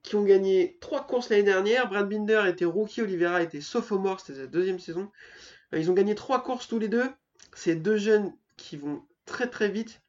qui 0.03 0.15
ont 0.15 0.23
gagné 0.23 0.77
trois 0.81 1.05
courses 1.05 1.29
l'année 1.29 1.43
dernière. 1.43 1.89
Brad 1.89 2.07
Binder 2.09 2.43
était 2.47 2.65
rookie, 2.65 3.01
Oliveira 3.01 3.41
était 3.41 3.61
sophomore, 3.61 4.19
c'était 4.19 4.39
sa 4.39 4.47
deuxième 4.47 4.79
saison. 4.79 5.11
Euh, 5.73 5.79
Ils 5.79 5.89
ont 5.89 5.93
gagné 5.93 6.15
trois 6.15 6.43
courses 6.43 6.67
tous 6.67 6.79
les 6.79 6.89
deux. 6.89 7.09
C'est 7.53 7.75
deux 7.75 7.97
jeunes 7.97 8.33
qui 8.57 8.77
vont 8.77 9.03
très 9.25 9.49
très 9.49 9.69
vite 9.69 10.01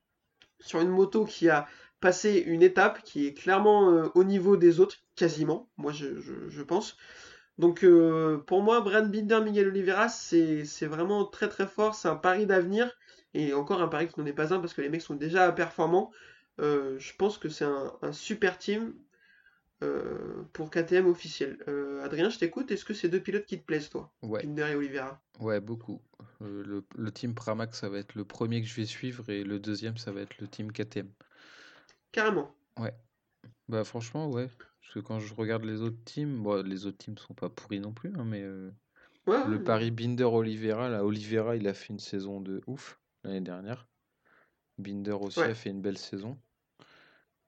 sur 0.61 0.81
une 0.81 0.89
moto 0.89 1.25
qui 1.25 1.49
a 1.49 1.67
passé 2.01 2.43
une 2.47 2.63
étape 2.63 3.03
qui 3.05 3.27
est 3.27 3.35
clairement 3.35 3.91
euh, 3.91 4.09
au 4.15 4.25
niveau 4.25 4.57
des 4.57 4.81
autres, 4.81 4.97
quasiment, 5.17 5.71
moi 5.77 5.93
je 5.93 6.63
pense. 6.63 6.97
Donc 7.63 7.85
euh, 7.85 8.39
pour 8.39 8.63
moi, 8.63 8.81
Brad 8.81 9.11
Binder, 9.11 9.41
Miguel 9.41 9.69
Oliveira, 9.69 10.09
c'est 10.09 10.65
vraiment 10.87 11.25
très 11.25 11.49
très 11.49 11.67
fort, 11.67 11.95
c'est 11.95 12.09
un 12.09 12.17
pari 12.17 12.47
d'avenir, 12.47 12.91
et 13.35 13.55
encore 13.55 13.81
un 13.83 13.89
pari 13.89 14.09
qui 14.09 14.19
n'en 14.21 14.27
est 14.27 14.33
pas 14.33 14.53
un 14.53 14.61
parce 14.61 14.75
que 14.75 14.83
les 14.83 14.89
mecs 14.89 15.03
sont 15.03 15.15
déjà 15.15 15.51
performants. 15.53 16.11
Euh, 16.61 16.99
je 16.99 17.13
pense 17.17 17.39
que 17.39 17.49
c'est 17.49 17.65
un, 17.65 17.93
un 18.03 18.13
super 18.13 18.59
team 18.59 18.95
euh, 19.85 20.45
pour 20.53 20.71
KTM 20.71 21.07
officiel. 21.09 21.59
Adrien, 22.05 22.31
je 22.31 22.39
t'écoute, 22.39 22.71
est-ce 22.73 22.85
que 22.85 22.95
c'est 22.95 23.09
deux 23.09 23.21
pilotes 23.21 23.47
qui 23.47 23.59
te 23.61 23.65
plaisent 23.67 23.91
toi, 23.91 24.13
Ouais, 24.23 24.45
Binder 24.45 24.69
et 24.73 24.77
Oliveira? 24.77 25.21
ouais, 25.41 25.61
beaucoup. 25.61 26.01
Le, 26.41 26.85
le 26.97 27.13
team 27.13 27.35
Pramac, 27.35 27.75
ça 27.75 27.89
va 27.91 27.99
être 27.99 28.15
le 28.15 28.25
premier 28.25 28.63
que 28.63 28.69
je 28.69 28.75
vais 28.77 28.87
suivre 28.87 29.29
et 29.31 29.45
le 29.45 29.61
deuxième, 29.61 29.99
ça 29.99 30.13
va 30.13 30.23
être 30.23 30.39
le 30.41 30.49
team 30.49 30.73
KTM. 30.73 31.11
Carrément. 32.13 32.55
Ouais. 32.79 32.95
Bah 33.69 33.85
franchement, 33.85 34.31
ouais. 34.31 34.49
Parce 34.93 35.05
que 35.05 35.09
quand 35.09 35.21
je 35.21 35.33
regarde 35.33 35.65
les 35.65 35.81
autres 35.81 36.05
teams, 36.05 36.43
bon, 36.43 36.63
les 36.67 36.85
autres 36.85 36.99
teams 36.99 37.17
sont 37.17 37.33
pas 37.33 37.49
pourris 37.49 37.81
non 37.81 37.95
plus, 37.95 38.13
hein, 38.15 38.25
mais 38.27 38.43
euh, 38.43 38.71
Ouais, 39.27 39.39
le 39.47 39.57
ouais. 39.57 39.65
pari 39.65 39.91
Binder-Oliveira, 39.91 40.91
là, 40.91 41.03
Oliveira, 41.03 41.57
il 41.57 41.67
a 41.67 41.73
fait 41.73 41.95
une 41.95 41.99
saison 41.99 42.43
de 42.43 42.61
ouf 42.67 43.01
l'année 43.25 43.41
dernière. 43.41 43.89
Binder 44.77 45.13
aussi 45.13 45.41
Ouais. 45.41 45.49
a 45.49 45.55
fait 45.55 45.71
une 45.71 45.81
belle 45.81 45.97
saison. 45.97 46.37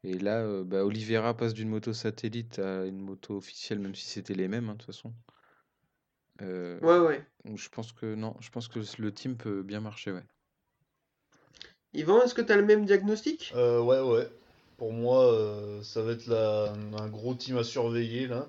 Et 0.05 0.19
là, 0.19 0.41
euh, 0.41 0.65
bah, 0.65 0.87
Oliveira 0.87 1.37
passe 1.37 1.53
d'une 1.53 1.69
moto 1.69 1.93
satellite 1.93 2.61
à 2.61 2.87
une 2.87 2.99
moto 2.99 3.37
officielle, 3.37 3.79
même 3.79 3.95
si 3.95 4.07
c'était 4.07 4.33
les 4.33 4.49
mêmes, 4.49 4.71
hein, 4.71 4.73
de 4.73 4.79
toute 4.79 4.87
façon. 4.87 5.13
Euh, 6.41 6.81
Ouais, 6.81 6.99
ouais. 6.99 7.27
Donc 7.45 7.59
je 7.59 7.69
pense 7.69 7.93
que 7.93 8.15
non, 8.15 8.37
je 8.41 8.49
pense 8.49 8.69
que 8.69 8.81
le 8.99 9.13
team 9.13 9.37
peut 9.37 9.63
bien 9.63 9.81
marcher, 9.81 10.13
ouais. 10.13 10.25
Yvan, 11.93 12.23
est-ce 12.23 12.35
que 12.35 12.41
tu 12.41 12.53
as 12.53 12.57
le 12.57 12.65
même 12.65 12.87
diagnostic? 12.87 13.53
Euh, 13.55 13.83
ouais, 13.83 14.01
ouais. 14.01 14.29
Pour 14.77 14.93
moi, 14.93 15.25
euh, 15.33 15.83
ça 15.83 16.03
va 16.03 16.13
être 16.13 16.27
la- 16.27 16.73
un 17.01 17.09
gros 17.09 17.35
team 17.35 17.57
à 17.59 17.65
surveiller 17.65 18.27
là. 18.27 18.49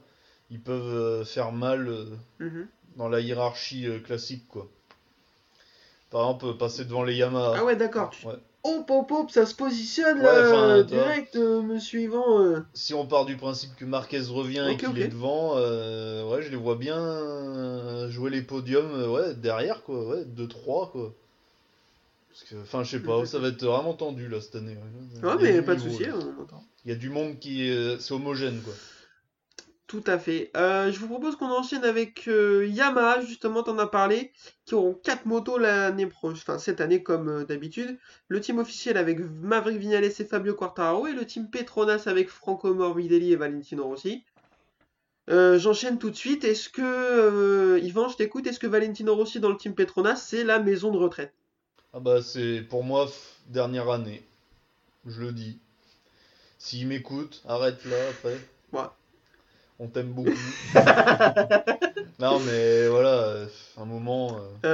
Ils 0.50 0.60
peuvent 0.62 0.82
euh, 0.94 1.24
faire 1.26 1.52
mal 1.52 1.88
euh, 1.88 2.06
Mhm. 2.40 2.68
dans 2.98 3.10
la 3.10 3.20
hiérarchie 3.20 3.88
classique, 4.04 4.48
quoi. 4.48 4.68
Par 6.10 6.22
exemple, 6.30 6.58
passer 6.58 6.86
devant 6.86 7.04
les 7.04 7.16
Yamaha. 7.16 7.54
Ah 7.58 7.64
ouais, 7.66 7.76
d'accord. 7.76 8.12
Ouais. 8.26 8.34
Hop, 8.64 8.90
hop, 8.90 9.12
hop, 9.12 9.30
ça 9.32 9.46
se 9.46 9.54
positionne 9.54 10.18
Ouais, 10.20 10.24
là, 10.24 10.82
direct, 10.82 11.36
euh, 11.36 11.62
monsieur 11.62 12.00
Yvan. 12.02 12.42
euh. 12.42 12.60
Si 12.74 12.96
on 12.96 13.06
part 13.06 13.26
du 13.26 13.38
principe 13.38 13.76
que 13.76 13.86
Marquez 13.86 14.22
revient 14.22 14.66
et 14.72 14.78
qu'il 14.78 14.98
est 14.98 15.08
devant, 15.08 15.54
euh, 15.58 16.28
ouais, 16.28 16.42
je 16.42 16.50
les 16.50 16.56
vois 16.56 16.76
bien 16.76 18.10
jouer 18.10 18.32
les 18.32 18.42
podiums, 18.42 19.12
ouais, 19.12 19.36
derrière, 19.36 19.84
quoi, 19.84 20.04
ouais, 20.08 20.26
2-3, 20.26 20.90
quoi. 20.92 21.14
Parce 22.36 22.50
que, 22.50 22.56
enfin, 22.64 22.84
je 22.84 22.98
sais 22.98 23.00
pas, 23.00 23.26
ça 23.26 23.40
va 23.40 23.48
être 23.48 23.64
vraiment 23.64 23.94
tendu, 23.94 24.28
là, 24.28 24.42
cette 24.42 24.56
année. 24.56 24.76
Ouais, 25.24 25.30
y 25.30 25.30
a 25.30 25.38
mais 25.38 25.62
pas 25.62 25.76
de 25.76 25.80
souci, 25.80 26.04
entend. 26.12 26.66
Il 26.84 26.92
y 26.92 26.94
a 26.94 26.98
du 26.98 27.10
monde 27.10 27.40
qui 27.40 27.70
est... 27.70 27.98
C'est 28.02 28.14
homogène, 28.14 28.62
quoi. 28.62 28.74
Tout 29.88 30.04
à 30.06 30.20
fait. 30.20 30.52
Euh, 30.58 30.92
je 30.92 31.00
vous 31.00 31.08
propose 31.08 31.38
qu'on 31.38 31.50
enchaîne 31.50 31.86
avec 31.86 32.28
euh, 32.28 32.68
Yamaha, 32.68 33.22
justement, 33.22 33.64
t'en 33.64 33.78
as 33.78 33.88
parlé, 33.88 34.34
qui 34.66 34.76
auront 34.76 34.96
4 34.96 35.26
motos 35.28 35.58
l'année 35.58 36.08
prochaine, 36.08 36.42
enfin 36.46 36.58
cette 36.58 36.82
année 36.82 37.04
comme 37.04 37.30
euh, 37.30 37.46
d'habitude. 37.46 37.98
Le 38.28 38.42
team 38.42 38.60
officiel 38.60 38.98
avec 38.98 39.18
Maverick 39.20 39.78
Vignales 39.78 40.04
et 40.04 40.10
Fabio 40.10 40.56
Quartararo, 40.56 41.08
et 41.08 41.14
le 41.14 41.26
team 41.26 41.50
Petronas 41.50 42.04
avec 42.08 42.28
Franco 42.28 42.74
Morbidelli 42.74 43.32
et 43.32 43.38
Valentino 43.38 43.86
Rossi. 43.86 44.26
Euh, 45.30 45.58
J'enchaîne 45.58 46.00
tout 46.00 46.10
de 46.10 46.16
suite. 46.18 46.44
Est-ce 46.44 46.68
que, 46.68 46.82
euh, 46.82 47.80
Yvan, 47.80 48.10
je 48.10 48.18
t'écoute, 48.18 48.46
est-ce 48.46 48.60
que 48.60 48.68
Valentino 48.68 49.16
Rossi 49.16 49.40
dans 49.40 49.52
le 49.52 49.58
team 49.58 49.74
Petronas, 49.74 50.18
c'est 50.18 50.44
la 50.44 50.60
maison 50.60 50.92
de 50.92 50.98
retraite? 50.98 51.34
Ah 51.96 52.00
bah, 52.02 52.22
c'est, 52.22 52.62
pour 52.70 52.84
moi, 52.84 53.06
f- 53.06 53.12
dernière 53.48 53.90
année. 53.90 54.22
Je 55.08 55.22
le 55.22 55.32
dis. 55.32 55.60
S'il 56.60 56.88
m'écoute, 56.88 57.42
arrête 57.48 57.84
là, 57.86 57.96
après. 58.10 58.40
Ouais. 58.74 58.90
On 59.80 59.88
t'aime 59.88 60.12
beaucoup. 60.12 60.30
non, 62.20 62.40
mais 62.42 62.88
voilà, 62.90 63.24
euh, 63.28 63.48
un 63.78 63.86
moment... 63.86 64.38
euh, 64.66 64.68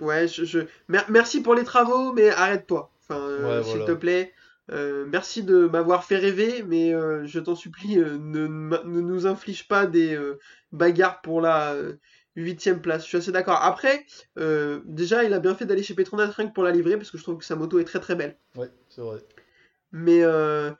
Euh, 0.00 0.04
ouais, 0.04 0.28
je, 0.28 0.44
je- 0.44 0.66
Mer- 0.88 1.06
merci 1.08 1.40
pour 1.42 1.54
les 1.54 1.64
travaux, 1.64 2.12
mais 2.12 2.28
arrête-toi. 2.30 2.90
Enfin, 3.02 3.20
euh, 3.20 3.58
Ouais, 3.58 3.64
s'il 3.64 3.78
voilà. 3.78 3.86
te 3.86 3.98
plaît. 3.98 4.34
Merci 4.70 5.42
de 5.42 5.66
m'avoir 5.66 6.04
fait 6.04 6.18
rêver, 6.18 6.62
mais 6.62 6.90
je 7.26 7.40
t'en 7.40 7.54
supplie, 7.54 7.96
ne, 7.96 8.46
nous 8.46 9.26
inflige 9.26 9.66
pas 9.66 9.86
des 9.86 10.18
bagarres 10.72 11.22
pour 11.22 11.40
la 11.40 11.74
huitième 12.38 12.80
place. 12.80 13.02
Je 13.02 13.08
suis 13.08 13.18
assez 13.18 13.32
d'accord. 13.32 13.58
Après, 13.62 14.04
euh, 14.38 14.80
déjà, 14.84 15.24
il 15.24 15.32
a 15.32 15.40
bien 15.40 15.54
fait 15.54 15.66
d'aller 15.66 15.82
chez 15.82 15.94
Petronas 15.94 16.30
rien 16.30 16.48
que 16.48 16.54
pour 16.54 16.64
la 16.64 16.70
livrer, 16.70 16.96
parce 16.96 17.10
que 17.10 17.18
je 17.18 17.22
trouve 17.22 17.38
que 17.38 17.44
sa 17.44 17.56
moto 17.56 17.78
est 17.78 17.84
très 17.84 18.00
très 18.00 18.14
belle. 18.14 18.38
Ouais, 18.56 18.70
c'est 18.88 19.00
vrai. 19.00 19.18
Mais 19.92 20.22
euh, 20.22 20.70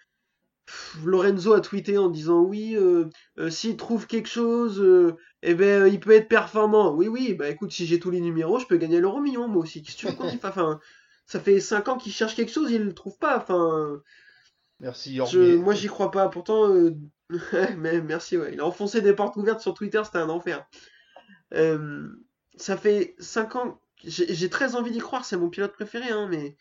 pff, 0.67 0.99
Lorenzo 1.05 1.53
a 1.53 1.61
tweeté 1.61 1.99
en 1.99 2.09
disant 2.09 2.41
oui, 2.41 2.77
euh, 2.77 3.09
s'il 3.51 3.77
trouve 3.77 4.07
quelque 4.07 4.29
chose, 4.29 5.15
eh 5.43 5.55
ben 5.55 5.87
il 5.87 6.01
peut 6.01 6.13
être 6.13 6.29
performant. 6.29 6.95
Oui, 6.95 7.09
oui, 7.09 7.35
bah 7.35 7.49
écoute, 7.49 7.73
si 7.73 7.87
j'ai 7.87 7.99
tous 7.99 8.11
les 8.11 8.21
numéros, 8.21 8.59
je 8.59 8.67
peux 8.67 8.77
gagner 8.77 9.01
l'euro 9.01 9.21
million 9.21 9.49
moi 9.49 9.63
aussi. 9.63 9.83
Qu'est-ce 9.83 9.97
que 9.97 10.01
tu 10.01 10.07
veux 10.07 10.13
qu'on 10.13 10.31
dise 10.31 10.41
Enfin, 10.45 10.81
ça 11.27 11.41
fait 11.41 11.61
5 11.61 11.89
ans 11.89 11.97
qu'il 11.97 12.13
cherche 12.13 12.35
quelque 12.35 12.53
chose, 12.53 12.71
il 12.71 12.83
le 12.83 12.95
trouve 12.95 13.19
pas. 13.19 13.39
Enfin, 13.39 14.01
Merci, 14.81 15.17
je, 15.29 15.57
moi 15.57 15.75
j'y 15.75 15.89
crois 15.89 16.13
pas. 16.13 16.29
Pourtant, 16.29 16.73
mais 17.79 18.01
merci, 18.01 18.37
ouais. 18.37 18.51
Il 18.53 18.61
a 18.61 18.67
enfoncé 18.67 19.01
des 19.01 19.13
portes 19.13 19.37
ouvertes 19.37 19.61
sur 19.61 19.75
Twitter, 19.75 20.01
c'était 20.05 20.19
un 20.19 20.29
enfer. 20.29 20.65
Euh, 21.55 22.09
ça 22.57 22.77
fait 22.77 23.15
5 23.19 23.57
ans, 23.57 23.81
j'ai 24.05 24.51
très 24.51 24.75
envie 24.77 24.91
d'y 24.91 24.99
croire, 24.99 25.25
c'est 25.25 25.37
mon 25.37 25.49
pilote 25.51 25.73
préféré, 25.73 26.09
hein, 26.11 26.29
mais. 26.31 26.57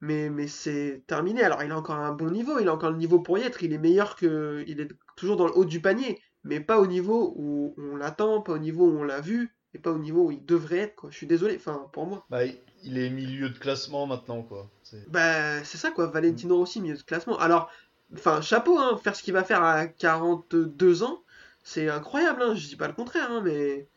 Mais, 0.00 0.28
mais 0.28 0.48
c'est 0.48 1.02
terminé. 1.06 1.42
Alors, 1.42 1.62
il 1.62 1.70
a 1.72 1.78
encore 1.78 1.96
un 1.96 2.12
bon 2.12 2.30
niveau, 2.30 2.58
il 2.58 2.68
a 2.68 2.74
encore 2.74 2.90
le 2.90 2.98
niveau 2.98 3.20
pour 3.20 3.38
y 3.38 3.42
être. 3.42 3.62
Il 3.62 3.72
est 3.72 3.78
meilleur 3.78 4.16
que. 4.16 4.62
Il 4.66 4.80
est 4.80 4.88
toujours 5.16 5.36
dans 5.36 5.46
le 5.46 5.56
haut 5.56 5.64
du 5.64 5.80
panier, 5.80 6.20
mais 6.42 6.60
pas 6.60 6.78
au 6.78 6.86
niveau 6.86 7.32
où 7.36 7.74
on 7.78 7.96
l'attend, 7.96 8.42
pas 8.42 8.52
au 8.52 8.58
niveau 8.58 8.86
où 8.86 8.98
on 8.98 9.04
l'a 9.04 9.20
vu, 9.22 9.54
et 9.72 9.78
pas 9.78 9.92
au 9.92 9.98
niveau 9.98 10.26
où 10.26 10.30
il 10.30 10.44
devrait 10.44 10.78
être, 10.78 10.96
quoi. 10.96 11.10
Je 11.10 11.16
suis 11.16 11.26
désolé, 11.26 11.56
enfin, 11.56 11.88
pour 11.92 12.06
moi. 12.06 12.26
Bah, 12.28 12.44
il- 12.44 12.98
est 12.98 13.08
milieu 13.08 13.48
de 13.48 13.56
classement 13.58 14.06
maintenant, 14.06 14.42
quoi. 14.42 14.68
C'est- 14.82 15.08
Bah, 15.08 15.64
c'est 15.64 15.78
ça, 15.78 15.90
quoi. 15.90 16.06
Valentino 16.08 16.58
Rossi, 16.58 16.82
milieu 16.82 16.96
de 16.96 17.02
classement. 17.02 17.38
Alors, 17.38 17.70
enfin, 18.12 18.42
chapeau, 18.42 18.78
hein, 18.78 18.98
faire 19.02 19.16
ce 19.16 19.22
qu'il 19.22 19.32
va 19.32 19.44
faire 19.44 19.62
à 19.62 19.86
42 19.86 21.02
ans, 21.02 21.22
c'est 21.62 21.88
incroyable, 21.88 22.42
hein, 22.42 22.54
je 22.54 22.66
dis 22.68 22.76
pas 22.76 22.88
le 22.88 22.94
contraire, 22.94 23.30
hein, 23.30 23.40
mais. 23.42 23.88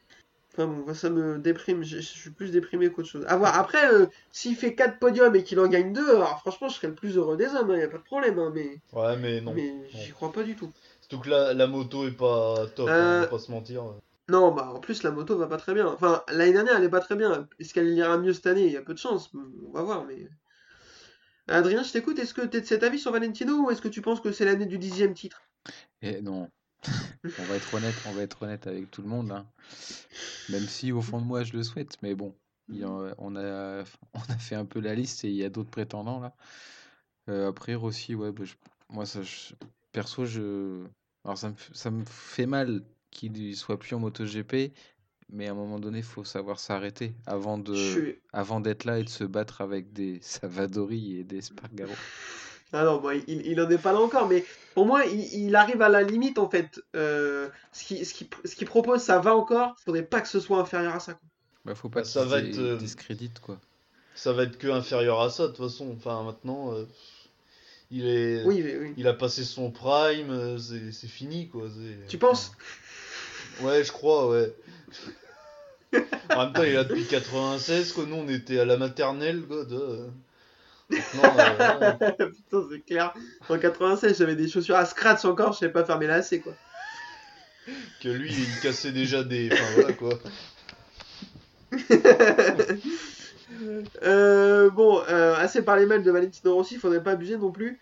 Enfin 0.57 0.67
bon, 0.67 0.93
ça 0.95 1.09
me 1.11 1.37
déprime, 1.37 1.83
je, 1.83 1.97
je 1.97 2.01
suis 2.01 2.31
plus 2.31 2.51
déprimé 2.51 2.89
qu'autre 2.91 3.07
chose. 3.07 3.25
À 3.27 3.37
voir. 3.37 3.55
Après, 3.59 3.93
euh, 3.93 4.07
s'il 4.31 4.55
fait 4.55 4.73
4 4.73 4.97
podiums 4.97 5.35
et 5.35 5.43
qu'il 5.43 5.59
en 5.59 5.67
gagne 5.67 5.93
2, 5.93 6.15
alors 6.15 6.39
franchement, 6.39 6.67
je 6.67 6.75
serais 6.75 6.87
le 6.87 6.95
plus 6.95 7.15
heureux 7.15 7.37
des 7.37 7.47
hommes, 7.53 7.71
il 7.75 7.79
y 7.79 7.83
a 7.83 7.87
pas 7.87 7.99
de 7.99 8.03
problème, 8.03 8.39
hein, 8.39 8.51
mais, 8.55 8.79
Ouais, 8.91 9.15
mais 9.17 9.39
non. 9.39 9.53
mais 9.53 9.87
j'y 9.89 10.11
crois 10.11 10.31
pas 10.31 10.43
du 10.43 10.55
tout. 10.55 10.71
Surtout 11.01 11.19
que 11.19 11.29
la, 11.29 11.53
la 11.53 11.67
moto 11.67 12.07
est 12.07 12.11
pas 12.11 12.65
top, 12.75 12.89
hein, 12.89 12.93
Euh, 12.93 13.17
on 13.19 13.21
va 13.21 13.27
pas 13.27 13.39
se 13.39 13.51
mentir. 13.51 13.83
Non, 14.29 14.51
bah 14.51 14.71
en 14.73 14.79
plus, 14.79 15.03
la 15.03 15.11
moto 15.11 15.37
va 15.37 15.47
pas 15.47 15.57
très 15.57 15.73
bien. 15.73 15.87
Enfin, 15.87 16.23
l'année 16.29 16.53
dernière, 16.53 16.75
elle 16.77 16.83
est 16.83 16.89
pas 16.89 16.99
très 16.99 17.15
bien. 17.15 17.47
Est-ce 17.59 17.73
qu'elle 17.73 17.89
ira 17.89 18.17
mieux 18.17 18.33
cette 18.33 18.47
année? 18.47 18.65
Il 18.65 18.71
y 18.73 18.77
a 18.77 18.81
peu 18.81 18.93
de 18.93 18.99
chance, 18.99 19.31
on 19.35 19.71
va 19.71 19.83
voir, 19.83 20.05
mais. 20.05 20.27
Adrien, 21.49 21.83
je 21.83 21.91
t'écoute, 21.91 22.19
est-ce 22.19 22.33
que 22.33 22.45
tu 22.45 22.55
es 22.57 22.61
de 22.61 22.65
cet 22.65 22.83
avis 22.83 22.99
sur 22.99 23.11
Valentino 23.11 23.65
ou 23.65 23.69
est-ce 23.71 23.81
que 23.81 23.89
tu 23.89 24.01
penses 24.01 24.21
que 24.21 24.31
c'est 24.31 24.45
l'année 24.45 24.65
du 24.65 24.77
dixième 24.77 25.13
titre? 25.13 25.41
Et 26.01 26.21
non, 26.21 26.49
on 27.39 27.45
va 27.45 27.55
être 27.57 27.73
honnête, 27.73 28.01
on 28.05 28.13
va 28.13 28.23
être 28.23 28.43
honnête 28.43 28.67
avec 28.67 28.89
tout 28.91 29.01
le 29.01 29.07
monde, 29.07 29.31
hein. 29.31 29.45
Même 30.49 30.67
si 30.67 30.91
au 30.91 31.01
fond 31.01 31.19
de 31.19 31.25
moi 31.25 31.43
je 31.43 31.53
le 31.53 31.63
souhaite, 31.63 31.97
mais 32.01 32.15
bon, 32.15 32.33
on 33.17 33.35
a, 33.35 33.83
on 34.13 34.19
a 34.29 34.37
fait 34.37 34.55
un 34.55 34.65
peu 34.65 34.79
la 34.79 34.95
liste 34.95 35.23
et 35.25 35.29
il 35.29 35.35
y 35.35 35.43
a 35.43 35.49
d'autres 35.49 35.69
prétendants 35.71 36.19
là. 36.19 36.35
Euh, 37.29 37.49
après 37.49 37.75
Rossi, 37.75 38.15
ouais, 38.15 38.31
bah, 38.31 38.45
je- 38.45 38.55
moi 38.89 39.05
ça, 39.05 39.21
je- 39.21 39.53
perso, 39.91 40.25
je, 40.25 40.85
alors 41.25 41.37
ça 41.37 41.49
me, 41.49 41.55
ça 41.73 41.91
me 41.91 42.05
fait 42.05 42.45
mal 42.45 42.83
qu'il 43.11 43.55
soit 43.55 43.77
plus 43.79 43.95
en 43.95 43.99
MotoGP, 43.99 44.71
mais 45.29 45.47
à 45.47 45.51
un 45.51 45.55
moment 45.55 45.79
donné, 45.79 45.99
il 45.99 46.03
faut 46.03 46.23
savoir 46.23 46.59
s'arrêter 46.59 47.13
avant 47.25 47.57
de, 47.57 47.73
Je 47.73 47.99
avant 48.31 48.59
d'être 48.61 48.85
là 48.85 48.99
et 48.99 49.03
de 49.03 49.09
se 49.09 49.23
battre 49.23 49.61
avec 49.61 49.91
des 49.91 50.19
Savadori 50.21 51.17
et 51.17 51.23
des 51.23 51.41
Spargaro. 51.41 51.95
Ah 52.73 52.83
non, 52.83 52.97
bon, 52.99 53.11
il, 53.27 53.45
il 53.47 53.61
en 53.61 53.69
est 53.69 53.77
pas 53.77 53.93
là 53.93 53.99
encore, 53.99 54.27
mais 54.27 54.43
pour 54.75 54.85
moi, 54.85 55.05
il, 55.05 55.21
il 55.45 55.55
arrive 55.55 55.81
à 55.81 55.89
la 55.89 56.01
limite 56.03 56.37
en 56.37 56.49
fait. 56.49 56.81
Euh, 56.95 57.47
ce 57.71 57.83
qu'il 57.85 58.05
ce 58.05 58.13
qui, 58.13 58.29
ce 58.43 58.55
qu'il 58.55 58.67
propose, 58.67 59.01
ça 59.01 59.19
va 59.19 59.35
encore. 59.35 59.75
Faudrait 59.85 60.03
pas 60.03 60.19
que 60.21 60.27
ce 60.27 60.39
soit 60.39 60.59
inférieur 60.59 60.93
à 60.95 60.99
ça. 60.99 61.13
quoi. 61.13 61.21
Bah, 61.65 61.75
faut 61.75 61.89
pas 61.89 62.01
Bah, 62.01 62.05
ça 62.05 62.25
va 62.25 62.39
se 62.41 62.45
être, 62.45 62.57
euh, 62.59 62.75
discréditent, 62.77 63.39
quoi. 63.39 63.57
Ça 64.15 64.33
va 64.33 64.43
être 64.43 64.57
que 64.57 64.67
inférieur 64.67 65.21
à 65.21 65.29
ça, 65.29 65.43
de 65.43 65.53
toute 65.53 65.65
façon. 65.65 65.93
Enfin, 65.95 66.23
maintenant, 66.23 66.73
euh, 66.73 66.85
il 67.91 68.05
est. 68.07 68.43
Oui, 68.43 68.61
mais 68.63 68.75
oui. 68.77 68.93
Il 68.97 69.07
a 69.07 69.13
passé 69.13 69.43
son 69.43 69.71
prime, 69.71 70.29
euh, 70.31 70.57
c'est 70.57 70.91
c'est 70.91 71.07
fini, 71.07 71.47
quoi. 71.47 71.67
Tu 72.09 72.17
penses? 72.17 72.51
Ouais, 73.61 73.83
je 73.83 73.91
crois, 73.91 74.27
ouais. 74.29 74.53
En 76.31 76.43
même 76.45 76.53
temps, 76.53 76.63
il 76.63 76.69
est 76.69 76.73
là 76.73 76.83
depuis 76.83 77.05
96, 77.05 77.93
quoi. 77.93 78.05
Nous, 78.05 78.15
on 78.15 78.27
était 78.27 78.59
à 78.59 78.65
la 78.65 78.75
maternelle, 78.77 79.41
quoi. 79.43 79.63
de- 79.63 80.07
euh, 80.91 80.95
ouais. 80.95 82.17
Putain, 82.17 82.63
c'est 82.71 82.85
clair. 82.85 83.13
En 83.49 83.57
96, 83.57 84.17
j'avais 84.17 84.35
des 84.35 84.47
chaussures 84.47 84.75
à 84.75 84.85
scratch 84.85 85.25
encore, 85.25 85.53
je 85.53 85.59
savais 85.59 85.71
pas 85.71 85.85
fermer 85.85 86.07
lacets 86.07 86.39
quoi. 86.39 86.53
que 88.01 88.09
lui, 88.09 88.31
il 88.33 88.61
cassait 88.61 88.91
déjà 88.91 89.23
des. 89.23 89.49
Enfin, 89.51 89.63
voilà, 89.75 89.93
quoi. 89.93 90.19
Euh, 94.03 94.69
bon, 94.69 95.01
euh, 95.09 95.35
assez 95.35 95.61
parlé 95.63 95.85
mal 95.85 96.03
de 96.03 96.11
Valentino 96.11 96.53
Rossi, 96.53 96.75
faudrait 96.77 97.01
pas 97.01 97.11
abuser 97.11 97.37
non 97.37 97.51
plus. 97.51 97.79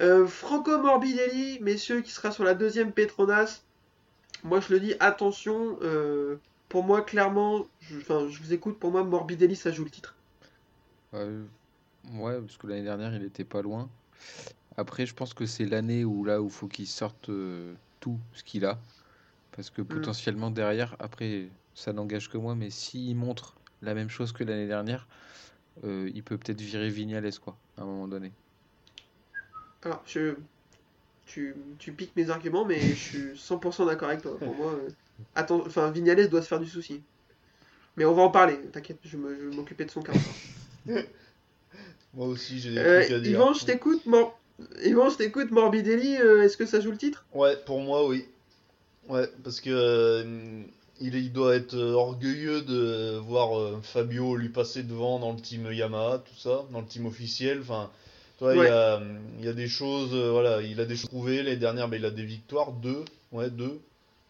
Euh, 0.00 0.26
Franco 0.26 0.78
Morbidelli, 0.78 1.58
messieurs, 1.60 2.00
qui 2.02 2.10
sera 2.10 2.30
sur 2.30 2.44
la 2.44 2.54
deuxième 2.54 2.92
Petronas. 2.92 3.62
Moi, 4.42 4.60
je 4.60 4.72
le 4.74 4.80
dis, 4.80 4.94
attention. 5.00 5.78
euh, 5.82 6.36
pour 6.68 6.82
moi, 6.82 7.02
clairement, 7.02 7.66
je, 7.80 7.96
enfin, 7.98 8.26
je 8.28 8.38
vous 8.40 8.52
écoute. 8.52 8.78
Pour 8.78 8.90
moi, 8.90 9.04
Morbidelli, 9.04 9.56
ça 9.56 9.70
joue 9.70 9.84
le 9.84 9.90
titre. 9.90 10.16
Euh, 11.14 11.44
ouais, 12.12 12.40
parce 12.40 12.56
que 12.56 12.66
l'année 12.66 12.82
dernière, 12.82 13.14
il 13.14 13.22
était 13.24 13.44
pas 13.44 13.62
loin. 13.62 13.90
Après, 14.76 15.06
je 15.06 15.14
pense 15.14 15.34
que 15.34 15.46
c'est 15.46 15.66
l'année 15.66 16.04
où 16.04 16.24
là 16.24 16.42
où 16.42 16.48
faut 16.50 16.68
qu'il 16.68 16.86
sorte 16.88 17.28
euh, 17.30 17.74
tout 18.00 18.18
ce 18.32 18.44
qu'il 18.44 18.64
a. 18.66 18.80
Parce 19.52 19.70
que 19.70 19.82
potentiellement 19.82 20.50
derrière, 20.50 20.96
après, 21.00 21.50
ça 21.74 21.92
n'engage 21.92 22.28
que 22.30 22.38
moi, 22.38 22.54
mais 22.54 22.70
s'il 22.70 23.16
montre 23.16 23.56
la 23.82 23.94
même 23.94 24.10
chose 24.10 24.32
que 24.32 24.44
l'année 24.44 24.66
dernière, 24.68 25.08
euh, 25.84 26.10
il 26.14 26.24
peut 26.24 26.38
peut-être 26.38 26.60
virer 26.60 26.90
Vignales, 26.90 27.38
quoi, 27.40 27.58
à 27.78 27.82
un 27.82 27.86
moment 27.86 28.08
donné. 28.08 28.32
Alors, 29.82 30.02
je, 30.06 30.36
tu, 31.26 31.54
tu 31.78 31.92
piques 31.92 32.16
mes 32.16 32.30
arguments, 32.30 32.64
mais 32.64 32.94
je 32.94 32.94
suis 32.94 33.38
100% 33.38 33.86
d'accord 33.86 34.08
avec 34.08 34.22
toi. 34.22 34.38
Pour 34.40 34.56
moi, 34.56 34.72
euh, 34.74 34.88
attends, 35.34 35.62
enfin, 35.66 35.90
Vignales 35.90 36.28
doit 36.28 36.42
se 36.42 36.48
faire 36.48 36.60
du 36.60 36.68
souci. 36.68 37.02
Mais 37.96 38.04
on 38.04 38.14
va 38.14 38.22
en 38.22 38.30
parler. 38.30 38.58
T'inquiète, 38.72 39.00
je 39.04 39.16
me- 39.16 39.36
je 39.36 39.46
vais 39.48 39.56
m'occuper 39.56 39.84
de 39.86 39.90
son 39.90 40.02
cas. 40.02 40.12
Moi 42.16 42.26
aussi, 42.28 42.60
j'ai 42.60 42.70
des 42.70 42.78
Euh, 42.78 43.00
trucs 43.02 43.12
à 43.16 43.20
dire. 43.20 43.32
Yvan, 43.32 43.52
je 43.54 43.64
t'écoute. 43.64 44.06
Mor... 44.06 44.38
Yvan, 44.84 45.10
je 45.10 45.16
t'écoute. 45.16 45.50
Morbidelli, 45.50 46.16
euh, 46.16 46.42
est-ce 46.44 46.56
que 46.56 46.66
ça 46.66 46.80
joue 46.80 46.90
le 46.90 46.96
titre? 46.96 47.24
Ouais, 47.34 47.56
pour 47.66 47.80
moi, 47.80 48.06
oui. 48.06 48.26
Ouais, 49.08 49.28
parce 49.42 49.60
que 49.60 49.70
euh, 49.70 50.62
il, 51.00 51.14
il 51.14 51.32
doit 51.32 51.56
être 51.56 51.76
orgueilleux 51.76 52.62
de 52.62 53.18
voir 53.18 53.80
Fabio 53.82 54.36
lui 54.36 54.48
passer 54.48 54.82
devant 54.82 55.18
dans 55.18 55.32
le 55.32 55.40
team 55.40 55.70
Yamaha, 55.72 56.18
tout 56.18 56.38
ça, 56.38 56.64
dans 56.72 56.80
le 56.80 56.86
team 56.86 57.06
officiel. 57.06 57.60
Enfin, 57.60 57.90
tu 58.38 58.44
vois, 58.44 58.54
il 58.54 58.62
y 58.62 58.66
a, 58.66 59.02
il 59.40 59.48
a 59.48 59.52
des 59.52 59.66
choses, 59.68 60.14
voilà, 60.14 60.62
il 60.62 60.80
a 60.80 60.84
des 60.86 60.96
choses 60.96 61.08
trouvées. 61.10 61.42
Les 61.42 61.56
dernières, 61.56 61.88
ben, 61.88 61.96
il 61.98 62.04
a 62.04 62.10
des 62.10 62.24
victoires, 62.24 62.72
deux, 62.72 63.04
ouais, 63.32 63.50
deux, 63.50 63.80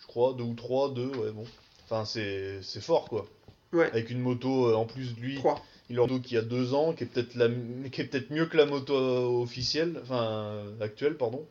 je 0.00 0.06
crois, 0.06 0.34
deux 0.36 0.44
ou 0.44 0.54
trois, 0.54 0.90
deux, 0.90 1.08
ouais, 1.08 1.30
bon. 1.32 1.44
Enfin, 1.84 2.04
c'est 2.06 2.60
fort, 2.80 3.08
quoi. 3.08 3.26
Ouais. 3.72 3.86
Avec 3.92 4.10
une 4.10 4.20
moto, 4.20 4.74
en 4.74 4.86
plus 4.86 5.14
de 5.14 5.20
lui, 5.20 5.36
3. 5.36 5.62
Il 5.90 5.98
moto 6.00 6.20
qui 6.20 6.36
a 6.36 6.42
deux 6.42 6.74
ans, 6.74 6.92
qui 6.92 7.04
est 7.04 7.06
peut-être 7.06 7.34
la, 7.34 7.48
qui 7.90 8.00
est 8.00 8.04
peut-être 8.04 8.30
mieux 8.30 8.46
que 8.46 8.56
la 8.56 8.66
moto 8.66 8.94
euh, 8.94 9.42
officielle, 9.42 9.98
enfin, 10.02 10.22
euh, 10.22 10.80
actuelle, 10.80 11.16
pardon. 11.16 11.46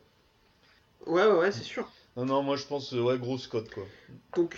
Ouais, 1.05 1.25
ouais, 1.25 1.37
ouais, 1.37 1.51
c'est 1.51 1.63
sûr. 1.63 1.89
Non, 2.15 2.25
non, 2.25 2.43
moi 2.43 2.55
je 2.55 2.65
pense, 2.65 2.93
euh, 2.93 3.01
ouais, 3.01 3.17
grosse 3.17 3.47
cote, 3.47 3.69
quoi. 3.71 3.83
Donc, 4.35 4.57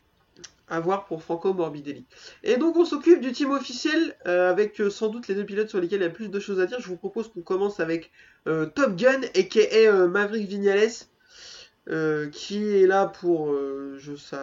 à 0.68 0.80
voir 0.80 1.06
pour 1.06 1.22
Franco 1.22 1.54
Morbidelli. 1.54 2.06
Et 2.44 2.58
donc, 2.58 2.76
on 2.76 2.86
s'occupe 2.86 3.22
du 3.22 3.32
team 3.32 3.52
officiel 3.52 4.16
euh, 4.26 4.50
avec 4.50 4.80
euh, 4.82 4.90
sans 4.90 5.10
doute 5.10 5.28
les 5.28 5.36
deux 5.36 5.46
pilotes 5.46 5.70
sur 5.70 5.80
lesquels 5.80 6.00
il 6.00 6.04
y 6.04 6.08
a 6.08 6.12
plus 6.12 6.30
de 6.30 6.40
choses 6.40 6.60
à 6.60 6.66
dire. 6.66 6.80
Je 6.80 6.88
vous 6.88 6.98
propose 6.98 7.32
qu'on 7.32 7.42
commence 7.42 7.80
avec 7.80 8.12
euh, 8.48 8.66
Top 8.66 8.96
Gun 8.96 9.22
et 9.34 9.48
qui 9.48 9.60
est 9.60 9.92
Maverick 10.08 10.48
Vignales. 10.48 10.90
Euh, 11.88 12.30
qui 12.30 12.82
est 12.82 12.88
là 12.88 13.06
pour 13.06 13.52
euh, 13.52 13.96
je 14.00 14.16
ça 14.16 14.42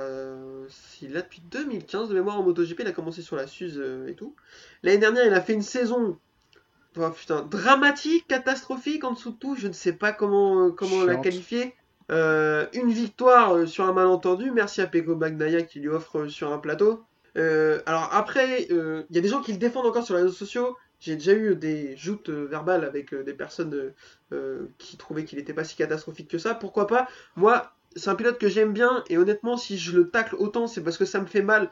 il 1.01 1.11
est 1.11 1.15
là 1.15 1.23
depuis 1.23 1.43
2015 1.51 2.09
de 2.09 2.15
mémoire 2.15 2.39
en 2.39 2.45
MotoGP 2.45 2.83
il 2.83 2.87
a 2.87 2.93
commencé 2.93 3.21
sur 3.21 3.35
la 3.35 3.49
Suze 3.49 3.81
euh, 3.81 4.07
et 4.07 4.15
tout 4.15 4.37
l'année 4.85 4.99
dernière 4.99 5.27
il 5.27 5.35
a 5.35 5.41
fait 5.41 5.55
une 5.55 5.63
saison 5.63 6.17
oh, 6.97 7.11
putain 7.11 7.43
dramatique 7.43 8.29
catastrophique 8.29 9.03
en 9.03 9.15
dessous 9.15 9.33
de 9.33 9.37
tout 9.39 9.57
je 9.57 9.67
ne 9.67 9.73
sais 9.73 9.93
pas 9.93 10.13
comment 10.13 10.71
comment 10.71 11.05
la 11.05 11.17
qualifier 11.17 11.75
une 12.11 12.93
victoire 12.93 13.67
sur 13.67 13.87
un 13.87 13.93
malentendu. 13.95 14.51
Merci 14.51 14.83
à 14.83 14.87
Peko 14.87 15.17
Bagnaia 15.17 15.63
qui 15.63 15.81
lui 15.81 15.89
offre 15.89 16.27
sur 16.27 16.53
un 16.53 16.59
plateau. 16.59 17.03
Alors 17.35 18.11
après, 18.13 18.67
il 18.69 19.07
y 19.11 19.19
a 19.19 19.21
des 19.23 19.29
gens 19.29 19.41
qui 19.41 19.53
le 19.53 19.59
défendent 19.59 19.87
encore 19.87 20.05
sur 20.05 20.15
les 20.15 20.21
réseaux 20.21 20.35
sociaux. 20.35 20.77
J'ai 21.03 21.17
déjà 21.17 21.33
eu 21.33 21.57
des 21.57 21.97
joutes 21.97 22.29
euh, 22.29 22.45
verbales 22.45 22.85
avec 22.85 23.13
euh, 23.13 23.25
des 23.25 23.35
personnes 23.35 23.93
euh, 24.31 24.67
qui 24.79 24.97
trouvaient 24.97 25.25
qu'il 25.25 25.37
n'était 25.37 25.53
pas 25.53 25.65
si 25.65 25.75
catastrophique 25.75 26.29
que 26.29 26.39
ça. 26.39 26.55
Pourquoi 26.55 26.87
pas? 26.87 27.09
Moi, 27.35 27.75
c'est 27.97 28.09
un 28.09 28.15
pilote 28.15 28.39
que 28.39 28.49
j'aime 28.49 28.73
bien 28.73 29.03
et 29.09 29.19
honnêtement, 29.19 29.57
si 29.57 29.79
je 29.79 29.91
le 29.99 30.11
tacle 30.11 30.37
autant, 30.37 30.69
c'est 30.69 30.81
parce 30.81 30.97
que 30.97 31.05
ça 31.05 31.21
me 31.21 31.27
fait 31.27 31.43
mal 31.43 31.71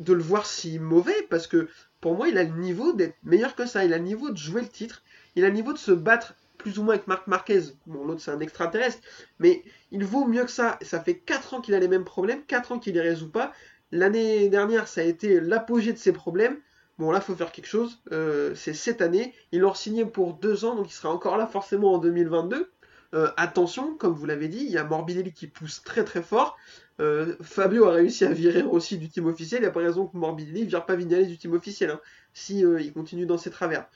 de 0.00 0.12
le 0.12 0.22
voir 0.22 0.46
si 0.46 0.80
mauvais. 0.80 1.26
Parce 1.30 1.46
que 1.46 1.68
pour 2.00 2.16
moi, 2.16 2.28
il 2.28 2.36
a 2.38 2.42
le 2.42 2.58
niveau 2.58 2.92
d'être 2.92 3.14
meilleur 3.22 3.54
que 3.54 3.66
ça. 3.66 3.84
Il 3.84 3.92
a 3.94 3.98
le 3.98 4.04
niveau 4.04 4.30
de 4.30 4.36
jouer 4.36 4.62
le 4.62 4.68
titre. 4.68 5.04
Il 5.36 5.44
a 5.44 5.48
le 5.48 5.54
niveau 5.54 5.72
de 5.72 5.78
se 5.78 5.92
battre 5.92 6.34
plus 6.58 6.80
ou 6.80 6.82
moins 6.82 6.94
avec 6.94 7.06
Marc 7.06 7.28
Marquez. 7.28 7.62
Bon, 7.86 8.04
l'autre 8.04 8.20
c'est 8.20 8.32
un 8.32 8.40
extraterrestre, 8.40 8.98
mais 9.38 9.62
il 9.92 10.04
vaut 10.04 10.26
mieux 10.26 10.44
que 10.44 10.50
ça. 10.50 10.76
Ça 10.82 11.00
fait 11.00 11.18
4 11.18 11.54
ans 11.54 11.60
qu'il 11.60 11.74
a 11.74 11.78
les 11.78 11.86
mêmes 11.86 12.04
problèmes, 12.04 12.42
4 12.44 12.72
ans 12.72 12.78
qu'il 12.80 12.94
les 12.94 13.00
résout 13.00 13.30
pas. 13.30 13.52
L'année 13.92 14.48
dernière, 14.48 14.88
ça 14.88 15.02
a 15.02 15.04
été 15.04 15.40
l'apogée 15.40 15.92
de 15.92 15.98
ses 15.98 16.12
problèmes. 16.12 16.56
Bon, 16.98 17.10
là, 17.10 17.20
faut 17.20 17.34
faire 17.34 17.52
quelque 17.52 17.66
chose. 17.66 17.98
Euh, 18.12 18.54
c'est 18.54 18.74
cette 18.74 19.02
année. 19.02 19.34
Ils 19.52 19.60
l'ont 19.60 19.74
signé 19.74 20.04
pour 20.06 20.34
2 20.34 20.64
ans, 20.64 20.74
donc 20.76 20.90
il 20.90 20.94
sera 20.94 21.10
encore 21.12 21.36
là 21.36 21.46
forcément 21.46 21.94
en 21.94 21.98
2022. 21.98 22.70
Euh, 23.14 23.30
attention, 23.36 23.94
comme 23.96 24.14
vous 24.14 24.26
l'avez 24.26 24.48
dit, 24.48 24.64
il 24.64 24.70
y 24.70 24.78
a 24.78 24.84
Morbidelli 24.84 25.32
qui 25.32 25.46
pousse 25.46 25.82
très 25.84 26.04
très 26.04 26.22
fort. 26.22 26.56
Euh, 27.00 27.36
Fabio 27.42 27.84
a 27.86 27.92
réussi 27.92 28.24
à 28.24 28.32
virer 28.32 28.62
aussi 28.62 28.98
du 28.98 29.08
team 29.08 29.26
officiel. 29.26 29.60
Il 29.60 29.62
n'y 29.62 29.68
a 29.68 29.72
pas 29.72 29.80
raison 29.80 30.06
que 30.06 30.16
Morbidelli 30.16 30.62
ne 30.62 30.68
vire 30.68 30.86
pas 30.86 30.96
Vignales 30.96 31.26
du 31.26 31.38
team 31.38 31.52
officiel, 31.52 31.90
hein, 31.90 32.00
si 32.32 32.60
il 32.60 32.92
continue 32.92 33.26
dans 33.26 33.38
ses 33.38 33.50
travers. 33.50 33.86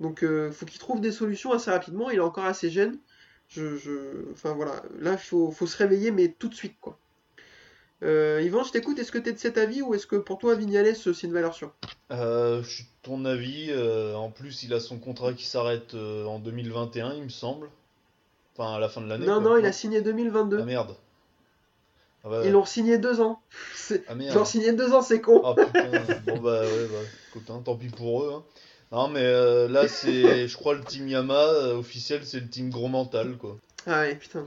Donc, 0.00 0.22
euh, 0.24 0.50
faut 0.50 0.66
qu'il 0.66 0.80
trouve 0.80 1.00
des 1.00 1.12
solutions 1.12 1.52
assez 1.52 1.70
rapidement. 1.70 2.10
Il 2.10 2.16
est 2.16 2.20
encore 2.20 2.44
assez 2.44 2.70
jeune. 2.70 2.98
Je, 3.48 3.76
je... 3.76 4.30
Enfin 4.32 4.52
voilà, 4.54 4.82
là, 4.98 5.12
il 5.12 5.18
faut, 5.18 5.50
faut 5.50 5.66
se 5.66 5.76
réveiller, 5.76 6.10
mais 6.10 6.28
tout 6.38 6.48
de 6.48 6.54
suite, 6.54 6.76
quoi. 6.80 6.98
Euh, 8.02 8.40
Yvan, 8.42 8.64
je 8.64 8.72
t'écoute. 8.72 8.98
Est-ce 8.98 9.12
que 9.12 9.18
tu 9.18 9.28
es 9.28 9.32
de 9.32 9.38
cet 9.38 9.58
avis 9.58 9.80
ou 9.82 9.94
est-ce 9.94 10.06
que 10.06 10.16
pour 10.16 10.38
toi, 10.38 10.54
Vignales, 10.54 10.96
c'est 10.96 11.22
une 11.22 11.32
valeur 11.32 11.54
sûre? 11.54 11.72
Euh, 12.10 12.62
je 12.62 12.68
suis 12.68 12.84
de 12.84 12.88
ton 13.02 13.24
avis. 13.24 13.68
euh, 13.70 14.14
en 14.14 14.30
plus, 14.30 14.62
il 14.64 14.74
a 14.74 14.80
son 14.80 14.98
contrat 14.98 15.32
qui 15.34 15.46
s'arrête 15.46 15.94
euh, 15.94 16.24
en 16.26 16.38
2021, 16.38 17.14
il 17.14 17.22
me 17.24 17.28
semble. 17.28 17.68
Enfin, 18.56 18.74
à 18.74 18.78
la 18.80 18.88
fin 18.88 19.00
de 19.00 19.06
l'année. 19.08 19.24
Non, 19.26 19.40
quoi. 19.40 19.50
non, 19.52 19.56
il 19.58 19.66
a 19.66 19.72
signé 19.72 20.02
2022. 20.02 20.58
Ah 20.60 20.64
merde. 20.64 20.96
Ah 22.24 22.28
bah, 22.28 22.42
Ils 22.44 22.52
l'ont 22.52 22.64
signé 22.64 22.98
deux 22.98 23.20
ans. 23.20 23.40
Ah 23.90 24.12
Ils 24.12 24.16
merde. 24.16 24.36
l'ont 24.36 24.44
signé 24.44 24.72
deux 24.72 24.92
ans, 24.92 25.02
c'est 25.02 25.20
con. 25.20 25.40
Ah 25.44 25.54
putain. 25.54 25.90
bon 26.26 26.38
bah 26.38 26.60
ouais, 26.62 26.86
bah 26.90 26.98
écoute, 27.28 27.50
hein, 27.50 27.62
tant 27.64 27.76
pis 27.76 27.88
pour 27.88 28.22
eux. 28.24 28.32
hein. 28.34 28.42
Non, 28.90 29.08
mais 29.08 29.22
euh, 29.24 29.68
là, 29.68 29.88
c'est, 29.88 30.46
je 30.48 30.56
crois, 30.56 30.74
le 30.74 30.82
team 30.84 31.08
euh, 31.30 31.74
officiel, 31.76 32.24
c'est 32.24 32.40
le 32.40 32.48
team 32.48 32.68
gros 32.70 32.88
mental, 32.88 33.36
quoi. 33.38 33.56
Ah 33.86 34.00
ouais, 34.00 34.14
putain. 34.16 34.44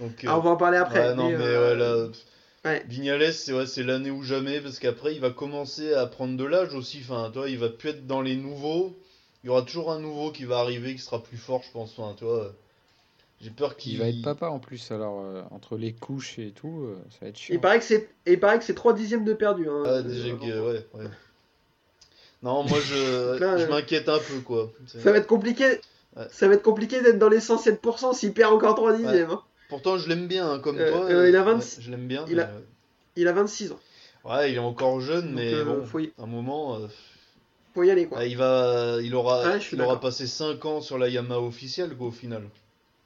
Donc, 0.00 0.24
euh, 0.24 0.28
Ah, 0.28 0.38
on 0.38 0.40
va 0.40 0.50
en 0.50 0.56
parler 0.56 0.78
après. 0.78 1.08
ouais, 1.10 1.14
non, 1.14 1.28
mais, 1.28 1.36
euh, 1.38 1.70
ouais, 1.70 1.76
là, 1.76 2.12
ouais. 2.64 2.84
Vignales, 2.88 3.32
c'est 3.32 3.52
ouais, 3.52 3.66
c'est 3.66 3.82
l'année 3.82 4.10
ou 4.10 4.22
jamais, 4.22 4.60
parce 4.60 4.78
qu'après, 4.78 5.14
il 5.14 5.20
va 5.20 5.30
commencer 5.30 5.92
à 5.94 6.06
prendre 6.06 6.36
de 6.36 6.44
l'âge 6.44 6.74
aussi. 6.74 7.00
Enfin, 7.02 7.30
tu 7.32 7.38
vois, 7.38 7.48
il 7.50 7.58
va 7.58 7.68
plus 7.68 7.90
être 7.90 8.06
dans 8.06 8.22
les 8.22 8.36
nouveaux. 8.36 8.94
Il 9.42 9.48
y 9.48 9.50
aura 9.50 9.62
toujours 9.62 9.92
un 9.92 10.00
nouveau 10.00 10.30
qui 10.32 10.44
va 10.44 10.58
arriver, 10.58 10.94
qui 10.94 11.00
sera 11.02 11.22
plus 11.22 11.36
fort, 11.36 11.62
je 11.66 11.70
pense. 11.72 11.92
Enfin, 11.98 12.14
tu 12.16 12.24
vois, 12.24 12.52
j'ai 13.42 13.50
peur 13.50 13.76
qu'il 13.76 13.92
Il 13.92 13.98
va 13.98 14.08
être 14.08 14.22
papa 14.22 14.48
en 14.48 14.58
plus, 14.58 14.90
alors 14.90 15.20
euh, 15.22 15.42
entre 15.50 15.76
les 15.76 15.92
couches 15.92 16.38
et 16.38 16.50
tout, 16.52 16.84
euh, 16.84 16.96
ça 17.10 17.18
va 17.22 17.26
être 17.28 17.36
chiant. 17.36 17.54
Il 17.54 17.60
paraît 17.60 17.78
que 17.78 17.84
c'est, 17.84 18.08
il 18.26 18.40
paraît 18.40 18.58
que 18.58 18.64
c'est 18.64 18.74
3 18.74 18.94
dixièmes 18.94 19.24
de 19.24 19.34
perdu. 19.34 19.68
Hein, 19.68 19.82
Ah, 19.86 20.02
déjà 20.02 20.28
Euh, 20.28 20.36
que- 20.36 20.72
ouais, 20.72 20.86
ouais. 20.94 21.10
Non, 22.42 22.62
moi 22.64 22.78
je, 22.80 23.38
Là, 23.38 23.58
je 23.58 23.66
m'inquiète 23.66 24.08
un 24.08 24.18
peu 24.18 24.40
quoi. 24.40 24.70
Ça 24.86 25.12
va 25.12 25.18
être 25.18 25.26
compliqué. 25.26 25.64
Ouais. 26.16 26.26
Ça 26.30 26.46
va 26.48 26.54
être 26.54 26.62
compliqué 26.62 27.02
d'être 27.02 27.18
dans 27.18 27.28
les 27.28 27.40
107% 27.40 28.14
s'il 28.14 28.32
perd 28.32 28.52
encore 28.52 28.74
3 28.76 28.96
dixièmes. 28.96 29.30
hein. 29.30 29.42
Pourtant 29.68 29.98
je 29.98 30.08
l'aime 30.08 30.26
bien 30.28 30.50
hein, 30.52 30.58
comme 30.58 30.76
Euh, 30.78 30.90
toi. 30.90 31.04
euh, 31.10 31.28
il 31.28 31.36
a 31.36 31.42
ouais, 31.42 31.52
26 31.52 31.80
je 31.80 31.90
l'aime 31.90 32.06
bien. 32.08 32.24
il 32.26 32.36
mais, 32.36 32.42
a- 32.42 32.50
Il 33.16 33.28
a 33.28 33.32
26 33.32 33.72
ans. 33.72 33.80
euh, 34.26 34.28
Ouais, 34.28 34.50
il 34.52 34.56
est 34.56 34.58
encore 34.58 35.00
jeune, 35.00 35.32
Donc, 35.32 35.34
mais 35.34 35.64
bon, 35.64 35.84
faut, 35.86 35.98
y... 36.00 36.12
un 36.18 36.26
moment, 36.26 36.78
faut 37.74 37.82
y 37.84 37.90
aller 37.90 38.06
quoi. 38.06 38.18
ah, 38.18 38.26
il 38.26 38.36
va, 38.36 38.98
il 39.02 39.14
aura, 39.14 39.56
il 39.72 39.80
aura 39.80 40.00
passé 40.00 40.26
5 40.26 40.64
ans 40.64 40.80
sur 40.80 40.98
la 40.98 41.08
Yamaha 41.08 41.40
officielle 41.40 41.96
quoi 41.96 42.08
au 42.08 42.10
final. 42.10 42.48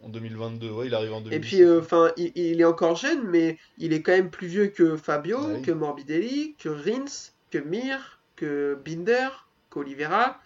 En 0.02 0.08
2022, 0.08 0.70
ouais, 0.70 0.86
il 0.86 0.94
arrive 0.94 1.12
en 1.12 1.20
2017. 1.20 1.60
Et 1.60 1.64
puis, 1.64 1.78
enfin, 1.78 2.12
il, 2.16 2.32
il 2.36 2.60
est 2.60 2.64
encore 2.64 2.96
jeune, 2.96 3.22
mais 3.28 3.58
il 3.78 3.92
est 3.92 4.02
quand 4.02 4.12
même 4.12 4.30
plus 4.30 4.46
vieux 4.46 4.68
que 4.68 4.96
Fabio, 4.96 5.38
Ouais. 5.38 5.60
que 5.62 5.70
Morbidelli, 5.70 6.56
que 6.56 6.68
Rins, 6.68 7.32
que 7.50 7.58
Mir, 7.58 8.20
que 8.36 8.74
Binder, 8.84 9.28
qu'Olivera, 9.70 10.40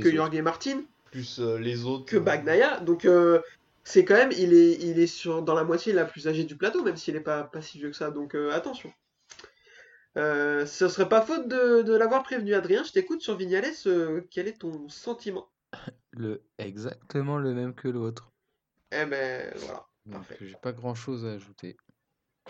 que. 0.00 0.10
Jorge 0.10 0.40
Martin, 0.42 0.82
plus 1.10 1.40
euh, 1.40 1.58
les 1.58 1.84
autres. 1.84 2.06
que 2.06 2.16
Bagnaia. 2.16 2.80
Donc, 2.80 3.04
euh, 3.04 3.40
c'est 3.88 4.04
quand 4.04 4.16
même, 4.16 4.32
il 4.32 4.52
est, 4.52 4.74
il 4.82 4.98
est 4.98 5.06
sur, 5.06 5.42
dans 5.42 5.54
la 5.54 5.64
moitié 5.64 5.94
la 5.94 6.04
plus 6.04 6.28
âgée 6.28 6.44
du 6.44 6.56
plateau, 6.56 6.82
même 6.82 6.98
s'il 6.98 7.14
n'est 7.14 7.20
pas, 7.20 7.44
pas 7.44 7.62
si 7.62 7.78
vieux 7.78 7.88
que 7.88 7.96
ça. 7.96 8.10
Donc, 8.10 8.34
euh, 8.34 8.52
attention. 8.52 8.92
Euh, 10.18 10.66
ce 10.66 10.88
serait 10.88 11.08
pas 11.08 11.22
faute 11.22 11.48
de, 11.48 11.80
de 11.80 11.96
l'avoir 11.96 12.22
prévenu, 12.22 12.52
Adrien. 12.52 12.84
Je 12.84 12.92
t'écoute 12.92 13.22
sur 13.22 13.36
Vignales. 13.36 13.64
euh, 13.86 14.20
quel 14.30 14.46
est 14.46 14.60
ton 14.60 14.90
sentiment? 14.90 15.48
Le... 16.12 16.42
Exactement 16.58 17.38
le 17.38 17.54
même 17.54 17.74
que 17.74 17.88
l'autre. 17.88 18.30
Eh 18.92 19.06
ben, 19.06 19.52
voilà. 19.56 19.86
J'ai 20.40 20.56
pas 20.56 20.72
grand 20.72 20.94
chose 20.94 21.24
à 21.24 21.32
ajouter. 21.32 21.76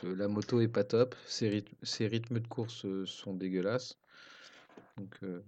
La 0.03 0.27
moto 0.27 0.61
est 0.61 0.69
pas 0.69 0.85
top, 0.85 1.15
ses, 1.27 1.49
rythmes, 1.49 1.77
ses 1.83 2.09
rythmes 2.09 2.41
de 2.41 2.49
course 2.49 2.85
euh, 2.85 3.07
sont 3.07 3.35
dégueulasses. 3.35 3.99
Donc 4.97 5.15
euh, 5.23 5.45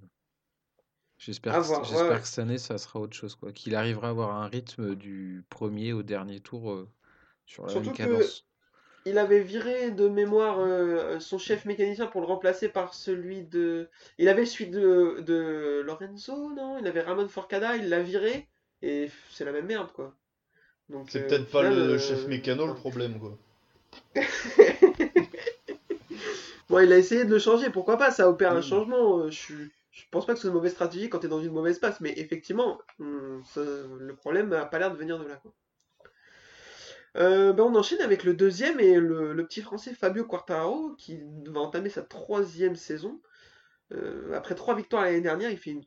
j'espère 1.20 1.60
que, 1.60 1.66
ouais, 1.88 2.20
que 2.20 2.26
cette 2.26 2.40
année 2.40 2.58
ça 2.58 2.78
sera 2.78 3.00
autre 3.00 3.16
chose 3.16 3.36
quoi. 3.36 3.52
Qu'il 3.52 3.76
arrivera 3.76 4.08
à 4.08 4.10
avoir 4.10 4.34
un 4.36 4.48
rythme 4.48 4.96
du 4.96 5.44
premier 5.50 5.92
au 5.92 6.02
dernier 6.02 6.40
tour 6.40 6.72
euh, 6.72 6.90
sur 7.46 7.66
la 7.66 7.74
Surtout 7.74 7.92
même 7.92 7.92
que 7.92 7.94
cadence. 7.94 8.46
il 9.06 9.18
avait 9.18 9.42
viré 9.42 9.90
de 9.92 10.08
mémoire 10.08 10.60
euh, 10.60 11.20
son 11.20 11.38
chef 11.38 11.64
mécanicien 11.66 12.06
pour 12.08 12.20
le 12.22 12.28
remplacer 12.28 12.68
par 12.70 12.94
celui 12.94 13.44
de. 13.44 13.90
Il 14.18 14.28
avait 14.28 14.46
celui 14.46 14.70
de, 14.70 15.20
de 15.26 15.82
Lorenzo, 15.86 16.52
non? 16.55 16.78
Il 16.78 16.86
avait 16.88 17.02
Ramon 17.02 17.28
Forcada, 17.28 17.76
il 17.76 17.88
l'a 17.90 18.02
viré 18.02 18.48
et 18.82 19.10
c'est 19.30 19.44
la 19.47 19.52
même 19.52 19.66
merde 19.66 19.92
quoi. 19.92 20.16
Donc, 20.90 21.09
C'est 21.10 21.18
euh, 21.18 21.26
peut-être 21.26 21.51
pas 21.51 21.62
le 21.62 21.98
euh, 21.98 21.98
chef 21.98 22.26
mécano 22.26 22.66
le 22.66 22.72
problème 22.74 23.18
quoi. 23.18 23.36
Bon, 26.68 26.78
il 26.80 26.92
a 26.92 26.98
essayé 26.98 27.24
de 27.24 27.30
le 27.30 27.38
changer, 27.38 27.70
pourquoi 27.70 27.97
pas, 27.98 28.10
ça 28.10 28.28
opère 28.28 28.52
un 28.52 28.60
Mm. 28.60 28.62
changement. 28.62 29.18
euh, 29.20 29.30
Je, 29.30 29.38
suis- 29.38 29.70
je 29.90 30.04
pense 30.10 30.26
pas 30.26 30.32
que 30.32 30.38
ce 30.38 30.42
soit 30.42 30.50
une 30.50 30.56
mauvaise 30.56 30.72
stratégie 30.72 31.08
quand 31.08 31.18
tu 31.18 31.26
es 31.26 31.28
dans 31.28 31.40
une 31.40 31.52
mauvaise 31.52 31.78
passe, 31.78 32.00
mais 32.00 32.12
effectivement, 32.16 32.80
ça- 33.44 33.60
le 33.98 34.14
problème 34.14 34.48
n'a 34.48 34.64
pas 34.66 34.78
l'air 34.78 34.92
de 34.92 34.96
venir 34.96 35.18
de 35.18 35.26
là. 35.26 35.42
Euh, 37.16 37.52
ben, 37.52 37.64
on 37.64 37.74
enchaîne 37.74 38.00
avec 38.00 38.24
le 38.24 38.34
deuxième 38.34 38.78
et 38.80 38.94
le, 38.96 39.44
petit 39.46 39.62
français 39.62 39.94
Fabio 39.94 40.24
Quartararo 40.24 40.94
qui 40.96 41.20
va 41.46 41.60
entamer 41.60 41.90
sa 41.90 42.02
troisième 42.02 42.76
saison. 42.76 43.20
Euh, 43.92 44.32
après 44.34 44.54
trois 44.54 44.76
victoires 44.76 45.04
l'année 45.04 45.20
dernière, 45.20 45.50
il 45.50 45.58
fait 45.58 45.72
une, 45.72 45.84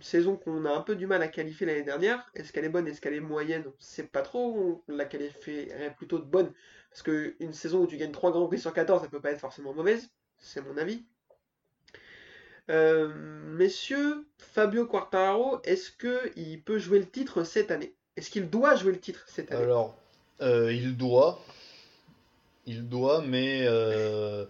saison 0.00 0.36
qu'on 0.36 0.64
a 0.64 0.72
un 0.72 0.80
peu 0.80 0.96
du 0.96 1.06
mal 1.06 1.22
à 1.22 1.28
qualifier 1.28 1.66
l'année 1.66 1.84
dernière. 1.84 2.28
Est-ce 2.34 2.52
qu'elle 2.52 2.64
est 2.64 2.70
bonne, 2.70 2.88
est-ce 2.88 3.00
qu'elle 3.00 3.14
est 3.14 3.20
moyenne? 3.20 3.64
On 3.68 3.74
sait 3.78 4.02
pas 4.08 4.22
trop. 4.22 4.82
On 4.88 4.92
la 4.92 5.04
qualifierait 5.04 5.94
plutôt 5.96 6.18
de 6.18 6.24
bonne. 6.24 6.52
Parce 6.90 7.02
qu'une 7.02 7.52
saison 7.52 7.82
où 7.82 7.86
tu 7.86 7.96
gagnes 7.96 8.10
3 8.10 8.32
grands 8.32 8.48
prix 8.48 8.58
sur 8.58 8.72
14, 8.72 9.02
ça 9.02 9.08
peut 9.08 9.20
pas 9.20 9.30
être 9.30 9.40
forcément 9.40 9.72
mauvaise. 9.72 10.10
C'est 10.38 10.60
mon 10.62 10.76
avis. 10.76 11.06
Euh, 12.70 13.08
messieurs, 13.56 14.24
Fabio 14.38 14.86
Quartararo, 14.86 15.60
est-ce 15.64 15.90
qu'il 15.90 16.62
peut 16.62 16.78
jouer 16.78 17.00
le 17.00 17.06
titre 17.08 17.44
cette 17.44 17.70
année? 17.70 17.92
Est-ce 18.16 18.30
qu'il 18.30 18.48
doit 18.48 18.76
jouer 18.76 18.92
le 18.92 19.00
titre 19.00 19.24
cette 19.26 19.50
année? 19.50 19.62
Alors, 19.62 19.96
euh, 20.40 20.72
il 20.72 20.96
doit. 20.96 21.40
il 22.66 22.88
doit, 22.88 23.22
mais, 23.22 23.62
euh, 23.66 24.44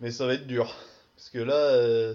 mais 0.00 0.10
ça 0.10 0.26
va 0.26 0.34
être 0.34 0.46
dur. 0.46 0.74
Parce 1.16 1.28
que 1.28 1.38
là, 1.38 2.14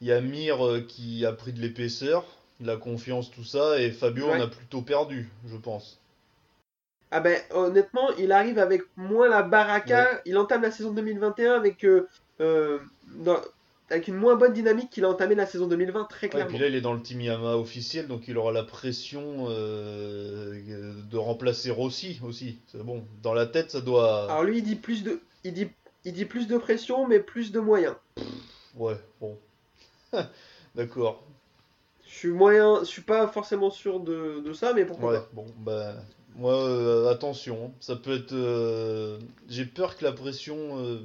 il 0.00 0.06
y 0.08 0.12
a 0.12 0.20
Mir 0.20 0.84
qui 0.88 1.24
a 1.24 1.32
pris 1.32 1.52
de 1.52 1.60
l'épaisseur, 1.60 2.24
de 2.60 2.66
la 2.66 2.76
confiance, 2.76 3.30
tout 3.30 3.44
ça, 3.44 3.78
et 3.80 3.90
Fabio 3.92 4.26
Ouais. 4.28 4.38
en 4.38 4.40
a 4.42 4.46
plutôt 4.48 4.82
perdu, 4.82 5.28
je 5.46 5.56
pense. 5.56 6.00
Ah 7.12 7.20
ben 7.20 7.40
honnêtement, 7.50 8.10
il 8.18 8.32
arrive 8.32 8.58
avec 8.58 8.82
moins 8.96 9.28
la 9.28 9.42
baraka, 9.42 10.20
il 10.24 10.36
entame 10.36 10.62
la 10.62 10.72
saison 10.72 10.90
2021 10.92 11.52
avec, 11.54 11.84
euh, 11.84 12.08
euh, 12.40 12.80
dans- 13.18 13.40
avec 13.90 14.08
une 14.08 14.14
moins 14.16 14.34
bonne 14.36 14.52
dynamique 14.52 14.90
qu'il 14.90 15.04
a 15.04 15.10
entamé 15.10 15.34
la 15.34 15.46
saison 15.46 15.66
2020, 15.66 16.04
très 16.04 16.20
Ouais, 16.22 16.26
et 16.26 16.30
clairement. 16.30 16.48
puis 16.50 16.58
là, 16.58 16.68
il 16.68 16.74
est 16.74 16.80
dans 16.80 16.94
le 16.94 17.02
team 17.02 17.20
Yamaha 17.20 17.56
officiel, 17.58 18.08
donc 18.08 18.28
il 18.28 18.36
aura 18.38 18.50
la 18.52 18.62
pression 18.64 19.46
euh, 19.48 20.94
de 21.10 21.16
remplacer 21.18 21.70
Rossi 21.70 22.18
aussi. 22.24 22.58
C'est 22.68 22.82
bon, 22.82 23.04
dans 23.22 23.34
la 23.34 23.46
tête, 23.46 23.70
ça 23.70 23.80
doit. 23.80 24.24
Alors 24.30 24.44
lui, 24.44 24.58
il 24.58 24.64
dit 24.64 24.76
plus 24.76 25.02
de, 25.02 25.20
il 25.44 25.52
dit, 25.52 25.68
il 26.04 26.12
dit 26.14 26.24
plus 26.24 26.48
de 26.48 26.56
pression, 26.58 27.06
mais 27.06 27.20
plus 27.20 27.52
de 27.52 27.60
moyens. 27.60 27.94
Ouais, 28.76 28.96
bon. 29.20 29.38
D'accord. 30.74 31.22
Je 32.06 32.12
suis 32.20 32.28
moyen, 32.30 32.80
je 32.80 32.84
suis 32.86 33.02
pas 33.02 33.26
forcément 33.28 33.70
sûr 33.70 34.00
de, 34.00 34.40
de 34.44 34.52
ça, 34.52 34.72
mais 34.72 34.84
pourquoi 34.84 35.12
Ouais, 35.12 35.18
pas. 35.18 35.28
bon, 35.32 35.46
bah. 35.58 35.94
Moi, 36.36 36.52
euh, 36.54 37.10
attention, 37.12 37.72
ça 37.80 37.94
peut 37.96 38.16
être. 38.16 38.32
euh, 38.32 39.18
J'ai 39.48 39.64
peur 39.66 39.96
que 39.96 40.04
la 40.04 40.10
pression 40.12 41.00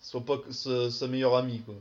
soit 0.00 0.24
pas 0.24 0.38
sa, 0.50 0.90
sa 0.90 1.06
meilleure 1.06 1.36
amie, 1.36 1.60
quoi. 1.60 1.74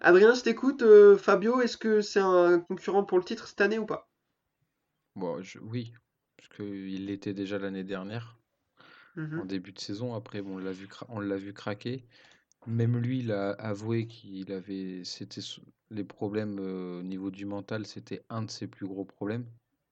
Adrien, 0.00 0.34
je 0.34 0.42
t'écoute. 0.42 0.82
euh, 0.82 1.16
Fabio, 1.16 1.60
est-ce 1.60 1.76
que 1.76 2.00
c'est 2.00 2.18
un 2.18 2.58
concurrent 2.58 3.04
pour 3.04 3.16
le 3.18 3.22
titre 3.22 3.46
cette 3.46 3.60
année 3.60 3.78
ou 3.78 3.86
pas? 3.86 4.10
Bon, 5.16 5.42
je- 5.42 5.58
oui, 5.58 5.92
parce 6.36 6.48
qu'il 6.48 7.06
l'était 7.06 7.34
déjà 7.34 7.58
l'année 7.58 7.84
dernière, 7.84 8.38
Mhm. 9.16 9.40
en 9.40 9.46
début 9.46 9.72
de 9.72 9.80
saison. 9.80 10.14
Après, 10.14 10.42
bon, 10.42 10.56
on 10.56 10.58
l'a 10.58 10.72
vu, 10.72 10.86
cra- 10.86 11.06
on 11.10 11.20
l'a 11.20 11.36
vu 11.36 11.52
craquer. 11.54 12.04
Même 12.66 12.98
lui, 12.98 13.20
il 13.20 13.32
a 13.32 13.52
avoué 13.52 14.06
qu'il 14.08 14.52
avait, 14.52 15.04
c'était 15.04 15.42
les 15.90 16.04
problèmes 16.04 16.58
euh, 16.60 17.00
au 17.00 17.04
niveau 17.04 17.30
du 17.30 17.46
mental, 17.46 17.86
c'était 17.86 18.24
un 18.30 18.42
de 18.42 18.50
ses 18.52 18.68
plus 18.68 18.86
gros 18.88 19.04
problèmes. 19.06 19.46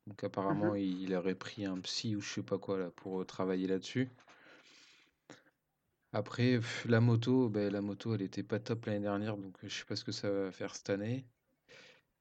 Donc 0.09 0.25
apparemment, 0.25 0.75
Mhm. 0.75 0.77
il, 0.77 1.03
il 1.03 1.15
aurait 1.15 1.35
pris 1.37 1.67
un 1.67 1.81
psy 1.81 2.17
ou 2.17 2.21
je 2.23 2.35
sais 2.35 2.45
pas 2.45 2.59
quoi 2.59 2.79
là 2.79 2.91
pour 2.97 3.23
euh, 3.23 3.25
travailler 3.27 3.69
là-dessus. 3.69 4.11
Après, 6.13 6.57
pff, 6.59 6.85
la 6.87 7.01
moto, 7.01 7.49
ben, 7.49 7.73
la 7.73 7.81
moto, 7.81 8.13
elle 8.15 8.23
était 8.23 8.43
pas 8.43 8.59
top 8.59 8.87
l'année 8.87 8.99
dernière, 9.01 9.37
donc 9.37 9.63
euh, 9.65 9.69
je 9.69 9.75
sais 9.79 9.85
pas 9.85 9.95
ce 9.97 10.05
que 10.05 10.11
ça 10.13 10.31
va 10.31 10.51
faire 10.51 10.75
cette 10.75 10.91
année. 10.91 11.29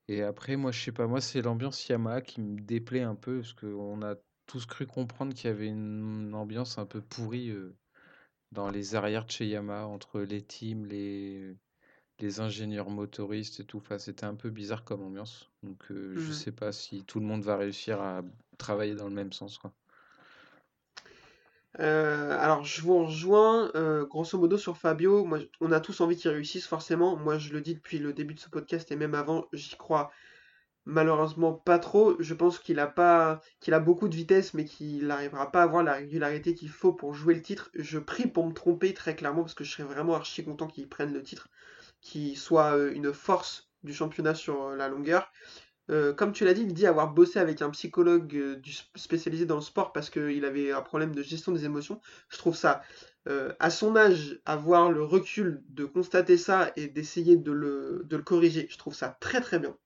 Et 0.07 0.21
après, 0.21 0.55
moi, 0.55 0.71
je 0.71 0.79
sais 0.81 0.91
pas, 0.91 1.07
moi, 1.07 1.21
c'est 1.21 1.41
l'ambiance 1.41 1.87
Yamaha 1.87 2.21
qui 2.21 2.41
me 2.41 2.59
déplaît 2.61 3.01
un 3.01 3.15
peu, 3.15 3.37
parce 3.41 3.53
qu'on 3.53 4.01
a 4.03 4.15
tous 4.45 4.65
cru 4.65 4.85
comprendre 4.85 5.33
qu'il 5.33 5.45
y 5.47 5.53
avait 5.53 5.67
une 5.67 6.33
ambiance 6.35 6.77
un 6.77 6.85
peu 6.85 7.01
pourrie 7.01 7.49
euh, 7.49 7.75
dans 8.51 8.69
les 8.71 8.95
arrières 8.95 9.25
de 9.25 9.31
chez 9.31 9.47
Yamaha, 9.47 9.87
entre 9.87 10.21
les 10.21 10.43
teams, 10.45 10.85
les, 10.85 11.57
les 12.19 12.39
ingénieurs 12.41 12.89
motoristes 12.91 13.59
et 13.61 13.65
tout. 13.65 13.77
Enfin, 13.79 13.99
c'était 13.99 14.25
un 14.25 14.35
peu 14.35 14.49
bizarre 14.51 14.85
comme 14.85 15.03
ambiance. 15.03 15.51
Donc, 15.63 15.91
euh, 15.91 16.17
je 16.17 16.31
Mhm. 16.31 16.33
sais 16.33 16.53
pas 16.53 16.71
si 16.73 17.05
tout 17.05 17.19
le 17.19 17.27
monde 17.27 17.43
va 17.43 17.57
réussir 17.57 18.01
à 18.01 18.23
travailler 18.59 18.95
dans 18.95 19.09
le 19.09 19.15
même 19.15 19.33
sens, 19.33 19.57
quoi. 19.59 19.75
Euh, 21.79 22.37
alors, 22.39 22.63
je 22.63 22.81
vous 22.81 23.05
rejoins, 23.05 23.71
euh, 23.75 24.05
grosso 24.05 24.37
modo, 24.37 24.57
sur 24.57 24.77
Fabio. 24.77 25.25
Moi, 25.25 25.39
on 25.59 25.71
a 25.71 25.79
tous 25.79 26.01
envie 26.01 26.15
qu'il 26.15 26.31
réussisse, 26.31 26.67
forcément. 26.67 27.17
Moi, 27.17 27.37
je 27.37 27.51
le 27.53 27.61
dis 27.61 27.75
depuis 27.75 27.99
le 27.99 28.13
début 28.13 28.33
de 28.33 28.39
ce 28.39 28.49
podcast 28.49 28.91
et 28.91 28.95
même 28.95 29.15
avant, 29.15 29.45
j'y 29.53 29.75
crois 29.75 30.11
malheureusement 30.85 31.53
pas 31.53 31.79
trop. 31.79 32.15
Je 32.19 32.33
pense 32.33 32.59
qu'il 32.59 32.79
a 32.79 32.87
pas, 32.87 33.41
qu'il 33.59 33.73
a 33.73 33.79
beaucoup 33.79 34.07
de 34.07 34.15
vitesse, 34.15 34.53
mais 34.53 34.65
qu'il 34.65 35.07
n'arrivera 35.07 35.51
pas 35.51 35.61
à 35.61 35.63
avoir 35.63 35.83
la 35.83 35.93
régularité 35.93 36.55
qu'il 36.55 36.69
faut 36.69 36.93
pour 36.93 37.13
jouer 37.13 37.33
le 37.35 37.41
titre. 37.41 37.69
Je 37.75 37.99
prie 37.99 38.27
pour 38.27 38.47
me 38.47 38.53
tromper 38.53 38.93
très 38.93 39.15
clairement, 39.15 39.41
parce 39.41 39.55
que 39.55 39.63
je 39.63 39.71
serais 39.71 39.83
vraiment 39.83 40.15
archi 40.15 40.45
content 40.45 40.67
qu'il 40.67 40.87
prenne 40.87 41.13
le 41.13 41.23
titre, 41.23 41.49
qu'il 42.01 42.37
soit 42.37 42.75
euh, 42.77 42.93
une 42.93 43.13
force 43.13 43.69
du 43.83 43.93
championnat 43.93 44.35
sur 44.35 44.71
la 44.71 44.87
longueur. 44.87 45.31
Euh, 45.91 46.13
comme 46.13 46.31
tu 46.31 46.45
l'as 46.45 46.53
dit, 46.53 46.63
il 46.63 46.73
dit 46.73 46.87
avoir 46.87 47.13
bossé 47.13 47.39
avec 47.39 47.61
un 47.61 47.69
psychologue 47.69 48.35
euh, 48.35 48.61
spécialisé 48.95 49.45
dans 49.45 49.55
le 49.55 49.61
sport 49.61 49.93
parce 49.93 50.09
qu'il 50.09 50.43
avait 50.45 50.71
un 50.71 50.81
problème 50.81 51.13
de 51.13 51.21
gestion 51.21 51.51
des 51.51 51.65
émotions. 51.65 52.01
Je 52.29 52.37
trouve 52.37 52.55
ça, 52.55 52.81
euh, 53.27 53.53
à 53.59 53.69
son 53.69 53.95
âge, 53.95 54.39
avoir 54.45 54.91
le 54.91 55.03
recul 55.03 55.63
de 55.69 55.85
constater 55.85 56.37
ça 56.37 56.71
et 56.75 56.87
d'essayer 56.87 57.37
de 57.37 57.51
le, 57.51 58.05
corriger, 58.25 58.67
je 58.69 58.77
trouve 58.77 58.95
ça 58.95 59.17
très 59.19 59.41
très 59.41 59.59
bien. 59.59 59.77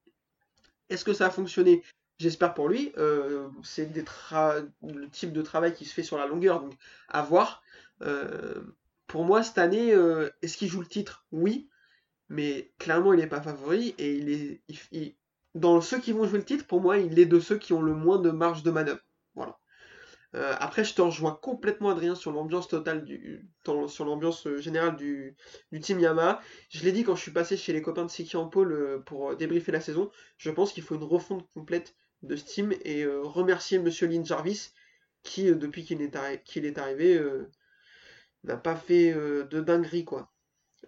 Est-ce 0.89 1.03
que 1.03 1.13
ça 1.13 1.27
a 1.27 1.29
fonctionné? 1.29 1.83
J'espère 2.17 2.53
pour 2.53 2.67
lui. 2.67 2.91
C'est 3.63 3.89
le 3.95 5.09
type 5.09 5.31
de 5.31 5.41
travail 5.41 5.73
qui 5.73 5.85
se 5.85 5.93
fait 5.93 6.03
sur 6.03 6.17
la 6.17 6.27
longueur, 6.27 6.61
donc 6.61 6.73
à 7.07 7.21
voir. 7.21 7.61
Pour 9.07 9.23
moi, 9.23 9.43
cette 9.43 9.57
année, 9.57 9.95
est-ce 10.41 10.57
qu'il 10.57 10.67
joue 10.67 10.81
le 10.81 10.87
titre? 10.87 11.25
Oui, 11.31 11.69
mais 12.27 12.71
clairement, 12.77 13.13
il 13.13 13.19
n'est 13.19 13.27
pas 13.27 13.41
favori 13.41 13.95
et 13.97 14.15
il 14.15 14.29
est, 14.29 15.15
dans 15.55 15.81
ceux 15.81 15.99
qui 15.99 16.11
vont 16.11 16.25
jouer 16.25 16.39
le 16.39 16.45
titre, 16.45 16.65
pour 16.67 16.81
moi, 16.81 16.97
il 16.97 17.19
est 17.19 17.25
de 17.25 17.39
ceux 17.39 17.57
qui 17.57 17.73
ont 17.73 17.81
le 17.81 17.93
moins 17.93 18.19
de 18.19 18.31
marge 18.31 18.63
de 18.63 18.71
manœuvre. 18.71 19.01
Voilà. 19.35 19.57
Euh, 20.35 20.55
après, 20.59 20.83
je 20.83 20.93
te 20.93 21.01
rejoins 21.01 21.37
complètement, 21.41 21.89
Adrien, 21.89 22.13
sur 22.13 22.31
l'ambiance 22.31 22.67
totale 22.67 23.03
du, 23.03 23.49
sur 23.87 24.05
l'ambiance 24.05 24.45
euh, 24.45 24.57
générale 24.59 24.95
du, 24.95 25.35
team 25.81 25.99
Yamaha. 25.99 26.39
Je 26.69 26.83
l'ai 26.83 26.91
dit 26.91 27.03
quand 27.03 27.15
je 27.15 27.21
suis 27.21 27.31
passé 27.31 27.57
chez 27.57 27.73
les 27.73 27.81
copains 27.81 28.05
de 28.05 28.11
Siki 28.11 28.37
en 28.37 28.47
pôle 28.47 28.73
euh, 28.73 28.99
pour 28.99 29.35
débriefer 29.35 29.71
la 29.71 29.81
saison. 29.81 30.11
Je 30.37 30.51
pense 30.51 30.71
qu'il 30.71 30.83
faut 30.83 30.95
une 30.95 31.03
refonte 31.03 31.49
complète 31.53 31.95
de 32.21 32.35
ce 32.35 32.45
team 32.45 32.73
et 32.83 33.05
remercier 33.05 33.79
Monsieur 33.79 34.05
Lynn 34.07 34.25
Jarvis 34.25 34.71
qui, 35.23 35.45
depuis 35.45 35.85
qu'il 35.85 36.01
est, 36.01 36.43
qu'il 36.43 36.65
est 36.65 36.77
arrivé, 36.77 37.17
n'a 38.43 38.57
pas 38.57 38.75
fait 38.75 39.13
de 39.13 39.61
dinguerie, 39.61 40.03
quoi. 40.03 40.29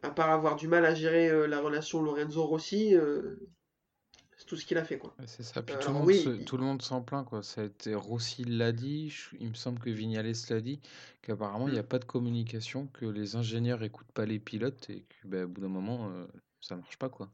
À 0.04 0.10
part 0.10 0.30
avoir 0.30 0.58
du 0.58 0.68
mal 0.68 0.86
à 0.86 0.94
gérer 0.94 1.48
la 1.48 1.62
relation 1.62 2.02
Lorenzo-Rossi, 2.02 2.96
euh, 2.96 3.38
c'est 3.38 3.61
tout 4.52 4.58
ce 4.58 4.66
qu'il 4.66 4.78
a 4.78 4.84
fait, 4.84 4.98
quoi. 4.98 5.16
C'est 5.26 5.44
ça. 5.44 5.62
Puis 5.64 5.78
Euh, 5.78 5.78
tout 5.78 5.92
le 5.92 5.98
monde 5.98 6.12
oui, 6.12 6.16
se, 6.16 6.30
il- 6.38 6.46
tout 6.46 6.58
le 6.58 6.64
monde 6.66 6.82
s'en 6.82 7.02
plaint, 7.02 7.26
quoi. 7.26 7.44
Ça 7.44 7.62
a 7.62 7.64
été 7.66 7.96
Rossi 7.96 8.44
l'a 8.44 8.72
dit, 8.74 9.10
je- 9.10 9.36
il 9.40 9.48
me 9.50 9.54
semble 9.54 9.80
que 9.80 9.90
Vignales 9.90 10.34
l'a 10.50 10.60
dit, 10.62 10.82
qu'apparemment 11.22 11.68
il 11.70 11.72
n'y 11.74 11.78
a 11.78 11.84
Mm. 11.84 11.84
pas 11.84 12.00
de 12.00 12.04
communication, 12.06 12.88
que 12.88 13.06
les 13.06 13.36
ingénieurs 13.38 13.84
écoutent 13.84 14.12
pas 14.12 14.26
les 14.26 14.40
pilotes 14.40 14.90
et 14.90 15.04
que, 15.04 15.28
ben, 15.28 15.46
au 15.46 15.48
bout 15.48 15.62
d'un 15.62 15.68
moment, 15.70 16.10
euh, 16.12 16.28
ça 16.60 16.76
marche 16.76 16.98
pas, 16.98 17.08
quoi. 17.10 17.32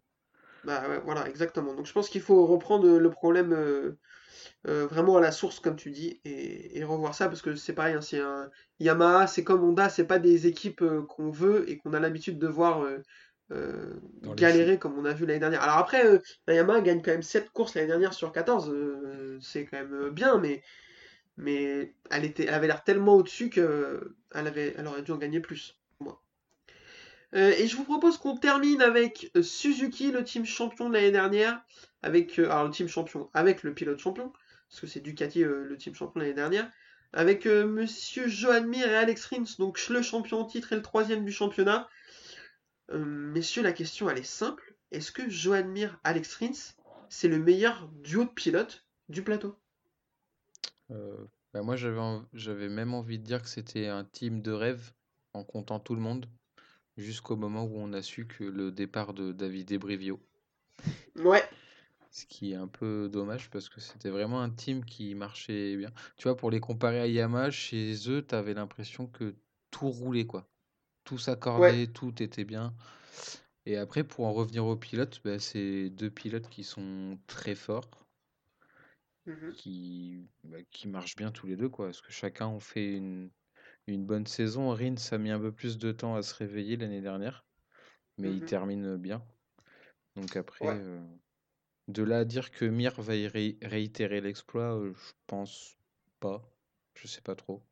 Bah 0.64 0.88
ouais, 0.90 1.00
voilà, 1.06 1.30
exactement. 1.30 1.74
Donc 1.76 1.86
je 1.86 1.94
pense 1.94 2.10
qu'il 2.10 2.22
faut 2.22 2.46
reprendre 2.46 2.88
le 2.98 3.10
problème 3.10 3.54
euh, 3.54 3.98
euh, 4.68 4.88
vraiment 4.88 5.18
à 5.18 5.22
la 5.22 5.32
source, 5.32 5.60
comme 5.60 5.76
tu 5.78 5.92
dis, 5.92 6.22
et, 6.26 6.78
et 6.80 6.84
revoir 6.86 7.16
ça, 7.16 7.28
parce 7.30 7.42
que 7.42 7.56
c'est 7.56 7.74
pareil, 7.74 7.96
hein, 7.96 8.02
c'est 8.02 8.20
un 8.22 8.50
Yamaha, 8.80 9.28
c'est 9.28 9.44
comme 9.44 9.64
Honda, 9.64 9.90
c'est 9.90 10.08
pas 10.08 10.20
des 10.20 10.48
équipes 10.48 10.82
euh, 10.84 11.04
qu'on 11.04 11.32
veut 11.32 11.70
et 11.70 11.78
qu'on 11.80 11.94
a 11.94 12.00
l'habitude 12.02 12.40
de 12.40 12.48
voir 12.48 12.84
euh, 13.52 14.00
euh, 14.26 14.34
galérer 14.36 14.78
comme 14.80 14.98
on 14.98 15.06
a 15.06 15.14
vu 15.14 15.26
l'année 15.26 15.40
dernière. 15.40 15.62
Alors 15.62 15.78
après, 15.78 16.06
euh, 16.06 16.20
la 16.48 16.54
Yamaha 16.56 16.82
gagne 16.82 17.02
quand 17.02 17.12
même 17.12 17.24
7 17.24 17.50
courses 17.52 17.76
l'année 17.76 17.88
dernière 17.88 18.14
sur 18.14 18.32
14, 18.32 18.70
euh, 18.70 19.38
c'est 19.42 19.66
quand 19.66 19.78
même 19.78 19.94
euh, 19.94 20.12
bien, 20.12 20.38
mais, 20.38 20.64
mais 21.38 21.94
elle 22.12 22.26
était, 22.26 22.46
elle 22.46 22.54
avait 22.54 22.68
l'air 22.68 22.84
tellement 22.84 23.16
au-dessus 23.16 23.50
que 23.50 24.16
elle 24.34 24.48
avait, 24.48 24.76
elle 24.78 24.88
aurait 24.88 25.04
dû 25.04 25.12
en 25.12 25.18
gagner 25.18 25.40
plus. 25.40 25.80
moi. 26.00 26.22
Euh, 27.36 27.54
et 27.58 27.68
je 27.68 27.76
vous 27.76 27.84
propose 27.84 28.18
qu'on 28.18 28.38
termine 28.38 28.82
avec 28.82 29.32
euh, 29.36 29.42
Suzuki, 29.44 30.12
le 30.12 30.24
team 30.24 30.46
champion 30.46 30.90
de 30.90 30.94
l'année 30.94 31.12
dernière, 31.12 31.62
avec 32.02 32.40
euh, 32.40 32.46
alors 32.50 32.66
le 32.66 32.72
team 32.72 32.88
champion 32.88 33.30
avec 33.34 33.64
le 33.64 33.74
pilote 33.74 34.00
champion, 34.00 34.32
parce 34.70 34.82
que 34.82 34.88
c'est 34.88 35.02
Ducati 35.02 35.44
euh, 35.44 35.64
le 35.66 35.78
team 35.78 35.94
champion 35.94 36.20
de 36.20 36.26
l'année 36.26 36.36
dernière, 36.36 36.70
avec 37.14 37.46
euh, 37.46 37.66
Monsieur 37.68 38.28
Johan 38.28 38.64
Mir 38.64 38.88
et 38.88 38.96
Alex 38.96 39.26
Rins, 39.26 39.56
donc 39.60 39.80
le 39.90 40.02
champion 40.02 40.40
en 40.40 40.46
titre 40.46 40.74
et 40.74 40.76
le 40.76 40.82
troisième 40.82 41.26
du 41.26 41.32
championnat. 41.32 41.90
Euh, 42.92 43.04
messieurs, 43.04 43.64
la 43.64 43.74
question 43.74 44.10
elle 44.10 44.18
est 44.18 44.24
simple. 44.24 44.76
Est-ce 44.92 45.12
que 45.12 45.30
Johan 45.30 45.66
Mir, 45.66 46.00
Alex 46.04 46.36
Rins, 46.36 46.74
c'est 47.10 47.28
le 47.28 47.40
meilleur 47.40 47.90
duo 48.04 48.24
de 48.24 48.30
pilotes 48.30 48.86
du 49.10 49.24
plateau? 49.24 49.56
Euh, 50.92 51.26
bah, 51.54 51.62
moi, 51.62 51.76
j'avais 51.76 52.70
même 52.70 52.94
envie 52.94 53.20
de 53.20 53.24
dire 53.24 53.42
que 53.42 53.50
c'était 53.50 53.88
un 53.88 54.06
team 54.06 54.42
de 54.42 54.52
rêve, 54.52 54.92
en 55.34 55.44
comptant 55.44 55.80
tout 55.80 55.96
le 55.96 56.02
monde, 56.02 56.28
jusqu'au 56.98 57.36
moment 57.36 57.64
où 57.64 57.78
on 57.78 57.94
a 57.94 58.02
su 58.02 58.26
que 58.28 58.44
le 58.44 58.72
départ 58.72 59.14
de 59.14 59.32
David 59.32 59.78
Brivio. 59.78 60.20
Ouais, 61.16 61.44
Ce 62.12 62.26
qui 62.26 62.54
est 62.54 62.56
un 62.56 62.68
peu 62.68 63.10
dommage 63.12 63.50
parce 63.50 63.70
que 63.70 63.82
c'était 63.82 64.10
vraiment 64.10 64.42
un 64.42 64.50
team 64.50 64.84
qui 64.86 65.14
marchait 65.16 65.76
bien. 65.76 65.92
Tu 66.16 66.24
vois, 66.24 66.38
pour 66.38 66.52
les 66.52 66.60
comparer 66.60 67.00
à 67.00 67.08
Yamaha, 67.08 67.52
chez 67.52 67.94
eux, 68.10 68.26
tu 68.26 68.36
avais 68.36 68.54
l'impression 68.54 69.08
que 69.08 69.36
tout 69.72 69.90
roulait, 69.90 70.26
quoi. 70.26 70.48
Tout 71.08 71.18
s'accordait, 71.18 71.88
tout 71.88 72.22
était 72.22 72.46
bien. 72.46 72.76
Et 73.66 73.78
après, 73.78 74.04
pour 74.04 74.26
en 74.28 74.34
revenir 74.34 74.66
aux 74.66 74.78
pilotes, 74.78 75.22
bah, 75.24 75.40
c'est 75.40 75.90
deux 75.90 76.12
pilotes 76.12 76.50
qui 76.50 76.64
sont 76.64 77.20
très 77.28 77.56
forts, 77.56 78.08
qui, 79.52 80.28
bah, 80.44 80.58
qui 80.72 80.88
marchent 80.88 81.16
bien 81.16 81.32
tous 81.32 81.48
les 81.48 81.56
deux, 81.56 81.70
quoi. 81.70 81.88
Parce 81.88 82.02
que 82.02 82.12
chacun 82.12 82.48
ont 82.48 82.60
fait 82.60 82.94
une, 82.96 83.32
une 83.88 84.06
bonne 84.06 84.28
saison. 84.28 84.72
Rins 84.72 84.96
a 85.12 85.18
mis 85.20 85.32
un 85.32 85.40
peu 85.40 85.52
plus 85.54 85.78
de 85.78 85.92
temps 85.92 86.16
à 86.16 86.24
se 86.24 86.36
réveiller 86.36 86.78
l'année 86.78 87.02
dernière, 87.02 87.46
mais 88.18 88.36
il 88.36 88.44
Mhm. 88.44 88.46
termine 88.46 88.98
bien. 88.98 89.26
Donc 90.16 90.36
après, 90.38 90.68
Ouais. 90.68 90.78
euh, 90.78 91.02
de 91.90 92.04
là 92.04 92.20
à 92.20 92.26
dire 92.26 92.52
que 92.52 92.66
Mir 92.66 93.02
va 93.02 93.16
y 93.16 93.28
ré- 93.28 93.60
réitérer 93.64 94.22
l'exploit, 94.22 94.78
euh, 94.80 94.94
je 94.96 95.14
pense 95.28 95.78
pas. 96.20 96.44
Je 96.96 97.08
sais 97.08 97.22
pas 97.22 97.36
trop. 97.36 97.64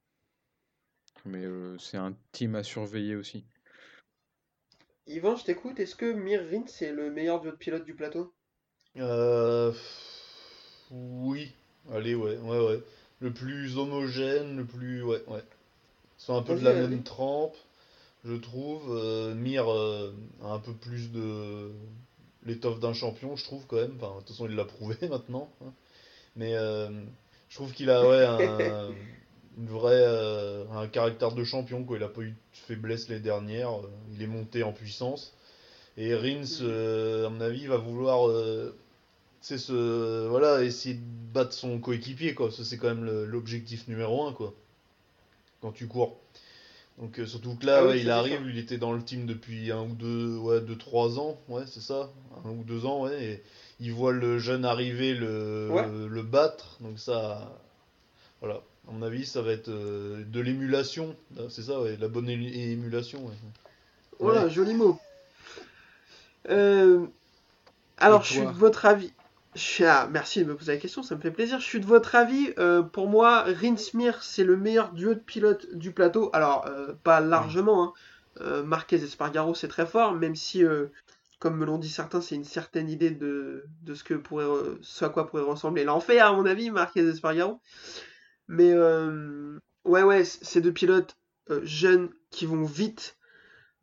Mais 1.25 1.43
euh, 1.43 1.77
c'est 1.77 1.97
un 1.97 2.15
team 2.31 2.55
à 2.55 2.63
surveiller 2.63 3.15
aussi. 3.15 3.43
Yvan, 5.07 5.35
je 5.35 5.43
t'écoute. 5.45 5.79
Est-ce 5.79 5.95
que 5.95 6.13
Mir 6.13 6.41
Rins 6.47 6.67
c'est 6.67 6.91
le 6.91 7.09
meilleur 7.09 7.41
duo 7.41 7.49
de 7.49 7.55
pilote 7.55 7.85
du 7.85 7.95
plateau? 7.95 8.35
Euh, 8.97 9.73
oui, 10.91 11.51
allez, 11.91 12.15
ouais, 12.15 12.37
ouais, 12.37 12.59
ouais. 12.59 12.79
Le 13.19 13.31
plus 13.31 13.77
homogène, 13.77 14.57
le 14.57 14.65
plus, 14.65 15.03
ouais, 15.03 15.23
ouais. 15.27 15.43
Ils 16.19 16.23
sont 16.23 16.35
un 16.37 16.41
peu 16.43 16.55
de 16.55 16.63
la 16.63 16.73
même 16.73 17.03
trempe, 17.03 17.55
je 18.25 18.35
trouve. 18.35 18.83
Euh, 18.95 19.33
Mir 19.35 19.69
euh, 19.71 20.13
a 20.43 20.47
un 20.53 20.59
peu 20.59 20.73
plus 20.73 21.11
de 21.11 21.71
l'étoffe 22.45 22.79
d'un 22.79 22.93
champion, 22.93 23.35
je 23.35 23.43
trouve 23.45 23.65
quand 23.67 23.77
même. 23.77 23.95
Enfin, 24.01 24.13
de 24.15 24.19
toute 24.19 24.29
façon, 24.29 24.47
il 24.47 24.55
l'a 24.55 24.65
prouvé 24.65 24.95
maintenant. 25.09 25.49
hein. 25.65 25.73
Mais 26.35 26.55
euh, 26.55 26.89
je 27.49 27.55
trouve 27.55 27.73
qu'il 27.73 27.89
a, 27.89 28.07
ouais, 28.07 28.25
un, 28.25 28.95
une 29.57 29.67
vraie, 29.69 29.93
euh, 30.05 30.65
un 30.73 30.87
caractère 30.87 31.31
de 31.31 31.43
champion, 31.43 31.83
quoi. 31.83 31.97
Il 31.97 32.03
a 32.03 32.09
pas 32.09 32.21
eu 32.21 32.31
de 32.31 32.35
faiblesse 32.67 33.07
les 33.09 33.19
dernières. 33.19 33.71
euh, 33.79 33.89
Il 34.13 34.21
est 34.21 34.27
monté 34.27 34.63
en 34.63 34.73
puissance. 34.73 35.33
Et 35.97 36.13
Rins, 36.13 36.43
euh, 36.61 37.27
à 37.27 37.29
mon 37.29 37.39
avis, 37.41 37.67
va 37.67 37.77
vouloir 37.77 38.27
euh, 38.27 38.75
c'est 39.39 39.57
ce 39.57 40.27
voilà 40.27 40.63
essayer 40.63 40.95
de 40.95 41.01
battre 41.33 41.53
son 41.53 41.79
coéquipier 41.79 42.35
c'est 42.63 42.77
quand 42.77 42.87
même 42.87 43.05
le- 43.05 43.25
l'objectif 43.25 43.87
numéro 43.87 44.25
un 44.27 44.33
quoi. 44.33 44.53
Quand 45.61 45.71
tu 45.71 45.87
cours. 45.87 46.17
Donc 46.97 47.19
euh, 47.19 47.25
surtout 47.25 47.55
que 47.55 47.65
là 47.65 47.79
Ah 47.79 47.85
ouais, 47.85 47.99
il 48.01 48.09
arrive 48.09 48.41
il 48.49 48.57
était 48.57 48.77
dans 48.77 48.91
le 48.93 49.03
team 49.03 49.25
depuis 49.25 49.71
un 49.71 49.83
ou 49.83 49.93
deux 49.93 50.35
ouais 50.37 50.61
deux 50.61 50.77
trois 50.77 51.19
ans. 51.19 51.37
Ouais 51.47 51.63
c'est 51.67 51.81
ça. 51.81 52.09
Un 52.43 52.49
ou 52.49 52.63
deux 52.63 52.85
ans 52.85 53.03
ouais. 53.03 53.23
Et 53.23 53.43
il 53.79 53.93
voit 53.93 54.11
le 54.11 54.37
jeune 54.39 54.65
arriver 54.65 55.13
le 55.13 55.69
Ouais. 55.71 55.87
le 56.09 56.23
battre. 56.23 56.77
Donc 56.81 56.99
ça 56.99 57.51
voilà 58.41 58.61
à 58.87 58.91
mon 58.91 59.01
avis 59.01 59.25
ça 59.25 59.41
va 59.41 59.51
être 59.51 59.69
euh, 59.69 60.23
de 60.25 60.39
l'émulation 60.39 61.15
c'est 61.49 61.63
ça 61.63 61.81
ouais 61.81 61.97
la 61.99 62.07
bonne 62.07 62.27
ému- 62.27 62.53
émulation 62.53 63.25
ouais. 63.25 63.33
Voilà, 64.19 64.45
Ouais. 64.45 64.49
joli 64.49 64.73
mot. 64.73 64.97
Euh, 66.49 67.05
alors, 67.97 68.23
je 68.23 68.33
suis 68.33 68.41
de 68.45 68.51
votre 68.51 68.85
avis. 68.85 69.11
Je 69.55 69.61
suis- 69.61 69.85
ah, 69.85 70.07
merci 70.11 70.39
de 70.43 70.45
me 70.45 70.55
poser 70.55 70.73
la 70.73 70.77
question, 70.77 71.03
ça 71.03 71.15
me 71.15 71.21
fait 71.21 71.31
plaisir. 71.31 71.59
Je 71.59 71.65
suis 71.65 71.79
de 71.79 71.85
votre 71.85 72.15
avis. 72.15 72.53
euh, 72.57 72.81
pour 72.81 73.07
moi, 73.09 73.43
Rinsmir, 73.43 74.21
c'est 74.23 74.43
le 74.43 74.57
meilleur 74.57 74.91
duo 74.93 75.13
de 75.13 75.19
pilotes 75.19 75.73
du 75.75 75.91
plateau. 75.91 76.29
Alors, 76.33 76.65
euh, 76.67 76.93
pas 77.03 77.19
largement. 77.19 77.83
Hein. 77.83 77.93
Euh, 78.41 78.63
Marquez 78.63 78.97
et 78.97 79.07
Spargaro, 79.07 79.53
c'est 79.55 79.67
très 79.69 79.85
fort, 79.85 80.13
même 80.13 80.35
si, 80.35 80.63
euh, 80.63 80.87
comme 81.39 81.57
me 81.57 81.65
l'ont 81.65 81.77
dit 81.77 81.89
certains, 81.89 82.21
c'est 82.21 82.35
une 82.35 82.43
certaine 82.45 82.89
idée 82.89 83.11
de, 83.11 83.65
de 83.83 83.95
ce, 83.95 84.03
que 84.03 84.13
pourrait, 84.13 84.45
ce 84.81 85.05
à 85.05 85.09
quoi 85.09 85.27
pourrait 85.27 85.43
ressembler 85.43 85.83
l'enfer, 85.85 86.25
à 86.25 86.33
mon 86.33 86.45
avis, 86.45 86.69
Marquez 86.71 87.01
et 87.01 87.13
Spargaro. 87.15 87.59
Mais, 88.47 88.71
euh, 88.71 89.59
ouais, 89.85 90.03
ouais, 90.03 90.23
ces 90.23 90.61
deux 90.61 90.73
pilotes 90.73 91.17
euh, 91.49 91.61
jeunes 91.63 92.09
qui 92.29 92.45
vont 92.45 92.63
vite. 92.63 93.17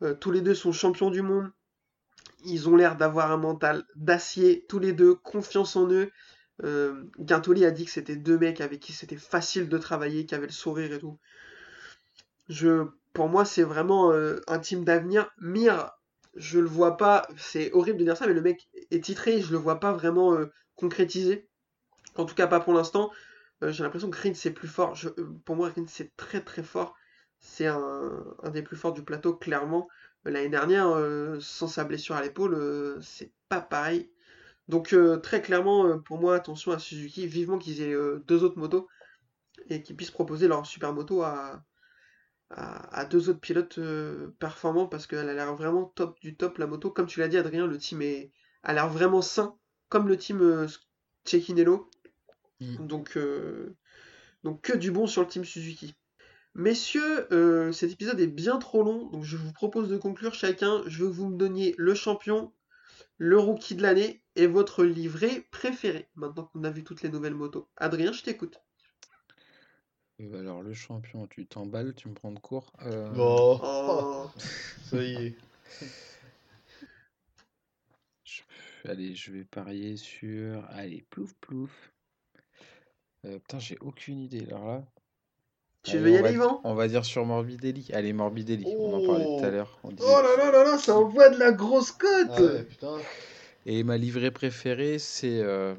Euh, 0.02 0.14
tous 0.14 0.30
les 0.30 0.40
deux 0.40 0.54
sont 0.54 0.72
champions 0.72 1.10
du 1.10 1.22
monde. 1.22 1.50
Ils 2.44 2.68
ont 2.68 2.76
l'air 2.76 2.96
d'avoir 2.96 3.30
un 3.30 3.36
mental 3.36 3.84
d'acier, 3.94 4.66
tous 4.68 4.78
les 4.78 4.92
deux, 4.92 5.14
confiance 5.14 5.76
en 5.76 5.90
eux. 5.90 6.10
Guintoli 7.18 7.64
a 7.64 7.72
dit 7.72 7.84
que 7.84 7.90
c'était 7.90 8.14
deux 8.14 8.38
mecs 8.38 8.60
avec 8.60 8.78
qui 8.78 8.92
c'était 8.92 9.16
facile 9.16 9.68
de 9.68 9.78
travailler, 9.78 10.26
qui 10.26 10.34
avaient 10.34 10.46
le 10.46 10.52
sourire 10.52 10.92
et 10.92 10.98
tout. 11.00 11.18
Je, 12.48 12.84
pour 13.12 13.28
moi, 13.28 13.44
c'est 13.44 13.64
vraiment 13.64 14.12
un 14.12 14.58
team 14.60 14.84
d'avenir. 14.84 15.28
Mir, 15.38 15.90
je 16.36 16.60
le 16.60 16.66
vois 16.66 16.96
pas, 16.96 17.26
c'est 17.36 17.72
horrible 17.72 17.98
de 17.98 18.04
dire 18.04 18.16
ça, 18.16 18.26
mais 18.28 18.34
le 18.34 18.42
mec 18.42 18.68
est 18.92 19.04
titré, 19.04 19.40
je 19.40 19.50
le 19.50 19.58
vois 19.58 19.80
pas 19.80 19.92
vraiment 19.92 20.36
concrétisé. 20.76 21.48
En 22.16 22.24
tout 22.24 22.34
cas, 22.36 22.46
pas 22.46 22.60
pour 22.60 22.74
l'instant. 22.74 23.10
Euh, 23.62 23.72
j'ai 23.72 23.82
l'impression 23.84 24.10
que 24.10 24.20
Rins 24.20 24.34
c'est 24.34 24.52
plus 24.52 24.68
fort. 24.68 24.96
Euh, 25.04 25.40
pour 25.44 25.56
moi, 25.56 25.70
Rins 25.70 25.86
c'est 25.88 26.14
très 26.16 26.42
très 26.42 26.62
fort. 26.62 26.94
C'est 27.40 27.66
un, 27.66 28.24
des 28.52 28.62
plus 28.62 28.76
forts 28.76 28.92
du 28.92 29.04
plateau, 29.04 29.34
clairement. 29.34 29.88
L'année 30.24 30.48
dernière, 30.48 30.88
euh, 30.90 31.38
sans 31.40 31.66
sa 31.68 31.84
blessure 31.84 32.14
à 32.14 32.22
l'épaule, 32.22 32.54
euh, 32.54 33.00
c'est 33.00 33.32
pas 33.48 33.60
pareil. 33.60 34.12
Donc 34.68 34.92
euh, 34.92 35.18
très 35.18 35.42
clairement, 35.42 35.86
euh, 35.86 35.98
pour 35.98 36.18
moi, 36.20 36.36
attention 36.36 36.72
à 36.72 36.78
Suzuki, 36.78 37.26
vivement 37.26 37.58
qu'ils 37.58 37.82
aient 37.82 37.94
euh, 37.94 38.22
deux 38.26 38.44
autres 38.44 38.58
motos 38.58 38.88
et 39.68 39.82
qu'ils 39.82 39.96
puissent 39.96 40.10
proposer 40.10 40.48
leur 40.48 40.66
super 40.66 40.92
moto 40.92 41.22
à, 41.22 41.64
à, 42.50 43.04
deux 43.04 43.28
autres 43.28 43.40
pilotes 43.40 43.78
euh, 43.78 44.28
performants 44.38 44.86
parce 44.86 45.06
qu'elle 45.06 45.28
a 45.28 45.34
l'air 45.34 45.54
vraiment 45.56 45.84
top 45.84 46.20
du 46.20 46.36
top 46.36 46.58
la 46.58 46.66
moto. 46.66 46.90
Comme 46.90 47.06
tu 47.06 47.20
l'as 47.20 47.28
dit, 47.28 47.38
Adrien, 47.38 47.66
le 47.66 47.78
team 47.78 48.02
est, 48.02 48.32
a 48.62 48.72
l'air 48.74 48.88
vraiment 48.88 49.22
sain, 49.22 49.56
comme 49.88 50.08
le 50.08 50.16
team 50.16 50.40
euh, 50.42 50.66
Cecchinello. 51.24 51.90
Mm. 52.78 52.86
Donc, 52.86 53.16
euh, 53.16 53.74
donc 54.44 54.62
que 54.62 54.76
du 54.76 54.90
bon 54.90 55.06
sur 55.06 55.22
le 55.22 55.28
team 55.28 55.44
Suzuki. 55.44 55.94
Messieurs, 56.54 57.32
euh, 57.32 57.72
cet 57.72 57.92
épisode 57.92 58.20
est 58.20 58.26
bien 58.26 58.58
trop 58.58 58.82
long, 58.82 59.06
donc 59.06 59.24
je 59.24 59.36
vous 59.36 59.52
propose 59.52 59.88
de 59.88 59.96
conclure 59.96 60.34
chacun. 60.34 60.82
Je 60.86 60.98
veux 61.02 61.08
que 61.08 61.14
vous 61.14 61.28
me 61.28 61.36
donniez 61.38 61.74
le 61.78 61.94
champion, 61.94 62.52
le 63.16 63.38
rookie 63.38 63.74
de 63.74 63.82
l'année 63.82 64.22
et 64.36 64.46
votre 64.46 64.84
livret 64.84 65.46
préféré, 65.50 66.08
maintenant 66.14 66.44
qu'on 66.44 66.64
a 66.64 66.70
vu 66.70 66.84
toutes 66.84 67.02
les 67.02 67.08
nouvelles 67.08 67.34
motos. 67.34 67.68
Adrien, 67.78 68.12
je 68.12 68.22
t'écoute. 68.22 68.60
Euh, 70.20 70.40
Alors, 70.40 70.62
le 70.62 70.74
champion, 70.74 71.26
tu 71.26 71.46
t'emballes, 71.46 71.94
tu 71.94 72.08
me 72.08 72.14
prends 72.14 72.32
de 72.32 72.38
court. 72.38 72.72
Euh, 72.82 73.08
Bon, 73.14 73.60
Oh, 73.62 74.28
ça 74.90 75.02
y 75.02 75.14
est. 75.14 75.36
je- 78.24 78.42
Allez, 78.84 79.14
je 79.14 79.32
vais 79.32 79.44
parier 79.44 79.96
sur. 79.96 80.64
Allez, 80.70 81.04
plouf 81.10 81.34
plouf. 81.40 81.91
Euh, 83.24 83.38
putain, 83.38 83.58
j'ai 83.58 83.78
aucune 83.80 84.18
idée. 84.18 84.46
Alors 84.48 84.66
là. 84.66 84.82
tu 85.84 85.92
Allez, 85.92 86.00
veux 86.00 86.10
y 86.10 86.12
on 86.18 86.22
va 86.22 86.26
aller, 86.28 86.36
Yvan? 86.36 86.60
On 86.64 86.74
va 86.74 86.88
dire 86.88 87.04
sur 87.04 87.24
Morbidelli. 87.24 87.88
Allez, 87.92 88.12
Morbidelli. 88.12 88.64
On 88.78 88.94
en 88.94 89.06
parlait 89.06 89.24
tout 89.24 89.44
à 89.44 89.48
Oh. 89.48 89.50
l'heure. 89.50 89.78
disait- 89.84 90.02
Oh 90.08 90.22
là 90.22 90.36
là 90.44 90.50
là 90.50 90.64
là, 90.64 90.78
ça 90.78 90.96
envoie 90.96 91.28
de 91.30 91.38
la 91.38 91.52
grosse 91.52 91.92
cote! 91.92 92.28
Ah 92.30 92.42
ouais. 92.42 92.66
Et 93.64 93.84
ma 93.84 93.96
livrée 93.96 94.32
préférée, 94.32 94.98
c'est 94.98 95.40
euh, 95.40 95.74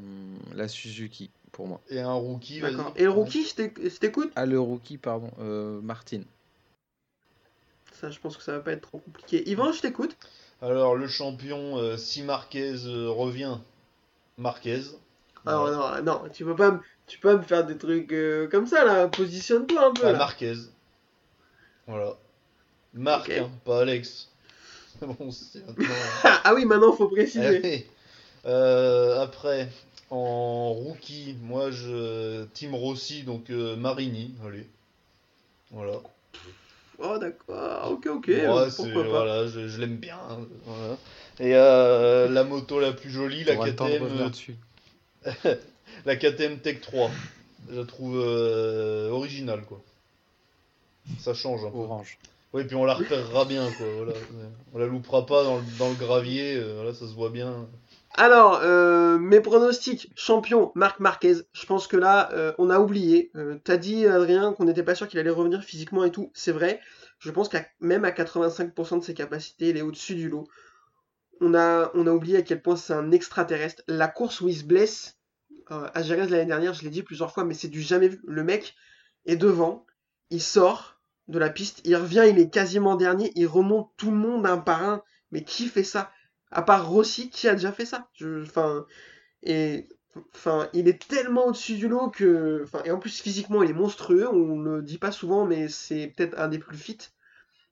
la 0.56 0.70
Suzuki, 0.70 1.32
pour 1.52 1.68
moi. 1.68 1.82
Et 1.90 2.00
un 2.00 2.14
rookie. 2.14 2.62
D'accord. 2.62 2.94
Et 2.96 3.04
le 3.04 3.10
rookie, 3.10 3.44
je 3.46 3.56
t'éc- 3.56 3.82
je 3.90 3.98
t'écoute? 4.00 4.32
Ah, 4.36 4.46
le 4.46 4.58
rookie, 4.60 4.98
pardon. 4.98 5.30
euh, 5.40 5.82
Martin. 5.82 6.22
Ça, 7.92 8.10
je 8.10 8.20
pense 8.20 8.38
que 8.38 8.44
ça 8.44 8.54
va 8.54 8.60
pas 8.60 8.72
être 8.72 8.82
trop 8.82 9.00
compliqué. 9.00 9.50
Yvan, 9.50 9.72
je 9.74 9.82
t'écoute. 9.82 10.16
Alors, 10.62 10.96
le 10.96 11.08
champion, 11.08 11.78
euh, 11.78 11.98
si 11.98 12.22
Marquez 12.24 12.74
euh, 12.86 13.10
revient, 13.10 13.58
Marquez. 14.38 14.82
Alors 15.46 15.68
Voilà. 15.68 16.02
non, 16.02 16.24
non, 16.24 16.30
tu 16.34 16.46
peux 16.46 16.56
pas, 16.56 16.72
me- 16.72 16.80
tu 17.14 17.20
peux 17.20 17.30
pas 17.30 17.38
me 17.38 17.44
faire 17.44 17.64
des 17.64 17.78
trucs 17.78 18.12
euh, 18.12 18.48
comme 18.48 18.66
ça 18.66 18.84
là. 18.84 19.08
Positionne-toi 19.08 19.86
un 19.90 19.94
peu 19.94 20.04
là. 20.12 20.18
Marquez. 20.18 20.56
Voilà. 21.86 22.16
Marc, 22.96 23.30
hein, 23.30 23.52
pas 23.66 23.82
Alex. 23.82 24.30
Bon, 25.02 25.30
c'est 25.32 25.64
maintenant. 25.68 25.86
Ah, 26.24 26.42
ah 26.46 26.54
oui, 26.56 26.66
maintenant 26.66 26.92
faut 26.94 27.08
préciser. 27.10 27.46
Allez. 27.46 27.88
Euh, 28.48 29.22
après, 29.22 29.70
en 30.10 30.72
rookie, 30.72 31.36
moi 31.44 31.70
je. 31.70 32.46
Team 32.56 32.74
Rossi, 32.74 33.22
donc 33.22 33.52
euh, 33.52 33.76
Marini. 33.76 34.34
Allez. 34.44 34.68
Voilà. 35.70 36.00
Oh 36.98 37.18
d'accord, 37.20 37.92
ok 37.92 38.08
ok, 38.08 38.28
Ouais, 38.28 38.70
c'est- 38.70 38.76
pourquoi 38.78 39.04
pas. 39.04 39.10
voilà, 39.10 39.46
je, 39.48 39.68
je 39.68 39.80
l'aime 39.80 39.98
bien. 39.98 40.18
hein, 40.18 40.40
voilà. 40.66 40.98
Et 41.40 41.56
euh, 41.56 42.28
la 42.30 42.44
moto 42.44 42.80
la 42.80 42.92
plus 42.92 43.10
jolie, 43.12 43.44
la 43.44 43.56
KTM, 43.56 44.30
dessus. 44.30 44.56
la 46.06 46.16
KTM 46.16 46.60
Tech 46.60 46.82
3. 46.82 47.10
Je 47.72 47.80
la 47.80 47.86
trouve 47.86 48.20
euh, 48.20 49.10
originale, 49.10 49.64
quoi. 49.64 49.82
Ça 51.20 51.34
change 51.34 51.64
un 51.66 51.72
peu. 51.72 51.78
Orange. 51.78 52.18
Oui, 52.54 52.66
puis 52.66 52.76
on 52.76 52.86
la 52.86 52.94
repérera 52.94 53.46
bien, 53.46 53.70
quoi. 53.72 53.88
Voilà. 53.98 54.14
On 54.74 54.78
la 54.78 54.86
loupera 54.86 55.26
pas 55.26 55.44
dans 55.44 55.58
le, 55.58 55.64
dans 55.80 55.90
le 55.90 55.96
gravier, 55.96 56.56
euh, 56.56 56.76
voilà, 56.76 56.94
ça 56.94 57.08
se 57.08 57.14
voit 57.14 57.30
bien. 57.30 57.68
Alors, 58.16 58.60
euh, 58.62 59.18
mes 59.18 59.42
pronostics, 59.42 60.12
champion, 60.16 60.72
Marc 60.76 61.00
Marquez. 61.00 61.38
Je 61.52 61.66
pense 61.66 61.88
que 61.88 61.98
là, 61.98 62.32
euh, 62.34 62.54
on 62.60 62.70
a 62.70 62.80
oublié. 62.80 63.32
Euh, 63.36 63.58
T'as 63.64 63.78
dit, 63.78 64.06
Adrien, 64.06 64.54
qu'on 64.54 64.66
n'était 64.66 64.84
pas 64.84 64.94
sûr 64.94 65.08
qu'il 65.08 65.20
allait 65.20 65.32
revenir 65.32 65.64
physiquement 65.64 66.04
et 66.04 66.12
tout. 66.12 66.32
C'est 66.36 66.52
vrai. 66.52 66.80
Je 67.18 67.32
pense 67.32 67.50
qu'à 67.50 67.66
même 67.80 68.06
à 68.06 68.12
85% 68.12 69.00
de 69.00 69.04
ses 69.04 69.16
capacités, 69.16 69.70
il 69.70 69.78
est 69.78 69.82
au-dessus 69.82 70.14
du 70.14 70.30
lot. 70.30 70.48
On 71.42 71.56
a, 71.56 71.90
on 71.96 72.06
a 72.06 72.12
oublié 72.12 72.38
à 72.38 72.42
quel 72.44 72.62
point 72.62 72.76
c'est 72.76 72.94
un 72.94 73.12
extraterrestre. 73.12 73.82
La 73.88 74.08
course 74.08 74.42
où 74.42 74.48
il 74.48 74.56
se 74.56 74.64
blesse, 74.64 75.18
euh, 75.72 75.88
à 75.94 76.04
Jerez 76.04 76.28
l'année 76.28 76.46
dernière, 76.46 76.74
je 76.74 76.84
l'ai 76.84 76.90
dit 76.90 77.04
plusieurs 77.04 77.32
fois, 77.32 77.46
mais 77.46 77.54
c'est 77.54 77.68
du 77.68 77.82
jamais 77.82 78.08
vu. 78.08 78.22
Le 78.26 78.44
mec 78.44 78.76
est 79.26 79.36
devant, 79.36 79.86
il 80.30 80.42
sort 80.42 81.00
de 81.28 81.40
la 81.40 81.50
piste, 81.50 81.82
il 81.86 81.96
revient, 81.96 82.26
il 82.30 82.40
est 82.40 82.50
quasiment 82.50 82.96
dernier, 82.96 83.32
il 83.36 83.48
remonte 83.48 83.92
tout 83.98 84.12
le 84.12 84.18
monde 84.18 84.46
un 84.46 84.58
par 84.58 84.84
un. 84.84 85.04
Mais 85.32 85.44
qui 85.44 85.68
fait 85.68 85.84
ça? 85.84 86.12
À 86.52 86.62
part 86.62 86.88
Rossi, 86.88 87.30
qui 87.30 87.48
a 87.48 87.54
déjà 87.54 87.72
fait 87.72 87.86
ça? 87.86 88.10
Enfin, 88.44 88.86
et 89.42 89.88
enfin, 90.36 90.70
il 90.74 90.88
est 90.88 91.08
tellement 91.08 91.48
au-dessus 91.48 91.76
du 91.76 91.88
lot 91.88 92.10
que, 92.10 92.66
et 92.86 92.92
en 92.92 93.00
plus 93.00 93.20
physiquement, 93.20 93.64
il 93.64 93.72
est 93.72 93.74
monstrueux. 93.74 94.28
On 94.30 94.60
le 94.60 94.84
dit 94.84 95.00
pas 95.00 95.12
souvent, 95.12 95.46
mais 95.46 95.70
c'est 95.70 96.14
peut-être 96.16 96.38
un 96.38 96.48
des 96.50 96.60
plus 96.60 96.78
fit, 96.78 97.00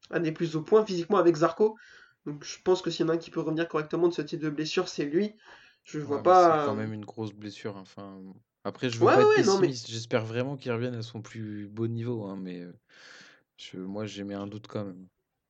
un 0.09 0.19
des 0.19 0.31
plus 0.31 0.55
au 0.55 0.61
point 0.63 0.83
physiquement 0.83 1.17
avec 1.17 1.35
Zarco. 1.35 1.77
Donc, 2.25 2.43
je 2.43 2.57
pense 2.63 2.81
que 2.81 2.89
s'il 2.89 3.05
y 3.05 3.09
en 3.09 3.11
a 3.11 3.15
un 3.15 3.17
qui 3.17 3.31
peut 3.31 3.41
revenir 3.41 3.67
correctement 3.67 4.07
de 4.07 4.13
ce 4.13 4.21
type 4.21 4.39
de 4.39 4.49
blessure, 4.49 4.87
c'est 4.89 5.05
lui. 5.05 5.35
Je 5.83 5.99
vois 5.99 6.17
Ouais, 6.17 6.21
mais 6.21 6.23
pas. 6.23 6.61
C'est 6.61 6.65
quand 6.69 6.75
même 6.75 6.93
une 6.93 7.05
grosse 7.05 7.33
blessure. 7.33 7.75
hein. 7.77 7.81
Enfin, 7.81 8.19
après, 8.63 8.89
je 8.89 8.97
veux 8.99 9.05
Ouais, 9.05 9.15
pas 9.15 9.21
être 9.21 9.27
ouais, 9.59 9.59
mais-. 9.67 9.73
J'espère 9.73 10.25
vraiment 10.25 10.55
qu'il 10.57 10.71
revienne 10.71 10.95
à 10.95 11.01
son 11.01 11.21
plus 11.21 11.67
beau 11.67 11.87
niveau. 11.87 12.25
hein, 12.25 12.37
mais 12.39 12.59
euh, 12.61 12.73
Je- 13.57 13.77
moi, 13.77 14.05
j'ai 14.05 14.23
mis 14.23 14.33
un 14.33 14.47
doute 14.47 14.67
quand 14.67 14.83
même. 14.85 15.07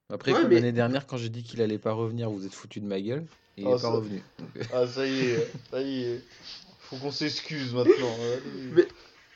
Après, 0.10 0.34
mais- 0.48 0.56
l'année 0.56 0.72
dernière, 0.74 1.08
quand 1.08 1.16
j'ai 1.18 1.30
dit 1.30 1.44
qu'il 1.44 1.62
allait 1.62 1.78
pas 1.80 1.94
revenir, 1.94 2.30
vous 2.30 2.46
êtes 2.46 2.54
foutu 2.54 2.82
de 2.82 2.86
ma 2.86 3.00
gueule. 3.00 3.26
Et 3.58 3.62
il 3.62 3.68
Ah, 3.68 3.72
est 3.72 3.74
pas 3.74 3.78
ça- 3.80 3.90
revenu. 3.92 4.22
Donc, 4.40 4.50
euh, 4.58 4.64
Ah, 4.74 4.88
ça 4.88 5.06
y 5.08 5.20
est, 5.20 5.48
ça 5.70 5.82
y 5.82 6.04
est. 6.04 6.22
Faut 6.80 6.98
qu'on 6.98 7.12
s'excuse 7.12 7.74
maintenant. 7.74 8.16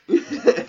allez. 0.08 0.65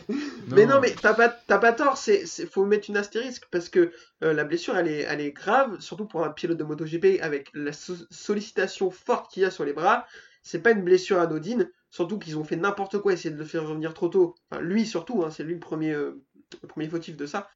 Mais- 0.48 0.56
Mais 0.56 0.66
non, 0.66 0.80
mais 0.82 0.92
t'as 0.96 1.14
pas, 1.14 1.30
t'as 1.30 1.58
pas 1.60 1.74
tort, 1.74 1.98
c'est, 1.98 2.26
faut 2.48 2.66
mettre 2.66 2.90
une 2.90 2.98
astérisque 2.98 3.48
parce 3.52 3.70
que 3.70 3.92
euh, 4.24 4.34
la 4.34 4.44
blessure 4.46 4.78
elle 4.78 4.88
est, 4.88 5.02
elle 5.02 5.22
est 5.22 5.32
grave, 5.32 5.80
surtout 5.80 6.06
pour 6.08 6.24
un 6.26 6.32
pilote 6.32 6.58
de 6.58 6.64
MotoGP 6.64 7.20
avec 7.22 7.50
la 7.54 7.74
so- 7.74 7.96
sollicitation 8.12 8.90
forte 8.92 9.32
qu'il 9.32 9.44
y 9.44 9.46
a 9.46 9.52
sur 9.52 9.66
les 9.66 9.74
bras. 9.74 10.06
C'est 10.44 10.62
pas 10.62 10.72
une 10.72 10.84
blessure 10.84 11.20
anodine, 11.20 11.70
surtout 11.92 12.18
qu'ils 12.20 12.38
ont 12.38 12.44
fait 12.46 12.56
n'importe 12.56 13.00
quoi, 13.00 13.14
essayer 13.14 13.32
de 13.34 13.40
le 13.40 13.46
faire 13.46 13.68
revenir 13.68 13.94
trop 13.94 14.08
tôt. 14.10 14.36
Enfin, 14.50 14.62
lui 14.62 14.86
surtout, 14.86 15.24
hein, 15.24 15.32
c'est 15.32 15.44
lui 15.44 15.54
le 15.56 15.60
premier, 15.60 15.92
euh, 15.94 16.22
le 16.62 16.68
premier 16.68 16.88
fautif 16.88 17.18
de 17.18 17.26
ça. 17.26 17.50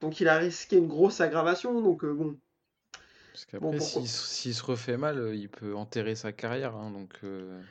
Donc 0.00 0.20
il 0.20 0.28
a 0.28 0.36
risqué 0.38 0.76
une 0.76 0.88
grosse 0.88 1.20
aggravation, 1.20 1.80
donc 1.82 2.04
euh, 2.04 2.14
bon. 2.14 2.38
Parce 3.32 3.44
qu'après, 3.44 3.66
Bon, 3.78 3.80
s'il 3.80 4.54
se- 4.54 4.62
refait 4.62 4.96
mal, 4.96 5.32
il 5.34 5.48
peut 5.48 5.74
enterrer 5.74 6.14
sa 6.14 6.32
carrière. 6.32 6.74
hein, 6.76 6.90
donc, 6.90 7.14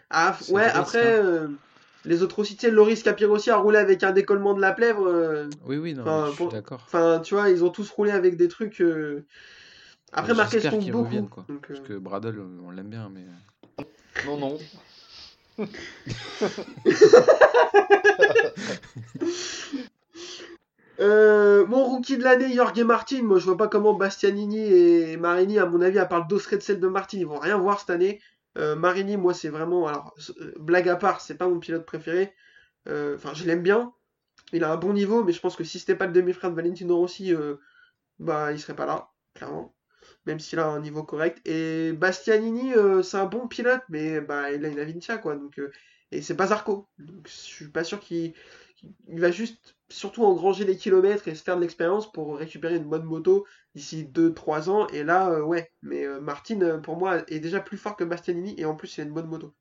Ah, 0.09 0.37
ouais, 0.49 0.63
risque, 0.65 0.77
après, 0.77 1.19
hein. 1.19 1.51
Les 2.05 2.23
autres 2.23 2.39
aussi, 2.39 2.55
tu 2.55 2.65
sais, 2.65 2.71
Loris 2.71 3.03
Capirossi 3.03 3.49
a 3.51 3.57
roulé 3.57 3.77
avec 3.77 4.03
un 4.03 4.11
décollement 4.11 4.53
de 4.53 4.61
la 4.61 4.71
plèvre. 4.71 5.07
euh, 5.07 5.49
Oui, 5.65 5.77
oui, 5.77 5.93
non, 5.93 6.01
Enfin, 6.03 6.23
je 6.25 6.29
suis 6.31 6.37
pour- 6.37 6.51
d'accord. 6.51 6.81
Enfin, 6.85 7.19
tu 7.23 7.33
vois, 7.35 7.49
ils 7.49 7.63
ont 7.63 7.69
tous 7.69 7.89
roulé 7.91 8.11
avec 8.11 8.37
des 8.37 8.47
trucs. 8.47 8.81
euh, 8.81 9.25
Après, 10.11 10.33
Marquez 10.33 10.59
tombe 10.61 10.89
beaucoup. 10.91 11.23
quoi. 11.27 11.45
donc, 11.49 11.69
euh, 11.69 11.73
Parce 11.75 11.87
que 11.87 11.93
Bradle, 11.93 12.41
on 12.65 12.71
l'aime 12.71 12.89
bien, 12.89 13.11
mais. 13.13 13.25
Non, 14.25 14.37
non. 14.37 14.57
euh, 20.99 21.65
mon 21.67 21.85
rookie 21.85 22.17
de 22.17 22.23
l'année, 22.23 22.53
Jorge 22.53 22.81
Martin. 22.81 23.21
Moi, 23.23 23.39
je 23.39 23.45
vois 23.45 23.57
pas 23.57 23.67
comment 23.67 23.93
Bastianini 23.93 24.59
et 24.59 25.17
Marini, 25.17 25.59
à 25.59 25.65
mon 25.65 25.81
avis, 25.81 25.99
à 25.99 26.05
part 26.05 26.19
le 26.21 26.25
dos 26.27 26.39
celle 26.39 26.79
de 26.79 26.87
Martin, 26.87 27.17
ils 27.19 27.25
vont 27.27 27.39
rien 27.39 27.57
voir 27.57 27.79
cette 27.79 27.89
année. 27.89 28.19
Euh, 28.59 28.75
Marini, 28.75 29.17
moi, 29.17 29.33
c'est 29.33 29.49
vraiment. 29.49 29.87
Alors, 29.87 30.15
euh, 30.41 30.53
blague 30.59 30.89
à 30.89 30.95
part, 30.95 31.21
c'est 31.21 31.37
pas 31.37 31.47
mon 31.47 31.59
pilote 31.59 31.85
préféré. 31.85 32.33
Euh, 32.87 33.15
Enfin, 33.15 33.33
je 33.33 33.45
l'aime 33.45 33.63
bien. 33.63 33.93
Il 34.53 34.63
a 34.63 34.71
un 34.71 34.77
bon 34.77 34.93
niveau, 34.93 35.23
mais 35.23 35.33
je 35.33 35.39
pense 35.41 35.55
que 35.55 35.63
si 35.63 35.79
c'était 35.79 35.95
pas 35.95 36.07
le 36.07 36.13
demi-frère 36.13 36.51
de 36.51 36.55
Valentino 36.55 36.97
Rossi, 36.97 37.33
bah, 38.19 38.51
il 38.51 38.59
serait 38.59 38.75
pas 38.75 38.85
là, 38.85 39.11
clairement. 39.35 39.75
Même 40.25 40.39
s'il 40.39 40.59
a 40.59 40.67
un 40.67 40.79
niveau 40.81 41.03
correct. 41.03 41.39
Et 41.47 41.93
Bastianini, 41.93 42.73
c'est 43.03 43.17
un 43.17 43.25
bon 43.25 43.47
pilote, 43.47 43.83
mais 43.89 44.21
bah, 44.21 44.51
il 44.51 44.65
a 44.65 44.69
une 44.69 44.79
Avintia, 44.79 45.17
quoi. 45.19 45.35
Donc, 45.35 45.61
et 46.11 46.21
c'est 46.21 46.35
pas 46.35 46.47
Zarco. 46.47 46.89
Donc, 46.97 47.27
je 47.27 47.33
suis 47.33 47.67
pas 47.69 47.83
sûr 47.83 47.99
qu'il 47.99 48.33
il 49.07 49.19
va 49.19 49.31
juste 49.31 49.75
surtout 49.89 50.23
engranger 50.23 50.65
les 50.65 50.77
kilomètres 50.77 51.27
et 51.27 51.35
se 51.35 51.43
faire 51.43 51.55
de 51.55 51.61
l'expérience 51.61 52.11
pour 52.11 52.37
récupérer 52.37 52.75
une 52.75 52.87
bonne 52.87 53.03
moto 53.03 53.45
d'ici 53.75 54.05
2-3 54.05 54.69
ans. 54.69 54.87
Et 54.87 55.03
là, 55.03 55.29
euh, 55.31 55.41
ouais. 55.41 55.71
Mais 55.81 56.05
euh, 56.05 56.19
Martin, 56.21 56.61
euh, 56.61 56.77
pour 56.79 56.97
moi, 56.97 57.23
est 57.27 57.39
déjà 57.39 57.59
plus 57.59 57.77
fort 57.77 57.95
que 57.95 58.03
Bastianini 58.03 58.55
et 58.57 58.65
en 58.65 58.75
plus, 58.75 58.97
il 58.97 59.05
une 59.05 59.13
bonne 59.13 59.27
moto. 59.27 59.55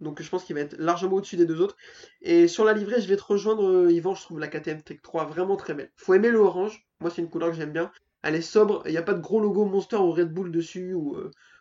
Donc 0.00 0.22
je 0.22 0.30
pense 0.30 0.44
qu'il 0.44 0.56
va 0.56 0.62
être 0.62 0.78
largement 0.78 1.16
au-dessus 1.16 1.36
des 1.36 1.46
deux 1.46 1.60
autres. 1.60 1.76
Et 2.22 2.48
sur 2.48 2.64
la 2.64 2.72
livrée, 2.72 3.00
je 3.02 3.08
vais 3.08 3.16
te 3.16 3.22
rejoindre, 3.22 3.66
euh, 3.66 3.92
Yvan. 3.92 4.14
Je 4.14 4.22
trouve 4.22 4.38
la 4.38 4.48
KTM 4.48 4.82
Tech 4.82 5.00
3 5.02 5.26
vraiment 5.26 5.56
très 5.56 5.74
belle. 5.74 5.92
Faut 5.96 6.14
aimer 6.14 6.30
le 6.30 6.38
orange. 6.38 6.86
Moi, 7.00 7.10
c'est 7.10 7.22
une 7.22 7.30
couleur 7.30 7.50
que 7.50 7.56
j'aime 7.56 7.72
bien. 7.72 7.92
Elle 8.22 8.34
est 8.34 8.42
sobre. 8.42 8.82
Il 8.86 8.92
n'y 8.92 8.98
a 8.98 9.02
pas 9.02 9.14
de 9.14 9.20
gros 9.20 9.40
logo 9.40 9.64
Monster 9.66 9.96
ou 9.96 10.12
Red 10.12 10.32
Bull 10.32 10.52
dessus, 10.52 10.94
ou 10.94 11.16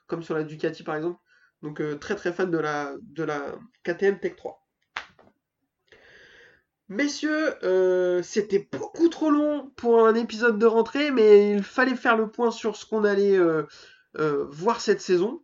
comme 0.07 0.24
sur 0.24 0.36
la 0.36 0.44
Ducati 0.44 0.84
par 0.84 0.95
exemple. 0.95 1.20
Donc 1.61 1.82
très 1.99 2.16
très 2.16 2.34
fan 2.34 2.52
de 2.52 2.57
la, 2.57 2.95
de 3.02 3.24
la 3.24 3.56
KTM 3.84 4.20
Tech 4.20 4.36
3. 4.36 4.61
Messieurs, 6.90 7.53
euh, 7.64 8.24
c'était 8.24 8.68
beaucoup 8.72 9.10
trop 9.10 9.30
long 9.30 9.72
pour 9.76 10.06
un 10.07 10.16
épisode 10.16 10.57
de 10.57 10.66
rentrée, 10.66 11.11
mais 11.11 11.52
il 11.53 11.64
fallait 11.64 11.95
faire 11.95 12.18
le 12.18 12.30
point 12.30 12.49
sur 12.49 12.76
ce 12.76 12.86
qu'on 12.86 13.03
allait 13.03 13.38
euh, 13.38 13.64
euh, 14.18 14.45
voir 14.49 14.82
cette 14.82 14.99
saison. 14.99 15.40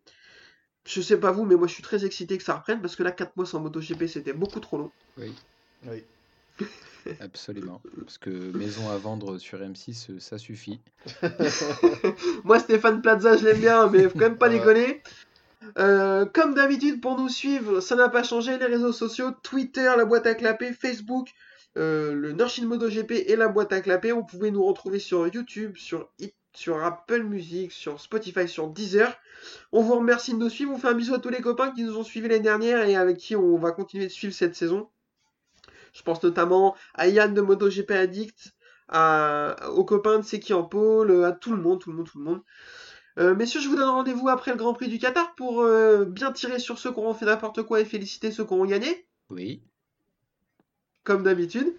Je 0.88 1.02
sais 1.02 1.20
pas 1.20 1.32
vous, 1.32 1.46
mais 1.46 1.56
moi 1.56 1.68
je 1.68 1.74
suis 1.74 1.84
très 1.84 2.04
excité 2.04 2.38
que 2.38 2.44
ça 2.44 2.56
reprenne 2.56 2.82
parce 2.82 2.96
que 2.96 3.04
là 3.04 3.12
4 3.12 3.36
mois 3.38 3.46
sans 3.46 3.60
MotoGP 3.60 4.08
c'était 4.08 4.34
beaucoup 4.34 4.60
trop 4.60 4.78
long. 4.78 4.92
Oui, 5.18 5.36
Oui. 5.88 6.04
absolument. 7.20 7.82
Parce 8.00 8.18
que 8.18 8.30
maison 8.30 8.90
à 8.90 8.98
vendre 8.98 9.38
sur 9.38 9.60
M6, 9.60 10.12
euh, 10.12 10.20
ça 10.20 10.38
suffit. 10.38 10.80
Moi 12.44 12.60
Stéphane 12.60 13.02
Plaza 13.02 13.38
je 13.38 13.46
l'aime 13.46 13.60
bien, 13.60 13.88
mais 13.88 14.04
faut 14.04 14.10
quand 14.12 14.20
même 14.22 14.38
pas 14.38 14.50
Ouais. 14.50 14.58
déconner. 14.60 15.02
Euh, 15.78 16.26
comme 16.26 16.54
d'habitude 16.54 17.02
pour 17.02 17.18
nous 17.18 17.30
suivre, 17.30 17.82
ça 17.82 17.96
n'a 17.96 18.10
pas 18.10 18.24
changé, 18.24 18.58
les 18.58 18.66
réseaux 18.66 18.94
sociaux, 18.94 19.32
Twitter, 19.44 19.92
la 19.98 20.06
boîte 20.06 20.26
à 20.26 20.36
clapper, 20.36 20.72
Facebook, 20.72 21.30
euh, 21.78 22.14
le 22.14 22.32
Norshin 22.32 22.66
MotoGP 22.66 23.12
et 23.28 23.36
la 23.36 23.50
boîte 23.50 23.74
à 23.74 23.82
clapper. 23.82 24.12
Vous 24.12 24.24
pouvez 24.24 24.52
nous 24.52 24.64
retrouver 24.64 25.00
sur 25.00 25.28
YouTube, 25.28 25.76
sur 25.76 26.10
sur 26.54 26.84
Apple 26.84 27.24
Music, 27.24 27.72
sur 27.72 28.00
Spotify, 28.00 28.48
sur 28.48 28.70
Deezer. 28.70 29.14
On 29.72 29.82
vous 29.82 29.96
remercie 29.96 30.34
de 30.34 30.38
nous 30.38 30.50
suivre. 30.50 30.72
On 30.72 30.78
fait 30.78 30.88
un 30.88 30.94
bisou 30.94 31.14
à 31.14 31.20
tous 31.20 31.30
les 31.30 31.42
copains 31.42 31.72
qui 31.72 31.84
nous 31.84 31.98
ont 31.98 32.04
suivis 32.04 32.30
l'année 32.30 32.44
dernière 32.44 32.86
et 32.86 32.96
avec 32.96 33.18
qui 33.18 33.36
on 33.36 33.58
va 33.58 33.72
continuer 33.72 34.06
de 34.06 34.12
suivre 34.12 34.34
cette 34.34 34.56
saison. 34.56 34.90
Je 35.94 36.02
pense 36.02 36.24
notamment 36.24 36.76
à 36.94 37.08
Yann 37.08 37.34
de 37.34 37.42
MotoGP 37.42 37.92
Addict, 37.92 38.54
à, 38.88 39.56
aux 39.72 39.86
copains 39.86 40.20
de 40.20 40.24
Seki 40.24 40.54
en 40.54 40.64
pôle, 40.64 41.24
à 41.24 41.32
tout 41.32 41.54
le 41.54 41.62
monde, 41.62 41.82
tout 41.82 41.92
le 41.92 41.98
monde, 41.98 42.08
tout 42.08 42.20
le 42.20 42.24
monde. 42.24 42.42
Euh, 43.18 43.34
messieurs, 43.34 43.62
je 43.62 43.70
vous 43.70 43.76
donne 43.78 43.88
rendez-vous 43.90 44.28
après 44.28 44.52
le 44.52 44.58
Grand 44.58 44.74
Prix 44.74 44.90
du 44.90 45.00
Qatar 45.00 45.36
pour 45.36 45.62
euh, 45.62 46.04
bien 46.06 46.32
tirer 46.34 46.60
sur 46.60 46.78
ceux 46.78 46.92
qui 46.92 47.00
auront 47.00 47.14
fait 47.14 47.26
n'importe 47.26 47.64
quoi 47.64 47.80
et 47.80 47.86
féliciter 47.86 48.32
ceux 48.32 48.44
qui 48.46 48.54
auront 48.54 48.66
gagné, 48.66 49.06
Oui. 49.30 49.62
comme 51.04 51.24
d'habitude. 51.24 51.74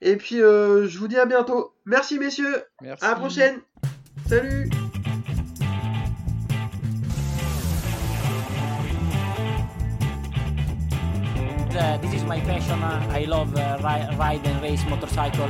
Et 0.00 0.16
puis, 0.16 0.42
euh, 0.42 0.88
je 0.88 0.98
vous 0.98 1.08
dis 1.08 1.16
à 1.18 1.24
bientôt. 1.24 1.72
Merci 1.84 2.18
messieurs, 2.18 2.64
Merci. 2.82 3.04
à 3.04 3.10
la 3.10 3.14
prochaine. 3.16 3.60
Salut 4.28 4.68
Uh, 11.78 11.98
this 11.98 12.14
is 12.14 12.24
my 12.24 12.40
passion. 12.40 12.82
I 12.82 13.24
love 13.28 13.54
uh, 13.56 13.78
ride 13.82 14.40
and 14.46 14.62
race 14.62 14.82
motorcycle. 14.86 15.46